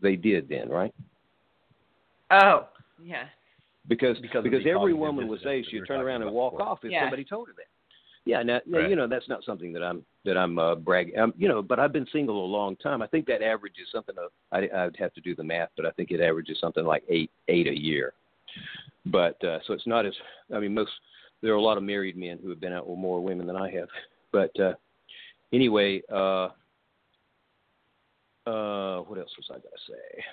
they 0.00 0.16
did 0.16 0.48
then 0.48 0.68
right 0.68 0.94
Oh, 2.30 2.66
yeah. 3.02 3.24
Because 3.86 4.18
because 4.18 4.42
because, 4.42 4.62
every 4.66 4.94
woman 4.94 5.28
would 5.28 5.40
say 5.40 5.60
dissonance 5.60 5.66
that 5.66 5.72
we 5.74 5.78
she'd 5.80 5.86
turn 5.86 6.00
around 6.00 6.22
and 6.22 6.32
walk 6.32 6.54
before. 6.54 6.66
off 6.66 6.84
if 6.84 6.90
Yeah. 6.90 7.02
somebody 7.02 7.24
told 7.24 7.48
her 7.48 7.54
that. 7.54 7.66
Yeah, 8.24 8.42
now, 8.42 8.60
now 8.66 8.78
Right. 8.78 8.88
you 8.88 8.96
know 8.96 9.06
that's 9.06 9.28
not 9.28 9.44
something 9.44 9.72
that 9.74 9.82
I'm 9.82 10.04
that 10.24 10.38
I'm 10.38 10.58
uh, 10.58 10.74
bragging. 10.76 11.18
Um, 11.18 11.34
you 11.36 11.48
know, 11.48 11.60
but 11.60 11.78
I've 11.78 11.92
been 11.92 12.06
single 12.10 12.42
a 12.44 12.46
long 12.46 12.76
time. 12.76 13.02
I 13.02 13.06
think 13.06 13.26
that 13.26 13.42
average 13.42 13.74
is 13.80 13.88
something. 13.92 14.16
Of, 14.16 14.30
I 14.50 14.60
I'd 14.84 14.96
have 14.96 15.12
to 15.14 15.20
do 15.20 15.34
the 15.34 15.44
math, 15.44 15.68
but 15.76 15.84
I 15.84 15.90
think 15.90 16.10
it 16.10 16.20
averages 16.22 16.58
something 16.60 16.84
like 16.86 17.04
eight 17.10 17.30
eight 17.48 17.66
a 17.66 17.78
year. 17.78 18.14
But 19.04 19.42
uh, 19.44 19.58
so 19.66 19.74
it's 19.74 19.86
not 19.86 20.06
as. 20.06 20.14
I 20.54 20.58
mean, 20.60 20.72
most 20.72 20.92
there 21.44 21.52
are 21.52 21.56
a 21.56 21.62
lot 21.62 21.76
of 21.76 21.82
married 21.82 22.16
men 22.16 22.38
who 22.42 22.48
have 22.48 22.58
been 22.58 22.72
out 22.72 22.88
with 22.88 22.98
more 22.98 23.20
women 23.20 23.46
than 23.46 23.54
I 23.54 23.70
have. 23.70 23.88
But 24.32 24.58
uh, 24.58 24.72
anyway, 25.52 26.00
uh, 26.10 26.48
uh, 28.46 29.00
what 29.00 29.18
else 29.18 29.30
was 29.36 29.46
I 29.50 29.54
going 29.54 29.62
to 29.62 29.92
say? 29.92 30.24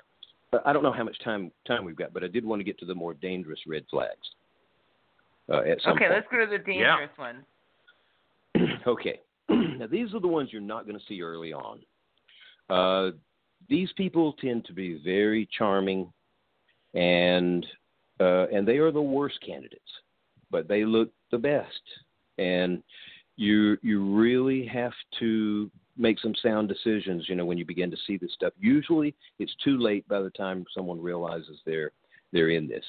Uh, 0.53 0.59
I 0.65 0.71
don't 0.71 0.83
know 0.83 0.93
how 0.93 1.03
much 1.03 1.17
time 1.21 1.51
time 1.67 1.83
we've 1.83 1.97
got, 1.97 2.13
but 2.13 2.23
I 2.23 2.27
did 2.27 2.45
want 2.45 2.61
to 2.61 2.63
get 2.63 2.79
to 2.79 2.85
the 2.85 2.95
more 2.95 3.13
dangerous 3.13 3.59
red 3.67 3.83
flags. 3.91 4.25
Uh, 5.51 5.63
at 5.69 5.81
some 5.81 5.93
Okay, 5.93 6.05
point. 6.05 6.11
let's 6.13 6.27
go 6.31 6.45
to 6.45 6.49
the 6.49 6.63
dangerous 6.63 7.09
one. 7.17 7.43
okay. 8.87 9.19
now 9.49 9.87
these 9.87 10.13
are 10.13 10.21
the 10.21 10.27
ones 10.27 10.47
you're 10.53 10.61
not 10.61 10.85
going 10.85 10.97
to 10.97 11.05
see 11.09 11.21
early 11.21 11.51
on. 11.51 11.79
Uh, 12.69 13.11
these 13.69 13.89
people 13.97 14.33
tend 14.33 14.63
to 14.63 14.73
be 14.73 15.01
very 15.03 15.47
charming, 15.57 16.11
and 16.93 17.65
uh, 18.21 18.47
and 18.53 18.65
they 18.65 18.77
are 18.77 18.91
the 18.91 19.01
worst 19.01 19.39
candidates, 19.45 19.81
but 20.51 20.67
they 20.67 20.85
look 20.85 21.09
the 21.31 21.37
best, 21.37 21.81
and 22.37 22.83
you 23.37 23.77
you 23.81 24.13
really 24.13 24.65
have 24.65 24.93
to 25.19 25.71
make 25.97 26.19
some 26.19 26.35
sound 26.41 26.67
decisions. 26.67 27.25
You 27.27 27.35
know 27.35 27.45
when 27.45 27.57
you 27.57 27.65
begin 27.65 27.91
to 27.91 27.97
see 28.05 28.17
this 28.17 28.33
stuff. 28.33 28.53
Usually 28.59 29.15
it's 29.39 29.55
too 29.63 29.77
late 29.77 30.07
by 30.07 30.21
the 30.21 30.29
time 30.31 30.65
someone 30.75 31.01
realizes 31.01 31.59
they're 31.65 31.91
they're 32.31 32.49
in 32.49 32.67
this. 32.67 32.83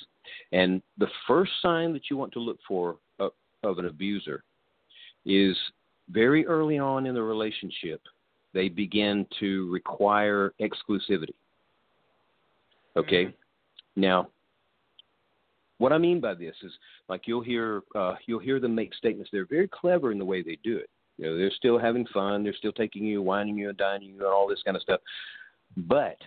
And 0.53 0.83
the 0.99 1.09
first 1.27 1.53
sign 1.61 1.93
that 1.93 2.11
you 2.11 2.17
want 2.17 2.33
to 2.33 2.41
look 2.41 2.59
for 2.67 2.97
of, 3.19 3.33
of 3.63 3.79
an 3.79 3.87
abuser 3.87 4.45
is 5.25 5.57
very 6.11 6.47
early 6.47 6.79
on 6.79 7.07
in 7.07 7.15
the 7.15 7.23
relationship, 7.23 8.01
they 8.55 8.69
begin 8.69 9.27
to 9.41 9.71
require 9.73 10.53
exclusivity. 10.61 11.35
Okay? 12.97 13.25
Mm-hmm. 13.25 14.01
Now, 14.01 14.29
what 15.83 15.93
I 15.93 15.99
mean 15.99 16.21
by 16.21 16.35
this 16.35 16.55
is 16.63 16.71
like 17.09 17.23
you'll 17.27 17.43
hear 17.43 17.83
uh, 17.97 18.15
you'll 18.27 18.39
hear 18.39 18.61
them 18.61 18.73
make 18.73 18.95
statements. 18.95 19.31
They're 19.33 19.47
very 19.47 19.67
clever 19.67 20.13
in 20.13 20.19
the 20.19 20.25
way 20.25 20.41
they 20.41 20.57
do 20.63 20.77
it. 20.77 20.89
You 21.19 21.27
know, 21.27 21.37
they're 21.37 21.51
still 21.51 21.77
having 21.77 22.07
fun. 22.15 22.45
They're 22.45 22.55
still 22.55 22.73
taking 22.73 23.05
you, 23.05 23.21
wining 23.21 23.59
you, 23.59 23.69
and 23.69 23.77
dining 23.77 24.11
you, 24.11 24.19
and 24.19 24.27
all 24.27 24.47
this 24.47 24.63
kind 24.65 24.77
of 24.77 24.83
stuff. 24.83 25.01
But 25.77 26.19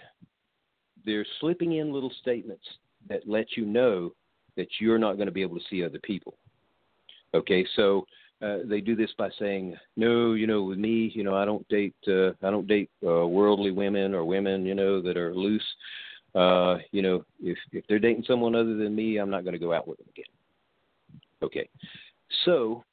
they're 1.05 1.25
slipping 1.39 1.77
in 1.77 1.93
little 1.93 2.11
statements 2.21 2.65
that 3.07 3.21
let 3.29 3.55
you 3.55 3.65
know 3.65 4.13
that 4.57 4.67
you're 4.79 4.99
not 4.99 5.15
going 5.15 5.27
to 5.27 5.31
be 5.31 5.41
able 5.41 5.57
to 5.57 5.65
see 5.69 5.85
other 5.85 5.99
people. 6.03 6.35
Okay, 7.33 7.65
so 7.77 8.05
uh, 8.41 8.57
they 8.65 8.81
do 8.81 8.93
this 8.93 9.11
by 9.17 9.29
saying, 9.39 9.77
"No, 9.95 10.33
you 10.33 10.47
know, 10.47 10.63
with 10.63 10.79
me, 10.79 11.13
you 11.15 11.23
know, 11.23 11.35
I 11.35 11.45
don't 11.45 11.65
date, 11.69 11.95
uh, 12.09 12.31
I 12.43 12.51
don't 12.51 12.67
date 12.67 12.89
uh, 13.07 13.25
worldly 13.25 13.71
women 13.71 14.13
or 14.13 14.25
women, 14.25 14.65
you 14.65 14.75
know, 14.75 15.01
that 15.01 15.15
are 15.15 15.33
loose. 15.33 15.63
Uh, 16.35 16.77
you 16.91 17.01
know, 17.01 17.25
if 17.41 17.57
if 17.71 17.85
they're 17.87 17.99
dating 17.99 18.25
someone 18.27 18.55
other 18.55 18.75
than 18.75 18.95
me, 18.95 19.17
I'm 19.17 19.29
not 19.29 19.43
going 19.43 19.53
to 19.53 19.59
go 19.59 19.73
out 19.73 19.87
with 19.87 19.97
them 19.97 20.07
again." 20.09 20.25
Okay, 21.41 21.69
so 22.43 22.83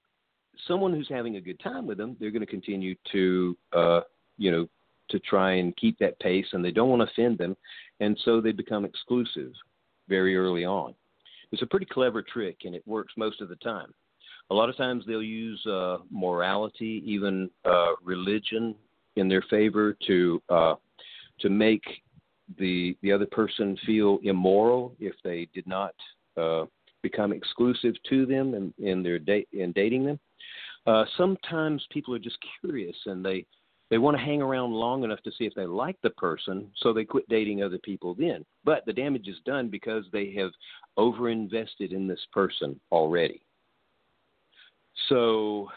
someone 0.67 0.93
who's 0.93 1.09
having 1.09 1.37
a 1.37 1.41
good 1.41 1.61
time 1.61 1.87
with 1.87 1.99
them, 1.99 2.17
they're 2.19 2.31
going 2.31 2.41
to 2.41 2.47
continue 2.47 2.95
to, 3.11 3.57
uh, 3.73 4.01
you 4.39 4.51
know, 4.51 4.69
to 5.11 5.19
try 5.19 5.55
and 5.55 5.77
keep 5.77 5.99
that 5.99 6.19
pace, 6.21 6.47
and 6.53 6.65
they 6.65 6.71
don't 6.71 6.89
want 6.89 7.01
to 7.03 7.11
offend 7.11 7.39
them, 7.39 7.57
and 8.01 8.19
so 8.25 8.41
they 8.41 8.53
become 8.53 8.85
exclusive 8.85 9.53
very 10.09 10.37
early 10.37 10.65
on. 10.65 10.95
It's 11.51 11.63
a 11.63 11.67
pretty 11.67 11.87
clever 11.87 12.23
trick, 12.23 12.59
and 12.65 12.75
it 12.75 12.87
works 12.87 13.13
most 13.17 13.41
of 13.41 13.49
the 13.49 13.57
time. 13.57 13.93
A 14.51 14.55
lot 14.55 14.69
of 14.69 14.77
times 14.77 15.05
they'll 15.07 15.23
use 15.23 15.65
uh, 15.67 15.99
morality, 16.11 17.03
even 17.05 17.51
uh, 17.65 17.93
religion, 18.03 18.75
in 19.17 19.29
their 19.29 19.43
favor 19.51 19.97
to 20.07 20.43
uh, 20.49 20.75
to 21.41 21.51
make 21.51 21.83
the 22.59 22.97
the 23.03 23.13
other 23.13 23.27
person 23.27 23.77
feel 23.87 24.19
immoral 24.23 24.95
if 24.99 25.15
they 25.25 25.49
did 25.55 25.67
not 25.67 25.95
uh, 26.37 26.65
become 27.03 27.33
exclusive 27.33 27.95
to 28.09 28.27
them 28.27 28.55
in, 28.55 28.75
in 28.85 29.03
their 29.03 29.19
date 29.19 29.49
in 29.53 29.73
dating 29.73 30.05
them. 30.05 30.19
Uh, 30.87 31.05
sometimes 31.17 31.85
people 31.91 32.15
are 32.15 32.19
just 32.19 32.39
curious 32.61 32.97
and 33.07 33.25
they 33.25 33.45
they 33.91 33.99
want 33.99 34.17
to 34.17 34.23
hang 34.23 34.41
around 34.41 34.73
long 34.73 35.05
enough 35.05 35.21
to 35.23 35.31
see 35.33 35.45
if 35.45 35.55
they 35.55 35.67
like 35.67 35.97
the 36.03 36.11
person, 36.11 36.71
so 36.79 36.95
they 36.95 37.05
quit 37.05 37.29
dating 37.29 37.63
other 37.63 37.79
people 37.79 38.15
then. 38.15 38.43
But 38.65 38.87
the 38.87 38.93
damage 38.93 39.29
is 39.29 39.37
done 39.45 39.69
because 39.69 40.07
they 40.13 40.33
have 40.33 40.51
overinvested 40.99 41.93
in 41.93 42.09
this 42.09 42.27
person 42.33 42.81
already. 42.91 43.43
So 45.11 45.69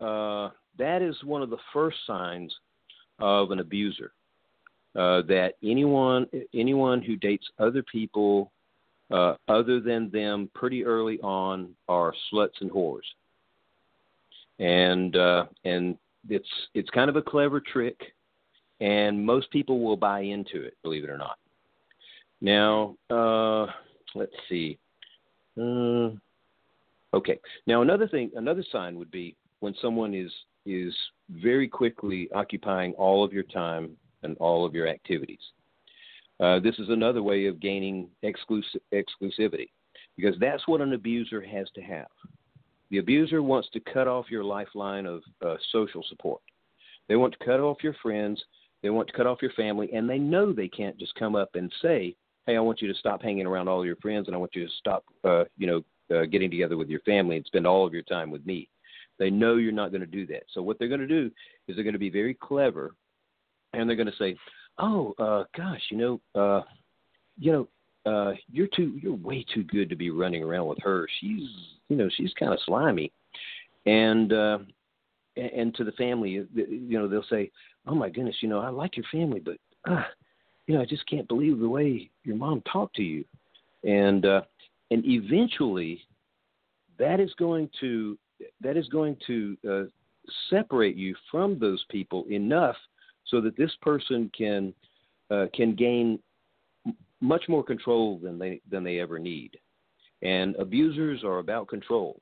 uh, 0.00 0.50
that 0.76 1.02
is 1.02 1.14
one 1.22 1.40
of 1.40 1.50
the 1.50 1.58
first 1.72 1.98
signs 2.04 2.52
of 3.20 3.52
an 3.52 3.60
abuser. 3.60 4.12
Uh, 4.94 5.22
that 5.22 5.54
anyone 5.62 6.26
anyone 6.52 7.00
who 7.00 7.16
dates 7.16 7.46
other 7.58 7.82
people 7.82 8.52
uh, 9.10 9.34
other 9.48 9.80
than 9.80 10.10
them 10.10 10.50
pretty 10.54 10.84
early 10.84 11.18
on 11.20 11.70
are 11.88 12.14
sluts 12.30 12.60
and 12.60 12.70
whores. 12.70 13.00
And 14.58 15.16
uh, 15.16 15.46
and 15.64 15.96
it's 16.28 16.48
it's 16.74 16.90
kind 16.90 17.08
of 17.08 17.16
a 17.16 17.22
clever 17.22 17.60
trick, 17.60 17.98
and 18.80 19.24
most 19.24 19.50
people 19.50 19.80
will 19.80 19.96
buy 19.96 20.20
into 20.20 20.62
it, 20.62 20.76
believe 20.82 21.04
it 21.04 21.10
or 21.10 21.18
not. 21.18 21.38
Now, 22.42 22.96
uh, 23.08 23.72
let's 24.14 24.32
see. 24.48 24.78
Uh, 25.58 26.10
okay. 27.14 27.38
Now, 27.66 27.82
another 27.82 28.08
thing, 28.08 28.30
another 28.36 28.64
sign 28.70 28.98
would 28.98 29.10
be 29.10 29.36
when 29.60 29.74
someone 29.80 30.14
is 30.14 30.30
is 30.66 30.94
very 31.30 31.66
quickly 31.66 32.28
occupying 32.34 32.92
all 32.94 33.24
of 33.24 33.32
your 33.32 33.42
time 33.42 33.96
and 34.22 34.36
all 34.38 34.64
of 34.64 34.74
your 34.74 34.88
activities. 34.88 35.40
Uh, 36.40 36.58
this 36.58 36.78
is 36.78 36.88
another 36.88 37.22
way 37.22 37.46
of 37.46 37.60
gaining 37.60 38.08
exclusiv- 38.24 38.80
exclusivity 38.92 39.68
because 40.16 40.34
that's 40.40 40.66
what 40.66 40.80
an 40.80 40.92
abuser 40.92 41.40
has 41.40 41.68
to 41.74 41.80
have. 41.80 42.08
The 42.90 42.98
abuser 42.98 43.42
wants 43.42 43.68
to 43.70 43.80
cut 43.80 44.08
off 44.08 44.30
your 44.30 44.44
lifeline 44.44 45.06
of 45.06 45.22
uh, 45.44 45.56
social 45.70 46.04
support. 46.08 46.42
They 47.08 47.16
want 47.16 47.34
to 47.38 47.44
cut 47.44 47.60
off 47.60 47.82
your 47.82 47.96
friends. 48.02 48.42
They 48.82 48.90
want 48.90 49.08
to 49.08 49.14
cut 49.14 49.26
off 49.26 49.40
your 49.40 49.52
family, 49.52 49.90
and 49.92 50.08
they 50.08 50.18
know 50.18 50.52
they 50.52 50.68
can't 50.68 50.98
just 50.98 51.14
come 51.14 51.34
up 51.34 51.50
and 51.54 51.72
say, 51.80 52.14
"Hey, 52.46 52.56
I 52.56 52.60
want 52.60 52.82
you 52.82 52.92
to 52.92 52.98
stop 52.98 53.22
hanging 53.22 53.46
around 53.46 53.68
all 53.68 53.86
your 53.86 53.96
friends, 53.96 54.26
and 54.26 54.34
I 54.34 54.38
want 54.38 54.54
you 54.54 54.66
to 54.66 54.72
stop, 54.78 55.04
uh, 55.24 55.44
you 55.56 55.66
know, 55.66 55.84
uh, 56.14 56.26
getting 56.26 56.50
together 56.50 56.76
with 56.76 56.88
your 56.88 57.00
family 57.00 57.36
and 57.36 57.46
spend 57.46 57.66
all 57.66 57.86
of 57.86 57.94
your 57.94 58.02
time 58.02 58.30
with 58.30 58.44
me." 58.44 58.68
They 59.18 59.30
know 59.30 59.56
you're 59.56 59.72
not 59.72 59.90
going 59.90 60.00
to 60.00 60.06
do 60.06 60.26
that. 60.26 60.42
So 60.52 60.62
what 60.62 60.78
they're 60.78 60.88
going 60.88 61.00
to 61.00 61.06
do 61.06 61.30
is 61.68 61.76
they're 61.76 61.84
going 61.84 61.92
to 61.92 61.98
be 61.98 62.10
very 62.10 62.34
clever, 62.34 62.94
and 63.72 63.88
they're 63.88 63.96
going 63.96 64.10
to 64.10 64.16
say, 64.18 64.36
"Oh, 64.78 65.14
uh, 65.18 65.44
gosh, 65.56 65.80
you 65.90 65.96
know, 65.96 66.20
uh, 66.40 66.62
you 67.38 67.52
know, 67.52 67.68
uh, 68.10 68.32
you're 68.50 68.68
too, 68.68 68.98
you're 69.02 69.14
way 69.14 69.44
too 69.54 69.64
good 69.64 69.88
to 69.88 69.96
be 69.96 70.10
running 70.10 70.42
around 70.42 70.66
with 70.66 70.78
her. 70.82 71.08
She's, 71.20 71.48
you 71.88 71.96
know, 71.96 72.08
she's 72.16 72.32
kind 72.38 72.52
of 72.52 72.58
slimy." 72.64 73.12
And 73.86 74.32
uh, 74.32 74.58
and, 75.36 75.74
to 75.74 75.84
the 75.84 75.92
family, 75.92 76.30
you 76.54 76.98
know, 76.98 77.08
they'll 77.08 77.24
say, 77.30 77.50
"Oh 77.86 77.94
my 77.94 78.08
goodness, 78.08 78.36
you 78.40 78.48
know, 78.48 78.60
I 78.60 78.68
like 78.68 78.96
your 78.96 79.06
family, 79.10 79.40
but 79.40 79.56
uh, 79.90 80.02
you 80.66 80.74
know, 80.74 80.82
I 80.82 80.86
just 80.86 81.06
can't 81.08 81.28
believe 81.28 81.58
the 81.58 81.68
way 81.68 82.10
your 82.24 82.36
mom 82.36 82.62
talked 82.70 82.96
to 82.96 83.02
you." 83.02 83.24
And 83.84 84.24
uh, 84.24 84.42
and 84.90 85.04
eventually, 85.06 86.02
that 86.98 87.18
is 87.18 87.32
going 87.38 87.70
to 87.80 88.18
that 88.60 88.76
is 88.76 88.88
going 88.88 89.16
to 89.26 89.56
uh, 89.68 89.82
separate 90.50 90.96
you 90.96 91.14
from 91.30 91.58
those 91.58 91.84
people 91.90 92.24
enough 92.30 92.76
so 93.32 93.40
that 93.40 93.56
this 93.56 93.72
person 93.80 94.30
can 94.36 94.72
uh, 95.32 95.46
can 95.52 95.74
gain 95.74 96.20
much 97.20 97.44
more 97.48 97.64
control 97.64 98.20
than 98.22 98.38
they 98.38 98.60
than 98.70 98.84
they 98.84 99.00
ever 99.00 99.18
need. 99.18 99.56
And 100.22 100.54
abusers 100.56 101.24
are 101.24 101.38
about 101.38 101.66
control, 101.66 102.20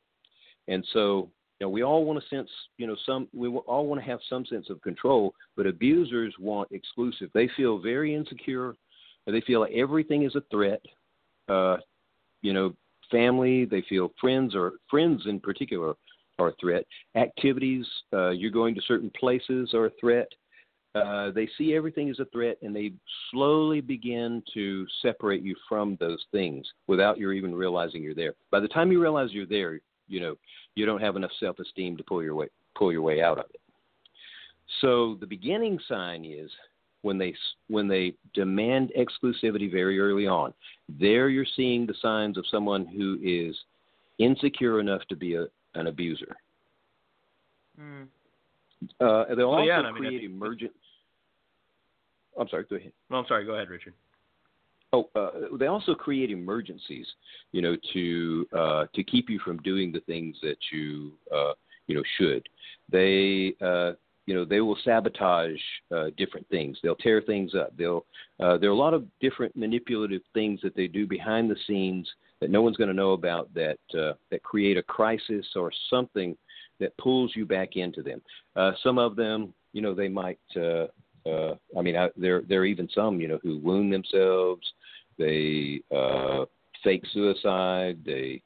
and 0.69 0.87
so 0.95 1.29
you 1.59 1.67
know 1.67 1.69
we 1.69 1.83
all 1.83 2.07
want 2.07 2.23
to 2.23 2.29
sense 2.35 2.49
you 2.79 2.87
know 2.87 2.97
some 3.05 3.29
we 3.35 3.49
all 3.49 3.87
want 3.87 4.01
to 4.01 4.07
have 4.07 4.21
some 4.31 4.47
sense 4.47 4.71
of 4.71 4.81
control, 4.81 5.35
but 5.57 5.67
abusers 5.67 6.35
want 6.39 6.69
exclusive. 6.71 7.29
They 7.35 7.51
feel 7.59 7.79
very 7.79 8.15
insecure. 8.15 8.75
They 9.27 9.43
feel 9.43 9.61
like 9.61 9.73
everything 9.73 10.23
is 10.23 10.35
a 10.35 10.43
threat. 10.51 10.81
Uh, 11.49 11.77
you 12.43 12.55
know, 12.55 12.75
family. 13.11 13.65
They 13.65 13.83
feel 13.89 14.13
friends 14.21 14.55
or 14.55 14.75
friends 14.89 15.25
in 15.27 15.41
particular 15.41 15.95
are 16.39 16.49
a 16.49 16.55
threat. 16.61 16.85
Activities, 17.17 17.87
uh, 18.13 18.31
you're 18.31 18.51
going 18.51 18.75
to 18.75 18.81
certain 18.83 19.11
places 19.19 19.75
are 19.75 19.87
a 19.87 19.91
threat. 20.01 20.29
Uh, 20.95 21.31
they 21.31 21.49
see 21.57 21.75
everything 21.75 22.11
as 22.11 22.19
a 22.19 22.25
threat, 22.27 22.59
and 22.63 22.75
they 22.75 22.93
slowly 23.31 23.81
begin 23.81 24.43
to 24.53 24.87
separate 25.03 25.43
you 25.43 25.55
from 25.69 25.97
those 26.01 26.25
things 26.33 26.67
without 26.89 27.17
you 27.17 27.31
even 27.31 27.55
realizing 27.55 28.03
you're 28.03 28.15
there. 28.15 28.35
By 28.51 28.59
the 28.59 28.69
time 28.69 28.91
you 28.91 29.01
realize 29.01 29.31
you're 29.31 29.47
there, 29.47 29.81
you 30.09 30.21
know 30.21 30.37
you 30.75 30.87
don't 30.87 31.01
have 31.01 31.17
enough 31.17 31.31
self-esteem 31.39 31.97
to 31.97 32.03
pull 32.03 32.23
your 32.23 32.35
way 32.35 32.49
pull 32.77 32.93
your 32.93 33.03
way 33.03 33.23
out 33.23 33.39
of 33.39 33.45
it. 33.55 33.61
So 34.81 35.17
the 35.21 35.27
beginning 35.27 35.79
sign 35.89 36.25
is 36.25 36.51
when 37.03 37.19
they 37.19 37.35
when 37.69 37.89
they 37.89 38.15
demand 38.35 38.93
exclusivity 38.99 39.71
very 39.71 40.01
early 40.01 40.27
on. 40.27 40.53
There 40.99 41.29
you're 41.29 41.47
seeing 41.57 41.87
the 41.87 41.95
signs 42.03 42.37
of 42.37 42.45
someone 42.51 42.87
who 42.87 43.19
is 43.23 43.57
insecure 44.19 44.81
enough 44.81 45.03
to 45.09 45.17
be 45.17 45.35
a, 45.35 45.47
an 45.75 45.87
abuser. 45.87 46.37
Mm. 47.81 48.07
Uh, 49.01 49.35
they'll 49.35 49.51
Well, 49.51 49.61
also 49.61 49.67
yeah, 49.67 49.79
and 49.79 49.87
I 49.87 49.93
mean, 49.93 50.03
create 50.03 50.25
emergent. 50.25 50.73
I'm 52.39 52.49
sorry. 52.49 52.65
Go 52.69 52.77
ahead. 52.77 52.93
No, 53.11 53.19
I'm 53.19 53.27
sorry. 53.27 53.45
Go 53.45 53.55
ahead, 53.55 53.69
Richard. 53.69 53.95
Oh, 54.93 55.09
uh, 55.15 55.57
they 55.57 55.67
also 55.67 55.95
create 55.95 56.31
emergencies, 56.31 57.07
you 57.53 57.63
know, 57.63 57.77
to 57.93 58.47
uh, 58.57 58.85
to 58.95 59.05
keep 59.05 59.31
you 59.31 59.39
from 59.45 59.59
doing 59.59 59.93
the 59.93 60.01
things 60.01 60.37
that 60.43 60.57
you 60.73 61.13
uh, 61.35 61.53
you 61.87 61.95
know 61.95 62.03
should. 62.19 62.49
They 62.91 63.55
uh, 63.61 63.93
you 64.27 64.35
know 64.35 64.45
they 64.45 64.61
will 64.61 64.79
sabotage 64.85 65.61
uh, 65.95 66.07
different 66.17 66.49
things. 66.49 66.79
They'll 66.83 66.97
tear 66.97 67.23
things 67.23 67.55
up. 67.55 67.77
They'll 67.77 68.05
uh, 68.41 68.59
there 68.59 68.69
are 68.69 68.73
a 68.73 68.77
lot 68.77 68.95
of 68.95 69.07
different 69.21 69.55
manipulative 69.57 70.23
things 70.35 70.61
that 70.63 70.75
they 70.75 70.89
do 70.89 71.07
behind 71.07 71.51
the 71.51 71.57
scenes 71.67 72.09
that 72.41 72.51
no 72.51 72.63
one's 72.63 72.77
going 72.77 72.89
to 72.89 72.95
know 72.95 73.13
about 73.13 73.53
that 73.55 73.79
uh, 73.97 74.15
that 74.31 74.43
create 74.43 74.77
a 74.77 74.83
crisis 74.83 75.47
or 75.55 75.71
something 75.89 76.37
that 76.81 76.97
pulls 76.97 77.33
you 77.37 77.47
back 77.47 77.77
into 77.77 78.03
them. 78.03 78.21
Uh, 78.57 78.73
some 78.83 78.99
of 78.99 79.15
them, 79.15 79.55
you 79.73 79.83
know, 79.83 79.95
they 79.95 80.09
might. 80.09 80.39
Uh, 80.57 80.87
uh, 81.27 81.55
I 81.79 81.83
mean, 81.83 81.97
I, 81.97 82.09
there 82.17 82.43
there 82.49 82.61
are 82.61 82.67
even 82.67 82.89
some, 82.95 83.21
you 83.21 83.29
know, 83.29 83.39
who 83.43 83.59
wound 83.59 83.93
themselves. 83.93 84.63
They 85.19 85.83
uh, 85.95 86.45
fake 86.83 87.05
suicide. 87.13 87.99
They 88.05 88.43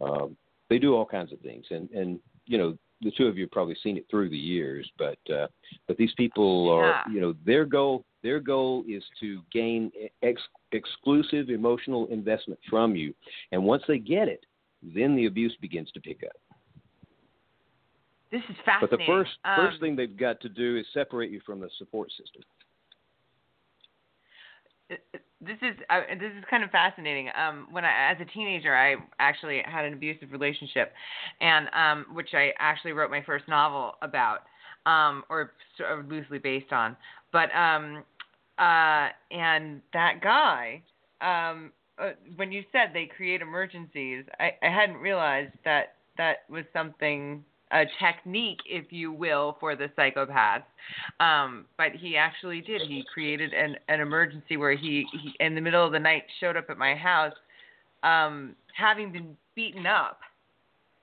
um, 0.00 0.36
they 0.70 0.78
do 0.78 0.94
all 0.94 1.06
kinds 1.06 1.32
of 1.32 1.40
things, 1.40 1.66
and 1.70 1.90
and 1.90 2.18
you 2.46 2.58
know, 2.58 2.76
the 3.02 3.10
two 3.10 3.26
of 3.26 3.36
you 3.36 3.44
have 3.44 3.50
probably 3.50 3.76
seen 3.82 3.96
it 3.96 4.06
through 4.10 4.30
the 4.30 4.36
years, 4.38 4.90
but 4.98 5.18
uh, 5.32 5.46
but 5.86 5.96
these 5.96 6.12
people 6.16 6.70
are, 6.70 7.02
Yeah. 7.06 7.12
you 7.12 7.20
know, 7.20 7.34
their 7.44 7.64
goal 7.64 8.04
their 8.22 8.40
goal 8.40 8.84
is 8.88 9.04
to 9.20 9.40
gain 9.52 9.92
ex- 10.22 10.40
exclusive 10.72 11.50
emotional 11.50 12.06
investment 12.06 12.58
from 12.68 12.96
you, 12.96 13.14
and 13.52 13.62
once 13.62 13.82
they 13.86 13.98
get 13.98 14.28
it, 14.28 14.44
then 14.82 15.14
the 15.16 15.26
abuse 15.26 15.56
begins 15.60 15.90
to 15.92 16.00
pick 16.00 16.22
up. 16.24 16.36
This 18.36 18.44
is 18.50 18.56
fascinating. 18.66 18.88
But 18.90 18.98
the 18.98 19.06
first 19.06 19.30
first 19.56 19.74
Um, 19.76 19.80
thing 19.80 19.96
they've 19.96 20.16
got 20.16 20.40
to 20.42 20.50
do 20.50 20.76
is 20.76 20.84
separate 20.92 21.30
you 21.30 21.40
from 21.46 21.58
the 21.58 21.70
support 21.78 22.10
system. 22.10 22.42
this 25.40 25.56
is 25.62 25.74
uh, 25.88 26.02
this 26.20 26.32
is 26.36 26.44
kind 26.50 26.62
of 26.62 26.70
fascinating. 26.70 27.30
Um, 27.34 27.66
when 27.70 27.86
I, 27.86 28.12
as 28.12 28.18
a 28.20 28.26
teenager, 28.26 28.76
I 28.76 28.96
actually 29.20 29.62
had 29.64 29.86
an 29.86 29.94
abusive 29.94 30.32
relationship, 30.32 30.92
and 31.40 31.68
um, 31.72 32.14
which 32.14 32.34
I 32.34 32.52
actually 32.58 32.92
wrote 32.92 33.10
my 33.10 33.22
first 33.22 33.48
novel 33.48 33.94
about, 34.02 34.40
um, 34.84 35.24
or 35.30 35.52
sort 35.78 35.98
of 35.98 36.08
loosely 36.10 36.38
based 36.38 36.72
on. 36.72 36.94
But 37.32 37.48
um, 37.56 38.04
uh, 38.58 39.08
and 39.30 39.80
that 39.94 40.20
guy, 40.20 40.82
um, 41.22 41.72
uh, 41.98 42.10
when 42.36 42.52
you 42.52 42.64
said 42.70 42.90
they 42.92 43.06
create 43.16 43.40
emergencies, 43.40 44.24
I, 44.38 44.50
I 44.62 44.68
hadn't 44.68 44.96
realized 44.96 45.54
that 45.64 45.94
that 46.18 46.44
was 46.50 46.64
something 46.74 47.42
a 47.72 47.84
technique, 47.98 48.60
if 48.66 48.92
you 48.92 49.12
will, 49.12 49.56
for 49.58 49.74
the 49.74 49.88
psychopaths. 49.98 50.62
Um, 51.20 51.66
but 51.76 51.92
he 51.92 52.16
actually 52.16 52.60
did. 52.60 52.82
He 52.82 53.04
created 53.12 53.52
an, 53.52 53.76
an 53.88 54.00
emergency 54.00 54.56
where 54.56 54.76
he, 54.76 55.06
he, 55.12 55.34
in 55.40 55.54
the 55.54 55.60
middle 55.60 55.84
of 55.84 55.92
the 55.92 55.98
night, 55.98 56.22
showed 56.40 56.56
up 56.56 56.66
at 56.70 56.78
my 56.78 56.94
house, 56.94 57.34
um, 58.02 58.54
having 58.76 59.10
been 59.10 59.36
beaten 59.54 59.86
up, 59.86 60.20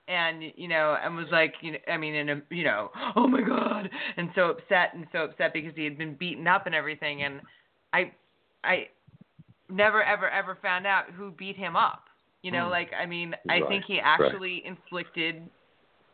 and 0.08 0.42
you 0.56 0.68
know, 0.68 0.96
and 1.02 1.16
was 1.16 1.26
like, 1.32 1.54
you 1.60 1.72
know, 1.72 1.78
I 1.88 1.96
mean, 1.96 2.14
in 2.14 2.28
a, 2.30 2.42
you 2.50 2.64
know, 2.64 2.90
oh 3.16 3.26
my 3.26 3.42
god, 3.42 3.90
and 4.16 4.30
so 4.34 4.50
upset 4.50 4.94
and 4.94 5.06
so 5.12 5.24
upset 5.24 5.52
because 5.52 5.72
he 5.76 5.84
had 5.84 5.98
been 5.98 6.14
beaten 6.14 6.46
up 6.46 6.66
and 6.66 6.74
everything, 6.74 7.22
and 7.22 7.40
I, 7.92 8.12
I, 8.62 8.88
never 9.70 10.02
ever 10.02 10.28
ever 10.28 10.58
found 10.62 10.86
out 10.86 11.04
who 11.16 11.30
beat 11.30 11.56
him 11.56 11.76
up. 11.76 12.04
You 12.42 12.52
know, 12.52 12.66
Hmm. 12.66 12.70
like 12.70 12.90
I 12.98 13.06
mean, 13.06 13.34
I 13.48 13.60
think 13.68 13.84
he 13.86 13.94
right. 13.94 14.02
actually 14.04 14.62
inflicted 14.66 15.48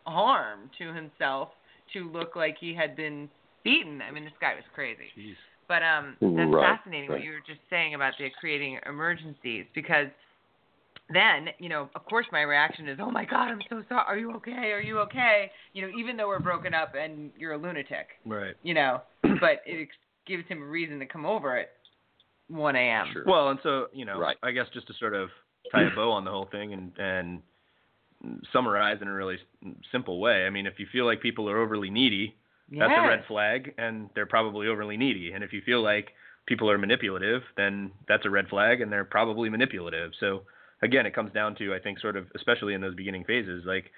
harm 0.07 0.71
to 0.79 0.93
himself 0.93 1.51
to 1.93 2.11
look 2.11 2.37
like 2.37 2.57
he 2.61 2.75
had 2.75 2.97
been 2.97 3.29
beaten. 3.65 4.01
I 4.03 4.11
mean, 4.11 4.25
this 4.25 4.33
guy 4.41 4.55
was 4.55 4.65
crazy. 4.75 5.11
Jeez. 5.19 5.35
But 5.69 5.83
um, 5.83 6.17
that's 6.21 6.51
Right, 6.51 6.79
fascinating 6.79 7.11
what 7.11 7.23
you 7.23 7.31
were 7.31 7.43
just 7.47 7.61
saying 7.71 7.95
about 7.95 8.15
the 8.19 8.29
creating 8.41 8.79
emergencies 8.87 9.67
because 9.75 10.09
then 11.13 11.49
you 11.59 11.69
know, 11.69 11.89
of 11.95 12.05
course, 12.07 12.27
my 12.33 12.43
reaction 12.43 12.89
is, 12.89 12.99
"Oh 13.01 13.11
my 13.11 13.25
God, 13.25 13.49
I'm 13.49 13.61
so 13.69 13.83
sorry. 13.89 14.05
Are 14.09 14.19
you 14.19 14.33
okay? 14.37 14.73
Are 14.73 14.81
you 14.81 14.99
okay?" 15.01 15.51
You 15.73 15.83
know, 15.83 15.99
even 15.99 16.17
though 16.17 16.29
we're 16.29 16.41
broken 16.41 16.75
up 16.75 16.95
and 16.95 17.31
you're 17.39 17.53
a 17.53 17.59
lunatic, 17.59 18.09
Right. 18.25 18.55
you 18.63 18.75
know, 18.75 19.03
but 19.23 19.63
it 19.65 19.89
gives 20.27 20.47
him 20.49 20.63
a 20.63 20.67
reason 20.67 20.99
to 20.99 21.07
come 21.07 21.25
over 21.25 21.57
at 21.57 21.71
1 22.49 22.77
a.m. 22.77 23.07
Sure. 23.13 23.25
Well, 23.27 23.51
and 23.51 23.59
so 23.63 23.87
you 23.93 24.05
know, 24.05 24.19
Right. 24.19 24.37
I 24.43 24.51
guess 24.51 24.67
just 24.73 24.87
to 24.89 24.95
sort 24.95 25.15
of 25.15 25.31
tie 25.71 25.85
a 25.85 25.91
bow 25.95 26.11
on 26.11 26.25
the 26.25 26.31
whole 26.31 26.49
thing 26.51 26.73
and 26.73 26.93
and 26.99 27.43
summarize 28.53 28.99
in 29.01 29.09
a 29.09 29.15
really 29.15 29.39
simple 29.93 30.21
way. 30.21 30.45
I 30.47 30.51
mean, 30.51 30.67
if 30.67 30.79
you 30.79 30.87
feel 30.93 31.07
like 31.07 31.21
people 31.21 31.49
are 31.49 31.59
overly 31.59 31.91
needy, 31.91 32.35
that's 32.71 32.93
a 33.05 33.09
red 33.09 33.25
flag, 33.27 33.75
and 33.79 34.11
they're 34.15 34.27
probably 34.27 34.69
overly 34.69 34.97
needy. 34.97 35.33
And 35.33 35.43
if 35.43 35.53
you 35.53 35.61
feel 35.65 35.83
like 35.83 36.11
people 36.47 36.71
are 36.71 36.79
manipulative, 36.79 37.43
then 37.57 37.93
that's 38.09 38.27
a 38.27 38.31
red 38.31 38.49
flag, 38.49 38.81
and 38.81 38.93
they're 38.93 39.05
probably 39.05 39.49
manipulative. 39.49 40.13
So 40.21 40.43
again, 40.83 41.07
it 41.07 41.15
comes 41.15 41.33
down 41.33 41.57
to 41.57 41.75
I 41.75 41.79
think 41.79 41.99
sort 41.99 42.17
of 42.17 42.27
especially 42.35 42.75
in 42.75 42.81
those 42.81 42.95
beginning 42.95 43.25
phases, 43.25 43.65
like 43.67 43.91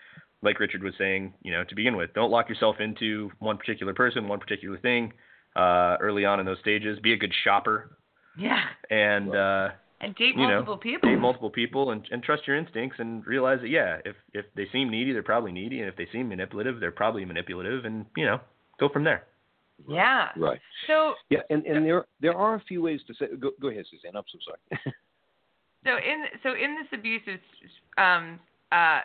like 0.43 0.59
Richard 0.59 0.83
was 0.83 0.95
saying, 0.99 1.35
you 1.43 1.53
know, 1.53 1.65
to 1.65 1.75
begin 1.75 1.97
with, 1.97 2.13
don't 2.15 2.31
lock 2.31 2.49
yourself 2.49 2.77
into 2.81 3.31
one 3.39 3.59
particular 3.59 3.95
person, 3.95 4.27
one 4.29 4.41
particular 4.41 4.79
thing. 4.79 5.13
Uh, 5.55 5.97
early 6.01 6.25
on 6.25 6.41
in 6.41 6.47
those 6.47 6.59
stages, 6.61 6.99
be 7.01 7.13
a 7.13 7.17
good 7.17 7.33
shopper, 7.45 7.99
Yeah, 8.39 8.63
and 8.89 9.37
uh, 9.37 9.69
and 10.03 10.15
date 10.17 10.35
you 10.37 10.43
know, 10.43 10.55
multiple 10.55 10.77
people. 10.77 11.09
date 11.09 11.17
multiple 11.17 11.51
people 11.51 11.91
and, 11.93 12.07
and 12.11 12.23
trust 12.23 12.47
your 12.47 12.57
instincts 12.57 12.97
and 12.99 13.27
realize 13.27 13.61
that 13.63 13.69
yeah, 13.69 13.99
if 14.05 14.17
if 14.35 14.45
they 14.57 14.67
seem 14.73 14.91
needy, 14.91 15.13
they're 15.13 15.23
probably 15.23 15.53
needy, 15.53 15.81
and 15.81 15.89
if 15.89 15.97
they 15.97 16.09
seem 16.13 16.29
manipulative, 16.29 16.81
they're 16.81 16.91
probably 16.91 17.25
manipulative, 17.25 17.85
and 17.85 18.05
you 18.17 18.27
know, 18.27 18.41
go 18.79 18.89
from 18.89 19.05
there. 19.05 19.25
yeah. 19.89 20.29
Right. 20.37 20.61
So 20.87 21.15
Yeah, 21.31 21.41
and, 21.51 21.65
and 21.67 21.87
there 21.87 22.05
there 22.21 22.37
are 22.37 22.57
a 22.57 22.61
few 22.67 22.83
ways 22.83 23.01
to 23.07 23.15
say. 23.15 23.27
Go, 23.41 23.53
go 23.61 23.69
ahead, 23.69 23.85
Suzanne. 23.91 24.17
I'm 24.17 24.25
so 24.31 24.39
sorry. 24.45 24.93
So 25.85 25.91
in 25.97 26.25
so 26.43 26.51
in 26.51 26.77
this 26.77 26.87
abusive 26.97 27.41
um 27.99 28.39
uh 28.71 29.01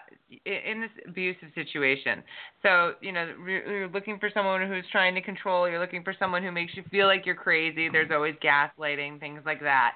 in 0.45 0.79
this 0.79 0.91
abusive 1.07 1.49
situation, 1.55 2.21
so 2.61 2.93
you 3.01 3.11
know 3.11 3.33
you're 3.47 3.87
looking 3.89 4.19
for 4.19 4.29
someone 4.33 4.67
who's 4.67 4.85
trying 4.91 5.15
to 5.15 5.21
control. 5.21 5.67
You're 5.67 5.79
looking 5.79 6.03
for 6.03 6.13
someone 6.19 6.43
who 6.43 6.51
makes 6.51 6.75
you 6.75 6.83
feel 6.91 7.07
like 7.07 7.25
you're 7.25 7.35
crazy. 7.35 7.89
There's 7.89 8.11
always 8.11 8.35
gaslighting, 8.43 9.19
things 9.19 9.41
like 9.45 9.59
that. 9.61 9.93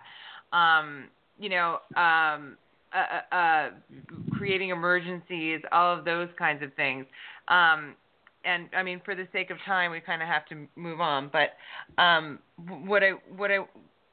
Um, 0.51 1.05
you 1.39 1.49
know, 1.49 1.79
um, 1.95 2.57
uh, 2.93 3.19
uh, 3.31 3.35
uh, 3.35 3.69
creating 4.29 4.69
emergencies, 4.69 5.61
all 5.71 5.97
of 5.97 6.05
those 6.05 6.29
kinds 6.37 6.61
of 6.63 6.73
things. 6.75 7.05
Um, 7.47 7.95
and 8.43 8.69
I 8.75 8.83
mean, 8.83 9.01
for 9.05 9.15
the 9.15 9.27
sake 9.31 9.49
of 9.51 9.57
time, 9.65 9.91
we 9.91 9.99
kind 9.99 10.21
of 10.21 10.27
have 10.27 10.45
to 10.47 10.67
move 10.75 10.99
on. 10.99 11.29
But 11.31 11.51
um, 12.01 12.39
what 12.85 13.03
I 13.03 13.11
what 13.35 13.51
I 13.51 13.59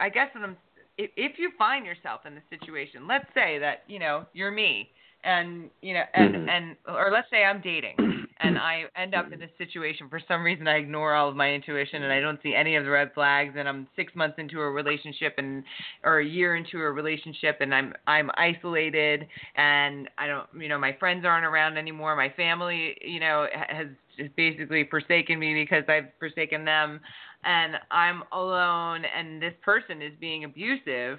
I 0.00 0.08
guess 0.08 0.28
what 0.34 0.44
I'm 0.44 0.56
if, 0.98 1.10
if 1.16 1.38
you 1.38 1.50
find 1.58 1.86
yourself 1.86 2.20
in 2.26 2.34
the 2.34 2.42
situation, 2.50 3.06
let's 3.08 3.26
say 3.34 3.58
that 3.58 3.82
you 3.88 3.98
know 3.98 4.26
you're 4.32 4.50
me, 4.50 4.88
and 5.24 5.70
you 5.82 5.94
know, 5.94 6.02
and 6.14 6.34
Mhm. 6.34 6.48
and 6.48 6.76
or 6.86 7.10
let's 7.10 7.28
say 7.30 7.44
I'm 7.44 7.60
dating, 7.60 7.96
and 8.40 8.56
mm. 8.56 8.60
I 8.60 8.84
end 9.00 9.14
up 9.14 9.26
in 9.32 9.38
mm. 9.38 9.40
this 9.40 9.50
situation 9.58 10.08
for 10.08 10.20
some 10.26 10.42
reason. 10.42 10.68
I 10.68 10.76
ignore 10.76 11.14
all 11.14 11.28
of 11.28 11.36
my 11.36 11.52
intuition, 11.52 12.02
and 12.02 12.12
I 12.12 12.20
don't 12.20 12.40
see 12.42 12.54
any 12.54 12.76
of 12.76 12.84
the 12.84 12.90
red 12.90 13.12
flags, 13.14 13.54
and 13.58 13.68
I'm 13.68 13.86
six 13.96 14.14
months 14.14 14.36
into 14.38 14.60
a 14.60 14.70
relationship, 14.70 15.34
and 15.38 15.64
or 16.04 16.20
a 16.20 16.26
year 16.26 16.56
into 16.56 16.78
a 16.78 16.90
relationship, 16.90 17.58
and 17.60 17.74
I'm 17.74 17.94
I'm 18.06 18.30
isolated, 18.36 19.26
and 19.56 20.08
I 20.18 20.26
don't, 20.26 20.46
you 20.58 20.68
know, 20.68 20.78
my 20.78 20.96
friends 20.98 21.24
aren't 21.24 21.46
around 21.46 21.78
anymore. 21.78 22.16
My 22.16 22.32
family, 22.36 22.96
you 23.02 23.20
know, 23.20 23.46
has 23.68 23.88
just 24.18 24.34
basically 24.36 24.86
forsaken 24.90 25.38
me 25.38 25.54
because 25.54 25.84
I've 25.88 26.10
forsaken 26.18 26.64
them 26.64 27.00
and 27.44 27.74
I'm 27.90 28.22
alone 28.32 29.04
and 29.04 29.40
this 29.40 29.54
person 29.64 30.02
is 30.02 30.12
being 30.20 30.44
abusive, 30.44 31.18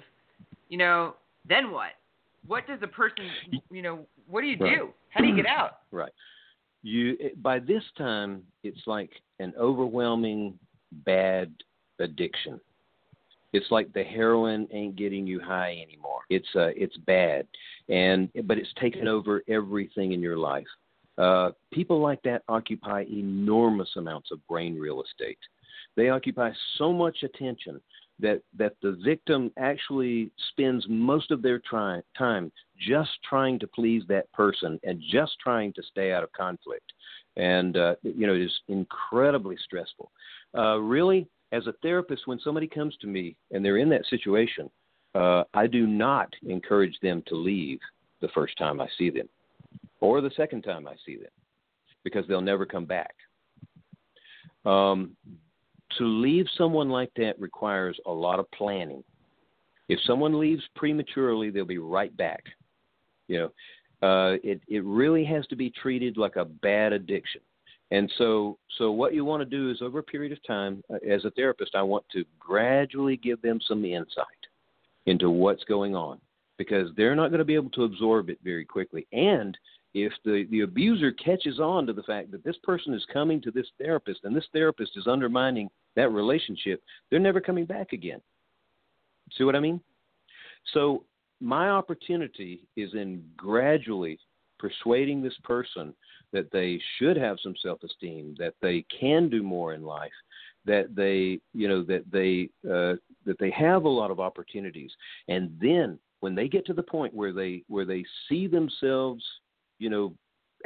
you 0.68 0.78
know, 0.78 1.14
then 1.48 1.70
what? 1.70 1.92
What 2.46 2.66
does 2.66 2.78
a 2.82 2.86
person, 2.86 3.24
you 3.70 3.82
know, 3.82 4.06
what 4.28 4.42
do 4.42 4.46
you 4.46 4.56
Right. 4.58 4.78
do? 4.78 4.94
How 5.10 5.20
do 5.20 5.26
you 5.26 5.36
get 5.36 5.46
out? 5.46 5.80
right. 5.90 6.12
You 6.82 7.16
by 7.42 7.58
this 7.58 7.82
time 7.98 8.42
it's 8.62 8.86
like 8.86 9.10
an 9.38 9.52
overwhelming 9.58 10.58
bad 11.04 11.52
addiction. 11.98 12.60
It's 13.52 13.70
like 13.70 13.92
the 13.92 14.04
heroin 14.04 14.68
ain't 14.72 14.96
getting 14.96 15.26
you 15.26 15.40
high 15.40 15.72
anymore. 15.72 16.20
It's 16.30 16.48
uh 16.54 16.70
it's 16.76 16.96
bad, 16.98 17.46
and 17.88 18.30
but 18.44 18.58
it's 18.58 18.72
taken 18.80 19.08
over 19.08 19.42
everything 19.48 20.12
in 20.12 20.20
your 20.20 20.38
life. 20.38 20.66
Uh, 21.18 21.50
people 21.70 22.00
like 22.00 22.22
that 22.22 22.42
occupy 22.48 23.04
enormous 23.10 23.90
amounts 23.96 24.30
of 24.30 24.46
brain 24.46 24.78
real 24.78 25.02
estate. 25.02 25.38
They 25.96 26.08
occupy 26.08 26.52
so 26.78 26.92
much 26.94 27.22
attention 27.22 27.80
that 28.20 28.42
that 28.56 28.74
the 28.82 28.98
victim 29.04 29.50
actually 29.58 30.30
spends 30.50 30.84
most 30.88 31.30
of 31.30 31.42
their 31.42 31.60
try, 31.60 32.00
time 32.16 32.50
just 32.78 33.10
trying 33.28 33.58
to 33.58 33.66
please 33.66 34.02
that 34.08 34.30
person 34.32 34.78
and 34.82 35.02
just 35.10 35.32
trying 35.42 35.72
to 35.74 35.82
stay 35.82 36.12
out 36.12 36.22
of 36.22 36.32
conflict, 36.32 36.92
and 37.36 37.76
uh, 37.76 37.94
you 38.02 38.26
know 38.26 38.34
it 38.34 38.42
is 38.42 38.60
incredibly 38.68 39.56
stressful. 39.64 40.10
Uh, 40.56 40.78
really, 40.78 41.28
as 41.52 41.66
a 41.66 41.74
therapist, 41.82 42.26
when 42.26 42.40
somebody 42.40 42.66
comes 42.66 42.96
to 43.00 43.06
me 43.06 43.36
and 43.50 43.64
they're 43.64 43.78
in 43.78 43.88
that 43.90 44.06
situation, 44.06 44.70
uh, 45.14 45.44
I 45.54 45.66
do 45.66 45.86
not 45.86 46.32
encourage 46.46 46.98
them 47.02 47.22
to 47.26 47.34
leave 47.34 47.78
the 48.20 48.28
first 48.28 48.56
time 48.58 48.80
I 48.80 48.88
see 48.98 49.10
them 49.10 49.28
or 50.00 50.20
the 50.20 50.30
second 50.36 50.62
time 50.62 50.86
I 50.86 50.94
see 51.04 51.16
them 51.16 51.30
because 52.04 52.26
they'll 52.26 52.40
never 52.40 52.66
come 52.66 52.86
back. 52.86 53.14
Um, 54.64 55.16
to 55.98 56.04
leave 56.04 56.46
someone 56.56 56.88
like 56.88 57.10
that 57.16 57.40
requires 57.40 57.98
a 58.06 58.10
lot 58.10 58.38
of 58.38 58.50
planning. 58.52 59.02
If 59.88 59.98
someone 60.06 60.38
leaves 60.38 60.62
prematurely, 60.76 61.50
they'll 61.50 61.64
be 61.64 61.78
right 61.78 62.16
back. 62.16 62.44
You 63.28 63.50
know, 64.02 64.08
uh, 64.08 64.36
it 64.42 64.60
it 64.68 64.84
really 64.84 65.24
has 65.24 65.46
to 65.48 65.56
be 65.56 65.70
treated 65.70 66.16
like 66.16 66.36
a 66.36 66.44
bad 66.44 66.92
addiction. 66.92 67.40
And 67.92 68.10
so, 68.18 68.56
so 68.78 68.92
what 68.92 69.14
you 69.14 69.24
want 69.24 69.40
to 69.40 69.44
do 69.44 69.70
is 69.70 69.82
over 69.82 69.98
a 69.98 70.02
period 70.02 70.30
of 70.32 70.42
time, 70.44 70.82
uh, 70.90 70.98
as 71.08 71.24
a 71.24 71.30
therapist, 71.32 71.74
I 71.74 71.82
want 71.82 72.04
to 72.12 72.24
gradually 72.38 73.16
give 73.16 73.42
them 73.42 73.60
some 73.66 73.84
insight 73.84 74.26
into 75.06 75.28
what's 75.28 75.64
going 75.64 75.96
on 75.96 76.20
because 76.56 76.90
they're 76.96 77.16
not 77.16 77.30
going 77.30 77.40
to 77.40 77.44
be 77.44 77.54
able 77.54 77.70
to 77.70 77.84
absorb 77.84 78.30
it 78.30 78.38
very 78.44 78.64
quickly. 78.64 79.08
And 79.12 79.58
if 79.94 80.12
the, 80.24 80.46
the 80.50 80.60
abuser 80.60 81.10
catches 81.12 81.58
on 81.58 81.86
to 81.86 81.92
the 81.92 82.02
fact 82.04 82.30
that 82.30 82.44
this 82.44 82.56
person 82.62 82.94
is 82.94 83.04
coming 83.12 83.40
to 83.42 83.50
this 83.50 83.66
therapist 83.78 84.20
and 84.22 84.36
this 84.36 84.46
therapist 84.52 84.92
is 84.96 85.08
undermining 85.08 85.68
that 85.96 86.10
relationship, 86.10 86.82
they're 87.10 87.18
never 87.20 87.40
coming 87.40 87.64
back 87.64 87.92
again. 87.92 88.20
See 89.36 89.44
what 89.44 89.56
I 89.56 89.60
mean? 89.60 89.80
So 90.72 91.04
my 91.40 91.70
opportunity 91.70 92.66
is 92.76 92.92
in 92.94 93.22
gradually 93.36 94.18
persuading 94.58 95.22
this 95.22 95.36
person 95.42 95.94
that 96.32 96.50
they 96.52 96.80
should 96.98 97.16
have 97.16 97.38
some 97.42 97.54
self-esteem, 97.62 98.36
that 98.38 98.54
they 98.60 98.84
can 99.00 99.28
do 99.28 99.42
more 99.42 99.74
in 99.74 99.82
life, 99.82 100.12
that 100.66 100.94
they, 100.94 101.40
you 101.54 101.66
know, 101.66 101.82
that 101.82 102.04
they 102.12 102.50
uh, 102.70 102.94
that 103.24 103.38
they 103.38 103.50
have 103.50 103.84
a 103.84 103.88
lot 103.88 104.10
of 104.10 104.20
opportunities, 104.20 104.90
and 105.28 105.50
then 105.60 105.98
when 106.20 106.34
they 106.34 106.48
get 106.48 106.66
to 106.66 106.74
the 106.74 106.82
point 106.82 107.14
where 107.14 107.32
they 107.32 107.64
where 107.68 107.86
they 107.86 108.04
see 108.28 108.46
themselves, 108.46 109.24
you 109.78 109.88
know, 109.88 110.14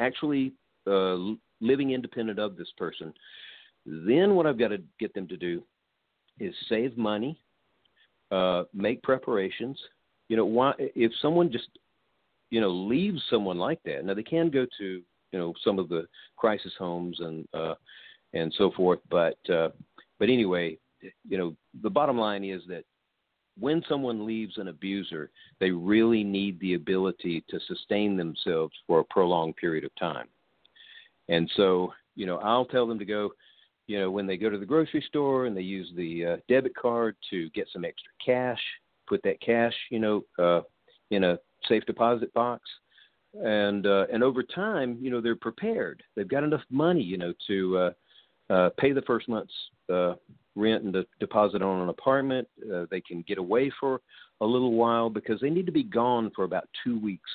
actually 0.00 0.52
uh, 0.86 1.16
living 1.60 1.92
independent 1.92 2.38
of 2.38 2.56
this 2.56 2.72
person, 2.76 3.14
then 3.86 4.34
what 4.34 4.46
I've 4.46 4.58
got 4.58 4.68
to 4.68 4.78
get 4.98 5.14
them 5.14 5.28
to 5.28 5.36
do 5.36 5.62
is 6.40 6.54
save 6.68 6.96
money, 6.96 7.38
uh, 8.30 8.64
make 8.72 9.02
preparations. 9.02 9.78
You 10.28 10.36
know, 10.36 10.46
why 10.46 10.72
if 10.78 11.12
someone 11.20 11.52
just 11.52 11.68
you 12.50 12.60
know 12.60 12.70
leaves 12.70 13.22
someone 13.30 13.58
like 13.58 13.80
that, 13.84 14.04
now 14.04 14.14
they 14.14 14.22
can 14.22 14.50
go 14.50 14.66
to 14.78 15.02
you 15.32 15.38
know 15.38 15.52
some 15.62 15.78
of 15.78 15.88
the 15.88 16.06
crisis 16.36 16.72
homes 16.78 17.18
and 17.20 17.46
uh, 17.54 17.74
and 18.32 18.52
so 18.56 18.70
forth. 18.72 19.00
But 19.10 19.38
uh, 19.50 19.68
but 20.18 20.28
anyway, 20.28 20.78
you 21.28 21.38
know 21.38 21.54
the 21.82 21.90
bottom 21.90 22.18
line 22.18 22.44
is 22.44 22.62
that 22.68 22.84
when 23.58 23.82
someone 23.88 24.26
leaves 24.26 24.58
an 24.58 24.68
abuser, 24.68 25.30
they 25.60 25.70
really 25.70 26.24
need 26.24 26.58
the 26.60 26.74
ability 26.74 27.44
to 27.48 27.60
sustain 27.68 28.16
themselves 28.16 28.74
for 28.86 29.00
a 29.00 29.04
prolonged 29.04 29.56
period 29.56 29.84
of 29.84 29.94
time. 29.94 30.26
And 31.28 31.50
so, 31.56 31.92
you 32.16 32.26
know, 32.26 32.38
I'll 32.38 32.64
tell 32.64 32.86
them 32.86 32.98
to 32.98 33.04
go, 33.04 33.30
you 33.86 33.98
know, 33.98 34.10
when 34.10 34.26
they 34.26 34.36
go 34.36 34.50
to 34.50 34.58
the 34.58 34.66
grocery 34.66 35.04
store 35.08 35.46
and 35.46 35.56
they 35.56 35.62
use 35.62 35.90
the 35.96 36.24
uh, 36.24 36.36
debit 36.48 36.74
card 36.74 37.16
to 37.30 37.50
get 37.50 37.68
some 37.72 37.84
extra 37.84 38.10
cash, 38.24 38.60
put 39.06 39.22
that 39.24 39.40
cash, 39.40 39.74
you 39.90 39.98
know, 39.98 40.24
uh, 40.38 40.62
in 41.10 41.24
a 41.24 41.38
safe 41.68 41.84
deposit 41.86 42.32
box 42.34 42.62
and 43.42 43.86
uh, 43.86 44.06
and 44.12 44.22
over 44.22 44.42
time, 44.42 44.96
you 45.00 45.10
know, 45.10 45.20
they're 45.20 45.36
prepared. 45.36 46.02
They've 46.14 46.28
got 46.28 46.44
enough 46.44 46.62
money, 46.70 47.02
you 47.02 47.18
know, 47.18 47.32
to 47.48 47.78
uh, 47.78 48.52
uh, 48.52 48.70
pay 48.78 48.92
the 48.92 49.02
first 49.02 49.28
month's 49.28 49.52
uh, 49.92 50.14
rent 50.54 50.84
and 50.84 50.92
de- 50.92 51.06
deposit 51.18 51.62
on 51.62 51.80
an 51.80 51.88
apartment. 51.88 52.46
Uh, 52.72 52.84
they 52.90 53.00
can 53.00 53.24
get 53.26 53.38
away 53.38 53.72
for 53.80 54.00
a 54.40 54.46
little 54.46 54.72
while 54.72 55.10
because 55.10 55.40
they 55.40 55.50
need 55.50 55.66
to 55.66 55.72
be 55.72 55.82
gone 55.82 56.30
for 56.34 56.44
about 56.44 56.68
two 56.84 56.98
weeks. 57.00 57.30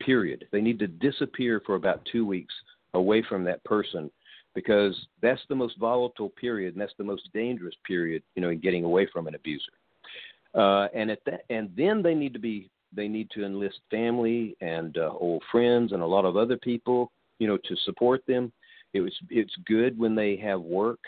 Period. 0.00 0.46
They 0.52 0.60
need 0.60 0.78
to 0.80 0.86
disappear 0.86 1.62
for 1.64 1.74
about 1.76 2.06
two 2.10 2.26
weeks 2.26 2.54
away 2.94 3.24
from 3.28 3.42
that 3.44 3.64
person 3.64 4.10
because 4.54 4.94
that's 5.20 5.40
the 5.48 5.54
most 5.54 5.78
volatile 5.78 6.30
period 6.30 6.74
and 6.74 6.80
that's 6.80 6.94
the 6.98 7.04
most 7.04 7.28
dangerous 7.34 7.74
period, 7.86 8.22
you 8.34 8.42
know, 8.42 8.50
in 8.50 8.60
getting 8.60 8.84
away 8.84 9.08
from 9.12 9.26
an 9.26 9.34
abuser. 9.34 9.72
Uh, 10.54 10.86
and 10.94 11.10
at 11.10 11.18
that, 11.26 11.42
and 11.50 11.70
then 11.76 12.02
they 12.02 12.14
need 12.14 12.32
to 12.32 12.38
be 12.38 12.70
they 12.94 13.08
need 13.08 13.28
to 13.30 13.44
enlist 13.44 13.80
family 13.90 14.56
and 14.60 14.98
uh, 14.98 15.10
old 15.18 15.42
friends 15.50 15.92
and 15.92 16.00
a 16.00 16.06
lot 16.06 16.24
of 16.24 16.36
other 16.36 16.56
people, 16.56 17.10
you 17.40 17.48
know, 17.48 17.56
to 17.56 17.76
support 17.84 18.22
them. 18.28 18.52
It 18.92 19.00
was 19.00 19.12
it's 19.30 19.54
good 19.66 19.98
when 19.98 20.14
they 20.14 20.36
have 20.36 20.60
work, 20.60 21.00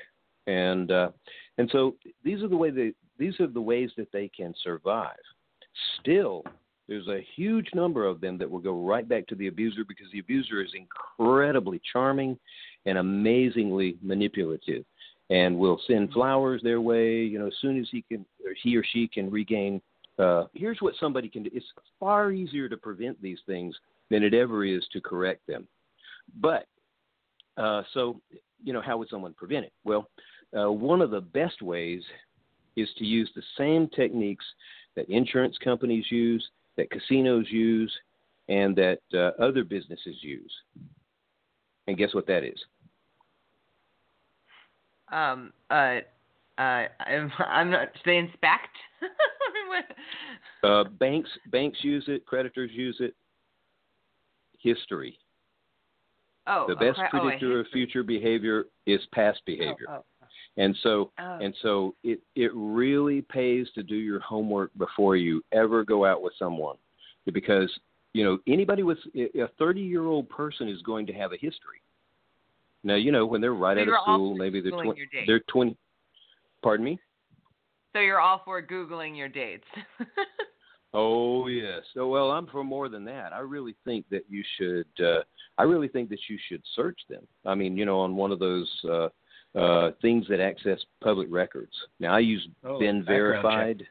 and 0.48 0.90
uh, 0.90 1.10
and 1.58 1.70
so 1.70 1.94
these 2.24 2.42
are 2.42 2.48
the 2.48 2.56
way 2.56 2.70
they 2.70 2.92
these 3.18 3.38
are 3.38 3.46
the 3.46 3.60
ways 3.60 3.90
that 3.96 4.10
they 4.12 4.28
can 4.28 4.52
survive. 4.64 5.14
Still, 6.00 6.42
there's 6.88 7.08
a 7.08 7.24
huge 7.36 7.68
number 7.74 8.04
of 8.04 8.20
them 8.20 8.38
that 8.38 8.50
will 8.50 8.58
go 8.58 8.84
right 8.84 9.08
back 9.08 9.26
to 9.28 9.34
the 9.34 9.46
abuser 9.46 9.84
because 9.86 10.06
the 10.12 10.18
abuser 10.18 10.62
is 10.62 10.72
incredibly 10.74 11.80
charming 11.92 12.38
and 12.86 12.98
amazingly 12.98 13.96
manipulative 14.02 14.84
and 15.28 15.58
will 15.58 15.80
send 15.86 16.12
flowers 16.12 16.62
their 16.62 16.80
way 16.80 17.22
you 17.22 17.38
know 17.38 17.46
as 17.46 17.54
soon 17.60 17.78
as 17.78 17.86
he 17.90 18.02
can 18.02 18.24
or 18.44 18.54
he 18.62 18.76
or 18.76 18.84
she 18.92 19.06
can 19.08 19.30
regain 19.30 19.80
uh, 20.18 20.44
here's 20.54 20.78
what 20.80 20.94
somebody 20.98 21.28
can 21.28 21.42
do. 21.42 21.50
It's 21.52 21.66
far 22.00 22.32
easier 22.32 22.68
to 22.68 22.76
prevent 22.76 23.20
these 23.20 23.38
things 23.46 23.76
than 24.10 24.22
it 24.22 24.34
ever 24.34 24.64
is 24.64 24.84
to 24.92 25.00
correct 25.00 25.46
them. 25.46 25.66
But 26.40 26.66
uh, 27.56 27.82
so, 27.92 28.20
you 28.62 28.72
know, 28.72 28.80
how 28.80 28.96
would 28.98 29.08
someone 29.08 29.34
prevent 29.34 29.66
it? 29.66 29.72
Well, 29.84 30.08
uh, 30.58 30.70
one 30.70 31.00
of 31.00 31.10
the 31.10 31.20
best 31.20 31.60
ways 31.62 32.02
is 32.76 32.88
to 32.98 33.04
use 33.04 33.30
the 33.34 33.42
same 33.58 33.88
techniques 33.88 34.44
that 34.94 35.08
insurance 35.08 35.56
companies 35.62 36.06
use, 36.10 36.46
that 36.76 36.90
casinos 36.90 37.46
use, 37.50 37.92
and 38.48 38.76
that 38.76 39.00
uh, 39.12 39.42
other 39.42 39.64
businesses 39.64 40.16
use. 40.20 40.52
And 41.86 41.96
guess 41.96 42.14
what 42.14 42.26
that 42.26 42.44
is? 42.44 42.58
Um, 45.12 45.52
uh, 45.70 45.98
uh, 46.58 46.84
I'm, 47.00 47.32
I'm 47.38 47.70
not. 47.70 47.88
They 48.04 48.16
inspect. 48.16 48.76
uh, 50.64 50.84
banks 50.98 51.30
banks 51.50 51.78
use 51.82 52.04
it. 52.08 52.26
Creditors 52.26 52.70
use 52.72 52.96
it. 53.00 53.14
History. 54.58 55.18
Oh, 56.48 56.66
the 56.68 56.76
best 56.76 56.98
oh, 57.00 57.08
predictor 57.10 57.58
oh, 57.58 57.60
of 57.60 57.66
future 57.72 58.02
behavior 58.02 58.66
is 58.86 59.00
past 59.12 59.40
behavior. 59.46 59.86
Oh, 59.88 59.94
oh. 59.94 60.26
And 60.56 60.76
so 60.82 61.10
Oh. 61.18 61.38
and 61.40 61.54
so 61.62 61.94
it 62.02 62.20
it 62.34 62.50
really 62.54 63.22
pays 63.22 63.66
to 63.74 63.82
do 63.82 63.96
your 63.96 64.20
homework 64.20 64.70
before 64.78 65.16
you 65.16 65.42
ever 65.52 65.84
go 65.84 66.04
out 66.04 66.22
with 66.22 66.32
someone 66.38 66.76
because 67.32 67.70
you 68.14 68.24
know 68.24 68.38
anybody 68.46 68.82
with 68.82 68.98
a 69.16 69.48
30 69.58 69.80
year 69.80 70.06
old 70.06 70.28
person 70.28 70.68
is 70.68 70.80
going 70.82 71.06
to 71.06 71.12
have 71.12 71.32
a 71.32 71.36
history. 71.36 71.80
Now 72.86 72.94
you 72.94 73.10
know 73.10 73.26
when 73.26 73.40
they're 73.40 73.52
right 73.52 73.76
So 73.76 73.82
out 73.82 73.88
of 73.88 73.94
school, 74.02 74.36
maybe 74.36 74.60
they're 74.60 74.70
20, 74.70 75.08
they're 75.26 75.40
20. 75.48 75.76
Pardon 76.62 76.84
me. 76.84 76.98
So 77.92 78.00
you're 78.00 78.20
all 78.20 78.42
for 78.44 78.62
googling 78.62 79.16
your 79.16 79.28
dates. 79.28 79.64
Oh 80.94 81.48
yes. 81.48 81.82
So 81.92 82.08
well, 82.08 82.30
I'm 82.30 82.46
for 82.46 82.64
more 82.64 82.88
than 82.88 83.04
that. 83.04 83.34
I 83.34 83.40
really 83.40 83.74
think 83.84 84.06
that 84.10 84.24
you 84.30 84.42
should. 84.56 84.86
Uh, 84.98 85.22
I 85.58 85.64
really 85.64 85.88
think 85.88 86.08
that 86.08 86.20
you 86.26 86.38
should 86.48 86.62
search 86.74 86.98
them. 87.10 87.26
I 87.44 87.54
mean, 87.54 87.76
you 87.76 87.84
know, 87.84 87.98
on 88.00 88.16
one 88.16 88.32
of 88.32 88.38
those 88.38 88.70
uh, 88.88 89.08
uh, 89.58 89.90
things 90.00 90.24
that 90.28 90.40
access 90.40 90.78
public 91.02 91.28
records. 91.30 91.72
Now 92.00 92.14
I 92.14 92.20
use 92.20 92.48
Oh, 92.64 92.78
Been 92.78 93.00
background 93.00 93.42
Verified. 93.42 93.82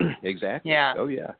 exactly. 0.22 0.70
Yeah. 0.70 0.94
Oh 0.96 1.08
yeah. 1.08 1.32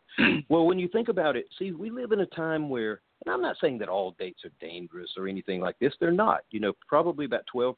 well, 0.50 0.66
when 0.66 0.78
you 0.78 0.88
think 0.88 1.08
about 1.08 1.34
it, 1.34 1.46
see, 1.58 1.72
we 1.72 1.88
live 1.88 2.12
in 2.12 2.20
a 2.20 2.26
time 2.26 2.68
where, 2.68 3.00
and 3.24 3.34
I'm 3.34 3.42
not 3.42 3.56
saying 3.60 3.78
that 3.78 3.88
all 3.88 4.14
dates 4.18 4.44
are 4.44 4.50
dangerous 4.60 5.10
or 5.16 5.28
anything 5.28 5.60
like 5.60 5.78
this. 5.78 5.92
They're 6.00 6.10
not. 6.10 6.40
You 6.50 6.60
know, 6.60 6.72
probably 6.86 7.24
about 7.24 7.44
12% 7.54 7.74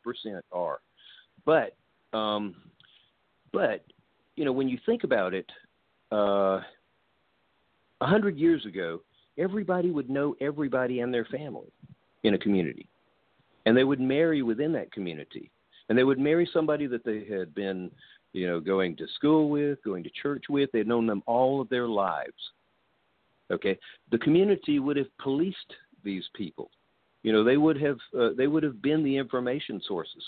are. 0.53 0.81
But, 1.45 1.77
um, 2.17 2.55
but, 3.53 3.85
you 4.37 4.45
know, 4.45 4.53
when 4.53 4.69
you 4.69 4.79
think 4.85 5.05
about 5.05 5.35
it, 5.35 5.51
uh, 6.13 6.61
a 8.01 8.07
hundred 8.07 8.37
years 8.37 8.65
ago, 8.67 9.01
everybody 9.39 9.91
would 9.91 10.11
know 10.11 10.35
everybody 10.41 11.01
and 11.01 11.13
their 11.13 11.25
family 11.27 11.73
in 12.25 12.35
a 12.35 12.39
community, 12.39 12.87
and 13.67 13.77
they 13.77 13.85
would 13.85 14.01
marry 14.01 14.43
within 14.43 14.73
that 14.73 14.93
community, 14.93 15.51
and 15.89 15.97
they 15.97 16.05
would 16.05 16.19
marry 16.19 16.49
somebody 16.53 16.87
that 16.87 17.05
they 17.05 17.25
had 17.25 17.55
been, 17.55 17.91
you 18.33 18.47
know, 18.47 18.61
going 18.61 18.97
to 18.97 19.07
school 19.17 19.49
with, 19.51 19.83
going 19.85 20.03
to 20.03 20.11
church 20.23 20.45
with. 20.49 20.71
They'd 20.73 20.87
known 20.87 21.07
them 21.07 21.23
all 21.27 21.61
of 21.61 21.69
their 21.69 21.89
lives. 21.89 22.53
Okay, 23.51 23.79
the 24.11 24.19
community 24.19 24.79
would 24.79 24.97
have 24.97 25.17
policed 25.19 25.73
these 26.05 26.25
people. 26.35 26.71
You 27.23 27.33
know, 27.33 27.45
they 27.45 27.57
would 27.57 27.81
have 27.81 27.99
uh, 28.19 28.31
they 28.37 28.47
would 28.47 28.63
have 28.63 28.81
been 28.81 29.03
the 29.05 29.17
information 29.17 29.81
sources. 29.87 30.23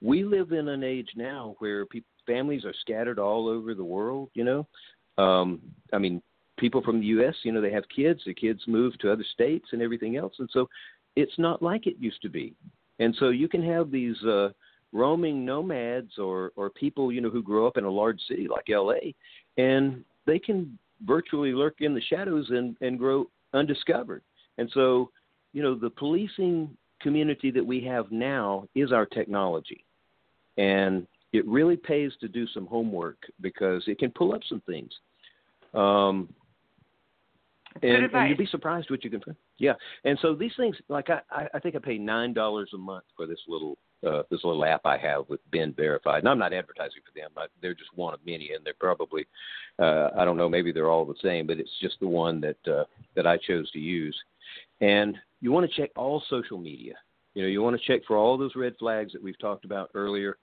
We 0.00 0.24
live 0.24 0.52
in 0.52 0.68
an 0.68 0.82
age 0.82 1.10
now 1.16 1.56
where 1.58 1.84
people, 1.86 2.08
families 2.26 2.64
are 2.64 2.74
scattered 2.80 3.18
all 3.18 3.48
over 3.48 3.74
the 3.74 3.84
world. 3.84 4.30
You 4.34 4.44
know, 4.44 5.22
um, 5.22 5.60
I 5.92 5.98
mean, 5.98 6.22
people 6.58 6.82
from 6.82 7.00
the 7.00 7.06
U.S. 7.06 7.34
You 7.42 7.52
know, 7.52 7.60
they 7.60 7.72
have 7.72 7.84
kids. 7.94 8.20
The 8.24 8.34
kids 8.34 8.60
move 8.66 8.96
to 8.98 9.12
other 9.12 9.24
states 9.32 9.66
and 9.72 9.82
everything 9.82 10.16
else, 10.16 10.34
and 10.38 10.48
so 10.52 10.68
it's 11.16 11.38
not 11.38 11.62
like 11.62 11.86
it 11.86 11.96
used 11.98 12.22
to 12.22 12.28
be. 12.28 12.54
And 13.00 13.16
so 13.18 13.30
you 13.30 13.48
can 13.48 13.64
have 13.64 13.90
these 13.90 14.22
uh, 14.22 14.50
roaming 14.92 15.44
nomads 15.44 16.18
or 16.18 16.52
or 16.56 16.70
people 16.70 17.10
you 17.10 17.20
know 17.20 17.30
who 17.30 17.42
grow 17.42 17.66
up 17.66 17.76
in 17.76 17.84
a 17.84 17.90
large 17.90 18.20
city 18.28 18.46
like 18.48 18.66
LA, 18.68 19.12
and 19.56 20.04
they 20.26 20.38
can 20.38 20.78
virtually 21.06 21.52
lurk 21.52 21.76
in 21.80 21.94
the 21.94 22.00
shadows 22.00 22.46
and 22.50 22.76
and 22.80 22.98
grow 22.98 23.26
undiscovered. 23.54 24.22
And 24.58 24.70
so, 24.74 25.10
you 25.52 25.62
know, 25.62 25.74
the 25.74 25.90
policing 25.90 26.76
community 27.00 27.50
that 27.50 27.64
we 27.64 27.80
have 27.84 28.10
now 28.10 28.66
is 28.74 28.92
our 28.92 29.06
technology, 29.06 29.84
and 30.58 31.06
it 31.32 31.46
really 31.46 31.76
pays 31.76 32.12
to 32.20 32.28
do 32.28 32.46
some 32.48 32.66
homework 32.66 33.18
because 33.40 33.84
it 33.86 33.98
can 33.98 34.10
pull 34.10 34.34
up 34.34 34.42
some 34.48 34.60
things. 34.66 34.90
Um, 35.74 36.28
and, 37.82 38.12
and 38.12 38.28
you'd 38.28 38.36
be 38.36 38.46
surprised 38.46 38.90
what 38.90 39.04
you 39.04 39.10
can 39.10 39.20
find. 39.20 39.36
Yeah, 39.58 39.74
and 40.04 40.18
so 40.20 40.34
these 40.34 40.52
things, 40.56 40.76
like 40.88 41.08
I, 41.08 41.48
I 41.54 41.58
think 41.60 41.76
I 41.76 41.78
pay 41.78 41.98
nine 41.98 42.32
dollars 42.34 42.70
a 42.74 42.78
month 42.78 43.04
for 43.16 43.26
this 43.26 43.38
little 43.48 43.78
uh, 44.06 44.22
this 44.30 44.44
little 44.44 44.64
app 44.64 44.82
I 44.84 44.96
have 44.98 45.28
with 45.28 45.40
BeenVerified, 45.52 46.20
and 46.20 46.28
I'm 46.28 46.38
not 46.38 46.52
advertising 46.52 47.02
for 47.04 47.18
them. 47.18 47.30
But 47.34 47.50
they're 47.60 47.74
just 47.74 47.94
one 47.94 48.14
of 48.14 48.20
many, 48.24 48.52
and 48.54 48.64
they're 48.64 48.74
probably 48.78 49.26
uh, 49.80 50.10
I 50.16 50.24
don't 50.24 50.36
know, 50.36 50.48
maybe 50.48 50.72
they're 50.72 50.90
all 50.90 51.04
the 51.04 51.14
same, 51.22 51.46
but 51.46 51.58
it's 51.58 51.70
just 51.80 51.98
the 52.00 52.08
one 52.08 52.40
that 52.40 52.72
uh, 52.72 52.84
that 53.16 53.26
I 53.26 53.38
chose 53.38 53.70
to 53.72 53.78
use. 53.78 54.16
And 54.80 55.16
you 55.40 55.52
want 55.52 55.70
to 55.70 55.80
check 55.80 55.90
all 55.96 56.22
social 56.28 56.58
media. 56.58 56.94
You 57.34 57.42
know, 57.42 57.48
you 57.48 57.62
want 57.62 57.80
to 57.80 57.86
check 57.86 58.02
for 58.06 58.16
all 58.16 58.36
those 58.36 58.56
red 58.56 58.74
flags 58.78 59.12
that 59.12 59.22
we've 59.22 59.38
talked 59.38 59.64
about 59.64 59.90
earlier, 59.94 60.36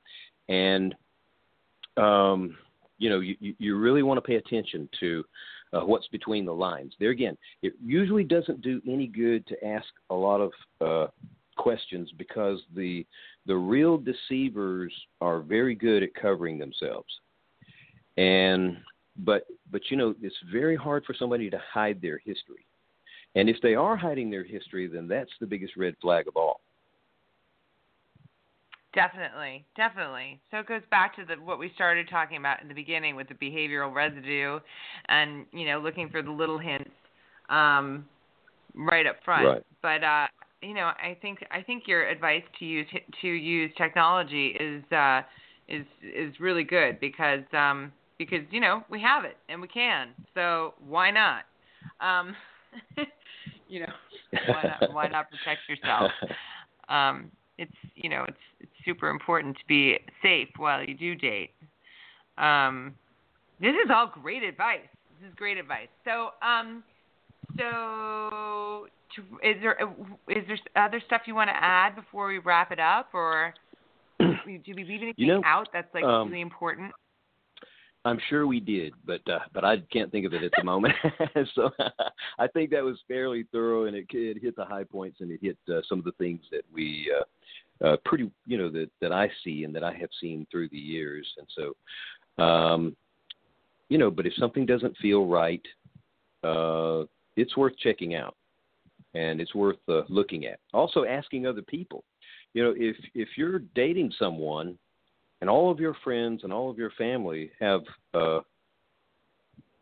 and 0.49 0.95
um, 1.97 2.57
you 2.97 3.09
know, 3.09 3.19
you, 3.19 3.35
you 3.39 3.77
really 3.77 4.03
want 4.03 4.17
to 4.17 4.21
pay 4.21 4.35
attention 4.35 4.89
to 4.99 5.23
uh, 5.73 5.81
what's 5.81 6.07
between 6.07 6.45
the 6.45 6.53
lines. 6.53 6.93
There 6.99 7.09
again, 7.09 7.37
it 7.61 7.73
usually 7.83 8.23
doesn't 8.23 8.61
do 8.61 8.81
any 8.87 9.07
good 9.07 9.45
to 9.47 9.65
ask 9.65 9.87
a 10.09 10.15
lot 10.15 10.39
of 10.39 10.51
uh, 10.81 11.11
questions 11.57 12.09
because 12.17 12.59
the 12.75 13.05
the 13.47 13.55
real 13.55 13.97
deceivers 13.97 14.93
are 15.21 15.39
very 15.39 15.73
good 15.73 16.03
at 16.03 16.13
covering 16.13 16.59
themselves. 16.59 17.07
And 18.17 18.77
but 19.25 19.47
but 19.71 19.81
you 19.89 19.97
know 19.97 20.13
it's 20.21 20.35
very 20.51 20.75
hard 20.75 21.05
for 21.05 21.15
somebody 21.17 21.49
to 21.49 21.59
hide 21.73 22.01
their 22.01 22.19
history. 22.19 22.65
And 23.35 23.49
if 23.49 23.57
they 23.61 23.75
are 23.75 23.95
hiding 23.95 24.29
their 24.29 24.43
history, 24.43 24.87
then 24.87 25.07
that's 25.07 25.31
the 25.39 25.45
biggest 25.45 25.75
red 25.77 25.95
flag 26.01 26.27
of 26.27 26.35
all. 26.35 26.59
Definitely, 28.93 29.63
definitely. 29.75 30.39
So 30.49 30.57
it 30.57 30.67
goes 30.67 30.81
back 30.89 31.15
to 31.17 31.25
the 31.25 31.35
what 31.35 31.59
we 31.59 31.71
started 31.75 32.09
talking 32.09 32.37
about 32.37 32.61
in 32.61 32.67
the 32.67 32.73
beginning 32.73 33.15
with 33.15 33.27
the 33.27 33.35
behavioral 33.35 33.93
residue, 33.93 34.59
and 35.07 35.45
you 35.53 35.67
know, 35.67 35.79
looking 35.79 36.09
for 36.09 36.21
the 36.21 36.31
little 36.31 36.57
hints 36.57 36.89
um, 37.49 38.05
right 38.73 39.05
up 39.05 39.17
front. 39.23 39.45
Right. 39.45 39.63
But 39.81 40.03
uh, 40.03 40.27
you 40.61 40.73
know, 40.73 40.91
I 40.97 41.17
think 41.21 41.39
I 41.51 41.61
think 41.61 41.83
your 41.87 42.07
advice 42.07 42.43
to 42.59 42.65
use 42.65 42.87
to 43.21 43.27
use 43.27 43.71
technology 43.77 44.55
is 44.59 44.83
uh, 44.91 45.21
is 45.67 45.85
is 46.01 46.39
really 46.39 46.63
good 46.63 46.99
because 46.99 47.43
um, 47.53 47.91
because 48.17 48.41
you 48.49 48.59
know 48.59 48.83
we 48.89 49.01
have 49.01 49.23
it 49.23 49.37
and 49.49 49.61
we 49.61 49.67
can, 49.67 50.09
so 50.33 50.73
why 50.87 51.11
not? 51.11 51.43
Um, 52.01 52.35
you 53.69 53.81
know, 53.81 53.93
why 54.47 54.63
not, 54.63 54.93
why 54.93 55.07
not 55.07 55.29
protect 55.29 55.61
yourself? 55.69 56.11
Um, 56.89 57.31
it's 57.57 57.75
you 57.95 58.09
know 58.09 58.23
it's 58.29 58.37
it's 58.61 58.71
super 58.85 59.09
important 59.09 59.57
to 59.57 59.63
be 59.67 59.97
safe 60.23 60.47
while 60.55 60.81
you 60.81 60.93
do 60.93 61.15
date. 61.15 61.49
Um, 62.37 62.95
this 63.59 63.73
is 63.73 63.91
all 63.93 64.09
great 64.23 64.41
advice. 64.41 64.87
This 65.19 65.27
is 65.27 65.35
great 65.35 65.57
advice. 65.57 65.89
So 66.05 66.29
um, 66.41 66.81
so 67.57 68.87
to, 69.15 69.21
is 69.47 69.57
there 69.61 69.77
is 70.29 70.43
there 70.47 70.85
other 70.85 71.01
stuff 71.05 71.21
you 71.25 71.35
want 71.35 71.49
to 71.49 71.55
add 71.55 71.95
before 71.95 72.27
we 72.27 72.39
wrap 72.39 72.71
it 72.71 72.79
up, 72.79 73.09
or 73.13 73.53
do 74.19 74.27
we 74.45 74.83
leave 74.83 75.01
anything 75.01 75.13
you 75.17 75.27
know, 75.27 75.41
out 75.45 75.69
that's 75.73 75.93
like 75.93 76.03
um, 76.03 76.29
really 76.29 76.41
important? 76.41 76.91
I'm 78.05 78.19
sure 78.29 78.47
we 78.47 78.59
did, 78.59 78.93
but 79.05 79.21
uh, 79.29 79.39
but 79.53 79.65
I 79.65 79.77
can't 79.91 80.11
think 80.11 80.25
of 80.25 80.33
it 80.33 80.43
at 80.43 80.51
the 80.57 80.63
moment. 80.63 80.93
so 81.55 81.69
I 82.39 82.47
think 82.47 82.71
that 82.71 82.83
was 82.83 82.97
fairly 83.07 83.45
thorough, 83.51 83.85
and 83.85 83.95
it, 83.95 84.05
it 84.11 84.41
hit 84.41 84.55
the 84.55 84.65
high 84.65 84.85
points, 84.85 85.19
and 85.19 85.31
it 85.31 85.39
hit 85.41 85.57
uh, 85.69 85.81
some 85.89 85.99
of 85.99 86.05
the 86.05 86.13
things 86.13 86.39
that 86.51 86.61
we 86.73 87.11
uh, 87.17 87.23
uh, 87.85 87.97
pretty, 88.05 88.31
you 88.45 88.57
know, 88.57 88.69
that 88.69 88.89
that 89.01 89.11
I 89.11 89.29
see 89.43 89.63
and 89.63 89.75
that 89.75 89.83
I 89.83 89.93
have 89.93 90.09
seen 90.21 90.47
through 90.49 90.69
the 90.69 90.77
years. 90.77 91.27
And 91.37 91.47
so, 92.37 92.43
um, 92.43 92.95
you 93.89 93.97
know, 93.97 94.09
but 94.09 94.25
if 94.25 94.33
something 94.35 94.65
doesn't 94.65 94.97
feel 94.97 95.25
right, 95.25 95.61
uh, 96.43 97.03
it's 97.35 97.57
worth 97.57 97.77
checking 97.77 98.15
out, 98.15 98.35
and 99.13 99.41
it's 99.41 99.55
worth 99.55 99.77
uh, 99.89 100.01
looking 100.09 100.45
at. 100.45 100.59
Also, 100.73 101.05
asking 101.05 101.45
other 101.45 101.61
people. 101.61 102.03
You 102.53 102.63
know, 102.63 102.73
if 102.75 102.95
if 103.13 103.29
you're 103.37 103.59
dating 103.75 104.11
someone, 104.17 104.77
and 105.41 105.49
all 105.49 105.71
of 105.71 105.79
your 105.79 105.95
friends 106.03 106.43
and 106.43 106.51
all 106.51 106.69
of 106.69 106.77
your 106.77 106.91
family 106.91 107.51
have, 107.59 107.81
uh, 108.13 108.39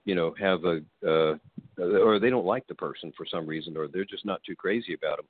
you 0.04 0.16
know, 0.16 0.36
have 0.40 0.66
a, 0.66 0.82
uh, 1.06 1.36
or 1.80 2.20
they 2.20 2.30
don't 2.30 2.46
like 2.46 2.68
the 2.68 2.76
person 2.76 3.14
for 3.16 3.26
some 3.26 3.48
reason, 3.48 3.78
or 3.78 3.88
they're 3.88 4.06
just 4.06 4.26
not 4.26 4.42
too 4.44 4.56
crazy 4.56 4.94
about 4.94 5.18
them 5.18 5.28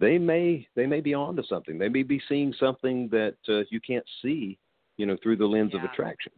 they 0.00 0.18
may 0.18 0.66
they 0.74 0.86
may 0.86 1.00
be 1.00 1.14
onto 1.14 1.42
something. 1.44 1.78
They 1.78 1.88
may 1.88 2.02
be 2.02 2.20
seeing 2.28 2.54
something 2.58 3.08
that 3.08 3.36
uh, 3.48 3.62
you 3.70 3.80
can't 3.80 4.04
see, 4.22 4.58
you 4.96 5.06
know, 5.06 5.16
through 5.22 5.36
the 5.36 5.46
lens 5.46 5.72
yeah. 5.74 5.84
of 5.84 5.90
attraction. 5.90 6.32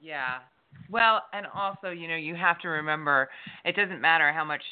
Yeah. 0.00 0.38
Well, 0.90 1.22
and 1.32 1.46
also, 1.54 1.90
you 1.90 2.08
know, 2.08 2.16
you 2.16 2.34
have 2.34 2.58
to 2.60 2.68
remember 2.68 3.28
it 3.64 3.76
doesn't 3.76 4.00
matter 4.00 4.32
how 4.32 4.44
much 4.44 4.62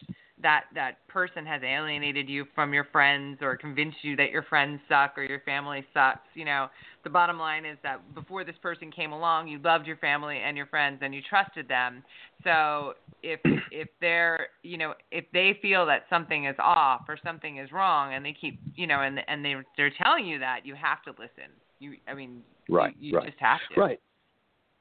that 0.42 0.64
that 0.74 1.06
person 1.08 1.46
has 1.46 1.62
alienated 1.62 2.28
you 2.28 2.44
from 2.54 2.74
your 2.74 2.84
friends 2.92 3.38
or 3.40 3.56
convinced 3.56 3.96
you 4.02 4.16
that 4.16 4.30
your 4.30 4.42
friends 4.42 4.80
suck 4.88 5.16
or 5.16 5.22
your 5.22 5.40
family 5.40 5.84
sucks 5.94 6.28
you 6.34 6.44
know. 6.44 6.68
The 7.04 7.10
bottom 7.10 7.38
line 7.38 7.64
is 7.64 7.78
that 7.82 8.14
before 8.14 8.44
this 8.44 8.56
person 8.60 8.90
came 8.90 9.12
along 9.12 9.48
you 9.48 9.58
loved 9.58 9.86
your 9.86 9.96
family 9.96 10.38
and 10.44 10.56
your 10.56 10.66
friends 10.66 10.98
and 11.00 11.14
you 11.14 11.22
trusted 11.28 11.68
them. 11.68 12.02
So 12.44 12.94
if 13.22 13.40
if 13.72 13.88
they're 14.00 14.48
you 14.62 14.76
know 14.76 14.92
if 15.10 15.24
they 15.32 15.58
feel 15.62 15.86
that 15.86 16.04
something 16.10 16.44
is 16.44 16.56
off 16.58 17.02
or 17.08 17.16
something 17.24 17.56
is 17.56 17.72
wrong 17.72 18.12
and 18.12 18.24
they 18.24 18.36
keep 18.38 18.60
you 18.74 18.86
know 18.86 19.00
and 19.00 19.20
and 19.28 19.42
they 19.42 19.54
they're 19.78 19.92
telling 20.02 20.26
you 20.26 20.38
that 20.38 20.60
you 20.64 20.74
have 20.74 21.02
to 21.04 21.10
listen. 21.12 21.50
You 21.78 21.94
i 22.06 22.12
mean 22.12 22.42
right 22.68 22.94
you, 23.00 23.12
you 23.12 23.16
right. 23.16 23.26
just 23.26 23.40
have 23.40 23.60
to. 23.74 23.80
Right 23.80 24.00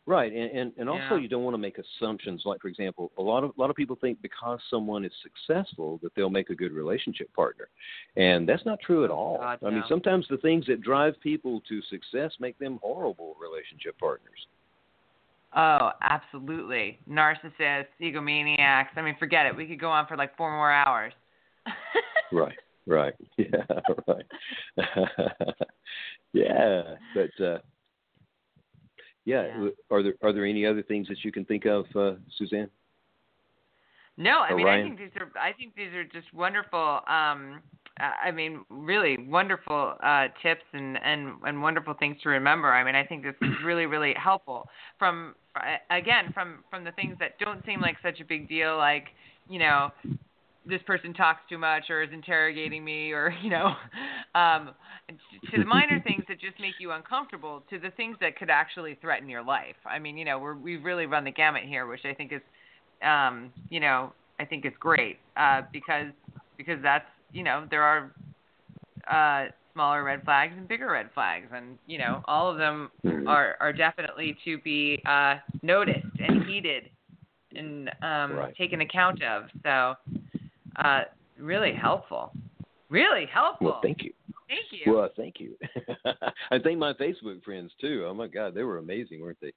Right, 0.07 0.31
and 0.31 0.51
and, 0.51 0.71
and 0.77 0.87
also 0.87 1.15
yeah. 1.15 1.17
you 1.17 1.27
don't 1.27 1.43
want 1.43 1.55
to 1.55 1.59
make 1.59 1.77
assumptions. 1.79 2.43
Like 2.45 2.61
for 2.61 2.67
example, 2.67 3.11
a 3.17 3.21
lot 3.21 3.43
of 3.43 3.51
a 3.57 3.59
lot 3.59 3.71
of 3.71 3.75
people 3.75 3.97
think 3.99 4.21
because 4.21 4.59
someone 4.69 5.03
is 5.03 5.11
successful 5.23 5.99
that 6.03 6.13
they'll 6.15 6.29
make 6.29 6.51
a 6.51 6.55
good 6.55 6.71
relationship 6.71 7.33
partner, 7.33 7.69
and 8.15 8.47
that's 8.47 8.65
not 8.67 8.79
true 8.81 9.03
at 9.03 9.09
all. 9.09 9.39
God, 9.39 9.59
I 9.65 9.71
mean, 9.71 9.83
sometimes 9.89 10.27
the 10.29 10.37
things 10.37 10.67
that 10.67 10.81
drive 10.81 11.19
people 11.21 11.59
to 11.67 11.81
success 11.89 12.31
make 12.39 12.57
them 12.59 12.79
horrible 12.83 13.35
relationship 13.41 13.97
partners. 13.97 14.37
Oh, 15.55 15.91
absolutely. 16.01 16.99
Narcissists, 17.09 17.87
egomaniacs. 18.01 18.89
I 18.97 19.01
mean, 19.01 19.15
forget 19.17 19.45
it. 19.45 19.55
We 19.55 19.65
could 19.65 19.79
go 19.79 19.89
on 19.89 20.05
for 20.05 20.17
like 20.17 20.35
four 20.35 20.51
more 20.51 20.71
hours. 20.71 21.13
right, 22.31 22.57
right. 22.85 23.13
Yeah, 23.37 23.63
right. 24.07 24.25
yeah, 26.33 26.81
but 27.13 27.43
uh 27.43 27.57
yeah. 29.25 29.47
Yeah. 29.59 29.69
Are 29.91 30.03
there 30.03 30.13
are 30.21 30.31
there 30.31 30.45
any 30.45 30.65
other 30.65 30.83
things 30.83 31.07
that 31.07 31.23
you 31.23 31.31
can 31.31 31.45
think 31.45 31.65
of, 31.65 31.85
uh, 31.95 32.13
Suzanne? 32.37 32.69
No, 34.17 34.39
I 34.39 34.51
Or 34.51 34.55
mean, 34.55 34.67
I 34.67 34.81
think 34.81 34.97
these 34.97 35.11
are 35.19 35.29
I 35.39 35.51
think 35.51 35.75
these 35.75 35.93
are 35.93 36.05
just 36.05 36.33
wonderful. 36.33 37.01
Um, 37.07 37.61
I 37.97 38.31
mean, 38.31 38.65
really 38.69 39.17
wonderful 39.17 39.95
uh, 40.03 40.27
tips 40.41 40.63
and, 40.73 40.97
and 41.03 41.33
and 41.45 41.61
wonderful 41.61 41.93
things 41.93 42.17
to 42.23 42.29
remember. 42.29 42.71
I 42.71 42.83
mean, 42.83 42.95
I 42.95 43.05
think 43.05 43.23
this 43.23 43.35
is 43.41 43.49
really 43.65 43.85
really 43.85 44.13
helpful. 44.13 44.69
From 44.99 45.35
again, 45.89 46.31
from 46.33 46.63
from 46.69 46.83
the 46.83 46.91
things 46.91 47.17
that 47.19 47.39
don't 47.39 47.65
seem 47.65 47.81
like 47.81 47.97
such 48.01 48.19
a 48.21 48.25
big 48.25 48.47
deal, 48.47 48.77
like 48.77 49.07
you 49.49 49.59
know, 49.59 49.91
this 50.67 50.81
person 50.87 51.13
talks 51.13 51.41
too 51.49 51.57
much 51.57 51.83
or 51.89 52.01
is 52.03 52.09
interrogating 52.11 52.83
me 52.83 53.11
or 53.11 53.33
you 53.43 53.49
know 53.49 53.73
um 54.35 54.71
to 55.51 55.59
the 55.59 55.65
minor 55.65 55.99
things 56.01 56.25
that 56.27 56.39
just 56.39 56.59
make 56.59 56.75
you 56.79 56.91
uncomfortable 56.91 57.63
to 57.69 57.79
the 57.79 57.91
things 57.91 58.17
that 58.21 58.37
could 58.37 58.49
actually 58.49 58.95
threaten 59.01 59.29
your 59.29 59.43
life. 59.43 59.75
I 59.85 59.99
mean 59.99 60.17
you 60.17 60.25
know 60.25 60.39
we're 60.39 60.55
we've 60.55 60.83
really 60.83 61.05
run 61.05 61.23
the 61.23 61.31
gamut 61.31 61.63
here 61.63 61.87
which 61.87 62.05
i 62.05 62.13
think 62.13 62.31
is 62.33 62.41
um 63.03 63.51
you 63.69 63.79
know 63.79 64.13
i 64.39 64.45
think 64.45 64.65
is 64.65 64.73
great 64.79 65.17
uh 65.37 65.61
because 65.73 66.07
because 66.57 66.81
that's 66.81 67.05
you 67.31 67.43
know 67.43 67.67
there 67.69 67.83
are 67.83 68.13
uh 69.09 69.45
smaller 69.73 70.03
red 70.03 70.23
flags 70.23 70.53
and 70.57 70.67
bigger 70.67 70.91
red 70.91 71.09
flags. 71.13 71.47
And 71.53 71.77
you 71.85 71.97
know 71.97 72.21
all 72.25 72.49
of 72.49 72.57
them 72.57 72.89
are 73.25 73.55
are 73.59 73.73
definitely 73.73 74.37
to 74.45 74.57
be 74.59 75.01
uh 75.05 75.35
noticed 75.61 76.05
and 76.23 76.37
heeded 76.45 76.89
and 77.55 77.89
um 78.01 78.31
Right. 78.37 78.55
taken 78.57 78.81
account 78.81 79.21
of. 79.21 79.43
So 79.63 79.95
uh, 80.83 81.01
really 81.39 81.73
helpful. 81.73 82.31
Really 82.89 83.25
helpful. 83.25 83.67
Well, 83.67 83.79
thank 83.81 84.03
you. 84.03 84.11
Thank 84.47 84.85
you. 84.85 84.93
Well, 84.93 85.09
thank 85.17 85.39
you. 85.39 85.55
I 86.51 86.59
thank 86.59 86.77
my 86.77 86.93
Facebook 86.93 87.43
friends 87.43 87.71
too. 87.81 88.05
Oh 88.07 88.13
my 88.13 88.27
God, 88.27 88.53
they 88.53 88.63
were 88.63 88.77
amazing, 88.77 89.21
weren't 89.21 89.39
they? 89.41 89.53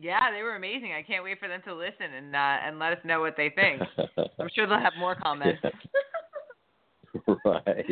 yeah, 0.00 0.30
they 0.34 0.42
were 0.42 0.56
amazing. 0.56 0.92
I 0.92 1.02
can't 1.02 1.22
wait 1.22 1.38
for 1.38 1.48
them 1.48 1.60
to 1.66 1.74
listen 1.74 2.12
and 2.16 2.34
uh, 2.34 2.56
and 2.66 2.78
let 2.78 2.92
us 2.92 2.98
know 3.04 3.20
what 3.20 3.36
they 3.36 3.50
think. 3.50 3.80
I'm 4.38 4.48
sure 4.54 4.66
they'll 4.66 4.78
have 4.78 4.92
more 4.98 5.14
comments. 5.14 5.62
right. 7.44 7.86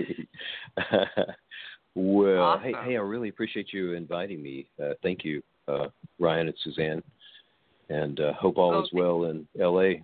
Awesome. 1.95 2.63
hey, 2.63 2.73
hey, 2.85 2.97
I 2.97 3.01
really 3.01 3.29
appreciate 3.29 3.73
you 3.73 3.93
inviting 3.93 4.43
me. 4.43 4.67
Uh, 4.83 4.95
thank 5.03 5.25
you, 5.25 5.43
uh, 5.69 5.89
Ryan 6.19 6.47
and 6.49 6.57
Suzanne, 6.65 7.03
and 7.91 8.19
uh, 8.19 8.33
hope 8.33 8.57
all 8.57 8.75
Oh, 8.75 8.83
is 8.83 8.89
well 8.95 9.25
in 9.25 9.47
L.A. 9.61 10.03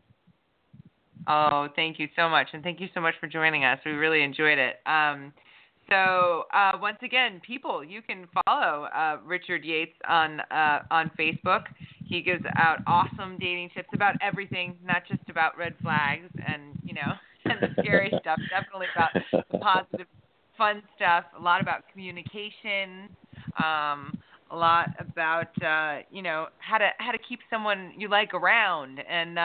Oh, 1.27 1.69
thank 1.77 1.99
you 1.99 2.09
so 2.17 2.29
much, 2.29 2.49
and 2.53 2.63
thank 2.63 2.81
you 2.81 2.89
so 2.95 3.01
much 3.01 3.15
for 3.21 3.27
joining 3.27 3.65
us. 3.65 3.79
We 3.85 3.93
really 3.93 4.23
enjoyed 4.23 4.59
it. 4.59 4.77
Um, 4.87 5.33
so 5.91 6.45
uh, 6.53 6.73
once 6.81 6.99
again, 7.03 7.41
people, 7.47 7.83
you 7.83 8.03
can 8.03 8.27
follow 8.45 8.85
uh, 8.85 9.19
Richard 9.25 9.65
Yates 9.65 9.97
on 10.09 10.41
uh, 10.41 10.81
on 10.91 11.11
Facebook. 11.19 11.63
He 12.05 12.23
gives 12.23 12.45
out 12.57 12.79
awesome 12.87 13.39
dating 13.39 13.71
tips 13.75 13.89
about 13.95 14.15
everything, 14.23 14.77
not 14.85 15.03
just 15.09 15.29
about 15.29 15.57
red 15.57 15.75
flags 15.83 16.31
and 16.47 16.79
you 16.85 16.95
know 16.95 17.13
and 17.47 17.59
the 17.61 17.83
scary 17.83 18.13
stuff. 18.21 18.39
Definitely 18.51 18.87
about 18.95 19.11
the 19.51 19.59
positive, 19.59 20.07
fun 20.57 20.83
stuff. 20.97 21.25
A 21.39 21.43
lot 21.43 21.61
about 21.61 21.85
communication. 21.93 23.09
Um, 23.59 24.19
a 24.51 24.57
lot 24.57 24.91
about 24.99 25.63
uh, 25.63 26.03
you 26.11 26.23
know 26.23 26.47
how 26.59 26.79
to 26.79 26.91
how 26.99 27.13
to 27.13 27.19
keep 27.19 27.41
someone 27.51 27.93
you 27.97 28.09
like 28.09 28.35
around, 28.35 29.01
and 29.09 29.39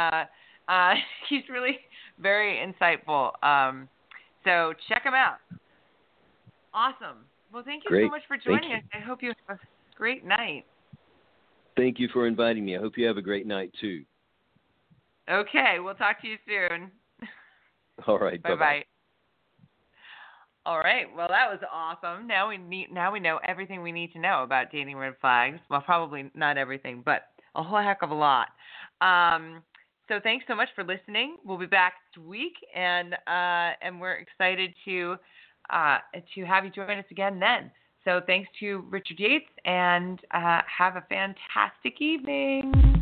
uh, 0.68 0.94
he's 1.30 1.44
really 1.50 1.80
very 2.20 2.58
insightful. 2.58 3.32
Um, 3.44 3.88
so 4.44 4.74
check 4.88 5.04
him 5.04 5.14
out. 5.14 5.38
Awesome. 6.74 7.26
Well, 7.54 7.64
thank 7.64 7.84
you 7.86 7.90
Great. 7.90 8.08
so 8.08 8.10
much 8.10 8.24
for 8.28 8.38
Thank 8.38 8.46
joining 8.62 8.72
you. 8.72 8.78
us. 8.78 8.84
I 8.94 9.00
hope 9.00 9.22
you 9.22 9.32
have 9.48 9.58
a 9.58 9.96
great 9.96 10.26
night. 10.26 10.66
Thank 11.78 12.00
you 12.00 12.08
for 12.12 12.28
inviting 12.28 12.66
me. 12.66 12.76
I 12.76 12.80
hope 12.80 12.98
you 12.98 13.06
have 13.08 13.18
a 13.18 13.22
great 13.22 13.46
night 13.46 13.72
too. 13.80 14.04
Okay, 15.30 15.78
we'll 15.80 15.96
talk 15.96 16.22
to 16.22 16.28
you 16.28 16.38
soon. 16.48 16.92
All 18.08 18.20
right. 18.20 18.42
Bye 18.42 18.56
bye. 18.56 18.84
All 20.66 20.80
right. 20.80 21.06
Well, 21.16 21.28
that 21.28 21.50
was 21.50 21.60
awesome. 21.72 22.28
Now 22.28 22.50
we 22.50 22.58
need 22.58 22.92
now 22.92 23.12
we 23.12 23.20
know 23.20 23.40
everything 23.46 23.82
we 23.82 23.92
need 23.92 24.14
to 24.14 24.20
know 24.20 24.44
about 24.44 24.72
dating 24.72 24.98
red 24.98 25.14
flags. 25.20 25.60
Well, 25.70 25.82
probably 25.82 26.32
not 26.36 26.58
everything, 26.58 27.02
but 27.06 27.24
a 27.56 27.64
whole 27.64 27.82
heck 27.82 28.02
of 28.02 28.12
a 28.12 28.16
lot. 28.16 28.48
Um, 29.02 29.62
so 30.08 30.20
thanks 30.22 30.46
so 30.48 30.56
much 30.56 30.70
for 30.76 30.84
listening. 30.84 31.38
We'll 31.46 31.58
be 31.58 31.66
back 31.66 31.94
next 32.14 32.28
week, 32.28 32.54
and 32.76 33.14
uh, 33.14 33.74
and 33.82 34.00
we're 34.00 34.14
excited 34.14 34.74
to 34.86 35.16
uh, 35.70 35.98
to 36.36 36.46
have 36.46 36.66
you 36.66 36.72
join 36.72 36.98
us 36.98 37.06
again 37.12 37.40
then. 37.40 37.72
So 38.06 38.22
thanks 38.26 38.50
to 38.60 38.84
Richard 38.90 39.20
Yates, 39.20 39.46
and 39.66 40.20
uh, 40.32 40.62
have 40.78 40.96
a 40.96 41.06
fantastic 41.10 42.02
evening. 42.02 42.93